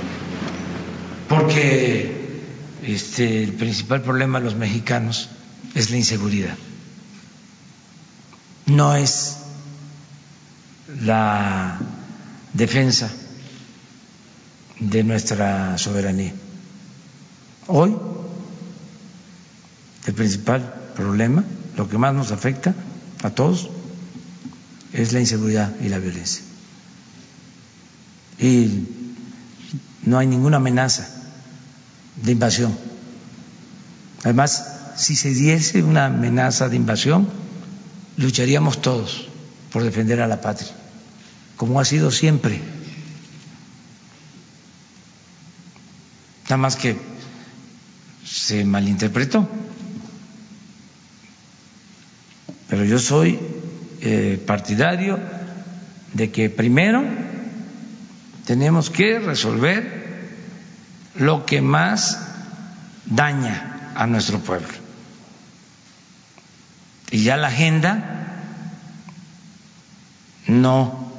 Porque 1.27 2.41
este, 2.83 3.43
el 3.43 3.53
principal 3.53 4.01
problema 4.01 4.39
de 4.39 4.45
los 4.45 4.55
mexicanos 4.55 5.29
es 5.75 5.89
la 5.91 5.97
inseguridad. 5.97 6.57
No 8.65 8.95
es 8.95 9.37
la 11.01 11.79
defensa 12.53 13.11
de 14.79 15.03
nuestra 15.03 15.77
soberanía. 15.77 16.33
Hoy, 17.67 17.95
el 20.07 20.13
principal 20.13 20.73
problema, 20.95 21.43
lo 21.77 21.87
que 21.87 21.97
más 21.97 22.13
nos 22.13 22.31
afecta 22.31 22.73
a 23.21 23.29
todos, 23.29 23.69
es 24.93 25.13
la 25.13 25.19
inseguridad 25.19 25.73
y 25.81 25.89
la 25.89 25.99
violencia. 25.99 26.43
Y 28.39 28.87
no 30.03 30.17
hay 30.17 30.27
ninguna 30.27 30.57
amenaza 30.57 31.07
de 32.15 32.31
invasión. 32.31 32.75
Además, 34.23 34.65
si 34.97 35.15
se 35.15 35.33
diese 35.33 35.83
una 35.83 36.07
amenaza 36.07 36.69
de 36.69 36.75
invasión, 36.75 37.29
lucharíamos 38.17 38.81
todos 38.81 39.27
por 39.71 39.83
defender 39.83 40.21
a 40.21 40.27
la 40.27 40.41
patria, 40.41 40.69
como 41.55 41.79
ha 41.79 41.85
sido 41.85 42.11
siempre. 42.11 42.61
Nada 46.45 46.57
más 46.57 46.75
que 46.75 46.97
se 48.25 48.65
malinterpretó. 48.65 49.47
Pero 52.67 52.85
yo 52.85 52.99
soy 52.99 53.39
eh, 54.01 54.41
partidario 54.45 55.19
de 56.13 56.31
que 56.31 56.49
primero 56.49 57.03
tenemos 58.45 58.89
que 58.89 59.19
resolver 59.19 59.99
lo 61.15 61.45
que 61.45 61.61
más 61.61 62.19
daña 63.05 63.91
a 63.95 64.07
nuestro 64.07 64.39
pueblo. 64.39 64.67
Y 67.11 67.23
ya 67.23 67.37
la 67.37 67.47
agenda 67.47 68.35
no 70.47 71.11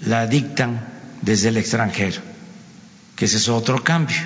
la 0.00 0.26
dictan 0.26 0.86
desde 1.22 1.48
el 1.48 1.56
extranjero 1.56 2.22
que 3.18 3.24
ese 3.24 3.38
es 3.38 3.48
otro 3.48 3.82
cambio. 3.82 4.16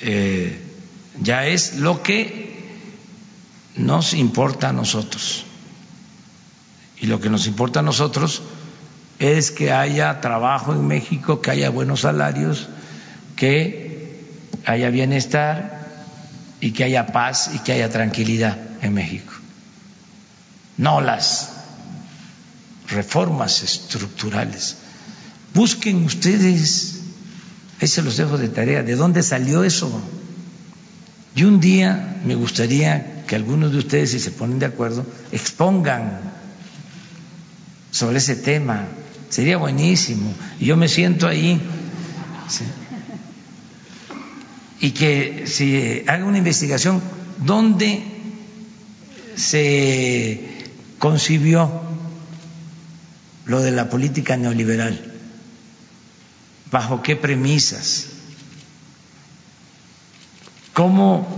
Eh, 0.00 0.58
ya 1.20 1.46
es 1.46 1.76
lo 1.76 2.02
que 2.02 2.45
nos 3.76 4.14
importa 4.14 4.70
a 4.70 4.72
nosotros. 4.72 5.44
Y 6.98 7.06
lo 7.06 7.20
que 7.20 7.30
nos 7.30 7.46
importa 7.46 7.80
a 7.80 7.82
nosotros 7.82 8.42
es 9.18 9.50
que 9.50 9.72
haya 9.72 10.20
trabajo 10.20 10.72
en 10.72 10.86
México, 10.86 11.40
que 11.40 11.50
haya 11.50 11.70
buenos 11.70 12.00
salarios, 12.00 12.68
que 13.36 14.24
haya 14.64 14.90
bienestar 14.90 15.86
y 16.60 16.72
que 16.72 16.84
haya 16.84 17.06
paz 17.08 17.50
y 17.54 17.58
que 17.60 17.72
haya 17.72 17.90
tranquilidad 17.90 18.58
en 18.82 18.94
México. 18.94 19.32
No 20.78 21.00
las 21.00 21.52
reformas 22.88 23.62
estructurales 23.62 24.76
Busquen 25.56 26.04
ustedes, 26.04 27.00
ahí 27.80 27.88
se 27.88 28.02
los 28.02 28.18
dejo 28.18 28.36
de 28.36 28.50
tarea, 28.50 28.82
¿de 28.82 28.94
dónde 28.94 29.22
salió 29.22 29.64
eso? 29.64 29.90
Y 31.34 31.44
un 31.44 31.60
día 31.60 32.20
me 32.26 32.34
gustaría 32.34 33.15
que 33.26 33.36
algunos 33.36 33.72
de 33.72 33.78
ustedes, 33.78 34.10
si 34.10 34.20
se 34.20 34.30
ponen 34.30 34.58
de 34.58 34.66
acuerdo, 34.66 35.04
expongan 35.32 36.20
sobre 37.90 38.18
ese 38.18 38.36
tema. 38.36 38.86
Sería 39.28 39.56
buenísimo. 39.56 40.32
Y 40.60 40.66
yo 40.66 40.76
me 40.76 40.88
siento 40.88 41.26
ahí. 41.26 41.60
Y 44.80 44.90
que 44.90 45.46
se 45.46 46.04
haga 46.06 46.24
una 46.24 46.38
investigación 46.38 47.02
dónde 47.44 48.02
se 49.36 50.40
concibió 50.98 51.82
lo 53.46 53.62
de 53.62 53.70
la 53.70 53.88
política 53.88 54.36
neoliberal, 54.36 55.14
bajo 56.70 57.02
qué 57.02 57.14
premisas, 57.16 58.06
cómo 60.72 61.35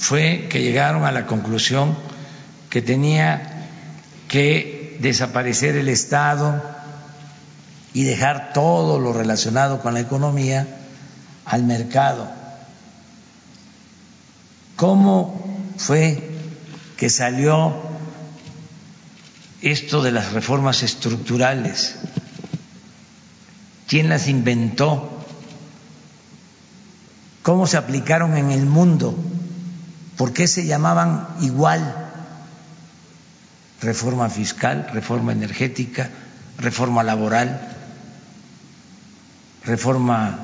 fue 0.00 0.48
que 0.48 0.62
llegaron 0.62 1.04
a 1.04 1.12
la 1.12 1.26
conclusión 1.26 1.94
que 2.70 2.80
tenía 2.80 3.68
que 4.28 4.96
desaparecer 5.00 5.76
el 5.76 5.90
Estado 5.90 6.62
y 7.92 8.04
dejar 8.04 8.54
todo 8.54 8.98
lo 8.98 9.12
relacionado 9.12 9.80
con 9.82 9.92
la 9.92 10.00
economía 10.00 10.66
al 11.44 11.64
mercado. 11.64 12.30
¿Cómo 14.76 15.38
fue 15.76 16.30
que 16.96 17.10
salió 17.10 17.74
esto 19.60 20.02
de 20.02 20.12
las 20.12 20.32
reformas 20.32 20.82
estructurales? 20.82 21.96
¿Quién 23.86 24.08
las 24.08 24.28
inventó? 24.28 25.26
¿Cómo 27.42 27.66
se 27.66 27.76
aplicaron 27.76 28.38
en 28.38 28.50
el 28.50 28.64
mundo? 28.64 29.14
¿Por 30.20 30.34
qué 30.34 30.46
se 30.46 30.66
llamaban 30.66 31.28
igual? 31.40 31.80
Reforma 33.80 34.28
fiscal, 34.28 34.90
reforma 34.92 35.32
energética, 35.32 36.10
reforma 36.58 37.02
laboral, 37.02 37.58
reforma 39.64 40.38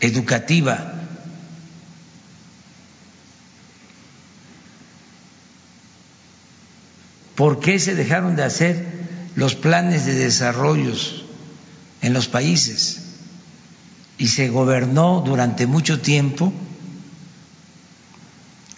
educativa. 0.00 0.92
¿Por 7.36 7.60
qué 7.60 7.78
se 7.78 7.94
dejaron 7.94 8.36
de 8.36 8.44
hacer 8.44 8.86
los 9.34 9.54
planes 9.54 10.04
de 10.04 10.12
desarrollo 10.12 10.92
en 12.02 12.12
los 12.12 12.28
países? 12.28 13.00
Y 14.18 14.28
se 14.28 14.50
gobernó 14.50 15.22
durante 15.24 15.66
mucho 15.66 16.02
tiempo 16.02 16.52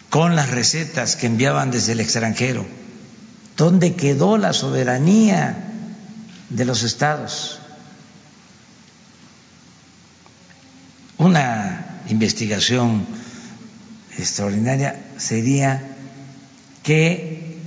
con 0.09 0.35
las 0.35 0.49
recetas 0.51 1.15
que 1.15 1.27
enviaban 1.27 1.71
desde 1.71 1.93
el 1.93 1.99
extranjero. 1.99 2.65
¿Dónde 3.55 3.95
quedó 3.95 4.37
la 4.37 4.53
soberanía 4.53 5.57
de 6.49 6.65
los 6.65 6.83
estados? 6.83 7.59
Una 11.17 12.01
investigación 12.09 13.05
extraordinaria 14.17 14.99
sería 15.17 15.83
que 16.83 17.57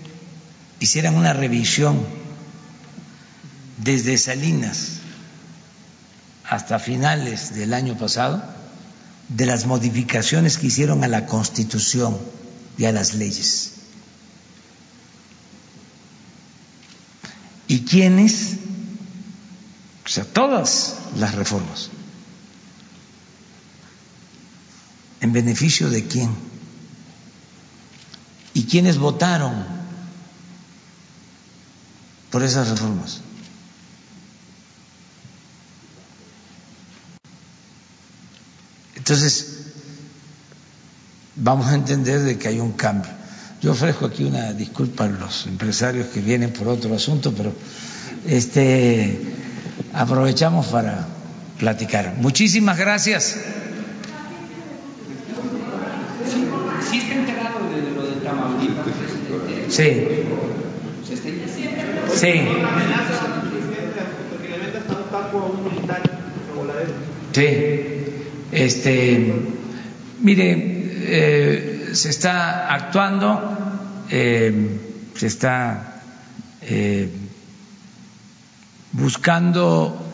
hicieran 0.78 1.16
una 1.16 1.32
revisión 1.32 2.00
desde 3.78 4.16
Salinas 4.16 5.00
hasta 6.48 6.78
finales 6.78 7.54
del 7.54 7.74
año 7.74 7.96
pasado 7.96 8.59
de 9.30 9.46
las 9.46 9.64
modificaciones 9.66 10.58
que 10.58 10.66
hicieron 10.66 11.04
a 11.04 11.08
la 11.08 11.26
Constitución 11.26 12.18
y 12.76 12.84
a 12.84 12.92
las 12.92 13.14
leyes. 13.14 13.72
¿Y 17.68 17.82
quiénes? 17.84 18.56
O 20.04 20.08
sea, 20.08 20.24
todas 20.24 20.96
las 21.16 21.36
reformas. 21.36 21.90
¿En 25.20 25.32
beneficio 25.32 25.88
de 25.90 26.06
quién? 26.06 26.30
¿Y 28.54 28.64
quiénes 28.64 28.98
votaron 28.98 29.64
por 32.30 32.42
esas 32.42 32.68
reformas? 32.68 33.20
Entonces, 39.10 39.56
vamos 41.34 41.66
a 41.66 41.74
entender 41.74 42.20
de 42.20 42.38
que 42.38 42.46
hay 42.46 42.60
un 42.60 42.70
cambio. 42.70 43.10
Yo 43.60 43.72
ofrezco 43.72 44.06
aquí 44.06 44.22
una 44.22 44.52
disculpa 44.52 45.06
a 45.06 45.08
los 45.08 45.48
empresarios 45.48 46.06
que 46.14 46.20
vienen 46.20 46.52
por 46.52 46.68
otro 46.68 46.94
asunto, 46.94 47.34
pero 47.36 47.52
este 48.24 49.20
aprovechamos 49.94 50.66
para 50.66 51.08
platicar. 51.58 52.14
Muchísimas 52.18 52.78
gracias. 52.78 53.36
¿Sí 56.88 56.98
está 56.98 57.14
enterado 57.14 57.68
de 57.68 57.90
lo 57.90 58.02
de 58.02 58.20
Tamaulipas? 58.20 58.86
Sí. 59.70 60.06
Sí. 62.14 62.42
Sí. 67.32 67.99
Este, 68.52 69.32
mire, 70.20 70.80
eh, 71.02 71.90
se 71.92 72.10
está 72.10 72.72
actuando, 72.72 73.56
eh, 74.10 74.80
se 75.16 75.26
está 75.26 76.02
eh, 76.62 77.10
buscando 78.92 80.06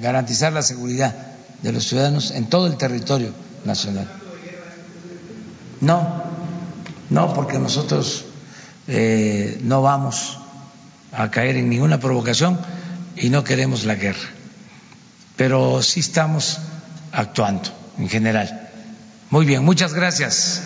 garantizar 0.00 0.52
la 0.52 0.62
seguridad 0.62 1.12
de 1.62 1.72
los 1.72 1.84
ciudadanos 1.84 2.30
en 2.30 2.46
todo 2.46 2.68
el 2.68 2.76
territorio 2.76 3.32
nacional. 3.64 4.08
No, 5.80 6.22
no, 7.10 7.34
porque 7.34 7.58
nosotros 7.58 8.26
no 9.62 9.82
vamos 9.82 10.38
a 11.12 11.28
caer 11.28 11.56
en 11.56 11.68
ninguna 11.68 11.98
provocación 11.98 12.56
y 13.16 13.30
no 13.30 13.42
queremos 13.42 13.84
la 13.84 13.96
guerra, 13.96 14.28
pero 15.40 15.82
sí 15.82 16.00
estamos 16.00 16.58
actuando 17.12 17.70
en 17.96 18.10
general. 18.10 18.68
Muy 19.30 19.46
bien, 19.46 19.64
muchas 19.64 19.94
gracias. 19.94 20.60